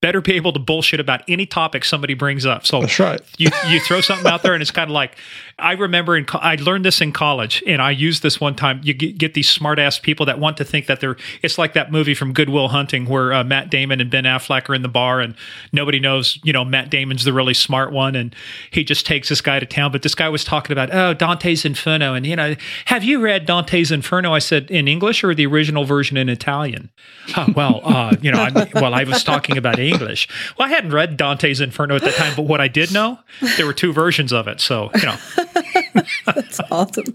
better 0.00 0.20
be 0.20 0.32
able 0.34 0.52
to 0.52 0.58
bullshit 0.58 1.00
about 1.00 1.22
any 1.28 1.46
topic 1.46 1.84
somebody 1.84 2.14
brings 2.14 2.44
up. 2.44 2.66
So 2.66 2.80
that's 2.80 2.98
right. 2.98 3.20
you 3.38 3.50
you 3.68 3.80
throw 3.80 4.00
something 4.00 4.26
out 4.26 4.42
there, 4.42 4.54
and 4.54 4.62
it's 4.62 4.70
kind 4.70 4.90
of 4.90 4.94
like 4.94 5.16
I 5.58 5.72
remember 5.72 6.16
in 6.16 6.26
I 6.32 6.56
learned 6.56 6.84
this 6.84 7.00
in 7.00 7.12
college, 7.12 7.62
and 7.66 7.80
I 7.80 7.90
used 7.90 8.22
this 8.22 8.40
one 8.40 8.54
time. 8.54 8.80
You 8.82 8.94
get, 8.94 9.18
get 9.18 9.34
these 9.34 9.48
smart 9.48 9.78
ass 9.78 9.98
people 9.98 10.26
that 10.26 10.38
want 10.38 10.56
to 10.56 10.64
think 10.64 10.86
that 10.86 11.00
they're. 11.00 11.16
It's 11.42 11.58
like 11.58 11.74
that 11.74 11.92
movie 11.92 12.14
from 12.14 12.32
Good 12.32 12.48
Will 12.48 12.68
Hunting 12.68 13.06
where 13.06 13.32
uh, 13.32 13.44
Matt 13.44 13.70
Damon 13.70 14.00
and 14.00 14.10
Ben 14.10 14.24
Affleck 14.24 14.68
are 14.68 14.74
in 14.74 14.82
the 14.82 14.88
bar, 14.88 15.20
and 15.20 15.34
nobody 15.72 16.00
knows. 16.00 16.38
You 16.42 16.52
know, 16.52 16.64
Matt 16.64 16.90
Damon's 16.90 17.24
the 17.24 17.32
really 17.32 17.54
smart 17.54 17.92
one, 17.92 18.14
and 18.14 18.34
he 18.70 18.84
just 18.84 19.06
takes 19.06 19.28
this 19.28 19.40
guy 19.40 19.60
to 19.60 19.66
town. 19.66 19.92
But 19.92 20.02
this 20.02 20.14
guy 20.14 20.28
was 20.28 20.44
talking 20.44 20.72
about 20.72 20.92
oh 20.92 21.14
Dante's 21.14 21.64
Inferno, 21.64 22.14
and 22.14 22.26
you 22.26 22.36
know, 22.36 22.56
have 22.86 23.04
you 23.04 23.20
read 23.20 23.46
Dante's 23.46 23.92
Inferno? 23.92 24.32
I 24.32 24.38
said 24.38 24.70
in 24.70 24.88
English 24.88 25.22
or 25.22 25.34
the 25.34 25.46
original 25.46 25.84
version 25.84 26.16
in 26.16 26.28
Italian. 26.28 26.90
Oh, 27.36 27.46
well, 27.54 27.80
uh, 27.84 28.16
you 28.20 28.32
know, 28.32 28.38
I, 28.38 28.70
well, 28.74 28.94
I 28.94 29.04
was 29.04 29.22
talking 29.22 29.56
about 29.56 29.78
English. 29.78 30.28
Well, 30.58 30.68
I 30.68 30.70
hadn't 30.70 30.92
read 30.92 31.16
Dante's 31.16 31.60
Inferno 31.60 31.96
at 31.96 32.02
the 32.02 32.10
time, 32.10 32.34
but 32.34 32.42
what 32.42 32.60
I 32.60 32.68
did 32.68 32.92
know, 32.92 33.18
there 33.56 33.66
were 33.66 33.72
two 33.72 33.92
versions 33.92 34.32
of 34.32 34.48
it. 34.48 34.60
So, 34.60 34.90
you 34.94 35.02
know. 35.02 35.16
that's 36.26 36.60
awesome. 36.70 37.14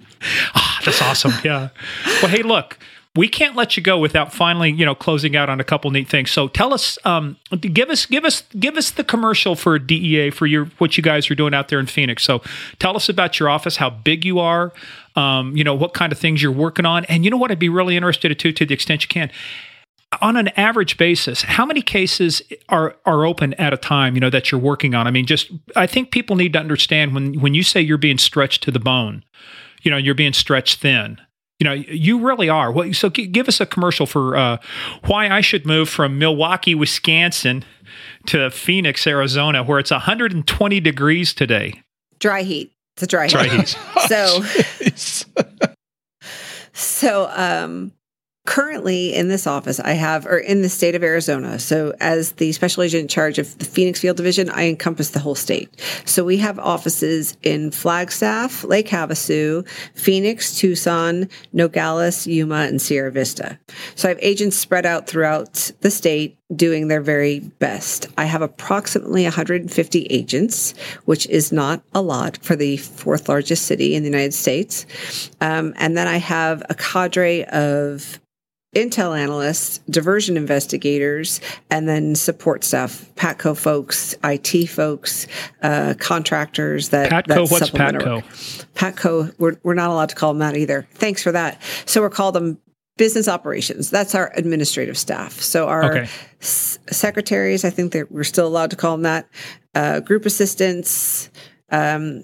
Ah, 0.55 0.81
that's 0.85 1.01
awesome. 1.01 1.33
Yeah. 1.43 1.69
Well, 2.21 2.29
hey, 2.29 2.43
look, 2.43 2.77
we 3.15 3.27
can't 3.27 3.55
let 3.55 3.75
you 3.75 3.81
go 3.81 3.97
without 3.97 4.31
finally, 4.31 4.71
you 4.71 4.85
know, 4.85 4.93
closing 4.93 5.35
out 5.35 5.49
on 5.49 5.59
a 5.59 5.63
couple 5.63 5.89
neat 5.89 6.07
things. 6.07 6.29
So 6.29 6.47
tell 6.47 6.73
us, 6.73 6.99
um, 7.03 7.37
give 7.59 7.89
us, 7.89 8.05
give 8.05 8.23
us, 8.23 8.43
give 8.59 8.77
us 8.77 8.91
the 8.91 9.03
commercial 9.03 9.55
for 9.55 9.79
DEA 9.79 10.29
for 10.29 10.45
your 10.45 10.65
what 10.77 10.97
you 10.97 11.03
guys 11.03 11.29
are 11.31 11.35
doing 11.35 11.53
out 11.53 11.69
there 11.69 11.79
in 11.79 11.87
Phoenix. 11.87 12.23
So 12.23 12.41
tell 12.79 12.95
us 12.95 13.09
about 13.09 13.39
your 13.39 13.49
office, 13.49 13.77
how 13.77 13.89
big 13.89 14.23
you 14.23 14.39
are, 14.39 14.71
um, 15.15 15.57
you 15.57 15.63
know, 15.63 15.73
what 15.73 15.95
kind 15.95 16.11
of 16.11 16.19
things 16.19 16.43
you're 16.43 16.51
working 16.51 16.85
on, 16.85 17.05
and 17.05 17.25
you 17.25 17.31
know 17.31 17.37
what, 17.37 17.49
I'd 17.49 17.57
be 17.57 17.69
really 17.69 17.95
interested 17.95 18.37
to, 18.37 18.51
to 18.51 18.65
the 18.65 18.73
extent 18.73 19.01
you 19.01 19.07
can 19.07 19.31
on 20.21 20.37
an 20.37 20.47
average 20.49 20.97
basis, 20.97 21.43
how 21.43 21.65
many 21.65 21.81
cases 21.81 22.41
are 22.69 22.95
are 23.05 23.25
open 23.25 23.53
at 23.55 23.73
a 23.73 23.77
time? 23.77 24.15
You 24.15 24.21
know 24.21 24.29
that 24.29 24.51
you're 24.51 24.61
working 24.61 24.95
on. 24.95 25.07
I 25.07 25.11
mean, 25.11 25.25
just 25.25 25.51
I 25.75 25.87
think 25.87 26.11
people 26.11 26.35
need 26.35 26.53
to 26.53 26.59
understand 26.59 27.13
when 27.13 27.39
when 27.39 27.53
you 27.53 27.63
say 27.63 27.81
you're 27.81 27.97
being 27.97 28.17
stretched 28.17 28.63
to 28.63 28.71
the 28.71 28.79
bone, 28.79 29.23
you 29.83 29.91
know, 29.91 29.97
you're 29.97 30.15
being 30.15 30.33
stretched 30.33 30.79
thin. 30.79 31.17
You 31.59 31.65
know, 31.65 31.73
you 31.73 32.19
really 32.19 32.49
are. 32.49 32.71
Well, 32.71 32.93
so 32.93 33.09
give 33.09 33.47
us 33.47 33.59
a 33.59 33.65
commercial 33.65 34.05
for 34.05 34.35
uh, 34.35 34.57
why 35.05 35.27
I 35.29 35.41
should 35.41 35.65
move 35.65 35.89
from 35.89 36.19
Milwaukee, 36.19 36.75
Wisconsin, 36.75 37.65
to 38.27 38.51
Phoenix, 38.51 39.07
Arizona, 39.07 39.63
where 39.63 39.79
it's 39.79 39.89
120 39.89 40.79
degrees 40.79 41.33
today. 41.33 41.81
Dry 42.19 42.43
heat. 42.43 42.73
It's 42.95 43.03
a 43.03 43.07
dry, 43.07 43.27
dry 43.27 43.47
heat. 43.47 43.69
heat. 43.69 43.77
so, 44.07 44.43
so 46.73 47.29
um, 47.33 47.91
currently 48.47 49.13
in 49.13 49.27
this 49.27 49.45
office 49.45 49.77
i 49.81 49.91
have 49.91 50.25
or 50.25 50.37
in 50.37 50.61
the 50.61 50.69
state 50.69 50.95
of 50.95 51.03
arizona 51.03 51.59
so 51.59 51.93
as 51.99 52.31
the 52.33 52.53
special 52.53 52.81
agent 52.81 53.01
in 53.01 53.07
charge 53.09 53.37
of 53.37 53.57
the 53.59 53.65
phoenix 53.65 53.99
field 53.99 54.15
division 54.15 54.49
i 54.51 54.67
encompass 54.67 55.09
the 55.09 55.19
whole 55.19 55.35
state. 55.35 55.69
So 56.05 56.23
we 56.23 56.37
have 56.37 56.57
offices 56.57 57.37
in 57.43 57.71
flagstaff 57.71 58.63
lake 58.63 58.87
havasu 58.87 59.67
phoenix 59.93 60.57
tucson 60.57 61.27
nogales 61.51 62.25
yuma 62.25 62.61
and 62.61 62.81
sierra 62.81 63.11
vista. 63.11 63.59
So 63.95 64.07
i 64.07 64.11
have 64.11 64.19
agents 64.21 64.55
spread 64.55 64.85
out 64.85 65.07
throughout 65.07 65.71
the 65.81 65.91
state 65.91 66.37
doing 66.55 66.87
their 66.87 67.01
very 67.01 67.39
best. 67.39 68.07
I 68.17 68.23
have 68.23 68.41
approximately 68.41 69.23
150 69.23 70.05
agents 70.05 70.73
which 71.03 71.27
is 71.27 71.51
not 71.51 71.83
a 71.93 72.01
lot 72.01 72.37
for 72.37 72.55
the 72.55 72.77
fourth 72.77 73.27
largest 73.27 73.65
city 73.65 73.93
in 73.93 74.03
the 74.03 74.09
united 74.09 74.33
states. 74.33 74.85
Um, 75.41 75.73
and 75.77 75.97
then 75.97 76.07
i 76.07 76.17
have 76.17 76.63
a 76.69 76.75
cadre 76.75 77.43
of 77.45 78.19
intel 78.75 79.17
analysts, 79.17 79.79
diversion 79.89 80.37
investigators, 80.37 81.41
and 81.69 81.87
then 81.87 82.15
support 82.15 82.63
staff, 82.63 83.09
PATCO 83.15 83.57
folks, 83.57 84.15
IT 84.23 84.67
folks, 84.67 85.27
uh, 85.61 85.93
contractors 85.99 86.89
that 86.89 87.11
PATCO. 87.11 87.27
That 87.27 87.51
what's 87.51 87.69
PATCO? 87.69 88.23
PATCO. 88.75 89.33
We're 89.39 89.57
we're 89.63 89.73
not 89.73 89.89
allowed 89.89 90.09
to 90.09 90.15
call 90.15 90.33
them 90.33 90.39
that 90.39 90.57
either. 90.57 90.87
Thanks 90.93 91.23
for 91.23 91.31
that. 91.31 91.61
So 91.85 92.01
we're 92.01 92.09
called 92.09 92.35
them 92.35 92.59
business 92.97 93.27
operations. 93.27 93.89
That's 93.89 94.15
our 94.15 94.31
administrative 94.35 94.97
staff. 94.97 95.39
So 95.39 95.67
our 95.67 95.97
okay. 95.97 96.09
s- 96.41 96.79
secretaries, 96.89 97.63
I 97.63 97.69
think 97.69 97.93
that 97.93 98.11
we're 98.11 98.23
still 98.23 98.47
allowed 98.47 98.71
to 98.71 98.75
call 98.75 98.93
them 98.93 99.03
that. 99.03 99.29
Uh, 99.73 99.99
group 99.99 100.25
assistants. 100.25 101.29
Um, 101.69 102.23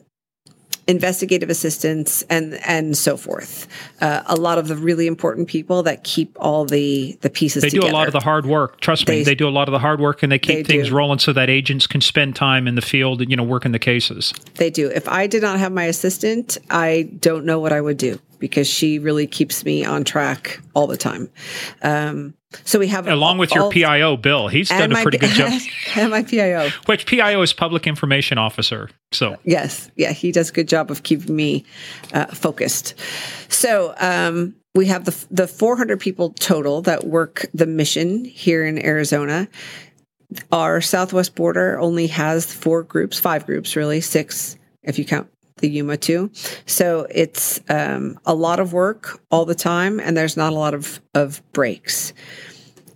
investigative 0.88 1.50
assistants 1.50 2.24
and 2.30 2.56
and 2.66 2.98
so 2.98 3.18
forth. 3.18 3.68
Uh, 4.02 4.24
a 4.26 4.36
lot 4.36 4.58
of 4.58 4.68
the 4.68 4.76
really 4.76 5.08
important 5.08 5.48
people 5.48 5.84
that 5.84 6.04
keep 6.04 6.36
all 6.40 6.66
the 6.66 7.18
the 7.22 7.30
pieces. 7.30 7.64
They 7.64 7.70
together. 7.70 7.88
do 7.88 7.94
a 7.94 7.98
lot 7.98 8.08
of 8.08 8.14
the 8.14 8.20
hard 8.20 8.46
work. 8.46 8.82
Trust 8.82 9.08
me, 9.08 9.18
they, 9.18 9.24
they 9.24 9.36
do 9.36 9.48
a 9.48 9.52
lot 9.52 9.68
of 9.68 9.72
the 9.72 9.80
hard 9.80 10.00
work, 10.00 10.24
and 10.24 10.32
they 10.32 10.40
keep 10.40 10.58
they 10.58 10.64
things 10.64 10.90
do. 10.90 10.96
rolling 10.96 11.20
so 11.20 11.34
that 11.34 11.50
agents 11.50 11.88
can 11.88 12.02
spend 12.02 12.36
time 12.36 12.68
in 12.68 12.76
the 12.76 12.82
field 12.82 13.22
and 13.22 13.30
you 13.30 13.38
know 13.38 13.44
working 13.44 13.72
the 13.72 13.80
cases. 13.80 14.34
They 14.56 14.70
do. 14.70 14.90
If 14.90 15.08
I 15.08 15.28
did 15.28 15.42
not 15.42 15.60
have 15.60 15.72
my 15.72 15.86
assistant, 15.86 16.58
I 16.70 17.10
don't 17.20 17.46
know 17.46 17.60
what 17.60 17.72
I 17.72 17.82
would 17.82 17.98
do 17.98 18.20
because 18.44 18.68
she 18.68 19.00
really 19.00 19.26
keeps 19.26 19.64
me 19.64 19.86
on 19.86 20.04
track 20.04 20.60
all 20.74 20.86
the 20.86 20.98
time. 20.98 21.30
Um, 21.82 22.34
so 22.66 22.78
we 22.78 22.88
have 22.90 23.08
along 23.08 23.38
with 23.38 23.56
your 23.56 23.72
PIO, 23.72 24.18
Bill. 24.18 24.50
He's 24.50 24.68
done 24.68 24.92
a 24.92 25.02
pretty 25.02 25.18
good 25.18 25.30
job. 25.30 25.54
and 25.96 26.12
my 26.12 26.24
PIO, 26.24 26.70
which 26.88 27.06
PIO 27.06 27.42
is 27.42 27.54
Public 27.54 27.88
Information 27.88 28.38
Officer. 28.38 28.90
So 29.14 29.38
yes, 29.46 29.90
yeah, 29.96 30.12
he 30.12 30.34
does 30.34 30.50
a 30.50 30.52
good 30.52 30.68
job 30.68 30.92
of 30.92 31.04
keeping 31.04 31.34
me 31.34 31.64
uh, 32.14 32.26
focused. 32.26 32.96
So 33.48 33.96
um, 33.98 34.56
we 34.76 34.88
have 34.88 35.06
the 35.06 35.26
the 35.32 35.48
400 35.48 36.02
people 36.02 36.32
total 36.32 36.82
that 36.82 37.06
work 37.06 37.46
the 37.54 37.66
mission 37.66 38.26
here 38.26 38.66
in 38.66 38.78
Arizona. 38.84 39.48
Our 40.52 40.82
southwest 40.82 41.34
border 41.34 41.80
only 41.80 42.08
has 42.08 42.54
four 42.54 42.84
groups, 42.84 43.22
five 43.22 43.46
groups, 43.46 43.78
really 43.78 44.02
six 44.02 44.58
if 44.84 45.00
you 45.00 45.06
count 45.06 45.30
the 45.58 45.70
Yuma 45.70 45.98
too. 45.98 46.32
So 46.66 47.08
it's 47.10 47.60
um, 47.70 48.20
a 48.26 48.34
lot 48.34 48.60
of 48.60 48.74
work 48.74 49.22
all 49.32 49.46
the 49.46 49.56
time, 49.56 50.00
and 50.00 50.16
there's 50.16 50.38
not 50.38 50.54
a 50.54 50.56
lot 50.56 50.74
of, 50.74 51.02
of 51.14 51.42
breaks. 51.54 52.14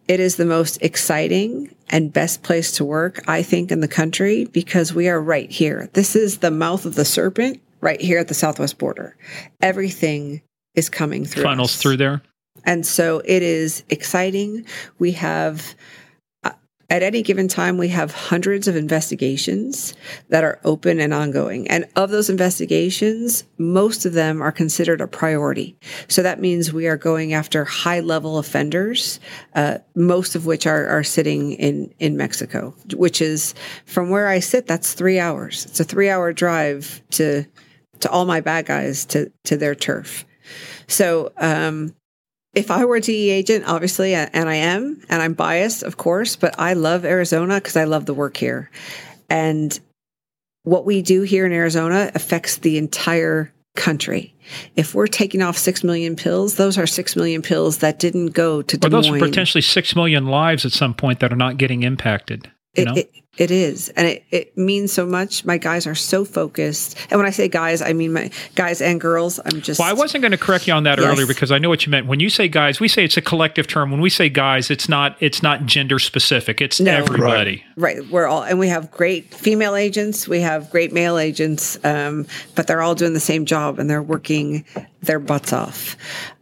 It 0.08 0.20
is 0.20 0.38
the 0.38 0.46
most 0.46 0.82
exciting 0.82 1.74
and 1.90 2.12
best 2.12 2.44
place 2.44 2.72
to 2.74 2.86
work, 2.86 3.22
I 3.28 3.44
think, 3.44 3.72
in 3.72 3.82
the 3.82 3.88
country 3.88 4.46
because 4.46 4.94
we 4.94 5.10
are 5.10 5.22
right 5.22 5.52
here. 5.52 5.90
This 5.94 6.16
is 6.16 6.38
the 6.38 6.52
mouth 6.52 6.86
of 6.86 6.96
the 6.96 7.06
serpent 7.06 7.62
right 7.82 8.00
here 8.00 8.20
at 8.20 8.28
the 8.28 8.34
southwest 8.34 8.78
border. 8.78 9.16
Everything 9.62 10.42
is 10.76 10.90
coming 10.90 11.26
through. 11.26 11.44
Funnels 11.44 11.76
us. 11.76 11.82
through 11.82 11.98
there. 11.98 12.22
And 12.64 12.86
so 12.86 13.22
it 13.24 13.44
is 13.44 13.84
exciting. 13.90 14.66
We 15.00 15.12
have 15.14 15.76
at 16.90 17.04
any 17.04 17.22
given 17.22 17.50
time, 17.50 17.78
we 17.78 17.90
have 17.90 18.14
hundreds 18.14 18.68
of 18.68 18.78
investigations 18.78 19.94
that 20.30 20.46
are 20.46 20.60
open 20.64 21.02
and 21.02 21.14
ongoing. 21.14 21.68
And 21.68 21.86
of 21.98 22.12
those 22.12 22.30
investigations, 22.30 23.44
most 23.58 24.06
of 24.06 24.14
them 24.14 24.42
are 24.42 24.54
considered 24.54 25.02
a 25.02 25.08
priority. 25.08 25.78
So 26.08 26.24
that 26.24 26.40
means 26.40 26.72
we 26.72 26.88
are 26.88 26.96
going 26.96 27.34
after 27.34 27.66
high 27.66 28.00
level 28.00 28.38
offenders, 28.38 29.20
uh, 29.54 29.80
most 29.96 30.36
of 30.36 30.46
which 30.46 30.66
are, 30.66 30.88
are 30.88 31.04
sitting 31.04 31.54
in, 31.54 31.94
in 32.00 32.16
Mexico, 32.16 32.74
which 32.96 33.22
is 33.22 33.54
from 33.86 34.10
where 34.10 34.30
I 34.30 34.40
sit, 34.40 34.66
that's 34.66 34.94
three 34.94 35.20
hours. 35.20 35.66
It's 35.66 35.82
a 35.82 35.84
three 35.84 36.10
hour 36.10 36.32
drive 36.32 37.02
to, 37.12 37.46
to 38.00 38.10
all 38.10 38.24
my 38.24 38.40
bad 38.40 38.66
guys 38.66 39.06
to, 39.08 39.30
to 39.44 39.58
their 39.58 39.76
turf. 39.76 40.26
So, 40.88 41.34
um, 41.36 41.94
if 42.58 42.72
I 42.72 42.86
were 42.86 42.96
a 42.96 43.02
DE 43.02 43.30
agent, 43.30 43.66
obviously, 43.68 44.16
and 44.16 44.50
I 44.50 44.56
am, 44.56 45.00
and 45.10 45.22
I'm 45.22 45.34
biased, 45.34 45.84
of 45.84 45.98
course, 45.98 46.36
but 46.36 46.60
I 46.60 46.74
love 46.74 47.06
Arizona 47.06 47.56
because 47.56 47.76
I 47.76 47.84
love 47.84 48.08
the 48.08 48.16
work 48.16 48.36
here. 48.36 48.72
And 49.30 49.80
what 50.64 50.84
we 50.84 51.04
do 51.04 51.22
here 51.22 51.46
in 51.46 51.52
Arizona 51.52 52.12
affects 52.16 52.58
the 52.58 52.80
entire 52.80 53.54
country. 53.76 54.34
If 54.76 54.96
we're 54.96 55.08
taking 55.08 55.44
off 55.44 55.56
6 55.56 55.84
million 55.84 56.16
pills, 56.16 56.56
those 56.56 56.80
are 56.80 56.88
6 56.88 57.16
million 57.16 57.44
pills 57.44 57.78
that 57.78 58.00
didn't 58.00 58.30
go 58.30 58.64
to 58.64 58.78
Des 58.78 58.90
Moines. 58.90 59.04
those 59.04 59.12
are 59.12 59.20
potentially 59.20 59.62
6 59.62 59.96
million 59.96 60.26
lives 60.26 60.66
at 60.66 60.72
some 60.72 60.96
point 60.96 61.20
that 61.20 61.32
are 61.32 61.38
not 61.38 61.58
getting 61.58 61.84
impacted. 61.84 62.52
It, 62.78 62.98
it, 62.98 63.12
it 63.38 63.52
is. 63.52 63.90
And 63.90 64.08
it, 64.08 64.24
it 64.32 64.58
means 64.58 64.92
so 64.92 65.06
much. 65.06 65.46
My 65.46 65.58
guys 65.58 65.86
are 65.86 65.96
so 65.96 66.26
focused. 66.26 66.98
And 67.10 67.20
when 67.20 67.28
I 67.28 67.30
say 67.30 67.48
guys, 67.48 67.82
I 67.82 67.94
mean 67.94 68.14
my 68.14 68.32
guys 68.56 68.82
and 68.82 69.00
girls. 69.00 69.40
I'm 69.46 69.62
just. 69.62 69.80
Well, 69.80 69.88
I 69.88 69.94
wasn't 69.94 70.24
going 70.24 70.32
to 70.32 70.38
correct 70.38 70.68
you 70.68 70.74
on 70.74 70.84
that 70.84 71.00
yes. 71.00 71.08
earlier 71.08 71.28
because 71.28 71.52
I 71.52 71.60
know 71.60 71.70
what 71.70 71.86
you 71.86 71.92
meant. 71.92 72.08
When 72.08 72.20
you 72.20 72.30
say 72.30 72.48
guys, 72.48 72.80
we 72.80 72.88
say 72.88 73.04
it's 73.04 73.18
a 73.18 73.22
collective 73.22 73.68
term. 73.68 73.92
When 73.92 74.02
we 74.02 74.10
say 74.10 74.30
guys, 74.30 74.72
it's 74.72 74.90
not 74.90 75.16
it's 75.20 75.44
not 75.44 75.66
gender 75.66 76.00
specific. 76.00 76.62
It's 76.62 76.80
no. 76.80 76.92
everybody. 76.92 77.64
Right. 77.76 77.98
right. 77.98 78.12
We're 78.12 78.26
all, 78.26 78.44
and 78.44 78.58
we 78.60 78.68
have 78.70 78.92
great 78.92 79.34
female 79.34 79.76
agents. 79.76 80.28
We 80.28 80.42
have 80.42 80.70
great 80.72 80.92
male 80.92 81.18
agents, 81.18 81.78
um, 81.86 82.26
but 82.56 82.68
they're 82.68 82.82
all 82.82 82.96
doing 82.96 83.14
the 83.14 83.20
same 83.20 83.46
job 83.46 83.78
and 83.80 83.90
they're 83.90 84.04
working 84.04 84.66
their 85.02 85.20
butts 85.20 85.54
off. 85.54 85.96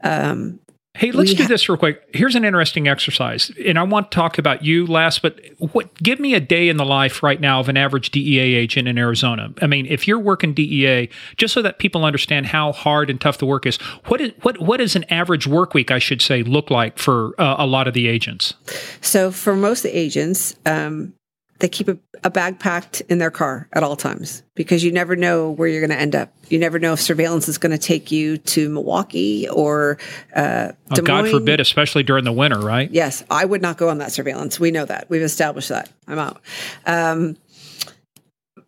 Um, 0.03 0.59
Hey, 0.95 1.11
let's 1.11 1.33
do 1.33 1.45
this 1.45 1.67
real 1.67 1.77
quick. 1.77 2.01
Here's 2.13 2.35
an 2.35 2.45
interesting 2.45 2.87
exercise, 2.87 3.51
and 3.65 3.77
I 3.77 3.83
want 3.83 4.11
to 4.11 4.15
talk 4.15 4.37
about 4.37 4.63
you 4.63 4.87
last, 4.87 5.21
but 5.21 5.41
what? 5.57 5.93
Give 5.95 6.21
me 6.21 6.35
a 6.35 6.39
day 6.39 6.69
in 6.69 6.77
the 6.77 6.85
life 6.85 7.21
right 7.21 7.39
now 7.39 7.59
of 7.59 7.67
an 7.67 7.75
average 7.75 8.11
DEA 8.11 8.55
agent 8.55 8.87
in 8.87 8.97
Arizona. 8.97 9.53
I 9.61 9.67
mean, 9.67 9.87
if 9.87 10.07
you're 10.07 10.19
working 10.19 10.53
DEA, 10.53 11.09
just 11.35 11.53
so 11.53 11.61
that 11.61 11.79
people 11.79 12.05
understand 12.05 12.45
how 12.45 12.71
hard 12.71 13.09
and 13.09 13.19
tough 13.19 13.39
the 13.39 13.45
work 13.45 13.65
is, 13.65 13.75
what 14.05 14.21
is 14.21 14.31
what 14.43 14.59
what 14.61 14.79
is 14.79 14.95
an 14.95 15.03
average 15.09 15.45
work 15.45 15.73
week? 15.73 15.91
I 15.91 15.99
should 15.99 16.21
say 16.21 16.43
look 16.43 16.71
like 16.71 16.97
for 16.97 17.39
uh, 17.39 17.55
a 17.57 17.65
lot 17.65 17.89
of 17.89 17.93
the 17.93 18.07
agents. 18.07 18.53
So 19.01 19.31
for 19.31 19.53
most 19.53 19.83
of 19.83 19.91
the 19.91 19.97
agents, 19.97 20.55
um, 20.65 21.13
they 21.59 21.69
keep 21.69 21.87
a, 21.87 21.97
a, 22.23 22.29
bag 22.29 22.59
packed 22.59 23.01
in 23.01 23.17
their 23.17 23.31
car 23.31 23.69
at 23.71 23.81
all 23.81 23.95
times 23.95 24.43
because 24.55 24.83
you 24.83 24.91
never 24.91 25.15
know 25.15 25.51
where 25.51 25.67
you're 25.67 25.79
going 25.79 25.95
to 25.95 25.99
end 25.99 26.15
up. 26.15 26.33
You 26.49 26.59
never 26.59 26.79
know 26.79 26.93
if 26.93 26.99
surveillance 26.99 27.47
is 27.47 27.57
going 27.57 27.71
to 27.71 27.77
take 27.77 28.11
you 28.11 28.37
to 28.37 28.69
Milwaukee 28.69 29.47
or 29.47 29.97
uh, 30.35 30.73
oh, 30.91 31.01
God 31.01 31.29
forbid, 31.29 31.59
especially 31.59 32.03
during 32.03 32.25
the 32.25 32.33
winter, 32.33 32.59
right? 32.59 32.91
Yes, 32.91 33.23
I 33.31 33.45
would 33.45 33.61
not 33.61 33.77
go 33.77 33.89
on 33.89 33.99
that 33.99 34.11
surveillance. 34.11 34.59
We 34.59 34.71
know 34.71 34.85
that. 34.85 35.09
We've 35.09 35.21
established 35.21 35.69
that. 35.69 35.89
I'm 36.07 36.19
out. 36.19 36.41
Um, 36.85 37.37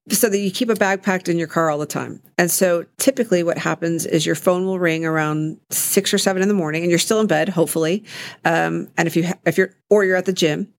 so 0.10 0.30
that 0.30 0.38
you 0.38 0.52
keep 0.52 0.70
a 0.70 0.76
bag 0.76 1.04
packed 1.04 1.28
in 1.28 1.38
your 1.38 1.48
car 1.48 1.70
all 1.70 1.78
the 1.78 1.86
time. 1.86 2.22
And 2.38 2.50
so 2.50 2.86
typically 2.98 3.44
what 3.44 3.58
happens 3.58 4.06
is 4.06 4.26
your 4.26 4.36
phone 4.36 4.66
will 4.66 4.80
ring 4.80 5.06
around 5.06 5.60
six 5.70 6.14
or 6.14 6.18
seven 6.18 6.42
in 6.42 6.48
the 6.48 6.54
morning 6.54 6.84
and 6.84 6.90
you're 6.90 7.00
still 7.00 7.20
in 7.20 7.28
bed, 7.28 7.50
hopefully. 7.50 8.06
Um, 8.46 8.88
and 8.98 9.08
if 9.08 9.16
you, 9.16 9.28
if 9.46 9.58
you're, 9.58 9.74
or 9.90 10.06
you're 10.06 10.16
at 10.16 10.26
the 10.26 10.34
gym 10.34 10.74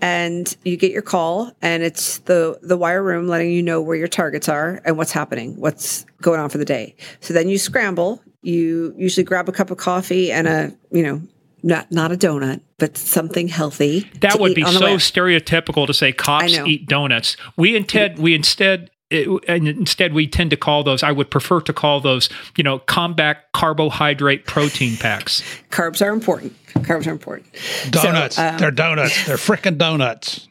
and 0.00 0.56
you 0.64 0.76
get 0.76 0.90
your 0.90 1.02
call 1.02 1.52
and 1.62 1.82
it's 1.82 2.18
the, 2.18 2.58
the 2.62 2.76
wire 2.76 3.02
room 3.02 3.28
letting 3.28 3.50
you 3.50 3.62
know 3.62 3.80
where 3.80 3.96
your 3.96 4.08
targets 4.08 4.48
are 4.48 4.80
and 4.84 4.96
what's 4.96 5.12
happening, 5.12 5.60
what's 5.60 6.04
going 6.20 6.40
on 6.40 6.48
for 6.48 6.58
the 6.58 6.64
day. 6.64 6.96
So 7.20 7.34
then 7.34 7.48
you 7.48 7.58
scramble, 7.58 8.22
you 8.42 8.94
usually 8.96 9.24
grab 9.24 9.48
a 9.48 9.52
cup 9.52 9.70
of 9.70 9.78
coffee 9.78 10.32
and 10.32 10.48
a, 10.48 10.72
you 10.90 11.02
know, 11.02 11.22
not 11.62 11.90
not 11.92 12.12
a 12.12 12.16
donut, 12.16 12.60
but 12.78 12.96
something 12.96 13.48
healthy. 13.48 14.10
That 14.20 14.40
would 14.40 14.54
be 14.54 14.64
so 14.64 14.96
stereotypical 14.96 15.86
to 15.86 15.94
say 15.94 16.12
cops 16.12 16.58
eat 16.58 16.86
donuts. 16.86 17.36
We 17.56 17.76
instead 17.76 18.18
we 18.18 18.34
instead 18.34 18.90
it, 19.10 19.28
and 19.46 19.68
instead 19.68 20.14
we 20.14 20.26
tend 20.26 20.50
to 20.50 20.56
call 20.56 20.82
those 20.82 21.02
i 21.02 21.12
would 21.12 21.30
prefer 21.30 21.60
to 21.60 21.74
call 21.74 22.00
those 22.00 22.30
you 22.56 22.64
know 22.64 22.78
combat 22.78 23.52
carbohydrate 23.52 24.46
protein 24.46 24.96
packs. 24.96 25.42
Carbs 25.70 26.04
are 26.04 26.12
important. 26.12 26.56
Carbs 26.76 27.06
are 27.06 27.10
important. 27.10 27.46
Donuts. 27.90 28.36
so, 28.36 28.46
um, 28.46 28.58
they're 28.58 28.70
donuts. 28.70 29.26
They're 29.26 29.36
freaking 29.36 29.76
donuts 29.76 30.48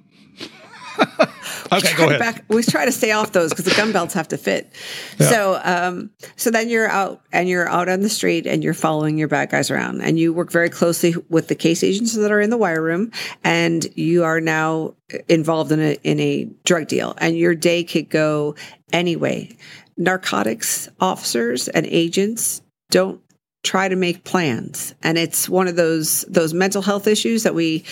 okay, 1.71 1.95
go 1.95 2.07
ahead. 2.07 2.19
Back, 2.19 2.45
we 2.47 2.63
try 2.63 2.85
to 2.85 2.91
stay 2.91 3.11
off 3.11 3.31
those 3.31 3.51
because 3.51 3.65
the 3.65 3.75
gun 3.75 3.91
belts 3.91 4.13
have 4.13 4.27
to 4.29 4.37
fit. 4.37 4.71
Yeah. 5.19 5.29
So, 5.29 5.61
um, 5.63 6.11
so 6.35 6.51
then 6.51 6.69
you're 6.69 6.87
out 6.87 7.21
and 7.31 7.47
you're 7.47 7.67
out 7.69 7.89
on 7.89 8.01
the 8.01 8.09
street 8.09 8.45
and 8.45 8.63
you're 8.63 8.73
following 8.73 9.17
your 9.17 9.27
bad 9.27 9.49
guys 9.49 9.71
around, 9.71 10.01
and 10.01 10.19
you 10.19 10.33
work 10.33 10.51
very 10.51 10.69
closely 10.69 11.15
with 11.29 11.47
the 11.47 11.55
case 11.55 11.83
agents 11.83 12.13
that 12.13 12.31
are 12.31 12.41
in 12.41 12.49
the 12.49 12.57
wire 12.57 12.81
room, 12.81 13.11
and 13.43 13.87
you 13.95 14.23
are 14.23 14.41
now 14.41 14.95
involved 15.27 15.71
in 15.71 15.79
a 15.79 15.97
in 16.03 16.19
a 16.19 16.49
drug 16.65 16.87
deal, 16.87 17.13
and 17.17 17.37
your 17.37 17.55
day 17.55 17.83
could 17.83 18.09
go 18.09 18.55
anyway. 18.91 19.49
Narcotics 19.97 20.89
officers 20.99 21.67
and 21.67 21.85
agents 21.85 22.61
don't 22.89 23.21
try 23.63 23.87
to 23.87 23.95
make 23.95 24.23
plans. 24.23 24.93
And 25.03 25.17
it's 25.17 25.47
one 25.47 25.67
of 25.67 25.75
those 25.75 26.21
those 26.27 26.53
mental 26.53 26.81
health 26.81 27.07
issues 27.07 27.43
that 27.43 27.55
we 27.55 27.83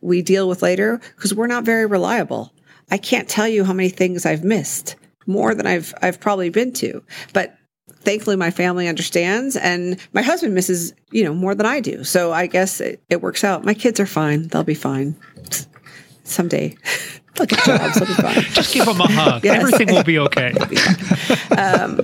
we 0.00 0.22
deal 0.22 0.48
with 0.48 0.62
later 0.62 1.00
because 1.16 1.34
we're 1.34 1.46
not 1.46 1.64
very 1.64 1.86
reliable. 1.86 2.52
I 2.90 2.98
can't 2.98 3.28
tell 3.28 3.46
you 3.48 3.64
how 3.64 3.74
many 3.74 3.90
things 3.90 4.24
i've 4.24 4.44
missed 4.44 4.96
more 5.26 5.54
than 5.54 5.66
i've 5.66 5.92
i've 6.00 6.20
probably 6.20 6.48
been 6.48 6.72
to. 6.74 7.02
But 7.32 7.54
thankfully 8.00 8.36
my 8.36 8.50
family 8.50 8.88
understands 8.88 9.56
and 9.56 9.98
my 10.12 10.22
husband 10.22 10.54
misses 10.54 10.94
you 11.10 11.24
know 11.24 11.34
more 11.34 11.54
than 11.54 11.66
i 11.66 11.80
do. 11.80 12.04
So 12.04 12.32
i 12.32 12.46
guess 12.46 12.80
it, 12.80 13.02
it 13.10 13.20
works 13.20 13.44
out. 13.44 13.64
My 13.64 13.74
kids 13.74 14.00
are 14.00 14.06
fine. 14.06 14.48
They'll 14.48 14.64
be 14.64 14.74
fine. 14.74 15.14
Someday. 16.24 16.76
They'll 17.34 17.46
get 17.46 17.64
jobs. 17.64 17.94
They'll 17.94 18.08
be 18.08 18.14
fine. 18.14 18.42
Just 18.52 18.74
give 18.74 18.86
them 18.86 19.00
a 19.00 19.06
hug. 19.08 19.44
Yes. 19.44 19.58
everything 19.58 19.94
will 19.94 20.04
be 20.04 20.18
okay. 20.18 20.54
Um, 21.58 22.00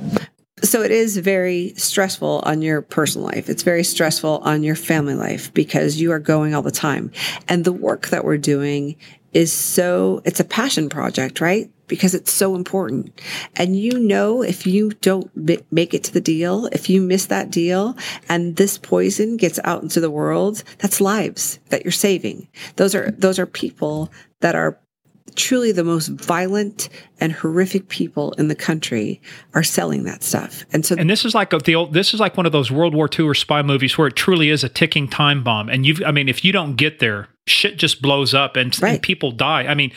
so 0.64 0.82
it 0.82 0.90
is 0.90 1.16
very 1.16 1.74
stressful 1.76 2.42
on 2.44 2.62
your 2.62 2.82
personal 2.82 3.26
life. 3.26 3.48
It's 3.48 3.62
very 3.62 3.84
stressful 3.84 4.38
on 4.38 4.62
your 4.62 4.76
family 4.76 5.14
life 5.14 5.52
because 5.54 6.00
you 6.00 6.12
are 6.12 6.18
going 6.18 6.54
all 6.54 6.62
the 6.62 6.70
time. 6.70 7.12
And 7.48 7.64
the 7.64 7.72
work 7.72 8.08
that 8.08 8.24
we're 8.24 8.38
doing 8.38 8.96
is 9.32 9.52
so, 9.52 10.22
it's 10.24 10.40
a 10.40 10.44
passion 10.44 10.88
project, 10.88 11.40
right? 11.40 11.70
Because 11.86 12.14
it's 12.14 12.32
so 12.32 12.54
important. 12.54 13.20
And 13.56 13.78
you 13.78 13.98
know, 13.98 14.42
if 14.42 14.66
you 14.66 14.90
don't 15.00 15.30
make 15.70 15.92
it 15.92 16.04
to 16.04 16.12
the 16.12 16.20
deal, 16.20 16.66
if 16.72 16.88
you 16.88 17.02
miss 17.02 17.26
that 17.26 17.50
deal 17.50 17.96
and 18.28 18.56
this 18.56 18.78
poison 18.78 19.36
gets 19.36 19.60
out 19.64 19.82
into 19.82 20.00
the 20.00 20.10
world, 20.10 20.62
that's 20.78 21.00
lives 21.00 21.58
that 21.68 21.84
you're 21.84 21.92
saving. 21.92 22.48
Those 22.76 22.94
are, 22.94 23.10
those 23.10 23.38
are 23.38 23.46
people 23.46 24.10
that 24.40 24.54
are 24.54 24.78
truly 25.36 25.72
the 25.72 25.84
most 25.84 26.08
violent 26.08 26.88
and 27.20 27.32
horrific 27.32 27.88
people 27.88 28.32
in 28.32 28.48
the 28.48 28.54
country 28.54 29.20
are 29.54 29.62
selling 29.62 30.04
that 30.04 30.22
stuff. 30.22 30.64
And 30.72 30.84
so, 30.84 30.96
and 30.98 31.08
this 31.08 31.24
is 31.24 31.34
like 31.34 31.52
a, 31.52 31.58
the 31.58 31.74
old, 31.74 31.92
this 31.92 32.14
is 32.14 32.20
like 32.20 32.36
one 32.36 32.46
of 32.46 32.52
those 32.52 32.70
World 32.70 32.94
War 32.94 33.08
II 33.18 33.26
or 33.26 33.34
spy 33.34 33.62
movies 33.62 33.96
where 33.96 34.08
it 34.08 34.16
truly 34.16 34.50
is 34.50 34.64
a 34.64 34.68
ticking 34.68 35.08
time 35.08 35.44
bomb. 35.44 35.68
And 35.68 35.86
you've, 35.86 36.02
I 36.04 36.10
mean, 36.10 36.28
if 36.28 36.44
you 36.44 36.52
don't 36.52 36.76
get 36.76 36.98
there, 36.98 37.28
shit 37.46 37.76
just 37.76 38.00
blows 38.02 38.34
up 38.34 38.56
and, 38.56 38.80
right. 38.82 38.94
and 38.94 39.02
people 39.02 39.30
die. 39.30 39.64
I 39.64 39.74
mean, 39.74 39.92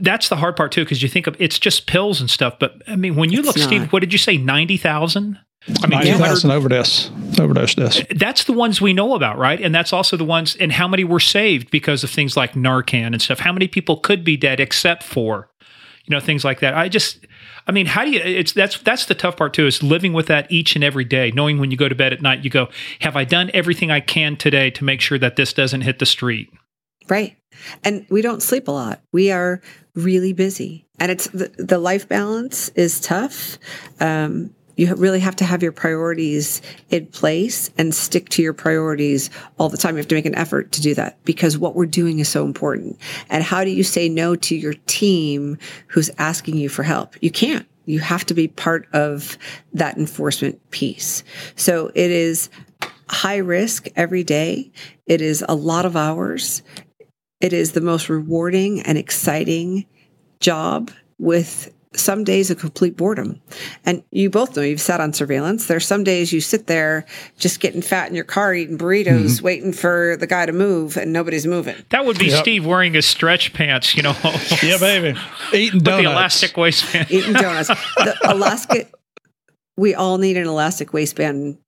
that's 0.00 0.28
the 0.28 0.36
hard 0.36 0.56
part 0.56 0.72
too, 0.72 0.84
because 0.84 1.02
you 1.02 1.08
think 1.08 1.26
of 1.26 1.36
it's 1.38 1.58
just 1.58 1.86
pills 1.86 2.20
and 2.20 2.30
stuff. 2.30 2.58
But 2.58 2.82
I 2.86 2.96
mean, 2.96 3.16
when 3.16 3.30
you 3.30 3.40
it's 3.40 3.48
look, 3.48 3.56
not. 3.56 3.66
Steve, 3.66 3.92
what 3.92 4.00
did 4.00 4.12
you 4.12 4.18
say? 4.18 4.36
Ninety 4.36 4.76
thousand. 4.76 5.38
I 5.82 5.86
mean, 5.88 5.98
90,000 5.98 6.50
overdose, 6.50 7.10
overdose 7.40 7.74
deaths. 7.74 8.00
That's 8.14 8.44
the 8.44 8.52
ones 8.52 8.80
we 8.80 8.92
know 8.92 9.14
about, 9.14 9.36
right? 9.36 9.60
And 9.60 9.74
that's 9.74 9.92
also 9.92 10.16
the 10.16 10.24
ones, 10.24 10.56
and 10.56 10.70
how 10.70 10.86
many 10.86 11.02
were 11.02 11.20
saved 11.20 11.70
because 11.70 12.04
of 12.04 12.10
things 12.10 12.36
like 12.36 12.52
Narcan 12.52 13.08
and 13.08 13.20
stuff. 13.20 13.40
How 13.40 13.52
many 13.52 13.66
people 13.66 13.96
could 13.96 14.22
be 14.22 14.36
dead 14.36 14.60
except 14.60 15.02
for, 15.02 15.50
you 16.04 16.14
know, 16.14 16.20
things 16.20 16.44
like 16.44 16.60
that. 16.60 16.74
I 16.74 16.88
just, 16.88 17.26
I 17.66 17.72
mean, 17.72 17.86
how 17.86 18.04
do 18.04 18.10
you? 18.10 18.20
It's 18.20 18.52
that's 18.52 18.78
that's 18.78 19.06
the 19.06 19.14
tough 19.14 19.36
part 19.36 19.54
too. 19.54 19.66
Is 19.66 19.82
living 19.82 20.12
with 20.12 20.26
that 20.26 20.50
each 20.52 20.76
and 20.76 20.84
every 20.84 21.04
day, 21.04 21.32
knowing 21.32 21.58
when 21.58 21.70
you 21.72 21.76
go 21.76 21.88
to 21.88 21.94
bed 21.94 22.12
at 22.12 22.22
night, 22.22 22.44
you 22.44 22.50
go, 22.50 22.68
"Have 23.00 23.16
I 23.16 23.24
done 23.24 23.50
everything 23.52 23.90
I 23.90 24.00
can 24.00 24.36
today 24.36 24.70
to 24.70 24.84
make 24.84 25.00
sure 25.00 25.18
that 25.18 25.36
this 25.36 25.52
doesn't 25.52 25.80
hit 25.80 25.98
the 25.98 26.06
street?" 26.06 26.48
Right. 27.08 27.36
And 27.82 28.06
we 28.10 28.22
don't 28.22 28.42
sleep 28.42 28.68
a 28.68 28.70
lot. 28.72 29.00
We 29.12 29.30
are 29.30 29.60
really 29.94 30.32
busy, 30.32 30.86
and 31.00 31.10
it's 31.10 31.26
the, 31.28 31.48
the 31.58 31.78
life 31.78 32.08
balance 32.08 32.68
is 32.70 33.00
tough. 33.00 33.58
Um, 33.98 34.54
you 34.76 34.94
really 34.94 35.20
have 35.20 35.36
to 35.36 35.44
have 35.44 35.62
your 35.62 35.72
priorities 35.72 36.62
in 36.90 37.06
place 37.06 37.70
and 37.78 37.94
stick 37.94 38.28
to 38.30 38.42
your 38.42 38.52
priorities 38.52 39.30
all 39.58 39.68
the 39.68 39.76
time. 39.76 39.94
You 39.94 39.98
have 39.98 40.08
to 40.08 40.14
make 40.14 40.26
an 40.26 40.34
effort 40.34 40.72
to 40.72 40.82
do 40.82 40.94
that 40.94 41.22
because 41.24 41.58
what 41.58 41.74
we're 41.74 41.86
doing 41.86 42.18
is 42.18 42.28
so 42.28 42.44
important. 42.44 43.00
And 43.30 43.42
how 43.42 43.64
do 43.64 43.70
you 43.70 43.82
say 43.82 44.08
no 44.08 44.36
to 44.36 44.54
your 44.54 44.74
team 44.86 45.58
who's 45.88 46.10
asking 46.18 46.58
you 46.58 46.68
for 46.68 46.82
help? 46.82 47.16
You 47.22 47.30
can't. 47.30 47.66
You 47.86 48.00
have 48.00 48.26
to 48.26 48.34
be 48.34 48.48
part 48.48 48.88
of 48.92 49.38
that 49.72 49.96
enforcement 49.96 50.70
piece. 50.70 51.24
So 51.54 51.90
it 51.94 52.10
is 52.10 52.50
high 53.08 53.36
risk 53.36 53.86
every 53.96 54.24
day. 54.24 54.70
It 55.06 55.22
is 55.22 55.44
a 55.48 55.54
lot 55.54 55.86
of 55.86 55.96
hours. 55.96 56.62
It 57.40 57.52
is 57.52 57.72
the 57.72 57.80
most 57.80 58.08
rewarding 58.08 58.82
and 58.82 58.98
exciting 58.98 59.86
job 60.40 60.90
with 61.18 61.72
some 61.96 62.24
days 62.24 62.50
of 62.50 62.58
complete 62.58 62.96
boredom. 62.96 63.40
And 63.84 64.02
you 64.10 64.30
both 64.30 64.56
know 64.56 64.62
you've 64.62 64.80
sat 64.80 65.00
on 65.00 65.12
surveillance. 65.12 65.66
There's 65.66 65.86
some 65.86 66.04
days 66.04 66.32
you 66.32 66.40
sit 66.40 66.66
there 66.66 67.06
just 67.38 67.60
getting 67.60 67.82
fat 67.82 68.08
in 68.08 68.14
your 68.14 68.24
car, 68.24 68.54
eating 68.54 68.78
burritos, 68.78 69.06
mm-hmm. 69.06 69.44
waiting 69.44 69.72
for 69.72 70.16
the 70.18 70.26
guy 70.26 70.46
to 70.46 70.52
move, 70.52 70.96
and 70.96 71.12
nobody's 71.12 71.46
moving. 71.46 71.76
That 71.90 72.04
would 72.04 72.18
be 72.18 72.26
yep. 72.26 72.42
Steve 72.42 72.66
wearing 72.66 72.94
his 72.94 73.06
stretch 73.06 73.52
pants, 73.52 73.94
you 73.96 74.02
know. 74.02 74.16
yeah, 74.62 74.78
baby. 74.78 75.18
Eating 75.52 75.80
donuts. 75.80 76.04
the 76.04 76.10
elastic 76.10 76.56
waistband. 76.56 77.10
Eating 77.10 77.32
donuts. 77.32 77.68
The 77.68 78.16
elastic, 78.30 78.92
we 79.76 79.94
all 79.94 80.18
need 80.18 80.36
an 80.36 80.46
elastic 80.46 80.92
waistband 80.92 81.58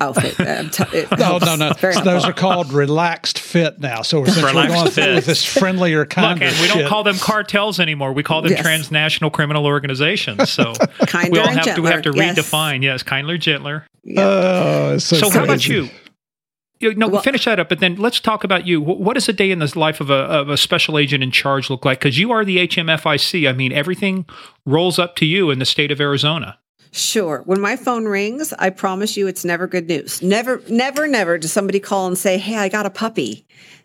outfit. 0.00 0.36
T- 0.72 0.98
it 0.98 1.10
no, 1.18 1.38
no, 1.38 1.56
no, 1.56 1.72
no. 1.80 1.92
Those 2.02 2.24
are 2.24 2.32
called 2.32 2.72
relaxed 2.72 3.38
fit 3.38 3.80
now. 3.80 4.02
So 4.02 4.20
we're 4.20 4.26
going 4.26 4.90
fit. 4.90 5.14
with 5.14 5.26
this 5.26 5.44
friendlier 5.44 6.06
kind 6.06 6.40
Look, 6.40 6.50
of 6.50 6.60
we 6.60 6.68
don't 6.68 6.88
call 6.88 7.04
them 7.04 7.16
cartels 7.16 7.80
anymore. 7.80 8.12
We 8.12 8.22
call 8.22 8.42
them 8.42 8.52
yes. 8.52 8.62
transnational 8.62 9.30
criminal 9.30 9.66
organizations. 9.66 10.50
So 10.50 10.72
we 11.30 11.38
all 11.38 11.48
have 11.48 11.74
to 11.74 11.82
we 11.82 11.88
have 11.88 12.02
to 12.02 12.12
yes. 12.14 12.38
redefine. 12.38 12.82
Yes, 12.82 13.02
kindler, 13.02 13.38
gentler. 13.38 13.86
Yep. 14.04 14.18
Oh, 14.18 14.98
so, 14.98 15.16
so 15.16 15.30
how 15.30 15.44
about 15.44 15.66
you? 15.66 15.88
You 16.80 16.94
know, 16.94 17.08
well, 17.08 17.22
finish 17.22 17.44
that 17.46 17.58
up, 17.58 17.68
but 17.68 17.78
then 17.78 17.96
let's 17.96 18.20
talk 18.20 18.44
about 18.44 18.66
you. 18.66 18.80
What 18.80 19.14
does 19.14 19.28
a 19.28 19.32
day 19.32 19.50
in 19.50 19.60
the 19.60 19.72
life 19.78 20.00
of 20.00 20.10
a, 20.10 20.14
of 20.14 20.48
a 20.50 20.56
special 20.56 20.98
agent 20.98 21.22
in 21.22 21.30
charge 21.30 21.70
look 21.70 21.84
like? 21.84 22.00
Because 22.00 22.18
you 22.18 22.32
are 22.32 22.44
the 22.44 22.58
HMFIC. 22.68 23.48
I 23.48 23.52
mean, 23.52 23.72
everything 23.72 24.26
rolls 24.66 24.98
up 24.98 25.16
to 25.16 25.24
you 25.24 25.50
in 25.50 25.60
the 25.60 25.64
state 25.64 25.90
of 25.90 26.00
Arizona. 26.00 26.58
Sure. 26.96 27.42
When 27.44 27.60
my 27.60 27.74
phone 27.74 28.04
rings, 28.04 28.52
I 28.56 28.70
promise 28.70 29.16
you 29.16 29.26
it's 29.26 29.44
never 29.44 29.66
good 29.66 29.88
news. 29.88 30.22
Never, 30.22 30.62
never, 30.68 31.08
never 31.08 31.38
does 31.38 31.52
somebody 31.52 31.80
call 31.80 32.06
and 32.06 32.16
say, 32.16 32.38
Hey, 32.38 32.56
I 32.56 32.68
got 32.68 32.86
a 32.86 32.90
puppy. 32.90 33.44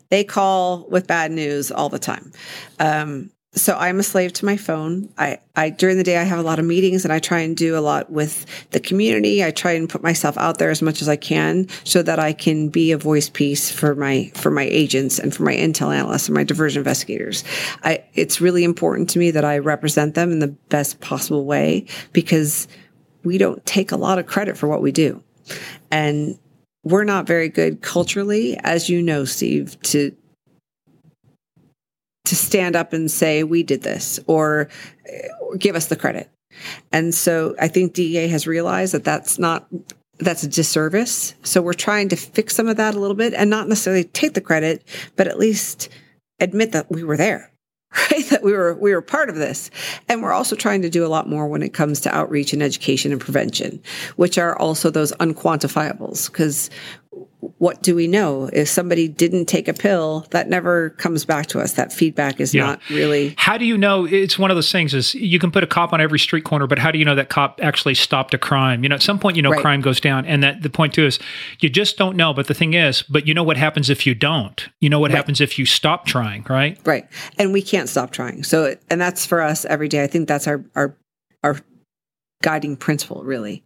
They 0.09 0.23
call 0.23 0.87
with 0.89 1.07
bad 1.07 1.31
news 1.31 1.71
all 1.71 1.89
the 1.89 1.97
time. 1.97 2.31
Um, 2.79 3.31
so 3.53 3.75
I'm 3.75 3.99
a 3.99 4.03
slave 4.03 4.33
to 4.33 4.45
my 4.45 4.57
phone. 4.57 5.09
I, 5.17 5.39
I 5.55 5.71
during 5.71 5.97
the 5.97 6.03
day 6.03 6.17
I 6.17 6.23
have 6.23 6.37
a 6.37 6.43
lot 6.43 6.59
of 6.59 6.65
meetings 6.65 7.03
and 7.03 7.11
I 7.11 7.17
try 7.17 7.39
and 7.39 7.57
do 7.57 7.75
a 7.75 7.81
lot 7.81 8.11
with 8.11 8.45
the 8.69 8.79
community. 8.79 9.43
I 9.43 9.49
try 9.49 9.71
and 9.71 9.89
put 9.89 10.03
myself 10.03 10.37
out 10.37 10.59
there 10.59 10.69
as 10.69 10.83
much 10.83 11.01
as 11.01 11.09
I 11.09 11.15
can 11.15 11.67
so 11.83 12.03
that 12.03 12.19
I 12.19 12.31
can 12.31 12.69
be 12.69 12.91
a 12.91 12.97
voice 12.97 13.27
piece 13.27 13.71
for 13.71 13.95
my 13.95 14.31
for 14.35 14.51
my 14.51 14.65
agents 14.65 15.17
and 15.17 15.33
for 15.33 15.41
my 15.41 15.55
intel 15.55 15.91
analysts 15.95 16.27
and 16.27 16.35
my 16.35 16.43
diversion 16.43 16.81
investigators. 16.81 17.43
I 17.83 18.03
it's 18.13 18.39
really 18.39 18.63
important 18.63 19.09
to 19.11 19.19
me 19.19 19.31
that 19.31 19.45
I 19.45 19.57
represent 19.57 20.13
them 20.13 20.31
in 20.31 20.37
the 20.37 20.49
best 20.69 20.99
possible 20.99 21.45
way 21.45 21.87
because 22.13 22.67
we 23.23 23.37
don't 23.37 23.65
take 23.65 23.91
a 23.91 23.97
lot 23.97 24.19
of 24.19 24.25
credit 24.25 24.57
for 24.57 24.67
what 24.67 24.81
we 24.81 24.91
do. 24.91 25.23
And 25.91 26.37
we're 26.83 27.03
not 27.03 27.27
very 27.27 27.49
good 27.49 27.81
culturally, 27.81 28.57
as 28.63 28.89
you 28.89 29.01
know, 29.01 29.25
Steve, 29.25 29.79
to 29.83 30.15
to 32.25 32.35
stand 32.35 32.75
up 32.75 32.93
and 32.93 33.09
say 33.09 33.43
we 33.43 33.63
did 33.63 33.81
this 33.81 34.19
or, 34.27 34.69
or 35.41 35.55
give 35.57 35.75
us 35.75 35.87
the 35.87 35.95
credit. 35.95 36.29
And 36.91 37.13
so 37.13 37.55
I 37.59 37.67
think 37.67 37.93
DEA 37.93 38.27
has 38.27 38.45
realized 38.45 38.93
that 38.93 39.03
that's 39.03 39.39
not 39.39 39.67
that's 40.19 40.43
a 40.43 40.47
disservice. 40.47 41.33
So 41.43 41.61
we're 41.61 41.73
trying 41.73 42.09
to 42.09 42.15
fix 42.15 42.55
some 42.55 42.67
of 42.67 42.77
that 42.77 42.93
a 42.93 42.99
little 42.99 43.15
bit 43.15 43.33
and 43.33 43.49
not 43.49 43.67
necessarily 43.67 44.03
take 44.03 44.33
the 44.33 44.41
credit, 44.41 44.83
but 45.15 45.27
at 45.27 45.39
least 45.39 45.89
admit 46.39 46.73
that 46.73 46.91
we 46.91 47.03
were 47.03 47.17
there. 47.17 47.51
Right? 48.11 48.25
That 48.29 48.43
we 48.43 48.53
were 48.53 48.75
we 48.75 48.93
were 48.93 49.01
part 49.01 49.29
of 49.29 49.35
this. 49.35 49.71
And 50.07 50.21
we're 50.21 50.31
also 50.31 50.55
trying 50.55 50.83
to 50.83 50.89
do 50.89 51.05
a 51.05 51.09
lot 51.09 51.27
more 51.27 51.47
when 51.47 51.63
it 51.63 51.73
comes 51.73 51.99
to 52.01 52.15
outreach 52.15 52.53
and 52.53 52.61
education 52.61 53.11
and 53.11 53.19
prevention, 53.19 53.81
which 54.15 54.37
are 54.37 54.57
also 54.57 54.89
those 54.91 55.11
unquantifiables 55.13 56.31
because 56.31 56.69
what 57.39 57.81
do 57.81 57.95
we 57.95 58.07
know? 58.07 58.49
If 58.51 58.67
somebody 58.67 59.07
didn't 59.07 59.45
take 59.45 59.67
a 59.67 59.73
pill, 59.73 60.25
that 60.31 60.49
never 60.49 60.89
comes 60.91 61.23
back 61.23 61.47
to 61.47 61.59
us. 61.59 61.73
That 61.73 61.93
feedback 61.93 62.41
is 62.41 62.53
yeah. 62.53 62.65
not 62.65 62.89
really. 62.89 63.33
How 63.37 63.57
do 63.57 63.65
you 63.65 63.77
know? 63.77 64.05
It's 64.05 64.37
one 64.37 64.51
of 64.51 64.57
those 64.57 64.71
things 64.71 64.93
is 64.93 65.15
you 65.15 65.39
can 65.39 65.49
put 65.49 65.63
a 65.63 65.67
cop 65.67 65.93
on 65.93 66.01
every 66.01 66.19
street 66.19 66.43
corner, 66.43 66.67
but 66.67 66.79
how 66.79 66.91
do 66.91 66.99
you 66.99 67.05
know 67.05 67.15
that 67.15 67.29
cop 67.29 67.59
actually 67.61 67.95
stopped 67.95 68.33
a 68.33 68.37
crime? 68.37 68.83
You 68.83 68.89
know, 68.89 68.95
at 68.95 69.01
some 69.01 69.19
point, 69.19 69.37
you 69.37 69.41
know, 69.41 69.51
right. 69.51 69.61
crime 69.61 69.79
goes 69.79 70.01
down. 70.01 70.25
And 70.25 70.43
that 70.43 70.63
the 70.63 70.69
point 70.69 70.93
too 70.93 71.05
is 71.05 71.17
you 71.59 71.69
just 71.69 71.97
don't 71.97 72.17
know. 72.17 72.33
But 72.33 72.47
the 72.47 72.53
thing 72.53 72.73
is, 72.73 73.03
but 73.03 73.25
you 73.25 73.33
know 73.33 73.43
what 73.43 73.57
happens 73.57 73.89
if 73.89 74.05
you 74.05 74.13
don't? 74.13 74.67
You 74.81 74.89
know 74.89 74.99
what 74.99 75.11
right. 75.11 75.17
happens 75.17 75.39
if 75.39 75.57
you 75.57 75.65
stop 75.65 76.05
trying, 76.05 76.45
right? 76.49 76.77
Right. 76.85 77.07
And 77.37 77.53
we 77.53 77.61
can't 77.61 77.87
stop 77.87 78.11
trying. 78.11 78.43
So, 78.43 78.75
and 78.89 78.99
that's 78.99 79.25
for 79.25 79.41
us 79.41 79.63
every 79.63 79.87
day. 79.87 80.03
I 80.03 80.07
think 80.07 80.27
that's 80.27 80.47
our, 80.47 80.65
our, 80.75 80.97
our 81.43 81.57
guiding 82.41 82.77
principle 82.77 83.23
really. 83.23 83.63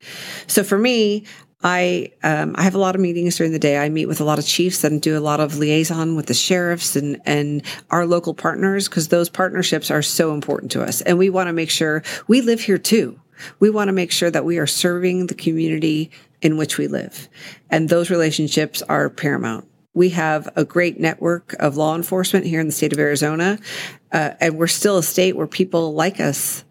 So 0.48 0.64
for 0.64 0.78
me, 0.78 1.26
I 1.64 2.12
um, 2.24 2.56
I 2.58 2.64
have 2.64 2.76
a 2.76 2.80
lot 2.80 2.96
of 2.96 3.02
meetings 3.02 3.38
during 3.38 3.54
the 3.54 3.60
day. 3.60 3.78
I 3.78 3.88
meet 3.90 4.08
with 4.08 4.20
a 4.20 4.26
lot 4.26 4.38
of 4.38 4.46
chiefs 4.46 4.84
and 4.84 5.02
do 5.02 5.18
a 5.18 5.22
lot 5.22 5.40
of 5.40 5.58
liaison 5.58 6.16
with 6.16 6.26
the 6.26 6.34
sheriffs 6.34 6.96
and 6.96 7.22
and 7.26 7.64
our 7.90 8.06
local 8.06 8.34
partners 8.34 8.90
because 8.90 9.08
those 9.08 9.30
partnerships 9.30 9.90
are 9.90 10.02
so 10.02 10.34
important 10.34 10.72
to 10.74 10.84
us. 10.84 11.02
And 11.02 11.18
we 11.18 11.30
want 11.30 11.48
to 11.48 11.54
make 11.54 11.70
sure 11.70 12.04
we 12.28 12.42
live 12.42 12.60
here 12.60 12.78
too. 12.78 13.20
We 13.60 13.70
want 13.70 13.88
to 13.88 13.94
make 13.94 14.12
sure 14.12 14.30
that 14.30 14.46
we 14.46 14.58
are 14.58 14.68
serving 14.68 15.28
the 15.28 15.34
community 15.34 16.12
in 16.42 16.58
which 16.58 16.78
we 16.78 16.88
live, 16.88 17.30
and 17.70 17.88
those 17.88 18.10
relationships 18.10 18.82
are 18.84 19.10
paramount. 19.10 19.66
We 19.96 20.10
have 20.10 20.50
a 20.56 20.66
great 20.66 21.00
network 21.00 21.54
of 21.60 21.78
law 21.78 21.96
enforcement 21.96 22.46
here 22.46 22.60
in 22.60 22.66
the 22.66 22.74
state 22.74 22.94
of 22.94 23.00
Arizona, 23.00 23.60
uh, 24.12 24.32
and 24.42 24.58
we're 24.58 24.68
still 24.68 24.98
a 24.98 25.04
state 25.04 25.36
where 25.36 25.48
people 25.48 25.94
like 25.94 26.20
us 26.20 26.66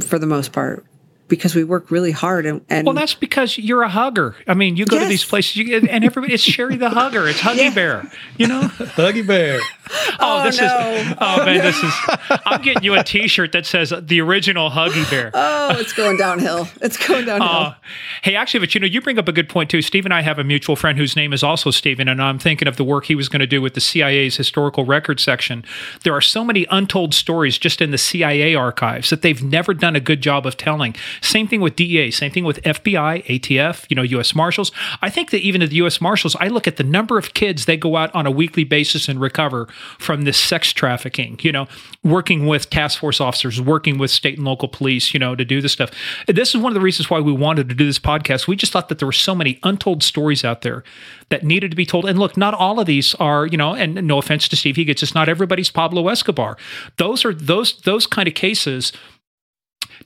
for 0.00 0.18
the 0.18 0.26
most 0.26 0.52
part 0.52 0.86
because 1.28 1.54
we 1.54 1.64
work 1.64 1.90
really 1.90 2.12
hard 2.12 2.46
and, 2.46 2.64
and 2.68 2.86
well 2.86 2.94
that's 2.94 3.14
because 3.14 3.58
you're 3.58 3.82
a 3.82 3.88
hugger. 3.88 4.34
I 4.46 4.54
mean 4.54 4.76
you 4.76 4.86
go 4.86 4.96
yes. 4.96 5.04
to 5.04 5.08
these 5.08 5.24
places 5.24 5.56
you, 5.56 5.76
and 5.76 6.04
everybody 6.04 6.34
it's 6.34 6.44
Cheri 6.44 6.76
the 6.76 6.90
hugger. 6.90 7.28
It's 7.28 7.40
huggy 7.40 7.56
yeah. 7.58 7.74
bear 7.74 8.12
you 8.36 8.46
know? 8.46 8.62
Huggy 8.62 9.26
bear. 9.26 9.60
Oh, 9.90 10.16
oh 10.20 10.44
this 10.44 10.60
no. 10.60 10.66
is 10.66 11.16
oh 11.20 11.44
man 11.44 11.58
this 11.58 11.82
is 11.82 11.94
i'm 12.44 12.60
getting 12.60 12.82
you 12.82 12.94
a 12.94 13.02
t-shirt 13.02 13.52
that 13.52 13.64
says 13.64 13.92
the 14.02 14.20
original 14.20 14.70
huggy 14.70 15.08
bear. 15.10 15.30
Oh 15.34 15.78
it's 15.78 15.92
going 15.92 16.16
downhill. 16.16 16.68
It's 16.82 16.96
going 16.96 17.26
downhill. 17.26 17.48
uh, 17.48 17.74
hey 18.22 18.34
actually 18.34 18.60
but 18.60 18.74
you 18.74 18.80
know 18.80 18.86
you 18.86 19.00
bring 19.00 19.18
up 19.18 19.28
a 19.28 19.32
good 19.32 19.48
point 19.48 19.70
too. 19.70 19.82
Steve 19.82 20.04
and 20.04 20.14
i 20.14 20.22
have 20.22 20.38
a 20.38 20.44
mutual 20.44 20.76
friend 20.76 20.98
whose 20.98 21.16
name 21.16 21.32
is 21.32 21.42
also 21.42 21.70
stephen 21.70 22.08
and 22.08 22.22
i'm 22.22 22.38
thinking 22.38 22.68
of 22.68 22.76
the 22.76 22.84
work 22.84 23.06
he 23.06 23.14
was 23.14 23.28
going 23.28 23.40
to 23.40 23.46
do 23.46 23.60
with 23.60 23.74
the 23.74 23.80
cia's 23.80 24.36
historical 24.36 24.84
record 24.84 25.20
section. 25.20 25.64
There 26.04 26.14
are 26.14 26.20
so 26.20 26.44
many 26.44 26.66
untold 26.70 27.14
stories 27.14 27.58
just 27.58 27.80
in 27.80 27.90
the 27.90 27.98
cia 27.98 28.54
archives 28.54 29.10
that 29.10 29.22
they've 29.22 29.42
never 29.42 29.74
done 29.74 29.96
a 29.96 30.00
good 30.00 30.20
job 30.20 30.46
of 30.46 30.56
telling 30.56 30.94
same 31.20 31.48
thing 31.48 31.60
with 31.60 31.76
DEA, 31.76 32.10
same 32.10 32.30
thing 32.30 32.44
with 32.44 32.62
FBI, 32.62 33.24
ATF, 33.26 33.86
you 33.88 33.96
know, 33.96 34.02
US 34.02 34.34
Marshals. 34.34 34.72
I 35.02 35.10
think 35.10 35.30
that 35.30 35.40
even 35.40 35.62
at 35.62 35.70
the 35.70 35.76
US 35.76 36.00
Marshals, 36.00 36.36
I 36.40 36.48
look 36.48 36.66
at 36.66 36.76
the 36.76 36.84
number 36.84 37.18
of 37.18 37.34
kids 37.34 37.64
they 37.64 37.76
go 37.76 37.96
out 37.96 38.14
on 38.14 38.26
a 38.26 38.30
weekly 38.30 38.64
basis 38.64 39.08
and 39.08 39.20
recover 39.20 39.68
from 39.98 40.22
this 40.22 40.38
sex 40.38 40.72
trafficking, 40.72 41.38
you 41.42 41.52
know, 41.52 41.66
working 42.02 42.46
with 42.46 42.70
task 42.70 42.98
force 42.98 43.20
officers, 43.20 43.60
working 43.60 43.98
with 43.98 44.10
state 44.10 44.36
and 44.36 44.46
local 44.46 44.68
police, 44.68 45.12
you 45.12 45.20
know, 45.20 45.34
to 45.34 45.44
do 45.44 45.60
this 45.60 45.72
stuff. 45.72 45.90
This 46.26 46.50
is 46.54 46.56
one 46.60 46.70
of 46.70 46.74
the 46.74 46.80
reasons 46.80 47.10
why 47.10 47.20
we 47.20 47.32
wanted 47.32 47.68
to 47.68 47.74
do 47.74 47.86
this 47.86 47.98
podcast. 47.98 48.46
We 48.46 48.56
just 48.56 48.72
thought 48.72 48.88
that 48.88 48.98
there 48.98 49.06
were 49.06 49.12
so 49.12 49.34
many 49.34 49.58
untold 49.62 50.02
stories 50.02 50.44
out 50.44 50.62
there 50.62 50.84
that 51.30 51.44
needed 51.44 51.70
to 51.70 51.76
be 51.76 51.86
told. 51.86 52.06
And 52.06 52.18
look, 52.18 52.36
not 52.36 52.54
all 52.54 52.80
of 52.80 52.86
these 52.86 53.14
are, 53.16 53.46
you 53.46 53.56
know, 53.56 53.74
and 53.74 53.94
no 54.06 54.18
offense 54.18 54.48
to 54.48 54.56
Steve 54.56 54.76
gets 54.76 55.02
it's 55.02 55.14
not 55.14 55.28
everybody's 55.28 55.70
Pablo 55.70 56.08
Escobar. 56.08 56.56
Those 56.96 57.24
are 57.24 57.34
those 57.34 57.80
those 57.82 58.06
kind 58.06 58.28
of 58.28 58.34
cases 58.34 58.92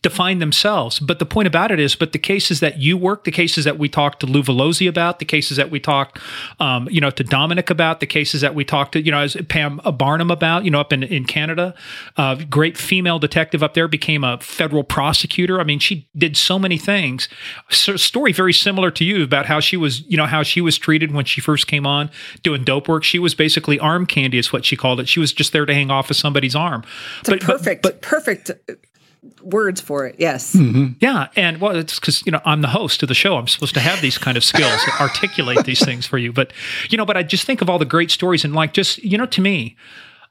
define 0.03 0.41
themselves. 0.41 0.99
But 0.99 1.21
the 1.21 1.27
point 1.27 1.47
about 1.47 1.71
it 1.71 1.79
is, 1.79 1.95
but 1.95 2.13
the 2.13 2.19
cases 2.19 2.59
that 2.61 2.81
you 2.81 2.97
work, 2.97 3.23
the 3.23 3.31
cases 3.31 3.65
that 3.65 3.79
we 3.79 3.89
talked 3.89 4.19
to 4.21 4.27
Lou 4.27 4.43
Velozzi 4.43 4.89
about, 4.89 5.21
the 5.21 5.25
cases 5.25 5.57
that 5.57 5.71
we 5.71 5.79
talked, 5.79 6.19
um, 6.59 6.89
you 6.91 7.01
know, 7.01 7.11
to 7.11 7.23
Dominic 7.23 7.71
about, 7.71 8.01
the 8.01 8.07
cases 8.07 8.41
that 8.41 8.55
we 8.55 8.65
talked 8.65 8.93
to, 8.93 9.01
you 9.01 9.13
know, 9.13 9.21
as 9.21 9.37
Pam 9.49 9.81
Barnum 9.97 10.31
about, 10.31 10.65
you 10.65 10.73
know, 10.73 10.81
up 10.81 10.93
in, 10.93 11.05
in 11.05 11.25
Canada, 11.25 11.75
uh, 12.17 12.35
great 12.51 12.77
female 12.77 13.21
detective 13.21 13.63
up 13.63 13.75
there 13.75 13.87
became 13.87 14.25
a 14.25 14.39
federal 14.39 14.83
prosecutor. 14.83 15.61
I 15.61 15.65
mean, 15.65 15.79
she 15.79 16.09
did 16.17 16.37
so 16.37 16.59
many 16.59 16.79
things. 16.79 17.29
So, 17.71 17.97
story 17.97 18.33
very 18.33 18.53
similar 18.53 18.91
to 18.91 19.05
you 19.05 19.23
about 19.23 19.47
how 19.47 19.61
she 19.61 19.77
was, 19.77 20.03
you 20.03 20.17
know, 20.17 20.27
how 20.27 20.43
she 20.43 20.61
was 20.61 20.77
treated 20.79 21.13
when 21.13 21.25
she 21.25 21.41
first 21.41 21.69
came 21.69 21.87
on 21.87 22.11
doing 22.43 22.65
dope 22.65 22.89
work. 22.89 23.05
She 23.05 23.21
was 23.21 23.37
basically 23.37 23.79
arm 23.79 24.07
candy, 24.07 24.39
is 24.39 24.53
what 24.53 24.65
she 24.65 24.77
called 24.77 24.99
it. 24.99 25.09
She 25.09 25.21
was 25.21 25.33
just 25.33 25.53
there 25.53 25.65
to 25.65 25.73
hang 25.73 25.93
off 25.93 26.11
of 26.11 26.17
somebody's 26.17 26.57
arm. 26.57 26.83
It's 27.21 27.31
but, 27.31 27.41
perfect, 27.41 27.83
but, 27.83 28.01
but 28.01 28.03
perfect 28.03 28.51
words 29.41 29.81
for 29.81 30.07
it. 30.07 30.17
Yes. 30.19 30.55
Mm-hmm. 30.55 30.95
Yeah, 31.01 31.29
and 31.37 31.61
well, 31.61 31.77
it's 31.77 31.99
because 31.99 32.25
you 32.27 32.33
know 32.33 32.41
I'm 32.45 32.63
the 32.63 32.69
host 32.69 33.03
of 33.03 33.09
the 33.09 33.15
show. 33.15 33.37
I'm 33.37 33.49
supposed 33.49 33.75
to 33.75 33.81
have 33.81 34.01
these 34.01 34.19
kind 34.19 34.37
of 34.37 34.45
skills, 34.45 34.81
articulate 35.01 35.65
these 35.65 35.85
things 35.85 36.07
for 36.07 36.19
you. 36.19 36.33
But 36.33 36.53
you 36.91 36.99
know, 36.99 37.07
but 37.07 37.17
I 37.17 37.23
just 37.23 37.45
think 37.45 37.63
of 37.63 37.71
all 37.71 37.79
the 37.79 37.85
great 37.85 38.11
stories 38.11 38.45
and 38.45 38.55
like 38.55 38.73
just 38.73 38.99
you 38.99 39.19
know, 39.19 39.27
to 39.27 39.41
me. 39.41 39.77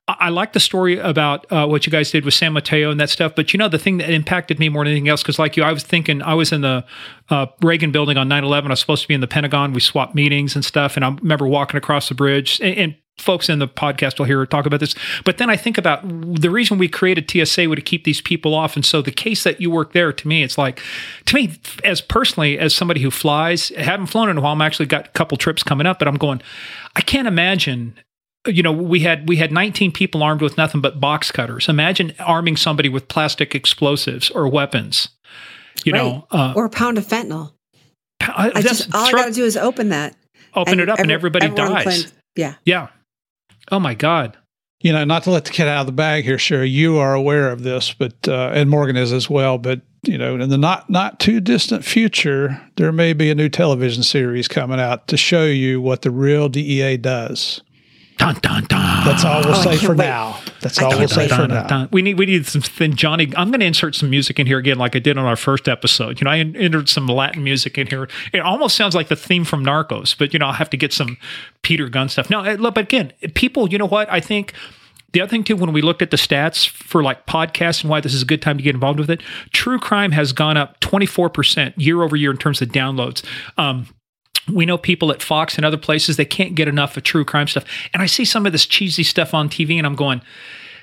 I 0.07 0.29
like 0.29 0.53
the 0.53 0.59
story 0.59 0.97
about 0.97 1.49
uh, 1.51 1.67
what 1.67 1.85
you 1.85 1.91
guys 1.91 2.11
did 2.11 2.25
with 2.25 2.33
San 2.33 2.53
Mateo 2.53 2.89
and 2.89 2.99
that 2.99 3.09
stuff, 3.09 3.33
but 3.35 3.53
you 3.53 3.59
know 3.59 3.69
the 3.69 3.77
thing 3.77 3.97
that 3.99 4.09
impacted 4.09 4.59
me 4.59 4.67
more 4.67 4.83
than 4.83 4.91
anything 4.91 5.07
else 5.07 5.21
because, 5.21 5.37
like 5.37 5.55
you, 5.55 5.63
I 5.63 5.71
was 5.71 5.83
thinking 5.83 6.21
I 6.23 6.33
was 6.33 6.51
in 6.51 6.61
the 6.61 6.83
uh, 7.29 7.45
Reagan 7.61 7.91
building 7.91 8.17
on 8.17 8.27
9/11. 8.27 8.65
I 8.65 8.69
was 8.69 8.79
supposed 8.79 9.03
to 9.03 9.07
be 9.07 9.13
in 9.13 9.21
the 9.21 9.27
Pentagon. 9.27 9.73
We 9.73 9.79
swapped 9.79 10.15
meetings 10.15 10.55
and 10.55 10.65
stuff, 10.65 10.97
and 10.97 11.05
I 11.05 11.09
remember 11.09 11.47
walking 11.47 11.77
across 11.77 12.09
the 12.09 12.15
bridge. 12.15 12.59
And, 12.61 12.77
and 12.77 12.95
folks 13.21 13.49
in 13.49 13.59
the 13.59 13.67
podcast 13.67 14.19
will 14.19 14.25
hear 14.25 14.45
talk 14.45 14.65
about 14.65 14.79
this. 14.79 14.95
But 15.23 15.37
then 15.37 15.49
I 15.49 15.55
think 15.55 15.77
about 15.77 16.01
the 16.03 16.49
reason 16.49 16.77
we 16.77 16.87
created 16.87 17.29
TSA 17.29 17.69
would 17.69 17.75
to 17.75 17.81
keep 17.81 18.03
these 18.03 18.21
people 18.21 18.53
off. 18.53 18.75
And 18.75 18.85
so 18.85 19.01
the 19.01 19.11
case 19.11 19.43
that 19.43 19.59
you 19.59 19.69
work 19.69 19.93
there, 19.93 20.11
to 20.11 20.27
me, 20.27 20.43
it's 20.43 20.57
like, 20.57 20.81
to 21.25 21.35
me, 21.35 21.59
as 21.83 22.01
personally, 22.01 22.57
as 22.57 22.73
somebody 22.73 23.01
who 23.01 23.11
flies, 23.11 23.71
I 23.77 23.83
haven't 23.83 24.07
flown 24.07 24.29
in 24.29 24.37
a 24.37 24.41
while. 24.41 24.53
I'm 24.53 24.61
actually 24.61 24.85
got 24.85 25.07
a 25.07 25.11
couple 25.11 25.37
trips 25.37 25.63
coming 25.63 25.87
up, 25.87 25.99
but 25.99 26.07
I'm 26.07 26.17
going, 26.17 26.41
I 26.95 27.01
can't 27.01 27.27
imagine 27.27 27.95
you 28.47 28.63
know 28.63 28.71
we 28.71 29.01
had 29.01 29.29
we 29.29 29.35
had 29.35 29.51
19 29.51 29.91
people 29.91 30.23
armed 30.23 30.41
with 30.41 30.57
nothing 30.57 30.81
but 30.81 30.99
box 30.99 31.31
cutters 31.31 31.69
imagine 31.69 32.11
arming 32.19 32.57
somebody 32.57 32.89
with 32.89 33.07
plastic 33.07 33.53
explosives 33.53 34.31
or 34.31 34.47
weapons 34.47 35.09
you 35.85 35.93
right. 35.93 36.01
know 36.01 36.27
uh, 36.31 36.51
or 36.55 36.65
a 36.65 36.69
pound 36.69 36.97
of 36.97 37.05
fentanyl 37.05 37.53
I 38.19 38.61
just, 38.61 38.93
all 38.95 39.07
throw, 39.09 39.19
I 39.19 39.23
got 39.23 39.29
to 39.29 39.33
do 39.35 39.45
is 39.45 39.57
open 39.57 39.89
that 39.89 40.15
open 40.55 40.79
it 40.79 40.89
up 40.89 40.99
every, 40.99 41.03
and 41.03 41.11
everybody 41.11 41.49
dies 41.49 41.83
planned, 41.83 42.11
yeah 42.35 42.55
yeah 42.65 42.87
Oh 43.71 43.79
my 43.79 43.93
God. 43.93 44.37
You 44.81 44.91
know, 44.91 45.03
not 45.05 45.23
to 45.23 45.31
let 45.31 45.45
the 45.45 45.51
cat 45.51 45.67
out 45.67 45.81
of 45.81 45.85
the 45.85 45.91
bag 45.91 46.23
here, 46.23 46.37
Cheri. 46.37 46.69
You 46.69 46.97
are 46.97 47.13
aware 47.13 47.51
of 47.51 47.63
this, 47.63 47.93
but 47.93 48.27
uh, 48.27 48.51
and 48.53 48.69
Morgan 48.69 48.97
is 48.97 49.13
as 49.13 49.29
well. 49.29 49.57
But 49.57 49.81
you 50.03 50.17
know, 50.17 50.35
in 50.35 50.49
the 50.49 50.57
not 50.57 50.89
not 50.89 51.19
too 51.19 51.39
distant 51.39 51.85
future, 51.85 52.59
there 52.77 52.91
may 52.91 53.13
be 53.13 53.29
a 53.29 53.35
new 53.35 53.47
television 53.47 54.01
series 54.01 54.47
coming 54.47 54.79
out 54.79 55.07
to 55.07 55.17
show 55.17 55.45
you 55.45 55.79
what 55.79 56.01
the 56.01 56.09
real 56.09 56.49
DEA 56.49 56.97
does. 56.97 57.61
Dun, 58.21 58.35
dun, 58.35 58.63
dun. 58.65 59.03
That's 59.03 59.25
all 59.25 59.41
we'll 59.43 59.55
oh, 59.55 59.63
say 59.63 59.77
for 59.77 59.95
wait. 59.95 60.05
now. 60.05 60.39
That's 60.59 60.79
all 60.79 60.91
we'll 60.91 61.07
say 61.07 61.27
for 61.27 61.47
now. 61.47 61.87
We 61.91 62.03
need 62.03 62.19
we 62.19 62.27
need 62.27 62.45
some 62.45 62.61
thin 62.61 62.95
Johnny. 62.95 63.33
I'm 63.35 63.49
going 63.49 63.61
to 63.61 63.65
insert 63.65 63.95
some 63.95 64.11
music 64.11 64.39
in 64.39 64.45
here 64.45 64.59
again, 64.59 64.77
like 64.77 64.95
I 64.95 64.99
did 64.99 65.17
on 65.17 65.25
our 65.25 65.35
first 65.35 65.67
episode. 65.67 66.21
You 66.21 66.25
know, 66.25 66.29
I 66.29 66.37
entered 66.37 66.87
some 66.87 67.07
Latin 67.07 67.43
music 67.43 67.79
in 67.79 67.87
here. 67.87 68.07
It 68.31 68.41
almost 68.41 68.75
sounds 68.75 68.93
like 68.93 69.07
the 69.07 69.15
theme 69.15 69.43
from 69.43 69.65
Narcos, 69.65 70.15
but 70.15 70.33
you 70.33 70.39
know, 70.39 70.45
I'll 70.45 70.53
have 70.53 70.69
to 70.69 70.77
get 70.77 70.93
some 70.93 71.17
Peter 71.63 71.89
Gunn 71.89 72.09
stuff. 72.09 72.29
Now, 72.29 72.43
eh, 72.43 72.57
but 72.57 72.77
again, 72.77 73.11
people, 73.33 73.67
you 73.69 73.79
know 73.79 73.87
what? 73.87 74.07
I 74.11 74.19
think 74.19 74.53
the 75.13 75.21
other 75.21 75.29
thing 75.31 75.43
too, 75.43 75.55
when 75.55 75.73
we 75.73 75.81
looked 75.81 76.03
at 76.03 76.11
the 76.11 76.17
stats 76.17 76.69
for 76.69 77.01
like 77.01 77.25
podcasts 77.25 77.81
and 77.81 77.89
why 77.89 78.01
this 78.01 78.13
is 78.13 78.21
a 78.21 78.25
good 78.25 78.43
time 78.43 78.55
to 78.55 78.63
get 78.63 78.75
involved 78.75 78.99
with 78.99 79.09
it, 79.09 79.21
true 79.51 79.79
crime 79.79 80.11
has 80.11 80.31
gone 80.31 80.57
up 80.57 80.79
24% 80.81 81.73
year 81.75 82.03
over 82.03 82.15
year 82.15 82.29
in 82.29 82.37
terms 82.37 82.61
of 82.61 82.69
downloads. 82.69 83.25
Um, 83.57 83.87
we 84.53 84.65
know 84.65 84.77
people 84.77 85.11
at 85.11 85.21
Fox 85.21 85.55
and 85.55 85.65
other 85.65 85.77
places, 85.77 86.17
they 86.17 86.25
can't 86.25 86.55
get 86.55 86.67
enough 86.67 86.97
of 86.97 87.03
true 87.03 87.25
crime 87.25 87.47
stuff. 87.47 87.65
And 87.93 88.01
I 88.01 88.05
see 88.05 88.25
some 88.25 88.45
of 88.45 88.51
this 88.51 88.65
cheesy 88.65 89.03
stuff 89.03 89.33
on 89.33 89.49
TV 89.49 89.77
and 89.77 89.85
I'm 89.85 89.95
going, 89.95 90.21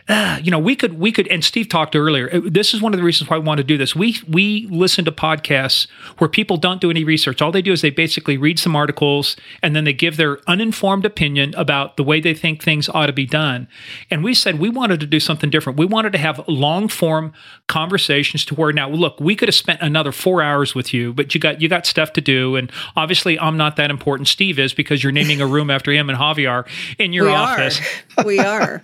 uh, 0.08 0.38
you 0.42 0.50
know, 0.50 0.58
we 0.58 0.74
could 0.76 0.98
we 0.98 1.12
could. 1.12 1.26
And 1.28 1.44
Steve 1.44 1.68
talked 1.68 1.94
earlier. 1.96 2.28
uh, 2.32 2.40
This 2.44 2.74
is 2.74 2.80
one 2.82 2.92
of 2.94 2.98
the 2.98 3.04
reasons 3.04 3.28
why 3.30 3.36
I 3.36 3.40
want 3.40 3.58
to 3.58 3.64
do 3.64 3.76
this. 3.76 3.94
We 3.94 4.16
we 4.28 4.66
listen 4.70 5.04
to 5.04 5.12
podcasts 5.12 5.86
where 6.18 6.28
people 6.28 6.56
don't 6.56 6.80
do 6.80 6.90
any 6.90 7.04
research. 7.04 7.40
All 7.42 7.52
they 7.52 7.62
do 7.62 7.72
is 7.72 7.82
they 7.82 7.90
basically 7.90 8.36
read 8.36 8.58
some 8.58 8.74
articles 8.76 9.36
and 9.62 9.74
then 9.76 9.84
they 9.84 9.92
give 9.92 10.16
their 10.16 10.38
uninformed 10.48 11.04
opinion 11.04 11.54
about 11.56 11.96
the 11.96 12.02
way 12.04 12.20
they 12.20 12.34
think 12.34 12.62
things 12.62 12.88
ought 12.88 13.06
to 13.06 13.12
be 13.12 13.26
done. 13.26 13.68
And 14.10 14.24
we 14.24 14.34
said 14.34 14.58
we 14.58 14.68
wanted 14.70 15.00
to 15.00 15.06
do 15.06 15.20
something 15.20 15.50
different. 15.50 15.78
We 15.78 15.86
wanted 15.86 16.12
to 16.12 16.18
have 16.18 16.46
long 16.48 16.88
form 16.88 17.32
conversations 17.66 18.44
to 18.46 18.54
where 18.54 18.72
now 18.72 18.88
look, 18.88 19.20
we 19.20 19.36
could 19.36 19.48
have 19.48 19.54
spent 19.54 19.80
another 19.82 20.12
four 20.12 20.42
hours 20.42 20.74
with 20.74 20.92
you, 20.94 21.12
but 21.12 21.34
you 21.34 21.40
got 21.40 21.60
you 21.60 21.68
got 21.68 21.86
stuff 21.86 22.12
to 22.14 22.20
do. 22.20 22.56
And 22.56 22.72
obviously, 22.96 23.38
I'm 23.38 23.56
not 23.56 23.76
that 23.76 23.90
important. 23.90 24.28
Steve 24.28 24.58
is 24.58 24.72
because 24.72 25.02
you're 25.02 25.12
naming 25.12 25.40
a 25.40 25.46
room 25.46 25.70
after 25.70 25.92
him 25.92 26.08
and 26.08 26.18
Javier 26.18 26.66
in 26.98 27.12
your 27.12 27.26
we 27.26 27.32
office. 27.32 27.80
are. 27.80 27.84
We 28.24 28.40
are. 28.40 28.80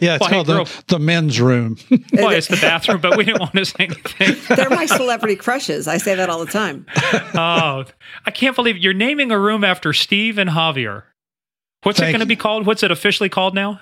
Yeah, 0.00 0.14
it's 0.14 0.20
Well, 0.20 0.30
called 0.30 0.46
the, 0.54 0.82
the 0.88 0.98
men's 0.98 1.40
room. 1.40 1.76
Well, 2.12 2.30
it's 2.30 2.48
the 2.48 2.56
bathroom, 2.56 3.00
but 3.00 3.16
we 3.16 3.24
didn't 3.24 3.40
want 3.40 3.54
to 3.54 3.64
say 3.64 3.84
anything. 3.84 4.36
They're 4.56 4.70
my 4.70 4.86
celebrity 4.86 5.36
crushes. 5.36 5.86
I 5.88 5.96
say 5.96 6.14
that 6.16 6.28
all 6.28 6.44
the 6.44 6.50
time. 6.50 6.86
Oh, 7.34 7.84
I 8.26 8.30
can't 8.30 8.56
believe 8.56 8.76
you're 8.78 8.92
naming 8.92 9.30
a 9.30 9.38
room 9.38 9.64
after 9.64 9.92
Steve 9.92 10.38
and 10.38 10.50
Javier. 10.50 11.04
What's 11.82 11.98
it 12.00 12.06
going 12.06 12.20
to 12.20 12.26
be 12.26 12.36
called? 12.36 12.66
What's 12.66 12.82
it 12.82 12.90
officially 12.90 13.28
called 13.28 13.54
now? 13.54 13.80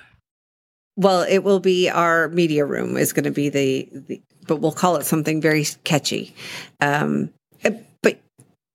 Well, 0.96 1.22
it 1.22 1.38
will 1.38 1.60
be 1.60 1.88
our 1.88 2.28
media 2.28 2.64
room 2.64 2.96
is 2.96 3.12
going 3.12 3.24
to 3.24 3.30
be 3.30 3.48
the, 3.48 3.88
the 3.92 4.22
but 4.46 4.56
we'll 4.56 4.72
call 4.72 4.96
it 4.96 5.04
something 5.04 5.40
very 5.40 5.64
catchy. 5.84 6.34
Um, 6.80 7.30
but 8.02 8.20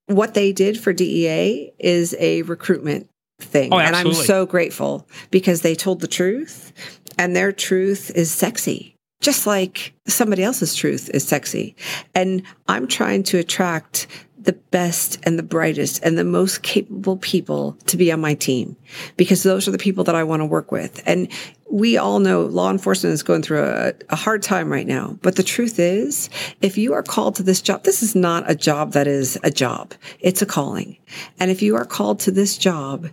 what 0.07 0.34
they 0.34 0.52
did 0.52 0.80
for 0.80 0.94
DEA 0.94 1.74
is 1.80 2.15
a 2.20 2.44
recruitment 2.44 3.10
thing, 3.40 3.74
Oh, 3.74 3.80
and 3.80 3.95
I'm 3.95 4.14
so 4.14 4.45
grateful 4.45 5.07
because 5.32 5.61
they 5.61 5.76
told 5.76 5.99
the 5.99 6.07
truth, 6.07 6.72
and 7.18 7.35
their 7.35 7.52
truth 7.52 8.11
is 8.15 8.31
sexy, 8.31 8.95
just 9.22 9.48
like 9.48 9.94
somebody 10.07 10.44
else's 10.44 10.76
truth 10.76 11.10
is 11.14 11.27
sexy. 11.27 11.76
And 12.14 12.44
I'm 12.68 12.88
trying 12.88 13.23
to 13.23 13.40
attract 13.40 14.07
the 14.44 14.53
best 14.53 15.19
and 15.23 15.40
the 15.40 15.44
brightest 15.44 16.03
and 16.03 16.18
the 16.18 16.23
most 16.23 16.64
capable 16.64 17.18
people 17.18 17.77
to 17.85 17.95
be 17.95 18.11
on 18.11 18.19
my 18.19 18.34
team 18.34 18.76
because 19.15 19.44
those 19.44 19.68
are 19.68 19.72
the 19.72 19.77
people 19.77 20.03
that 20.03 20.15
I 20.15 20.23
want 20.23 20.41
to 20.41 20.45
work 20.45 20.72
with. 20.72 21.02
And 21.06 21.30
we 21.72 21.98
all 21.98 22.19
know 22.19 22.41
law 22.41 22.69
enforcement 22.69 23.14
is 23.14 23.23
going 23.23 23.41
through 23.41 23.64
a, 23.64 23.94
a 24.10 24.15
hard 24.15 24.44
time 24.44 24.72
right 24.72 24.85
now. 24.85 25.18
But 25.22 25.38
the 25.38 25.44
truth 25.44 25.80
is, 25.80 26.30
if 26.61 26.77
you 26.77 26.94
are 26.94 27.02
called 27.02 27.35
to 27.35 27.44
this 27.44 27.61
job, 27.61 27.84
this 27.84 28.03
is 28.03 28.15
not 28.15 28.49
a 28.49 28.56
job 28.56 28.91
that 28.91 29.07
is 29.07 29.40
a 29.44 29.49
job. 29.49 29.94
It's 30.19 30.41
a 30.41 30.45
calling. 30.45 30.98
And 31.40 31.49
if 31.49 31.61
you 31.61 31.76
are 31.76 31.85
called 31.85 32.19
to 32.22 32.31
this 32.31 32.57
job, 32.57 33.10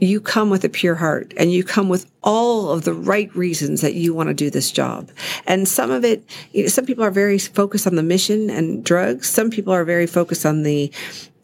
you 0.00 0.20
come 0.20 0.50
with 0.50 0.64
a 0.64 0.68
pure 0.68 0.94
heart 0.94 1.32
and 1.36 1.52
you 1.52 1.62
come 1.62 1.88
with 1.88 2.10
all 2.22 2.70
of 2.70 2.84
the 2.84 2.94
right 2.94 3.34
reasons 3.36 3.80
that 3.82 3.94
you 3.94 4.14
want 4.14 4.28
to 4.28 4.34
do 4.34 4.50
this 4.50 4.70
job. 4.70 5.10
And 5.46 5.68
some 5.68 5.90
of 5.90 6.04
it, 6.04 6.24
you 6.52 6.62
know, 6.62 6.68
some 6.68 6.86
people 6.86 7.04
are 7.04 7.10
very 7.10 7.38
focused 7.38 7.86
on 7.86 7.96
the 7.96 8.02
mission 8.02 8.50
and 8.50 8.84
drugs. 8.84 9.28
Some 9.28 9.50
people 9.50 9.72
are 9.72 9.84
very 9.84 10.06
focused 10.06 10.46
on 10.46 10.62
the, 10.62 10.90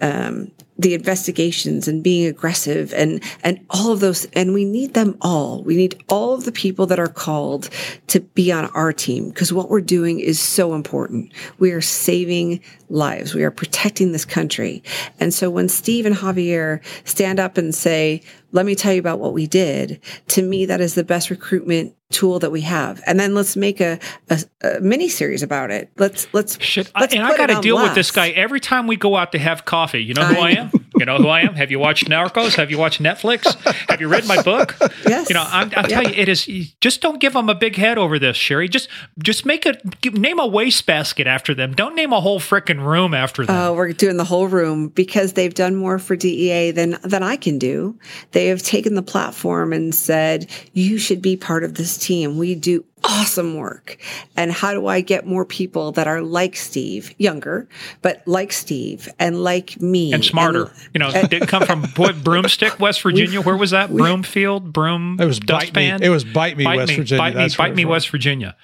um, 0.01 0.51
the 0.79 0.95
investigations 0.95 1.89
and 1.89 2.03
being 2.03 2.27
aggressive 2.27 2.93
and 2.95 3.23
and 3.43 3.65
all 3.71 3.93
of 3.93 4.01
those 4.01 4.27
and 4.35 4.53
we 4.53 4.65
need 4.65 4.95
them 4.95 5.17
all 5.23 5.63
we 5.63 5.75
need 5.75 6.03
all 6.09 6.35
of 6.35 6.45
the 6.45 6.53
people 6.53 6.87
that 6.87 6.99
are 6.99 7.09
called 7.09 7.71
to 8.07 8.21
be 8.21 8.53
on 8.53 8.67
our 8.67 8.93
team 8.93 9.29
because 9.31 9.53
what 9.53 9.71
we're 9.71 9.81
doing 9.81 10.21
is 10.21 10.39
so 10.39 10.75
important 10.75 11.33
we 11.59 11.73
are 11.73 11.81
saving 11.81 12.61
lives 12.91 13.35
we 13.35 13.43
are 13.43 13.51
protecting 13.51 14.13
this 14.13 14.25
country 14.25 14.83
and 15.19 15.33
so 15.33 15.49
when 15.49 15.69
steve 15.69 16.05
and 16.05 16.17
javier 16.17 16.81
stand 17.05 17.41
up 17.41 17.57
and 17.57 17.75
say 17.75 18.23
let 18.53 18.67
me 18.67 18.75
tell 18.75 18.93
you 18.93 19.01
about 19.01 19.19
what 19.19 19.33
we 19.33 19.47
did. 19.47 20.01
To 20.29 20.43
me 20.43 20.67
that 20.67 20.81
is 20.81 20.95
the 20.95 21.05
best 21.05 21.31
recruitment 21.31 21.95
tool 22.11 22.39
that 22.39 22.51
we 22.51 22.61
have. 22.63 23.03
And 23.07 23.19
then 23.19 23.35
let's 23.35 23.57
make 23.57 23.81
a, 23.81 23.99
a, 24.31 24.41
a 24.63 24.81
mini 24.81 25.09
series 25.09 25.43
about 25.43 25.71
it. 25.71 25.91
Let's 25.97 26.33
let's 26.33 26.61
Shit, 26.61 26.91
I, 26.95 27.01
let's 27.01 27.15
and 27.15 27.23
I 27.23 27.37
got 27.37 27.47
to 27.47 27.61
deal 27.61 27.83
with 27.83 27.95
this 27.95 28.11
guy 28.11 28.31
every 28.31 28.61
time 28.61 28.87
we 28.87 28.97
go 28.97 29.17
out 29.17 29.33
to 29.33 29.39
have 29.39 29.65
coffee. 29.65 30.03
You 30.05 30.15
know 30.15 30.25
who 30.25 30.41
I, 30.41 30.49
I 30.49 30.51
am? 30.53 30.86
You 30.99 31.05
know 31.05 31.17
who 31.19 31.29
I 31.29 31.43
am? 31.43 31.55
Have 31.55 31.71
you 31.71 31.79
watched 31.79 32.09
Narcos? 32.09 32.55
Have 32.57 32.71
you 32.71 32.79
watched 32.79 33.03
Netflix? 33.03 33.55
Have 33.91 34.01
you 34.01 34.09
read 34.09 34.27
my 34.27 34.43
book? 34.43 34.77
Yes. 35.07 35.29
You 35.29 35.35
know, 35.35 35.45
I'm, 35.47 35.71
I'll 35.77 35.85
tell 35.85 36.03
you, 36.03 36.11
it 36.15 36.29
is. 36.29 36.47
Just 36.81 37.01
don't 37.01 37.21
give 37.21 37.35
them 37.35 37.49
a 37.49 37.55
big 37.55 37.77
head 37.77 37.97
over 37.97 38.19
this, 38.19 38.37
Cheri. 38.37 38.69
Just, 38.69 38.89
just 39.23 39.47
make 39.47 39.65
a 39.67 39.77
name 40.11 40.41
a 40.41 40.47
wastebasket 40.47 41.27
after 41.27 41.55
them. 41.55 41.75
Don't 41.75 41.95
name 41.95 42.13
a 42.13 42.21
whole 42.21 42.41
freaking 42.41 42.85
room 42.85 43.15
after 43.15 43.47
them. 43.47 43.55
Oh, 43.55 43.75
we're 43.75 43.93
doing 43.93 44.17
the 44.17 44.25
whole 44.25 44.49
room 44.49 44.89
because 44.89 45.35
they've 45.35 45.55
done 45.55 45.77
more 45.77 45.99
for 45.99 46.17
DEA 46.17 46.73
than 46.73 46.99
than 47.03 47.23
I 47.23 47.37
can 47.37 47.59
do. 47.59 47.99
They 48.33 48.47
have 48.47 48.63
taken 48.63 48.95
the 48.95 49.03
platform 49.03 49.73
and 49.73 49.95
said, 49.95 50.51
"You 50.73 50.99
should 50.99 51.23
be 51.23 51.37
part 51.37 51.63
of 51.63 51.75
this 51.75 51.99
team. 51.99 52.39
We 52.39 52.55
do 52.55 52.85
awesome 53.05 53.57
work." 53.57 53.99
And 54.37 54.51
how 54.53 54.73
do 54.73 54.87
I 54.87 55.01
get 55.01 55.27
more 55.27 55.45
people 55.45 55.93
that 55.93 56.07
are 56.07 56.23
like 56.23 56.57
Steve, 56.57 57.15
younger, 57.19 57.69
but 58.03 58.23
like 58.27 58.53
Steve 58.53 59.09
and 59.19 59.43
like 59.43 59.81
me 59.81 60.13
and 60.13 60.25
smarter. 60.25 60.71
you 60.95 60.99
know, 60.99 61.11
did 61.29 61.43
it 61.43 61.49
come 61.49 61.65
from 61.65 61.85
what, 61.97 62.23
Broomstick, 62.23 62.79
West 62.81 63.03
Virginia? 63.03 63.41
Where 63.41 63.57
was 63.57 63.71
that? 63.71 63.91
Broomfield, 63.91 64.73
Broom. 64.73 65.19
It 65.21 65.27
was 65.27 65.41
Bite 65.41 65.75
Me- 65.75 65.89
Dustpan? 65.89 66.03
it 66.03 66.09
was 66.09 66.25
Bite 66.25 66.57
Me, 66.57 66.65
West 66.67 66.91
me, 66.91 66.97
Virginia. 66.97 67.21
Bite 67.21 67.35
me, 67.35 67.41
That's 67.43 67.59
where 67.59 67.69
bite 67.69 67.77
me. 67.77 67.85
West 67.85 68.09
Virginia. 68.11 68.57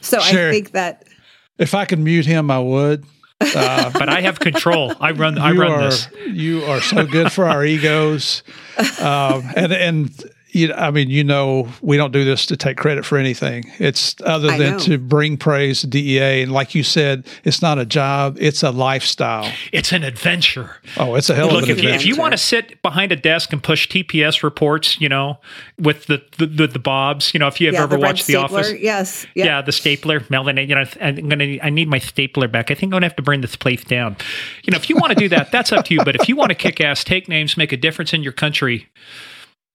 So 0.00 0.18
I 0.18 0.32
think 0.32 0.72
that 0.72 1.04
If 1.58 1.74
I 1.74 1.84
could 1.84 1.98
mute 2.00 2.26
him, 2.26 2.50
I 2.50 2.58
would. 2.58 3.04
Uh, 3.40 3.90
But 3.92 4.08
I 4.08 4.20
have 4.20 4.38
control. 4.38 4.92
I 5.00 5.12
run. 5.12 5.38
I 5.38 5.52
run 5.52 5.70
are 5.72 5.80
this. 5.90 6.08
you 6.26 6.62
are 6.64 6.80
so 6.80 7.06
good 7.06 7.32
for 7.32 7.46
our 7.46 7.64
egos, 7.64 8.42
um, 9.00 9.42
and 9.56 9.72
and 9.72 10.24
you. 10.54 10.72
I 10.72 10.90
mean, 10.90 11.10
you 11.10 11.24
know, 11.24 11.68
we 11.80 11.96
don't 11.96 12.12
do 12.12 12.24
this 12.24 12.46
to 12.46 12.56
take 12.56 12.76
credit 12.76 13.04
for 13.04 13.18
anything. 13.18 13.64
It's 13.78 14.16
other 14.24 14.50
I 14.50 14.58
than 14.58 14.72
know. 14.72 14.78
to 14.80 14.98
bring 14.98 15.36
praise 15.36 15.80
to 15.80 15.86
DEA, 15.86 16.42
and 16.42 16.52
like 16.52 16.74
you 16.74 16.82
said, 16.82 17.26
it's 17.44 17.62
not 17.62 17.78
a 17.78 17.86
job; 17.86 18.36
it's 18.40 18.62
a 18.62 18.70
lifestyle. 18.70 19.50
It's 19.72 19.92
an 19.92 20.02
adventure. 20.04 20.76
Oh, 20.96 21.14
it's 21.14 21.30
a 21.30 21.34
hell 21.34 21.48
Look, 21.48 21.64
of 21.64 21.70
an 21.70 21.78
if 21.78 21.82
you, 21.82 21.88
if 21.90 22.06
you 22.06 22.16
want 22.16 22.32
to 22.32 22.38
sit 22.38 22.82
behind 22.82 23.12
a 23.12 23.16
desk 23.16 23.52
and 23.52 23.62
push 23.62 23.88
TPS 23.88 24.42
reports, 24.42 25.00
you 25.00 25.08
know, 25.08 25.38
with 25.78 26.06
the 26.06 26.22
the, 26.38 26.46
the, 26.46 26.66
the 26.66 26.78
bobs, 26.78 27.34
you 27.34 27.40
know, 27.40 27.48
if 27.48 27.60
you 27.60 27.66
have 27.68 27.74
yeah, 27.74 27.82
ever 27.82 27.96
the 27.96 28.00
watched 28.00 28.26
The 28.26 28.34
stapler, 28.34 28.60
Office, 28.60 28.80
yes, 28.80 29.26
yeah. 29.34 29.62
the 29.62 29.72
stapler, 29.72 30.24
Melvin. 30.28 30.56
You 30.56 30.74
know, 30.74 30.84
I'm 31.00 31.28
gonna. 31.28 31.58
I 31.62 31.70
need 31.70 31.88
my 31.88 31.98
stapler 31.98 32.48
back. 32.48 32.70
I 32.70 32.74
think 32.74 32.92
I'm 32.92 32.96
gonna 32.96 33.06
have 33.06 33.16
to 33.16 33.22
bring 33.22 33.40
this 33.40 33.56
place 33.56 33.84
down. 33.84 34.16
You 34.64 34.72
know, 34.72 34.76
if 34.76 34.88
you 34.88 34.96
want 34.96 35.10
to 35.10 35.16
do 35.16 35.28
that, 35.30 35.50
that's 35.50 35.72
up 35.72 35.84
to 35.86 35.94
you. 35.94 36.04
But 36.04 36.16
if 36.16 36.28
you 36.28 36.36
want 36.36 36.50
to 36.50 36.54
kick 36.54 36.80
ass, 36.80 37.04
take 37.04 37.28
names, 37.28 37.56
make 37.56 37.72
a 37.72 37.76
difference 37.76 38.12
in 38.12 38.22
your 38.22 38.32
country, 38.32 38.88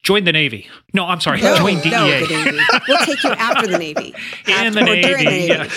join 0.03 0.23
the 0.23 0.31
Navy. 0.31 0.67
No, 0.93 1.05
I'm 1.05 1.19
sorry, 1.19 1.41
No, 1.41 1.57
join 1.57 1.79
DEA. 1.81 1.89
no, 1.89 2.07
the 2.07 2.27
Navy. 2.27 2.59
We'll 2.87 3.05
take 3.05 3.23
you 3.23 3.31
after 3.31 3.67
the 3.67 3.77
Navy. 3.77 4.13
In 4.47 4.53
After- 4.53 4.71
the 4.85 4.91
or 4.91 5.01
during 5.01 5.25
Navy, 5.25 5.47
yeah. 5.47 5.69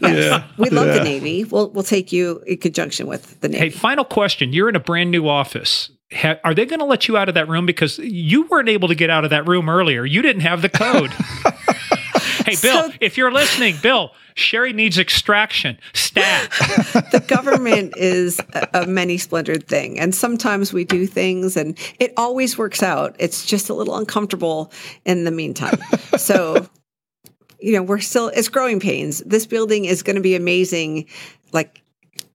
Yes. 0.00 0.44
We 0.58 0.70
love 0.70 0.86
Yeah. 0.86 0.94
the 0.98 1.04
Navy. 1.04 1.44
We'll 1.44 1.70
we'll 1.70 1.84
take 1.84 2.12
you 2.12 2.42
in 2.46 2.56
conjunction 2.58 3.06
with 3.06 3.40
the 3.40 3.48
Navy. 3.48 3.64
Hey, 3.64 3.70
final 3.70 4.04
question. 4.04 4.52
You're 4.52 4.68
in 4.68 4.76
a 4.76 4.80
brand 4.80 5.10
new 5.10 5.28
office. 5.28 5.90
Ha- 6.12 6.36
are 6.44 6.54
they 6.54 6.64
going 6.66 6.78
to 6.78 6.84
let 6.84 7.08
you 7.08 7.16
out 7.16 7.28
of 7.28 7.34
that 7.34 7.48
room 7.48 7.66
because 7.66 7.98
you 7.98 8.46
weren't 8.46 8.68
able 8.68 8.86
to 8.88 8.94
get 8.94 9.10
out 9.10 9.24
of 9.24 9.30
that 9.30 9.48
room 9.48 9.68
earlier? 9.68 10.04
You 10.04 10.22
didn't 10.22 10.42
have 10.42 10.62
the 10.62 10.68
code. 10.68 11.10
hey, 12.44 12.56
Bill, 12.62 12.90
So- 12.90 12.96
if 13.00 13.16
you're 13.16 13.32
listening, 13.32 13.76
Bill, 13.82 14.10
Cheri 14.34 14.72
needs 14.72 14.98
extraction 14.98 15.78
stat. 15.92 16.50
the 17.12 17.24
government 17.26 17.94
is 17.96 18.40
a, 18.54 18.68
a 18.82 18.86
many 18.86 19.16
splintered 19.18 19.66
thing. 19.68 19.98
And 20.00 20.14
sometimes 20.14 20.72
we 20.72 20.84
do 20.84 21.06
things 21.06 21.56
and 21.56 21.78
it 22.00 22.12
always 22.16 22.58
works 22.58 22.82
out. 22.82 23.14
It's 23.18 23.46
just 23.46 23.68
a 23.68 23.74
little 23.74 23.96
uncomfortable 23.96 24.72
in 25.04 25.24
the 25.24 25.30
meantime. 25.30 25.78
So, 26.18 26.68
you 27.60 27.72
know, 27.72 27.82
we're 27.82 27.98
still, 28.00 28.28
it's 28.28 28.48
growing 28.48 28.78
pains. 28.80 29.18
This 29.26 29.46
building 29.46 29.84
is 29.84 30.02
going 30.02 30.16
to 30.16 30.22
be 30.22 30.34
amazing. 30.36 31.06
Like, 31.52 31.82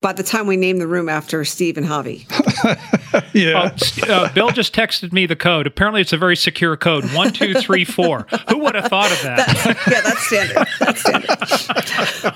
by 0.01 0.13
the 0.13 0.23
time 0.23 0.47
we 0.47 0.55
name 0.55 0.77
the 0.77 0.88
room 0.88 1.09
after 1.09 1.43
Steve 1.43 1.77
and 1.77 1.85
Javi. 1.85 2.26
yeah. 3.34 3.76
Uh, 4.07 4.11
uh, 4.11 4.34
Bill 4.34 4.49
just 4.51 4.73
texted 4.73 5.11
me 5.11 5.26
the 5.26 5.35
code. 5.35 5.67
Apparently, 5.67 5.99
it's 6.01 6.13
a 6.13 6.17
very 6.17 6.38
secure 6.38 6.77
code 6.77 7.03
one, 7.13 7.34
two, 7.34 7.53
three, 7.55 7.84
four. 7.84 8.26
Who 8.49 8.59
would 8.59 8.76
have 8.76 8.85
thought 8.85 9.11
of 9.11 9.21
that? 9.23 9.65
yeah, 9.91 10.01
that's 10.01 10.26
standard. 10.26 10.67
That's 10.80 11.01
standard. 11.01 12.34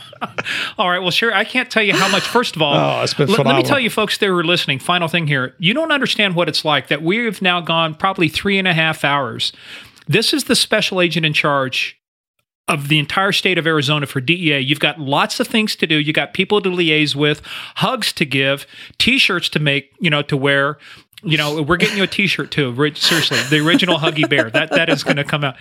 All 0.77 0.89
right. 0.89 0.99
Well, 0.99 1.11
sure. 1.11 1.33
I 1.33 1.45
can't 1.45 1.71
tell 1.71 1.83
you 1.83 1.93
how 1.93 2.09
much. 2.09 2.23
First 2.23 2.55
of 2.57 2.61
all, 2.61 2.73
Oh, 2.75 3.01
it's 3.03 3.13
been 3.13 3.27
let- 3.27 3.45
let 3.45 3.55
me 3.55 3.63
tell 3.63 3.79
you, 3.79 3.89
folks, 3.89 4.17
that 4.17 4.29
were 4.29 4.43
listening. 4.43 4.79
Final 4.79 5.07
thing 5.07 5.27
here. 5.27 5.55
You 5.57 5.73
don't 5.73 5.91
understand 5.91 6.35
what 6.35 6.49
it's 6.49 6.65
like 6.65 6.87
that 6.89 7.01
we've 7.01 7.41
now 7.41 7.61
gone 7.61 7.95
probably 7.95 8.27
three 8.27 8.57
and 8.59 8.67
a 8.67 8.73
half 8.73 9.03
hours. 9.05 9.53
This 10.07 10.33
is 10.33 10.45
the 10.45 10.55
special 10.55 10.99
agent 10.99 11.25
in 11.25 11.31
charge 11.33 11.97
of 12.67 12.87
the 12.87 12.97
entire 12.97 13.31
state 13.31 13.57
of 13.57 13.67
Arizona 13.67 14.05
for 14.05 14.21
DEA. 14.21 14.59
You've 14.59 14.79
got 14.79 14.99
lots 14.99 15.39
of 15.39 15.47
things 15.47 15.75
to 15.75 15.87
do. 15.87 15.95
You 15.95 16.13
got 16.13 16.33
people 16.33 16.61
to 16.61 16.69
liaise 16.69 17.13
with, 17.15 17.41
hugs 17.75 18.13
to 18.13 18.25
give, 18.25 18.65
t-shirts 18.97 19.49
to 19.49 19.59
make, 19.59 19.91
you 19.99 20.09
know, 20.09 20.21
to 20.21 20.37
wear, 20.37 20.77
you 21.25 21.37
know, 21.37 21.61
we're 21.61 21.77
getting 21.77 21.97
you 21.97 22.03
a 22.03 22.07
T-shirt 22.07 22.51
too. 22.51 22.73
Seriously, 22.95 23.37
the 23.49 23.65
original 23.65 23.97
Huggy 23.97 24.29
Bear 24.29 24.49
that 24.49 24.69
that 24.71 24.89
is 24.89 25.03
going 25.03 25.17
to 25.17 25.23
come 25.23 25.43
out. 25.43 25.55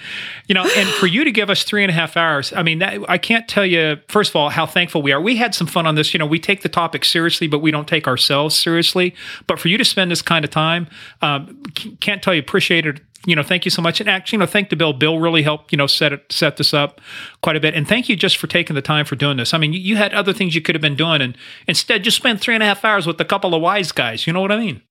You 0.48 0.54
know, 0.54 0.68
and 0.76 0.88
for 0.88 1.06
you 1.06 1.24
to 1.24 1.30
give 1.30 1.50
us 1.50 1.62
three 1.62 1.82
and 1.82 1.90
a 1.90 1.94
half 1.94 2.16
hours, 2.16 2.52
I 2.52 2.62
mean, 2.62 2.80
that, 2.80 2.98
I 3.08 3.18
can't 3.18 3.46
tell 3.46 3.64
you. 3.64 3.98
First 4.08 4.30
of 4.30 4.36
all, 4.36 4.50
how 4.50 4.66
thankful 4.66 5.02
we 5.02 5.12
are. 5.12 5.20
We 5.20 5.36
had 5.36 5.54
some 5.54 5.66
fun 5.66 5.86
on 5.86 5.94
this. 5.94 6.12
You 6.12 6.18
know, 6.18 6.26
we 6.26 6.40
take 6.40 6.62
the 6.62 6.68
topic 6.68 7.04
seriously, 7.04 7.46
but 7.46 7.60
we 7.60 7.70
don't 7.70 7.86
take 7.86 8.08
ourselves 8.08 8.56
seriously. 8.56 9.14
But 9.46 9.60
for 9.60 9.68
you 9.68 9.78
to 9.78 9.84
spend 9.84 10.10
this 10.10 10.22
kind 10.22 10.44
of 10.44 10.50
time, 10.50 10.88
um, 11.20 11.62
can't 12.00 12.22
tell 12.22 12.34
you 12.34 12.40
appreciate 12.40 12.86
it 12.86 13.00
you 13.26 13.36
know, 13.36 13.42
thank 13.42 13.64
you 13.64 13.70
so 13.70 13.82
much. 13.82 14.00
And 14.00 14.10
actually, 14.10 14.36
you 14.36 14.40
know, 14.40 14.46
thank 14.46 14.70
to 14.70 14.76
Bill. 14.76 14.92
Bill 14.92 15.18
really 15.18 15.42
helped, 15.42 15.72
you 15.72 15.78
know, 15.78 15.86
set 15.86 16.12
it, 16.12 16.24
set 16.30 16.56
this 16.56 16.74
up 16.74 17.00
quite 17.42 17.56
a 17.56 17.60
bit. 17.60 17.74
And 17.74 17.86
thank 17.86 18.08
you 18.08 18.16
just 18.16 18.36
for 18.36 18.46
taking 18.46 18.74
the 18.74 18.82
time 18.82 19.04
for 19.04 19.14
doing 19.14 19.36
this. 19.36 19.54
I 19.54 19.58
mean, 19.58 19.72
you, 19.72 19.96
had 19.96 20.12
other 20.12 20.32
things 20.32 20.54
you 20.54 20.62
could 20.62 20.74
have 20.74 20.82
been 20.82 20.96
doing, 20.96 21.20
and 21.20 21.36
instead 21.68 22.02
just 22.02 22.16
spent 22.16 22.40
three 22.40 22.54
and 22.54 22.62
a 22.62 22.66
half 22.66 22.84
hours 22.84 23.06
with 23.06 23.20
a 23.20 23.24
couple 23.24 23.54
of 23.54 23.62
wise 23.62 23.92
guys. 23.92 24.26
You 24.26 24.32
know 24.32 24.40
what 24.40 24.50
I 24.50 24.58
mean? 24.58 24.82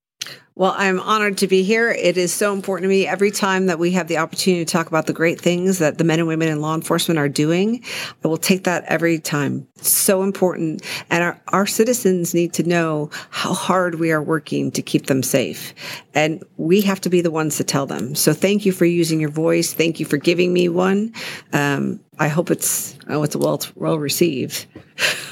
Well, 0.55 0.75
I'm 0.77 0.99
honored 0.99 1.37
to 1.39 1.47
be 1.47 1.63
here. 1.63 1.89
It 1.89 2.17
is 2.17 2.33
so 2.33 2.53
important 2.53 2.83
to 2.83 2.89
me 2.89 3.07
every 3.07 3.31
time 3.31 3.67
that 3.67 3.79
we 3.79 3.91
have 3.91 4.09
the 4.09 4.17
opportunity 4.17 4.65
to 4.65 4.69
talk 4.69 4.87
about 4.87 5.07
the 5.07 5.13
great 5.13 5.39
things 5.39 5.79
that 5.79 5.97
the 5.97 6.03
men 6.03 6.19
and 6.19 6.27
women 6.27 6.49
in 6.49 6.59
law 6.59 6.75
enforcement 6.75 7.17
are 7.17 7.29
doing. 7.29 7.83
I 8.23 8.27
will 8.27 8.37
take 8.37 8.65
that 8.65 8.83
every 8.85 9.17
time. 9.17 9.65
so 9.77 10.23
important. 10.23 10.85
And 11.09 11.23
our, 11.23 11.41
our 11.47 11.65
citizens 11.65 12.33
need 12.33 12.51
to 12.53 12.63
know 12.63 13.09
how 13.29 13.53
hard 13.53 13.95
we 13.95 14.11
are 14.11 14.21
working 14.21 14.71
to 14.71 14.81
keep 14.81 15.05
them 15.05 15.23
safe. 15.23 15.73
And 16.13 16.43
we 16.57 16.81
have 16.81 16.99
to 17.01 17.09
be 17.09 17.21
the 17.21 17.31
ones 17.31 17.55
to 17.57 17.63
tell 17.63 17.85
them. 17.85 18.13
So 18.13 18.33
thank 18.33 18.65
you 18.65 18.73
for 18.73 18.85
using 18.85 19.21
your 19.21 19.31
voice. 19.31 19.73
Thank 19.73 20.01
you 20.01 20.05
for 20.05 20.17
giving 20.17 20.51
me 20.51 20.67
one. 20.67 21.13
Um, 21.53 22.01
I 22.21 22.27
hope 22.27 22.51
it's 22.51 22.95
oh, 23.07 23.23
it's 23.23 23.35
well 23.35 23.59
well 23.73 23.97
received. 23.97 24.67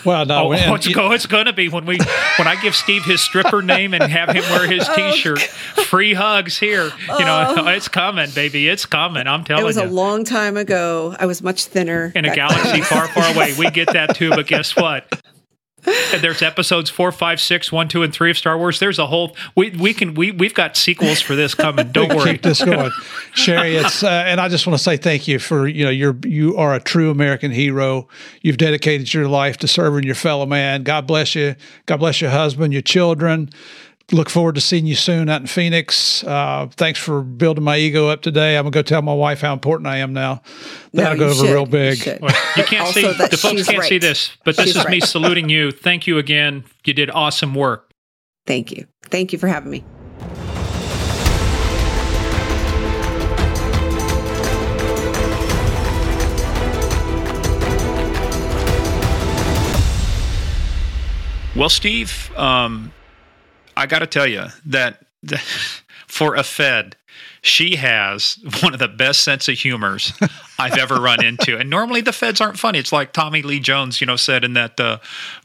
Well, 0.05 0.25
no, 0.25 0.47
oh, 0.47 0.53
and, 0.53 0.75
it's, 0.75 0.87
go, 0.87 1.11
it's 1.11 1.27
going 1.27 1.45
to 1.45 1.53
be 1.53 1.69
when 1.69 1.85
we 1.85 1.99
when 2.37 2.47
I 2.47 2.59
give 2.59 2.75
Steve 2.75 3.03
his 3.03 3.21
stripper 3.21 3.61
name 3.61 3.93
and 3.93 4.01
have 4.03 4.29
him 4.29 4.43
wear 4.49 4.65
his 4.65 4.87
oh, 4.89 4.95
T-shirt. 5.11 5.39
Free 5.39 6.13
hugs 6.13 6.57
here. 6.57 6.85
You 6.85 7.25
know, 7.25 7.55
oh. 7.57 7.67
it's 7.67 7.87
coming, 7.87 8.29
baby. 8.31 8.67
It's 8.67 8.85
coming. 8.85 9.27
I'm 9.27 9.43
telling 9.43 9.61
you. 9.61 9.65
It 9.65 9.67
was 9.67 9.77
you. 9.77 9.83
a 9.83 9.89
long 9.89 10.23
time 10.23 10.57
ago. 10.57 11.15
I 11.19 11.25
was 11.25 11.41
much 11.41 11.65
thinner. 11.65 12.11
In 12.15 12.25
a 12.25 12.35
galaxy 12.35 12.81
far, 12.81 13.07
far 13.07 13.33
away. 13.33 13.55
We 13.57 13.69
get 13.71 13.93
that 13.93 14.15
too, 14.15 14.29
but 14.29 14.47
guess 14.47 14.75
what? 14.75 15.21
and 15.85 16.21
there's 16.21 16.41
episodes 16.41 16.89
four, 16.89 17.11
five, 17.11 17.39
six, 17.39 17.71
one, 17.71 17.87
two, 17.87 18.03
and 18.03 18.13
three 18.13 18.31
of 18.31 18.37
Star 18.37 18.57
Wars. 18.57 18.79
There's 18.79 18.99
a 18.99 19.07
whole 19.07 19.35
we 19.55 19.69
we 19.71 19.93
can 19.93 20.13
we 20.13 20.31
we've 20.31 20.53
got 20.53 20.75
sequels 20.75 21.21
for 21.21 21.35
this 21.35 21.55
coming. 21.55 21.87
Don't 21.91 22.13
worry. 22.13 22.33
Keep 22.33 22.41
this 22.43 22.63
going, 22.63 22.91
Cheri. 23.33 23.75
It's 23.75 24.03
uh, 24.03 24.09
and 24.09 24.39
I 24.39 24.49
just 24.49 24.67
want 24.67 24.77
to 24.77 24.83
say 24.83 24.97
thank 24.97 25.27
you 25.27 25.39
for 25.39 25.67
you 25.67 25.85
know 25.85 25.89
you're 25.89 26.17
you 26.25 26.55
are 26.57 26.73
a 26.73 26.79
true 26.79 27.11
American 27.11 27.51
hero. 27.51 28.07
You've 28.41 28.57
dedicated 28.57 29.13
your 29.13 29.27
life 29.27 29.57
to 29.57 29.67
serving 29.67 30.03
your 30.03 30.15
fellow 30.15 30.45
man. 30.45 30.83
God 30.83 31.07
bless 31.07 31.35
you. 31.35 31.55
God 31.85 31.97
bless 31.97 32.21
your 32.21 32.31
husband, 32.31 32.73
your 32.73 32.81
children 32.81 33.49
look 34.11 34.29
forward 34.29 34.55
to 34.55 34.61
seeing 34.61 34.85
you 34.85 34.95
soon 34.95 35.29
out 35.29 35.41
in 35.41 35.47
Phoenix. 35.47 36.23
Uh, 36.23 36.67
thanks 36.71 36.99
for 36.99 37.21
building 37.21 37.63
my 37.63 37.77
ego 37.77 38.07
up 38.09 38.21
today. 38.21 38.57
I'm 38.57 38.63
gonna 38.63 38.71
go 38.71 38.81
tell 38.81 39.01
my 39.01 39.13
wife 39.13 39.41
how 39.41 39.53
important 39.53 39.87
I 39.87 39.97
am 39.97 40.13
now. 40.13 40.41
That'll 40.93 41.17
no, 41.17 41.19
go 41.19 41.25
over 41.31 41.45
should. 41.45 41.53
real 41.53 41.65
big. 41.65 42.05
You, 42.05 42.17
well, 42.21 42.35
you 42.55 42.63
can't 42.63 42.93
see 42.93 43.01
the 43.01 43.37
folks 43.37 43.67
can't 43.67 43.79
right. 43.79 43.89
see 43.89 43.97
this, 43.97 44.31
but 44.43 44.55
this 44.57 44.67
she's 44.67 44.75
is 44.75 44.83
right. 44.83 44.91
me 44.91 44.99
saluting 44.99 45.49
you. 45.49 45.71
Thank 45.71 46.07
you 46.07 46.17
again. 46.17 46.63
You 46.83 46.93
did 46.93 47.09
awesome 47.11 47.53
work. 47.53 47.91
Thank 48.45 48.71
you. 48.71 48.87
Thank 49.03 49.31
you 49.31 49.39
for 49.39 49.47
having 49.47 49.71
me. 49.71 49.83
Well, 61.55 61.67
Steve, 61.67 62.31
um, 62.37 62.93
I 63.79 63.85
got 63.85 63.99
to 63.99 64.07
tell 64.07 64.27
you 64.27 64.45
that 64.65 65.01
for 66.07 66.35
a 66.35 66.43
Fed, 66.43 66.97
she 67.41 67.77
has 67.77 68.37
one 68.61 68.73
of 68.73 68.79
the 68.79 68.89
best 68.89 69.21
sense 69.21 69.47
of 69.47 69.57
humors 69.57 70.11
I've 70.59 70.77
ever 70.77 70.95
run 70.95 71.23
into. 71.23 71.57
And 71.57 71.69
normally 71.69 72.01
the 72.01 72.11
feds 72.11 72.41
aren't 72.41 72.59
funny. 72.59 72.79
It's 72.79 72.91
like 72.91 73.13
Tommy 73.13 73.41
Lee 73.41 73.61
Jones, 73.61 74.01
you 74.01 74.07
know, 74.07 74.17
said 74.17 74.43
in 74.43 74.51
that 74.53 74.77
uh, 74.81 74.97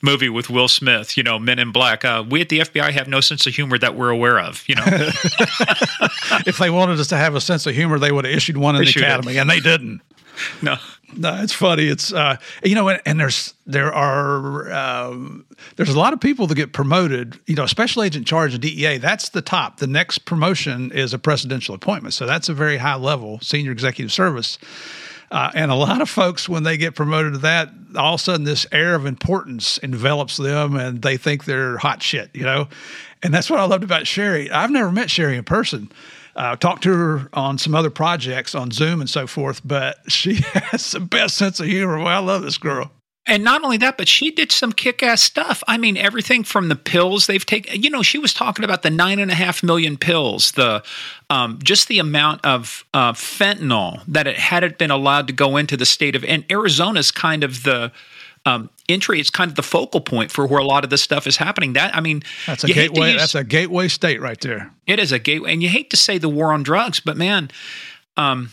movie 0.03 0.29
with 0.29 0.51
Will 0.51 0.67
Smith, 0.67 1.17
you 1.17 1.23
know, 1.23 1.39
Men 1.39 1.61
in 1.61 1.71
Black. 1.71 2.05
Uh, 2.05 2.25
we 2.29 2.41
at 2.41 2.49
the 2.49 2.59
FBI 2.61 2.91
have 2.91 3.07
no 3.07 3.21
sense 3.21 3.47
of 3.47 3.55
humor 3.55 3.79
that 3.79 3.95
we're 3.95 4.11
aware 4.11 4.41
of. 4.41 4.65
You 4.69 4.75
know, 4.75 4.85
if 6.45 6.59
they 6.59 6.71
wanted 6.71 6.99
us 6.99 7.07
to 7.09 7.17
have 7.17 7.37
a 7.37 7.41
sense 7.41 7.67
of 7.67 7.75
humor, 7.77 8.01
they 8.01 8.11
would 8.11 8.25
have 8.25 8.35
issued 8.35 8.57
one 8.57 8.75
in 8.75 8.83
issued 8.83 9.03
the 9.03 9.07
academy, 9.07 9.37
it. 9.37 9.41
and 9.41 9.49
they 9.49 9.61
didn't. 9.61 10.01
No, 10.61 10.77
no, 11.17 11.43
it's 11.43 11.53
funny. 11.53 11.85
It's 11.85 12.13
uh, 12.13 12.37
you 12.63 12.75
know, 12.75 12.89
and, 12.89 13.01
and 13.07 13.21
there's 13.21 13.55
there 13.67 13.93
are 13.93 14.73
um, 14.73 15.45
there's 15.77 15.91
a 15.91 15.99
lot 15.99 16.13
of 16.13 16.21
people 16.21 16.47
that 16.47 16.55
get 16.55 16.73
promoted. 16.73 17.39
You 17.47 17.55
know, 17.55 17.67
special 17.67 18.03
agent 18.03 18.27
charge 18.27 18.55
of 18.55 18.61
DEA. 18.61 18.99
That's 18.99 19.31
the 19.31 19.43
top. 19.43 19.79
The 19.79 19.87
next 19.87 20.21
promotion 20.21 20.93
is 20.93 21.15
a 21.15 21.19
presidential 21.19 21.75
appointment. 21.75 22.15
So 22.15 22.27
that's 22.27 22.49
a 22.49 22.55
very 22.55 22.77
high 22.77 22.97
level 22.97 23.41
senior 23.41 23.73
executive 23.73 24.13
service. 24.13 24.59
Uh, 25.31 25.51
and 25.55 25.71
a 25.71 25.75
lot 25.75 26.01
of 26.01 26.09
folks, 26.09 26.49
when 26.49 26.63
they 26.63 26.77
get 26.77 26.95
promoted 26.95 27.33
to 27.33 27.39
that, 27.41 27.71
all 27.97 28.15
of 28.15 28.21
a 28.21 28.23
sudden 28.23 28.45
this 28.45 28.67
air 28.71 28.95
of 28.95 29.07
importance 29.07 29.79
envelops 29.79 30.37
them, 30.37 30.77
and 30.77 31.03
they 31.03 31.17
think 31.17 31.45
they're 31.45 31.79
hot 31.79 32.03
shit. 32.03 32.31
You 32.35 32.45
know, 32.45 32.69
and 33.23 33.33
that's 33.33 33.51
what 33.51 33.59
I 33.59 33.65
loved 33.65 33.85
about 33.85 34.05
Cheri. 34.05 34.51
I've 34.51 34.71
never 34.71 34.93
met 34.93 35.09
Cheri 35.09 35.37
in 35.37 35.45
person 35.45 35.91
uh, 36.37 36.57
talked 36.57 36.83
to 36.85 36.93
her 36.93 37.29
on 37.33 37.59
some 37.59 37.75
other 37.75 37.91
projects 37.91 38.55
on 38.55 38.71
Zoom 38.71 39.01
and 39.01 39.09
so 39.09 39.27
forth, 39.27 39.61
but 39.65 39.99
she 40.09 40.35
has 40.53 40.93
the 40.93 41.01
best 41.01 41.37
sense 41.37 41.61
of 41.61 41.67
humor. 41.67 41.99
Well, 41.99 42.07
I 42.09 42.19
love 42.19 42.43
this 42.43 42.59
girl. 42.59 42.91
And 43.27 43.43
not 43.43 43.65
only 43.65 43.79
that, 43.79 43.97
but 43.97 44.07
she 44.07 44.31
did 44.31 44.53
some 44.53 44.73
kick 44.73 45.03
ass 45.03 45.23
stuff. 45.23 45.63
I 45.67 45.79
mean, 45.79 45.97
everything 45.97 46.45
from 46.45 46.69
the 46.69 46.77
pills 46.77 47.27
they've 47.27 47.45
taken, 47.45 47.83
you 47.83 47.89
know, 47.89 48.03
she 48.03 48.19
was 48.19 48.35
talking 48.35 48.67
about 48.67 48.83
the 48.83 48.91
nine 48.91 49.19
and 49.19 49.31
a 49.31 49.35
half 49.35 49.63
million 49.63 49.97
pills, 49.97 50.53
the 50.53 50.83
um, 51.31 51.59
just 51.63 51.89
the 51.89 51.99
amount 51.99 52.45
of 52.45 52.85
uh, 52.93 53.13
fentanyl 53.13 54.03
that 54.09 54.27
it 54.27 54.37
hadn't 54.37 54.77
been 54.77 54.91
allowed 54.91 55.27
to 55.29 55.33
go 55.33 55.57
into 55.57 55.75
the 55.75 55.87
state 55.87 56.15
of, 56.15 56.23
and 56.25 56.45
Arizona's 56.51 57.11
kind 57.11 57.45
of 57.45 57.63
the, 57.63 57.93
um, 58.45 58.69
entry 58.89 59.21
is 59.21 59.31
kind 59.31 59.51
of 59.51 59.57
the 59.57 59.63
focal 59.63 60.01
point 60.01 60.31
for 60.31 60.47
where 60.47 60.61
a 60.61 60.65
lot 60.65 60.85
of 60.85 60.91
this 60.91 61.03
stuff 61.03 61.27
is 61.27 61.37
happening. 61.37 61.75
That 61.75 61.95
I 61.95 62.01
mean, 62.01 62.23
that's 62.47 62.65
a 62.65 62.69
gateway. 62.69 63.13
Use, 63.13 63.21
that's 63.21 63.35
a 63.35 63.45
gateway 63.45 63.89
state 63.89 64.21
right 64.21 64.41
there. 64.41 64.71
It 64.87 64.99
is 64.99 65.13
a 65.13 65.19
gateway, 65.19 65.53
and 65.53 65.63
you 65.63 65.69
hate 65.69 65.91
to 65.91 65.97
say 65.97 66.19
the 66.19 66.29
war 66.29 66.53
on 66.53 66.63
drugs, 66.63 67.01
but 67.01 67.17
man, 67.17 67.51
um, 68.17 68.51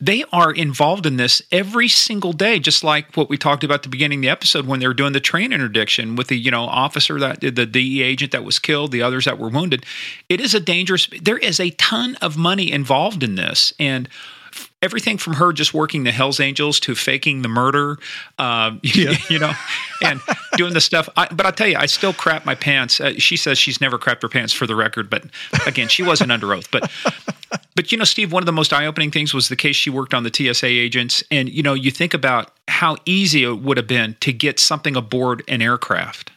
they 0.00 0.24
are 0.32 0.50
involved 0.50 1.04
in 1.04 1.16
this 1.18 1.42
every 1.52 1.88
single 1.88 2.32
day, 2.32 2.58
just 2.58 2.82
like 2.82 3.14
what 3.16 3.28
we 3.28 3.36
talked 3.36 3.62
about 3.62 3.74
at 3.74 3.82
the 3.82 3.90
beginning 3.90 4.20
of 4.20 4.22
the 4.22 4.28
episode 4.30 4.66
when 4.66 4.80
they 4.80 4.86
were 4.86 4.94
doing 4.94 5.12
the 5.12 5.20
train 5.20 5.52
interdiction 5.52 6.16
with 6.16 6.28
the 6.28 6.38
you 6.38 6.50
know 6.50 6.64
officer 6.64 7.20
that 7.20 7.40
the 7.40 7.66
DE 7.66 8.02
agent 8.02 8.32
that 8.32 8.44
was 8.44 8.58
killed, 8.58 8.92
the 8.92 9.02
others 9.02 9.26
that 9.26 9.38
were 9.38 9.50
wounded. 9.50 9.84
It 10.28 10.40
is 10.40 10.54
a 10.54 10.60
dangerous. 10.60 11.08
There 11.20 11.38
is 11.38 11.60
a 11.60 11.70
ton 11.70 12.16
of 12.16 12.36
money 12.36 12.72
involved 12.72 13.22
in 13.22 13.34
this, 13.34 13.74
and 13.78 14.08
everything 14.82 15.18
from 15.18 15.34
her 15.34 15.52
just 15.52 15.74
working 15.74 16.04
the 16.04 16.12
Hell's 16.12 16.40
Angels 16.40 16.80
to 16.80 16.94
faking 16.94 17.42
the 17.42 17.48
murder, 17.48 17.98
uh, 18.38 18.72
yeah. 18.82 19.14
you 19.28 19.38
know, 19.38 19.52
and 20.02 20.20
doing 20.56 20.72
the 20.72 20.80
stuff. 20.80 21.08
I, 21.16 21.28
but 21.32 21.46
I'll 21.46 21.52
tell 21.52 21.68
you, 21.68 21.76
I 21.76 21.86
still 21.86 22.12
crap 22.12 22.44
my 22.44 22.54
pants. 22.54 23.00
Uh, 23.00 23.14
she 23.18 23.36
says 23.36 23.58
she's 23.58 23.80
never 23.80 23.98
crapped 23.98 24.22
her 24.22 24.28
pants 24.28 24.52
for 24.52 24.66
the 24.66 24.74
record, 24.74 25.10
but 25.10 25.24
again, 25.66 25.88
she 25.88 26.02
wasn't 26.02 26.32
under 26.32 26.52
oath. 26.52 26.70
But, 26.70 26.90
but 27.74 27.92
you 27.92 27.98
know, 27.98 28.04
Steve, 28.04 28.32
one 28.32 28.42
of 28.42 28.46
the 28.46 28.52
most 28.52 28.72
eye-opening 28.72 29.10
things 29.10 29.34
was 29.34 29.48
the 29.48 29.56
case 29.56 29.76
she 29.76 29.90
worked 29.90 30.14
on 30.14 30.22
the 30.22 30.32
TSA 30.32 30.66
agents, 30.66 31.22
and 31.30 31.48
you 31.48 31.62
know, 31.62 31.74
you 31.74 31.90
think 31.90 32.14
about 32.14 32.52
how 32.68 32.96
easy 33.04 33.44
it 33.44 33.60
would 33.60 33.76
have 33.76 33.88
been 33.88 34.16
to 34.20 34.32
get 34.32 34.58
something 34.58 34.96
aboard 34.96 35.42
an 35.48 35.62
aircraft. 35.62 36.30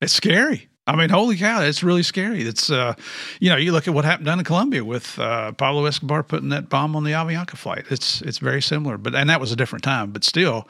It's 0.00 0.12
scary. 0.12 0.69
I 0.90 0.96
mean, 0.96 1.08
holy 1.08 1.36
cow, 1.36 1.62
it's 1.62 1.84
really 1.84 2.02
scary. 2.02 2.42
It's, 2.42 2.68
uh, 2.68 2.94
you 3.38 3.48
know, 3.48 3.56
you 3.56 3.70
look 3.70 3.86
at 3.86 3.94
what 3.94 4.04
happened 4.04 4.26
down 4.26 4.40
in 4.40 4.44
Colombia 4.44 4.84
with 4.84 5.20
uh, 5.20 5.52
Pablo 5.52 5.84
Escobar 5.84 6.24
putting 6.24 6.48
that 6.48 6.68
bomb 6.68 6.96
on 6.96 7.04
the 7.04 7.12
Avianca 7.12 7.56
flight. 7.56 7.84
It's 7.90 8.22
it's 8.22 8.38
very 8.38 8.60
similar, 8.60 8.98
but 8.98 9.14
and 9.14 9.30
that 9.30 9.40
was 9.40 9.52
a 9.52 9.56
different 9.56 9.84
time, 9.84 10.10
but 10.10 10.24
still, 10.24 10.66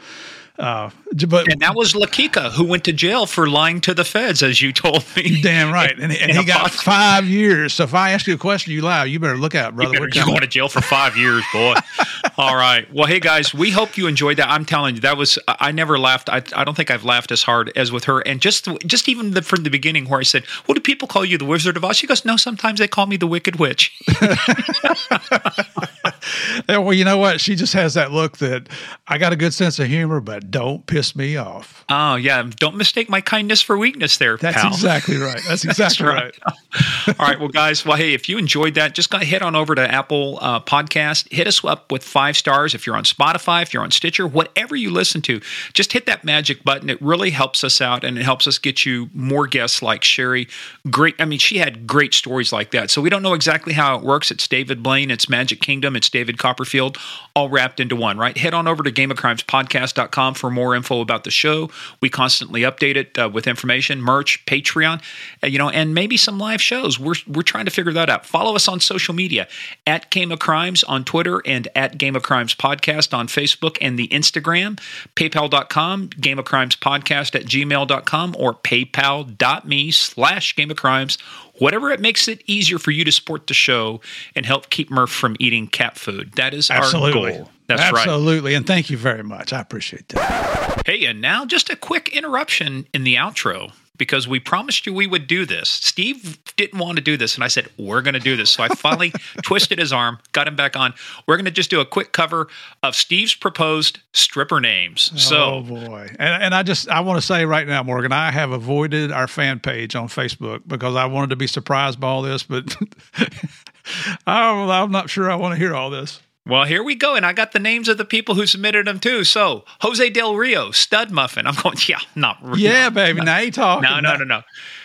uh, 0.61 0.91
but 1.27 1.51
and 1.51 1.61
that 1.62 1.74
was 1.74 1.95
La 1.95 2.07
Quica 2.07 2.51
who 2.51 2.65
went 2.65 2.85
to 2.85 2.93
jail 2.93 3.24
for 3.24 3.49
lying 3.49 3.81
to 3.81 3.95
the 3.95 4.05
feds, 4.05 4.43
as 4.43 4.61
you 4.61 4.73
told 4.73 5.05
me. 5.16 5.41
Damn 5.43 5.73
right, 5.73 5.99
and, 5.99 6.12
and 6.12 6.31
he 6.31 6.45
got 6.45 6.70
five 6.70 7.24
years. 7.24 7.73
So 7.74 7.85
if 7.85 7.95
I 7.95 8.11
ask 8.11 8.27
you 8.27 8.35
a 8.35 8.39
question, 8.39 8.73
you 8.74 8.82
lie, 8.82 9.07
you 9.07 9.19
better 9.19 9.39
look 9.39 9.55
out, 9.55 9.74
brother. 9.74 9.95
You 9.95 10.05
are 10.05 10.27
going 10.27 10.41
to 10.41 10.47
jail 10.47 10.69
for 10.69 10.82
five 10.82 11.16
years, 11.16 11.43
boy. 11.53 11.74
All 12.37 12.55
right. 12.55 12.93
Well, 12.93 13.07
hey 13.07 13.20
guys, 13.20 13.55
we 13.55 13.70
hope 13.70 13.97
you 13.97 14.07
enjoyed 14.07 14.37
that. 14.37 14.51
I'm 14.51 14.66
telling 14.66 14.97
you, 14.97 15.01
that 15.01 15.16
was 15.16 15.39
I 15.49 15.73
never 15.73 15.99
laughed. 15.99 16.28
I, 16.28 16.43
I 16.55 16.65
don't 16.65 16.77
think 16.77 16.91
I've 16.91 17.05
laughed 17.05 17.32
as 17.32 17.43
hard 17.43 17.73
as 17.74 17.91
with 17.91 18.05
her. 18.05 18.20
And 18.20 18.41
just 18.41 18.69
just 18.87 19.09
even 19.09 19.31
the, 19.31 19.43
from 19.43 19.62
the 19.62 19.70
beginning, 19.70 20.09
where 20.09 20.20
I 20.20 20.24
said, 20.24 20.45
"Well, 20.66 20.74
do 20.74 20.81
people 20.81 21.09
call 21.09 21.24
you 21.24 21.39
the 21.39 21.47
Wizard 21.47 21.78
of 21.78 21.85
Oz?" 21.85 21.97
She 21.97 22.07
goes, 22.07 22.24
"No, 22.27 22.37
sometimes 22.37 22.81
they 22.81 22.89
call 22.89 23.07
me 23.07 23.16
the 23.16 23.27
Wicked 23.27 23.57
Witch." 23.57 23.99
well, 26.68 26.92
you 26.92 27.05
know 27.05 27.18
what? 27.18 27.40
She 27.40 27.55
just 27.55 27.72
has 27.74 27.94
that 27.94 28.12
look 28.12 28.38
that 28.38 28.68
I 29.09 29.18
got 29.18 29.32
a 29.32 29.36
good 29.36 29.55
sense 29.55 29.78
of 29.78 29.86
humor, 29.88 30.20
but 30.20 30.51
don't 30.51 30.86
piss 30.86 31.16
me 31.16 31.36
off. 31.36 31.84
Oh 31.88 32.16
yeah, 32.16 32.48
don't 32.56 32.76
mistake 32.76 33.09
my 33.09 33.20
kindness 33.20 33.62
for 33.62 33.76
weakness, 33.76 34.16
there. 34.16 34.36
That's 34.36 34.60
pal. 34.60 34.72
exactly 34.72 35.16
right. 35.16 35.40
That's 35.48 35.64
exactly 35.64 36.06
That's 36.06 36.34
right. 36.44 37.18
All 37.18 37.26
right, 37.26 37.40
well, 37.40 37.48
guys, 37.48 37.84
well, 37.84 37.97
hey, 37.97 38.14
if 38.14 38.28
you 38.28 38.38
enjoyed 38.38 38.74
that, 38.74 38.94
just 38.94 39.10
go 39.10 39.18
head 39.18 39.42
on 39.42 39.56
over 39.56 39.74
to 39.74 39.82
Apple 39.82 40.38
uh, 40.40 40.60
Podcast. 40.60 41.32
Hit 41.32 41.47
us 41.47 41.64
up 41.64 41.90
with 41.90 42.05
five 42.05 42.36
stars 42.36 42.74
if 42.74 42.86
you're 42.86 42.97
on 42.97 43.05
Spotify, 43.05 43.62
if 43.62 43.74
you're 43.74 43.82
on 43.82 43.90
Stitcher, 43.90 44.26
whatever 44.26 44.76
you 44.76 44.90
listen 44.90 45.22
to. 45.22 45.40
Just 45.72 45.92
hit 45.92 46.06
that 46.06 46.24
magic 46.24 46.62
button. 46.62 46.90
It 46.90 47.01
really 47.01 47.30
helps 47.30 47.64
us 47.64 47.80
out, 47.80 48.05
and 48.05 48.18
it 48.18 48.24
helps 48.24 48.47
us 48.47 48.59
get 48.59 48.84
you 48.84 49.10
more 49.14 49.47
guests 49.47 49.82
like 49.82 50.02
Cheri. 50.02 50.48
Great. 50.90 51.16
I 51.18 51.24
mean, 51.24 51.38
she 51.38 51.59
had 51.59 51.86
great 51.86 52.14
stories 52.14 52.52
like 52.52 52.70
that. 52.72 52.90
So 52.90 53.01
we 53.01 53.10
don't 53.10 53.22
know 53.22 53.34
exactly 53.34 53.72
how 53.72 53.97
it 53.97 54.05
works. 54.05 54.30
It's 54.30 54.47
David 54.47 54.82
Blaine. 54.82 55.10
It's 55.10 55.28
Magic 55.28 55.60
Kingdom. 55.60 55.97
It's 55.97 56.10
David 56.11 56.39
Copperfield, 56.39 56.99
all 57.35 57.49
wrapped 57.49 57.81
into 57.81 57.97
one. 57.97 58.19
Right. 58.19 58.37
Head 58.37 58.55
on 58.55 58.66
over 58.69 58.82
to 58.82 58.91
GameOfCrimesPodcast.com 58.93 60.35
for 60.35 60.51
more 60.51 60.74
info 60.74 61.01
about 61.01 61.24
the 61.24 61.31
show. 61.31 61.70
We 62.01 62.09
constantly 62.09 62.62
update 62.62 62.97
it 62.97 63.19
uh, 63.19 63.28
with 63.32 63.47
information, 63.47 64.03
merch, 64.03 64.45
Patreon, 64.47 65.03
uh, 65.43 65.47
you 65.47 65.59
know, 65.59 65.70
and 65.70 65.95
maybe 65.95 66.16
some 66.16 66.39
live 66.39 66.61
shows. 66.61 66.99
We're 66.99 67.15
we're 67.27 67.43
trying 67.43 67.65
to 67.65 67.70
figure 67.70 67.93
that 67.93 68.11
out. 68.11 68.27
Follow 68.27 68.55
us 68.57 68.69
on 68.69 68.81
social 68.81 69.15
media 69.15 69.49
at 69.87 70.11
Game 70.11 70.32
of 70.32 70.39
Crimes 70.39 70.82
on 70.85 71.05
Twitter 71.05 71.43
and 71.47 71.69
at 71.74 71.99
Game 71.99 72.16
of 72.16 72.23
Crimes 72.23 72.55
Podcast 72.55 73.16
on 73.16 73.28
Facebook 73.28 73.78
and 73.81 73.99
the 73.99 74.09
Instagram, 74.09 74.78
PayPal.com, 75.15 76.09
Game 76.09 76.39
of 76.39 76.45
Crimes 76.45 76.77
Podcast 76.77 77.35
at 77.35 77.45
gmail.com 77.45 78.37
or 78.39 78.55
PayPal.me 78.55 79.91
slash 79.91 80.57
Game 80.57 80.70
of 80.70 80.77
Crimes. 80.77 81.19
Whatever 81.61 81.91
it 81.91 82.01
makes 82.01 82.27
it 82.27 82.43
easier 82.47 82.78
for 82.78 82.91
you 82.91 83.05
to 83.05 83.12
support 83.12 83.47
the 83.47 83.55
show 83.55 84.01
and 84.35 84.47
help 84.47 84.70
keep 84.70 84.91
Murph 84.91 85.11
from 85.11 85.37
eating 85.39 85.69
cat 85.69 85.97
food. 85.99 86.32
That 86.32 86.55
is 86.55 86.70
Absolutely. 86.70 87.32
our 87.32 87.39
goal. 87.39 87.51
That's 87.66 87.82
Absolutely. 87.82 87.97
right. 87.99 88.15
Absolutely. 88.15 88.55
And 88.55 88.66
thank 88.66 88.91
you 88.91 88.97
very 88.97 89.23
much. 89.23 89.53
I 89.53 89.61
appreciate 89.61 90.09
that. 90.09 90.82
Hey, 90.87 91.05
and 91.05 91.20
now 91.20 91.45
just 91.45 91.70
a 91.70 91.77
quick 91.77 92.09
interruption 92.16 92.87
in 92.93 93.05
the 93.05 93.15
outro 93.16 93.73
because 94.01 94.27
we 94.27 94.40
promised 94.40 94.86
you 94.86 94.94
we 94.94 95.06
would 95.06 95.27
do 95.27 95.44
this. 95.44 95.68
Steve 95.68 96.39
didn't 96.56 96.78
want 96.78 96.97
to 96.97 97.02
do 97.02 97.18
this, 97.18 97.35
and 97.35 97.44
I 97.44 97.48
said, 97.48 97.68
We're 97.77 98.01
going 98.01 98.14
to 98.14 98.20
do 98.20 98.35
this. 98.35 98.51
So 98.51 98.62
I 98.62 98.68
finally 98.68 99.12
twisted 99.43 99.78
his 99.78 99.93
arm, 99.93 100.18
got 100.32 100.48
him 100.48 100.56
back 100.56 100.74
on. 100.74 100.94
We're 101.27 101.36
going 101.36 101.44
to 101.44 101.51
just 101.51 101.68
do 101.68 101.81
a 101.81 101.85
quick 101.85 102.12
cover 102.12 102.48
of 102.82 102.97
Steve's 102.97 103.35
proposed 103.35 104.01
stripper 104.14 104.59
names. 104.59 105.10
Oh, 105.12 105.18
so, 105.18 105.36
oh 105.36 105.62
boy. 105.62 106.09
And, 106.18 106.43
and 106.43 106.55
I 106.55 106.62
just, 106.62 106.89
I 106.89 107.01
want 107.01 107.20
to 107.20 107.27
say 107.27 107.44
right 107.44 107.68
now, 107.68 107.82
Morgan, 107.82 108.10
I 108.10 108.31
have 108.31 108.52
avoided 108.52 109.12
our 109.12 109.28
fan 109.28 109.60
page 109.60 109.94
on 109.94 110.09
Facebook 110.09 110.62
because 110.66 110.97
I 110.97 111.05
wanted 111.05 111.31
to 111.31 111.36
be 111.36 111.47
surprised 111.47 112.01
by 112.01 112.09
all 112.09 112.22
this, 112.22 112.43
but 112.43 112.74
I'm, 114.27 114.70
I'm 114.70 114.90
not 114.90 115.10
sure 115.10 115.31
I 115.31 115.35
want 115.35 115.52
to 115.52 115.59
hear 115.59 115.74
all 115.74 115.90
this. 115.90 116.20
Well, 116.46 116.64
here 116.64 116.82
we 116.82 116.94
go. 116.94 117.14
And 117.14 117.24
I 117.26 117.32
got 117.32 117.52
the 117.52 117.58
names 117.58 117.88
of 117.88 117.98
the 117.98 118.04
people 118.04 118.34
who 118.34 118.46
submitted 118.46 118.86
them 118.86 118.98
too. 118.98 119.24
So, 119.24 119.64
Jose 119.82 120.08
Del 120.10 120.34
Rio, 120.36 120.70
Stud 120.70 121.10
Muffin. 121.10 121.46
I'm 121.46 121.54
going, 121.54 121.76
Yeah, 121.88 121.98
not 122.14 122.38
really. 122.42 122.62
Yeah, 122.62 122.90
baby. 122.90 123.20
Now 123.20 123.38
you 123.38 123.50
talking. 123.52 123.82
No, 123.88 124.00
no, 124.00 124.16
no, 124.16 124.24
no. 124.24 124.42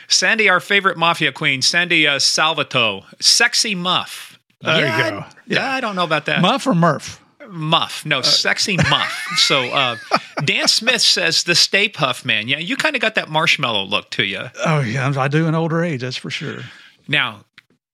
Sandy, 0.07 0.49
our 0.49 0.59
favorite 0.59 0.97
mafia 0.97 1.31
queen, 1.31 1.61
Sandy 1.61 2.07
uh, 2.07 2.17
Salvato, 2.19 3.03
sexy 3.21 3.73
muff. 3.75 4.37
There 4.61 4.79
Yeah, 4.81 5.05
you 5.05 5.11
go. 5.11 5.17
I- 5.19 5.31
Yeah, 5.47 5.71
I 5.71 5.81
don't 5.81 5.95
know 5.95 6.03
about 6.03 6.25
that. 6.25 6.41
Muff 6.41 6.67
or 6.67 6.75
Murph? 6.75 7.21
Muff. 7.49 8.05
No, 8.05 8.21
sexy 8.21 8.75
muff. 8.89 9.27
So 9.37 9.63
uh, 9.69 9.97
Dan 10.43 10.67
Smith 10.67 11.01
says 11.01 11.43
the 11.43 11.55
Stay 11.55 11.87
Puff 11.89 12.25
man. 12.25 12.47
Yeah, 12.47 12.57
you 12.59 12.75
kind 12.75 12.95
of 12.95 13.01
got 13.01 13.15
that 13.15 13.29
marshmallow 13.29 13.83
look 13.85 14.09
to 14.11 14.23
you. 14.25 14.41
Oh, 14.65 14.79
yeah. 14.81 15.11
I 15.17 15.27
do 15.27 15.47
in 15.47 15.55
older 15.55 15.83
age, 15.83 16.01
that's 16.01 16.17
for 16.17 16.29
sure. 16.31 16.59
Now, 17.07 17.41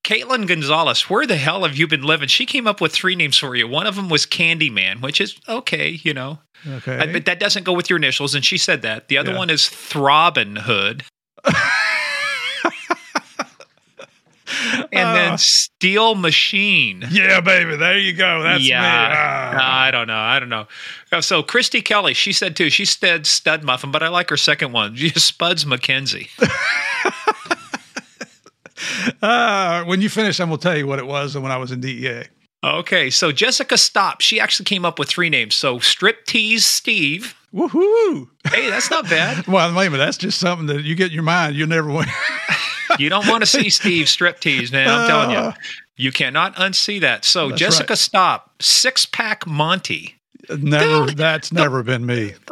Caitlin 0.03 0.47
Gonzalez, 0.47 1.03
where 1.09 1.27
the 1.27 1.35
hell 1.37 1.63
have 1.63 1.75
you 1.77 1.87
been 1.87 2.01
living? 2.03 2.27
She 2.27 2.45
came 2.45 2.65
up 2.67 2.81
with 2.81 2.91
three 2.91 3.15
names 3.15 3.37
for 3.37 3.55
you. 3.55 3.67
One 3.67 3.85
of 3.87 3.95
them 3.95 4.09
was 4.09 4.25
Candyman, 4.25 5.01
which 5.01 5.21
is 5.21 5.35
okay, 5.47 5.99
you 6.03 6.13
know. 6.13 6.39
Okay. 6.67 6.97
Uh, 6.97 7.05
But 7.07 7.25
that 7.25 7.39
doesn't 7.39 7.63
go 7.65 7.73
with 7.73 7.89
your 7.89 7.97
initials, 7.97 8.33
and 8.35 8.43
she 8.43 8.57
said 8.57 8.81
that. 8.81 9.07
The 9.09 9.17
other 9.17 9.31
Yeah. 9.31 9.37
one 9.37 9.49
is 9.51 9.67
Throbbin 9.69 10.55
Hood. 10.57 11.03
and 11.45 11.55
Uh. 15.09 15.13
then 15.13 15.37
Steel 15.37 16.15
Machine. 16.15 17.05
yeah, 17.11 17.39
baby. 17.41 17.75
There 17.77 17.97
you 17.97 18.13
go. 18.13 18.43
That's 18.43 18.67
yeah, 18.67 18.81
me. 18.81 18.87
Ah. 19.17 19.83
I 19.85 19.91
don't 19.91 20.07
know. 20.07 20.17
I 20.17 20.39
don't 20.39 20.49
know. 20.49 20.67
Uh, 21.11 21.21
So 21.21 21.41
Christy 21.43 21.81
Kelly, 21.81 22.13
she 22.13 22.33
said 22.33 22.55
too. 22.55 22.69
She 22.69 22.85
said 22.85 23.25
Stud 23.27 23.63
Muffin, 23.63 23.91
but 23.91 24.03
I 24.03 24.07
like 24.09 24.29
her 24.29 24.37
second 24.37 24.71
one. 24.71 24.95
She 25.01 25.09
Spuds 25.11 25.65
MacKenzie. 25.65 26.29
Uh, 29.21 29.83
when 29.83 30.01
you 30.01 30.09
finish, 30.09 30.39
I'm 30.39 30.47
going 30.49 30.59
to 30.59 30.63
tell 30.63 30.77
you 30.77 30.87
what 30.87 30.97
it 30.97 31.05
was 31.05 31.37
when 31.37 31.51
I 31.51 31.57
was 31.57 31.71
in 31.71 31.79
DEA. 31.79 32.23
Okay, 32.63 33.09
so 33.09 33.31
Jessica 33.31 33.77
Stop, 33.77 34.21
she 34.21 34.39
actually 34.39 34.65
came 34.65 34.85
up 34.85 34.97
with 34.99 35.09
three 35.09 35.29
names. 35.29 35.55
So 35.55 35.79
Strip 35.79 36.25
Tease 36.25 36.65
Steve. 36.65 37.35
Woohoo! 37.53 38.29
Hey, 38.47 38.69
that's 38.69 38.89
not 38.89 39.05
bad. 39.05 39.47
Well, 39.51 39.75
wait 39.75 39.87
a 39.87 39.89
minute. 39.89 40.03
That's 40.05 40.17
just 40.17 40.39
something 40.39 40.67
that 40.67 40.83
you 40.83 40.95
get 40.95 41.07
in 41.07 41.13
your 41.13 41.23
mind. 41.23 41.55
You'll 41.55 41.69
never 41.69 41.89
win. 41.89 42.07
You 42.99 43.07
don't 43.07 43.25
want 43.27 43.41
to 43.41 43.45
see 43.45 43.69
Steve 43.69 44.09
strip 44.09 44.41
tease, 44.41 44.69
man. 44.69 44.89
I'm 44.89 45.07
telling 45.07 45.31
you. 45.31 45.53
You 45.95 46.11
cannot 46.11 46.55
unsee 46.55 46.99
that. 47.01 47.23
So 47.23 47.51
Jessica 47.51 47.91
right. 47.91 47.97
Stop, 47.97 48.61
six 48.61 49.05
pack 49.05 49.47
Monty. 49.47 50.20
Never. 50.59 51.11
That's 51.11 51.51
never 51.51 51.83
been 51.83 52.05
me. 52.05 52.33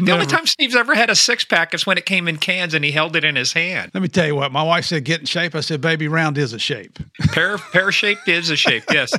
The 0.00 0.12
only 0.12 0.26
time 0.26 0.46
Steve's 0.46 0.76
ever 0.76 0.94
had 0.94 1.10
a 1.10 1.14
six 1.14 1.44
pack 1.44 1.74
is 1.74 1.84
when 1.84 1.98
it 1.98 2.06
came 2.06 2.26
in 2.26 2.38
cans 2.38 2.72
and 2.72 2.82
he 2.84 2.92
held 2.92 3.14
it 3.14 3.24
in 3.24 3.34
his 3.36 3.52
hand. 3.52 3.90
Let 3.92 4.00
me 4.00 4.08
tell 4.08 4.26
you 4.26 4.34
what. 4.36 4.50
My 4.50 4.62
wife 4.62 4.86
said, 4.86 5.04
"Get 5.04 5.20
in 5.20 5.26
shape." 5.26 5.54
I 5.54 5.60
said, 5.60 5.80
"Baby, 5.82 6.08
round 6.08 6.38
is 6.38 6.52
a 6.54 6.58
shape." 6.58 6.98
Pear 7.32 7.58
pear 7.58 7.92
shaped 7.92 8.26
is 8.26 8.48
a 8.48 8.56
shape, 8.56 8.84
yes. 8.90 9.12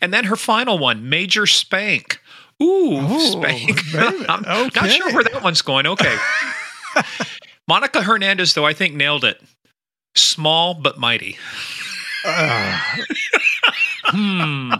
And 0.00 0.12
then 0.14 0.24
her 0.24 0.36
final 0.36 0.78
one, 0.78 1.08
Major 1.08 1.46
Spank. 1.46 2.20
Ooh, 2.62 2.98
Oh, 3.00 3.18
Spank. 3.40 3.80
I'm 4.28 4.42
not 4.42 4.90
sure 4.90 5.12
where 5.12 5.24
that 5.24 5.42
one's 5.42 5.62
going. 5.62 5.86
Okay. 5.86 6.16
Monica 7.66 8.02
Hernandez, 8.02 8.54
though, 8.54 8.66
I 8.66 8.74
think 8.74 8.94
nailed 8.94 9.24
it. 9.24 9.40
Small 10.14 10.74
but 10.74 10.98
mighty. 10.98 11.38
Uh, 12.24 12.78
hmm. 14.04 14.72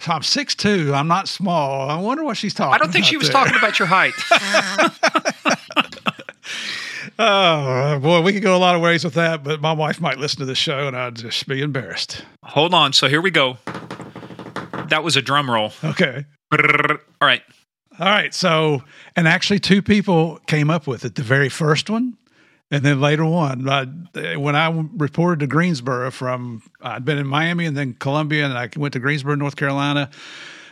So 0.00 0.12
I'm 0.12 0.22
six 0.22 0.54
two. 0.54 0.92
I'm 0.94 1.08
not 1.08 1.28
small. 1.28 1.90
I 1.90 1.98
wonder 1.98 2.24
what 2.24 2.36
she's 2.36 2.54
talking. 2.54 2.74
I 2.74 2.78
don't 2.78 2.92
think 2.92 3.04
she 3.04 3.16
was 3.16 3.28
there. 3.28 3.44
talking 3.44 3.56
about 3.56 3.78
your 3.78 3.88
height. 3.88 4.14
Oh 7.20 7.98
boy, 7.98 8.22
we 8.22 8.32
could 8.32 8.42
go 8.42 8.56
a 8.56 8.58
lot 8.58 8.76
of 8.76 8.80
ways 8.80 9.02
with 9.02 9.14
that, 9.14 9.42
but 9.42 9.60
my 9.60 9.72
wife 9.72 10.00
might 10.00 10.18
listen 10.18 10.38
to 10.38 10.44
this 10.44 10.58
show, 10.58 10.86
and 10.86 10.96
I'd 10.96 11.16
just 11.16 11.48
be 11.48 11.62
embarrassed. 11.62 12.24
Hold 12.44 12.72
on. 12.72 12.92
So 12.92 13.08
here 13.08 13.20
we 13.20 13.32
go. 13.32 13.58
That 14.86 15.02
was 15.02 15.16
a 15.16 15.22
drum 15.22 15.50
roll. 15.50 15.72
Okay. 15.82 16.24
All 16.52 16.58
right. 17.20 17.42
All 17.98 18.06
right. 18.06 18.32
So, 18.32 18.84
and 19.16 19.26
actually, 19.26 19.58
two 19.58 19.82
people 19.82 20.38
came 20.46 20.70
up 20.70 20.86
with 20.86 21.04
it. 21.04 21.16
The 21.16 21.22
very 21.22 21.48
first 21.48 21.90
one, 21.90 22.16
and 22.70 22.82
then 22.84 23.00
later 23.00 23.24
on, 23.24 23.68
I, 23.68 23.86
when 24.36 24.54
I 24.56 24.68
reported 24.96 25.40
to 25.40 25.46
Greensboro 25.46 26.10
from, 26.10 26.62
I'd 26.82 27.04
been 27.04 27.18
in 27.18 27.26
Miami 27.26 27.66
and 27.66 27.76
then 27.76 27.94
Columbia, 27.94 28.44
and 28.44 28.56
I 28.56 28.68
went 28.76 28.92
to 28.94 29.00
Greensboro, 29.00 29.34
North 29.36 29.56
Carolina. 29.56 30.10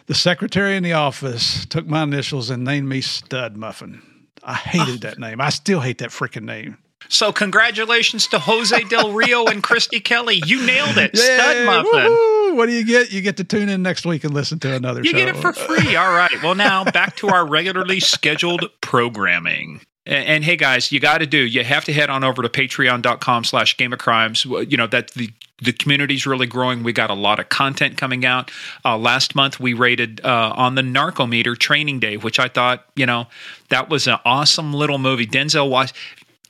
The 0.07 0.15
secretary 0.15 0.77
in 0.77 0.83
the 0.83 0.93
office 0.93 1.67
took 1.67 1.87
my 1.87 2.03
initials 2.03 2.51
and 2.51 2.65
named 2.65 2.89
me 2.89 3.01
Stud 3.01 3.57
Muffin. 3.57 4.03
I 4.45 4.55
hated 4.55 5.01
that 5.01 5.19
name. 5.19 5.41
I 5.41 5.49
still 5.51 5.81
hate 5.81 5.99
that 5.99 6.11
freaking 6.11 6.45
name. 6.45 6.79
So 7.09 7.33
congratulations 7.33 8.27
to 8.29 8.39
Jose 8.39 8.81
Del 8.85 9.13
Rio 9.13 9.47
and 9.47 9.63
Christy 9.63 10.01
Kelly. 10.01 10.41
You 10.45 10.65
nailed 10.67 10.97
it. 10.99 11.17
Stud 11.17 11.57
Yay, 11.57 11.65
muffin. 11.67 11.91
woohoo. 12.11 12.57
What 12.57 12.67
do 12.67 12.73
you 12.73 12.85
get? 12.85 13.13
You 13.13 13.21
get 13.21 13.37
to 13.39 13.45
tune 13.45 13.69
in 13.69 13.83
next 13.83 14.07
week 14.07 14.25
and 14.25 14.33
listen 14.35 14.59
to 14.61 14.75
another 14.75 15.03
You 15.03 15.11
show. 15.11 15.17
get 15.17 15.29
it 15.29 15.37
for 15.37 15.53
free. 15.53 15.95
All 15.97 16.13
right. 16.13 16.33
Well, 16.43 16.55
now 16.55 16.85
back 16.85 17.17
to 17.17 17.29
our 17.29 17.47
regularly 17.47 18.01
scheduled 18.01 18.65
programming. 18.81 19.81
And, 20.07 20.27
and 20.27 20.45
hey, 20.45 20.57
guys, 20.57 20.91
you 20.93 21.01
got 21.01 21.19
to 21.19 21.27
do. 21.27 21.39
You 21.39 21.65
have 21.65 21.85
to 21.85 21.93
head 21.93 22.09
on 22.09 22.25
over 22.25 22.43
to 22.43 22.49
Patreon.com/slash 22.49 23.77
Game 23.77 23.93
of 23.93 23.99
Crimes. 23.99 24.45
You 24.45 24.77
know 24.77 24.87
that 24.87 25.11
the 25.13 25.31
the 25.59 25.73
community's 25.73 26.27
really 26.27 26.47
growing. 26.47 26.83
We 26.83 26.93
got 26.93 27.09
a 27.09 27.15
lot 27.15 27.41
of 27.41 27.49
content 27.49 27.97
coming 27.97 28.27
out. 28.27 28.51
Uh, 28.85 28.99
last 28.99 29.35
month, 29.35 29.59
we 29.59 29.73
rated 29.73 30.21
uh, 30.25 30.53
on 30.55 30.75
the 30.75 30.83
Narcometer 30.83 31.59
Training 31.59 31.99
Day, 31.99 32.19
which 32.19 32.39
I 32.39 32.49
thought, 32.49 32.85
you 32.95 33.07
know, 33.07 33.27
that 33.71 33.89
was 33.89 34.07
an 34.07 34.19
awesome 34.25 34.75
little 34.75 34.99
movie. 34.99 35.27
Denzel 35.27 35.71
was. 35.71 35.93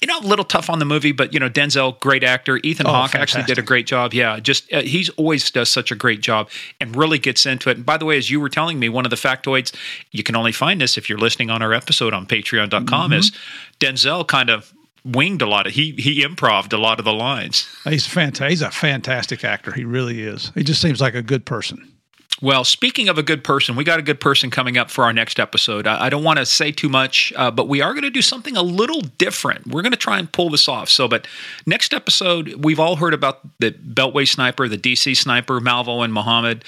You 0.01 0.07
know, 0.09 0.19
a 0.19 0.27
little 0.27 0.45
tough 0.45 0.69
on 0.69 0.79
the 0.79 0.85
movie, 0.85 1.13
but 1.13 1.33
you 1.33 1.41
know, 1.41 1.49
Denzel, 1.49 1.99
great 2.01 2.23
actor. 2.23 2.59
Ethan 2.63 2.87
Oh, 2.87 2.91
Hawke 2.91 3.15
actually 3.15 3.45
did 3.45 3.59
a 3.59 3.63
great 3.63 3.87
job. 3.87 4.13
Yeah, 4.13 4.39
just 4.41 4.71
uh, 4.73 4.83
he's 4.83 5.09
always 5.11 5.51
does 5.51 5.71
such 5.71 5.91
a 5.91 5.95
great 5.95 6.21
job 6.21 6.51
and 6.81 6.95
really 6.95 7.19
gets 7.19 7.47
into 7.47 7.71
it. 7.71 7.79
And 7.79 7.87
by 7.87 7.97
the 7.97 8.05
way, 8.05 8.19
as 8.19 8.31
you 8.31 8.39
were 8.39 8.51
telling 8.51 8.79
me, 8.79 8.89
one 8.91 9.07
of 9.07 9.11
the 9.11 9.17
factoids 9.17 9.75
you 10.11 10.23
can 10.23 10.37
only 10.37 10.53
find 10.53 10.81
this 10.83 10.99
if 10.99 11.09
you're 11.09 11.19
listening 11.19 11.49
on 11.49 11.63
our 11.63 11.73
episode 11.73 12.13
on 12.13 12.27
Patreon.com 12.27 13.11
Mm-hmm. 13.11 13.13
is 13.15 13.33
Denzel 13.81 14.27
kind 14.27 14.51
of 14.51 14.73
winged 15.05 15.41
a 15.41 15.47
lot 15.49 15.67
of 15.67 15.73
he 15.73 15.93
he 15.93 16.23
improved 16.23 16.73
a 16.73 16.79
lot 16.79 16.99
of 16.99 17.05
the 17.07 17.13
lines. 17.13 17.67
He's 17.85 18.07
fantastic. 18.07 18.51
He's 18.51 18.63
a 18.63 18.71
fantastic 18.71 19.45
actor. 19.45 19.73
He 19.73 19.85
really 19.85 20.21
is. 20.23 20.53
He 20.55 20.63
just 20.63 20.83
seems 20.83 21.01
like 21.01 21.15
a 21.15 21.23
good 21.23 21.47
person. 21.47 21.91
Well, 22.43 22.65
speaking 22.65 23.09
of 23.09 23.17
a 23.17 23.23
good 23.23 23.43
person, 23.43 23.77
we 23.77 23.85
got 23.85 23.99
a 23.99 24.03
good 24.03 24.21
person 24.21 24.51
coming 24.51 24.77
up 24.77 24.91
for 24.91 25.05
our 25.05 25.13
next 25.13 25.41
episode. 25.41 25.87
I, 25.87 26.11
don't 26.11 26.23
want 26.23 26.39
to 26.39 26.45
say 26.45 26.71
too 26.71 26.91
much, 26.91 27.33
uh, 27.35 27.51
but 27.51 27.67
we 27.67 27.81
are 27.81 27.93
going 27.93 28.03
to 28.03 28.11
do 28.11 28.21
something 28.21 28.57
a 28.59 28.63
little 28.63 29.01
different. 29.01 29.67
We're 29.67 29.81
going 29.81 29.93
to 29.93 29.99
try 29.99 30.19
and 30.19 30.31
pull 30.31 30.51
this 30.51 30.69
off. 30.69 30.91
So, 30.91 31.09
but 31.09 31.27
next 31.65 31.95
episode, 31.95 32.63
we've 32.63 32.79
all 32.79 32.97
heard 32.97 33.15
about 33.15 33.41
the 33.59 33.73
Beltway 33.73 34.29
sniper, 34.29 34.69
the 34.69 34.77
DC 34.77 35.17
sniper, 35.17 35.61
Malvo 35.61 36.05
and 36.05 36.13
Muhammad. 36.13 36.63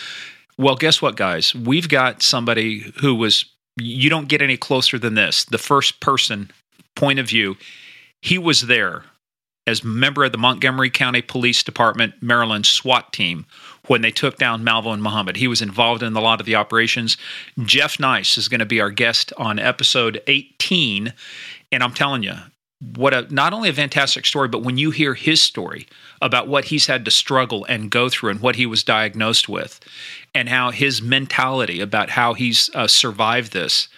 Well, 0.57 0.75
guess 0.75 1.03
what, 1.03 1.17
guys? 1.17 1.55
We've 1.55 1.89
got 1.89 2.23
somebody 2.23 2.91
who 3.01 3.15
was, 3.15 3.45
you 3.77 4.09
don't 4.09 4.29
get 4.29 4.41
any 4.41 4.57
closer 4.57 4.99
than 4.99 5.15
this. 5.15 5.45
The 5.45 5.59
first 5.59 6.01
person 6.01 6.51
point 6.97 7.19
of 7.19 7.29
view. 7.29 7.57
He 8.23 8.39
was 8.39 8.63
there 8.63 9.05
as 9.67 9.85
member 9.85 10.25
of 10.25 10.33
the 10.33 10.39
Montgomery 10.39 10.91
County 10.91 11.21
Police 11.21 11.63
Department, 11.63 12.15
Maryland 12.23 12.65
SWAT 12.65 13.13
team 13.13 13.45
when 13.89 14.03
they 14.03 14.11
took 14.11 14.39
down 14.39 14.65
Malvo 14.65 14.93
and 14.93 15.03
Muhammad. 15.03 15.37
He 15.37 15.49
was 15.49 15.63
involved 15.63 16.03
in 16.03 16.15
a 16.15 16.21
lot 16.21 16.41
of 16.41 16.47
the 16.47 16.55
operations. 16.55 17.17
Jeff 17.65 17.99
Nice 17.99 18.39
is 18.39 18.49
going 18.49 18.61
to 18.61 18.67
be 18.67 18.81
our 18.81 18.91
guest 18.91 19.33
on 19.37 19.59
episode 19.59 20.23
18. 20.27 21.13
And 21.73 21.83
I'm 21.83 21.95
telling 21.95 22.23
you, 22.23 22.35
what 22.95 23.13
a 23.13 23.35
not 23.35 23.53
only 23.53 23.69
a 23.69 23.73
fantastic 23.73 24.25
story, 24.25 24.47
but 24.47 24.63
when 24.63 24.79
you 24.79 24.93
hear 24.93 25.15
his 25.15 25.43
story 25.43 25.89
about 26.23 26.47
what 26.47 26.67
he's 26.67 26.87
had 26.87 27.05
to 27.05 27.11
struggle 27.11 27.65
and 27.65 27.91
go 27.91 28.09
through 28.09 28.31
and 28.31 28.41
what 28.41 28.55
he 28.55 28.67
was 28.67 28.85
diagnosed 28.85 29.49
with, 29.49 29.81
and 30.35 30.49
how 30.49 30.71
his 30.71 31.03
mentality 31.03 31.81
about 31.81 32.11
how 32.11 32.35
he's 32.35 32.71
uh, 32.75 32.87
survived 32.87 33.53
this. 33.53 33.89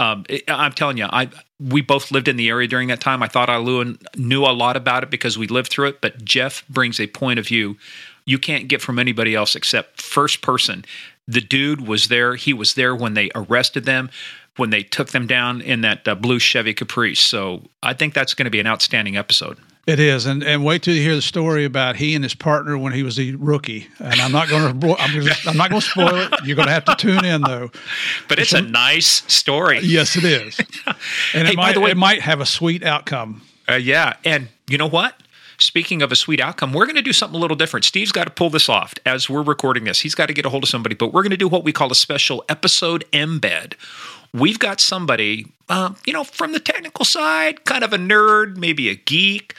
Um, 0.00 0.24
I'm 0.48 0.72
telling 0.72 0.98
you, 0.98 1.06
I 1.06 1.30
we 1.60 1.80
both 1.80 2.10
lived 2.10 2.26
in 2.26 2.36
the 2.36 2.48
area 2.48 2.66
during 2.66 2.88
that 2.88 3.00
time. 3.00 3.22
I 3.22 3.28
thought 3.28 3.48
I 3.48 3.62
knew, 3.62 3.96
knew 4.16 4.44
a 4.44 4.50
lot 4.50 4.76
about 4.76 5.04
it 5.04 5.10
because 5.10 5.38
we 5.38 5.46
lived 5.46 5.70
through 5.70 5.88
it. 5.88 6.00
But 6.00 6.24
Jeff 6.24 6.66
brings 6.68 6.98
a 6.98 7.06
point 7.06 7.38
of 7.38 7.46
view 7.46 7.76
you 8.26 8.38
can't 8.38 8.68
get 8.68 8.80
from 8.80 8.98
anybody 8.98 9.34
else 9.34 9.54
except 9.54 10.00
first 10.00 10.42
person. 10.42 10.84
The 11.26 11.40
dude 11.40 11.86
was 11.86 12.08
there. 12.08 12.36
He 12.36 12.52
was 12.52 12.74
there 12.74 12.94
when 12.94 13.14
they 13.14 13.30
arrested 13.34 13.84
them 13.84 14.10
when 14.56 14.70
they 14.70 14.82
took 14.82 15.10
them 15.10 15.26
down 15.26 15.60
in 15.60 15.80
that 15.80 16.06
uh, 16.06 16.14
blue 16.14 16.38
Chevy 16.38 16.74
Caprice. 16.74 17.20
So 17.20 17.62
I 17.82 17.92
think 17.94 18.14
that's 18.14 18.34
going 18.34 18.44
to 18.44 18.50
be 18.50 18.60
an 18.60 18.66
outstanding 18.66 19.16
episode. 19.16 19.58
It 19.86 20.00
is, 20.00 20.24
and 20.24 20.42
and 20.42 20.64
wait 20.64 20.82
till 20.82 20.94
you 20.94 21.02
hear 21.02 21.14
the 21.14 21.20
story 21.20 21.66
about 21.66 21.96
he 21.96 22.14
and 22.14 22.24
his 22.24 22.34
partner 22.34 22.78
when 22.78 22.94
he 22.94 23.02
was 23.02 23.20
a 23.20 23.32
rookie. 23.32 23.86
And 23.98 24.18
I'm 24.18 24.32
not 24.32 24.48
going 24.48 24.80
to 24.80 24.96
I'm, 24.98 25.28
I'm 25.46 25.56
not 25.58 25.68
going 25.68 25.82
to 25.82 25.86
spoil 25.86 26.16
it. 26.16 26.32
You're 26.42 26.56
going 26.56 26.68
to 26.68 26.72
have 26.72 26.86
to 26.86 26.94
tune 26.94 27.22
in 27.22 27.42
though. 27.42 27.70
But 28.26 28.38
it's, 28.38 28.54
it's 28.54 28.62
a, 28.62 28.64
a, 28.64 28.70
nice 28.70 29.30
story. 29.30 29.80
Yes, 29.82 30.16
it 30.16 30.24
is. 30.24 30.58
And 31.34 31.46
hey, 31.46 31.52
it 31.52 31.56
might 31.56 31.76
way, 31.76 31.90
it 31.90 31.96
might 31.96 32.22
have 32.22 32.40
a 32.40 32.46
sweet 32.46 32.82
outcome. 32.82 33.42
Uh, 33.68 33.74
yeah, 33.74 34.14
and 34.24 34.48
you 34.68 34.78
know 34.78 34.88
what? 34.88 35.14
Speaking 35.64 36.02
of 36.02 36.12
a 36.12 36.16
sweet 36.16 36.40
outcome, 36.40 36.72
we're 36.72 36.84
going 36.84 36.96
to 36.96 37.02
do 37.02 37.12
something 37.12 37.36
a 37.36 37.40
little 37.40 37.56
different. 37.56 37.84
Steve's 37.86 38.12
got 38.12 38.24
to 38.24 38.30
pull 38.30 38.50
this 38.50 38.68
off 38.68 38.92
as 39.06 39.30
we're 39.30 39.42
recording 39.42 39.84
this. 39.84 40.00
He's 40.00 40.14
got 40.14 40.26
to 40.26 40.34
get 40.34 40.44
a 40.44 40.50
hold 40.50 40.62
of 40.62 40.68
somebody, 40.68 40.94
but 40.94 41.12
we're 41.12 41.22
going 41.22 41.30
to 41.30 41.36
do 41.36 41.48
what 41.48 41.64
we 41.64 41.72
call 41.72 41.90
a 41.90 41.94
special 41.94 42.44
episode 42.48 43.04
embed 43.12 43.74
we've 44.34 44.58
got 44.58 44.80
somebody, 44.80 45.46
uh, 45.70 45.94
you 46.04 46.12
know, 46.12 46.24
from 46.24 46.52
the 46.52 46.60
technical 46.60 47.04
side, 47.04 47.64
kind 47.64 47.84
of 47.84 47.92
a 47.92 47.96
nerd, 47.96 48.56
maybe 48.56 48.90
a 48.90 48.94
geek, 48.94 49.54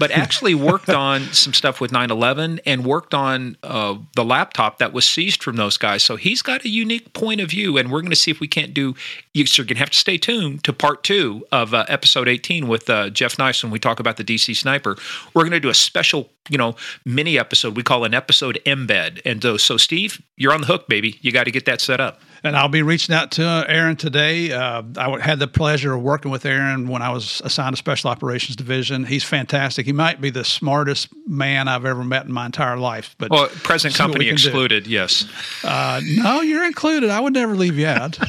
but 0.00 0.10
actually 0.10 0.54
worked 0.54 0.88
on 1.06 1.20
some 1.32 1.52
stuff 1.52 1.80
with 1.80 1.92
9/11 1.92 2.58
and 2.64 2.84
worked 2.84 3.14
on 3.14 3.56
uh, 3.62 3.96
the 4.16 4.24
laptop 4.24 4.78
that 4.78 4.92
was 4.92 5.06
seized 5.06 5.42
from 5.42 5.56
those 5.56 5.76
guys. 5.76 6.02
So 6.02 6.16
he's 6.16 6.42
got 6.42 6.64
a 6.64 6.68
unique 6.68 7.12
point 7.12 7.40
of 7.40 7.50
view, 7.50 7.76
and 7.76 7.92
we're 7.92 8.00
going 8.00 8.10
to 8.10 8.16
see 8.16 8.32
if 8.32 8.40
we 8.40 8.48
can't 8.48 8.74
do. 8.74 8.96
You're 9.34 9.46
going 9.64 9.68
to 9.68 9.74
have 9.76 9.90
to 9.90 9.98
stay 9.98 10.18
tuned 10.18 10.64
to 10.64 10.72
part 10.72 11.04
two 11.04 11.46
of 11.52 11.74
uh, 11.74 11.84
episode 11.88 12.26
18 12.26 12.66
with 12.66 12.88
uh, 12.88 13.10
Jeff 13.10 13.38
Nice 13.38 13.62
when 13.62 13.70
we 13.70 13.78
talk 13.78 14.00
about 14.00 14.16
the 14.16 14.24
DC 14.24 14.56
sniper. 14.56 14.96
We're 15.34 15.42
going 15.42 15.52
to 15.52 15.60
do 15.60 15.68
a 15.68 15.74
special, 15.74 16.30
you 16.48 16.58
know, 16.58 16.74
mini 17.04 17.38
episode 17.38 17.76
we 17.76 17.82
call 17.82 18.04
an 18.04 18.14
episode 18.14 18.58
embed. 18.64 19.20
And 19.24 19.42
so, 19.42 19.58
so 19.58 19.76
Steve, 19.76 20.20
you're 20.36 20.52
on 20.52 20.62
the 20.62 20.66
hook, 20.66 20.88
baby. 20.88 21.18
You 21.20 21.30
got 21.30 21.44
to 21.44 21.50
get 21.50 21.66
that 21.66 21.80
set 21.80 22.00
up 22.00 22.20
and 22.42 22.56
I'll 22.56 22.68
be 22.68 22.82
reaching 22.82 23.14
out 23.14 23.32
to 23.32 23.64
Aaron 23.68 23.96
today. 23.96 24.52
Uh, 24.52 24.82
I 24.96 25.20
had 25.20 25.38
the 25.38 25.46
pleasure 25.46 25.94
of 25.94 26.02
working 26.02 26.30
with 26.30 26.44
Aaron 26.46 26.88
when 26.88 27.02
I 27.02 27.10
was 27.10 27.42
assigned 27.44 27.74
to 27.74 27.78
Special 27.78 28.10
Operations 28.10 28.56
Division. 28.56 29.04
He's 29.04 29.24
fantastic. 29.24 29.86
He 29.86 29.92
might 29.92 30.20
be 30.20 30.30
the 30.30 30.44
smartest 30.44 31.08
man 31.26 31.68
I've 31.68 31.84
ever 31.84 32.04
met 32.04 32.26
in 32.26 32.32
my 32.32 32.46
entire 32.46 32.76
life. 32.76 33.14
But 33.18 33.30
well, 33.30 33.48
present 33.48 33.94
company 33.94 34.28
excluded, 34.28 34.84
do. 34.84 34.90
yes. 34.90 35.26
Uh, 35.62 36.00
no, 36.04 36.40
you're 36.40 36.64
included. 36.64 37.10
I 37.10 37.20
would 37.20 37.34
never 37.34 37.54
leave 37.54 37.78
you 37.78 37.86
out. 37.86 38.18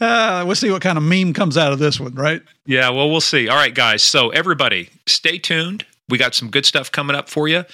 Uh, 0.00 0.44
we'll 0.46 0.54
see 0.54 0.70
what 0.70 0.80
kind 0.80 0.96
of 0.96 1.02
meme 1.02 1.32
comes 1.32 1.56
out 1.56 1.72
of 1.72 1.78
this 1.78 1.98
one, 1.98 2.14
right? 2.14 2.42
Yeah, 2.66 2.90
well, 2.90 3.10
we'll 3.10 3.20
see. 3.20 3.48
All 3.48 3.56
right, 3.56 3.74
guys. 3.74 4.02
So, 4.02 4.30
everybody, 4.30 4.90
stay 5.06 5.38
tuned. 5.38 5.84
We 6.08 6.18
got 6.18 6.34
some 6.34 6.50
good 6.50 6.64
stuff 6.64 6.92
coming 6.92 7.16
up 7.16 7.28
for 7.28 7.48
you. 7.48 7.64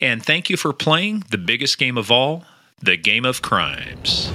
And 0.00 0.24
thank 0.24 0.50
you 0.50 0.56
for 0.56 0.72
playing 0.72 1.24
the 1.30 1.38
biggest 1.38 1.78
game 1.78 1.96
of 1.96 2.10
all 2.10 2.44
the 2.80 2.96
Game 2.96 3.24
of 3.24 3.42
Crimes. 3.42 4.30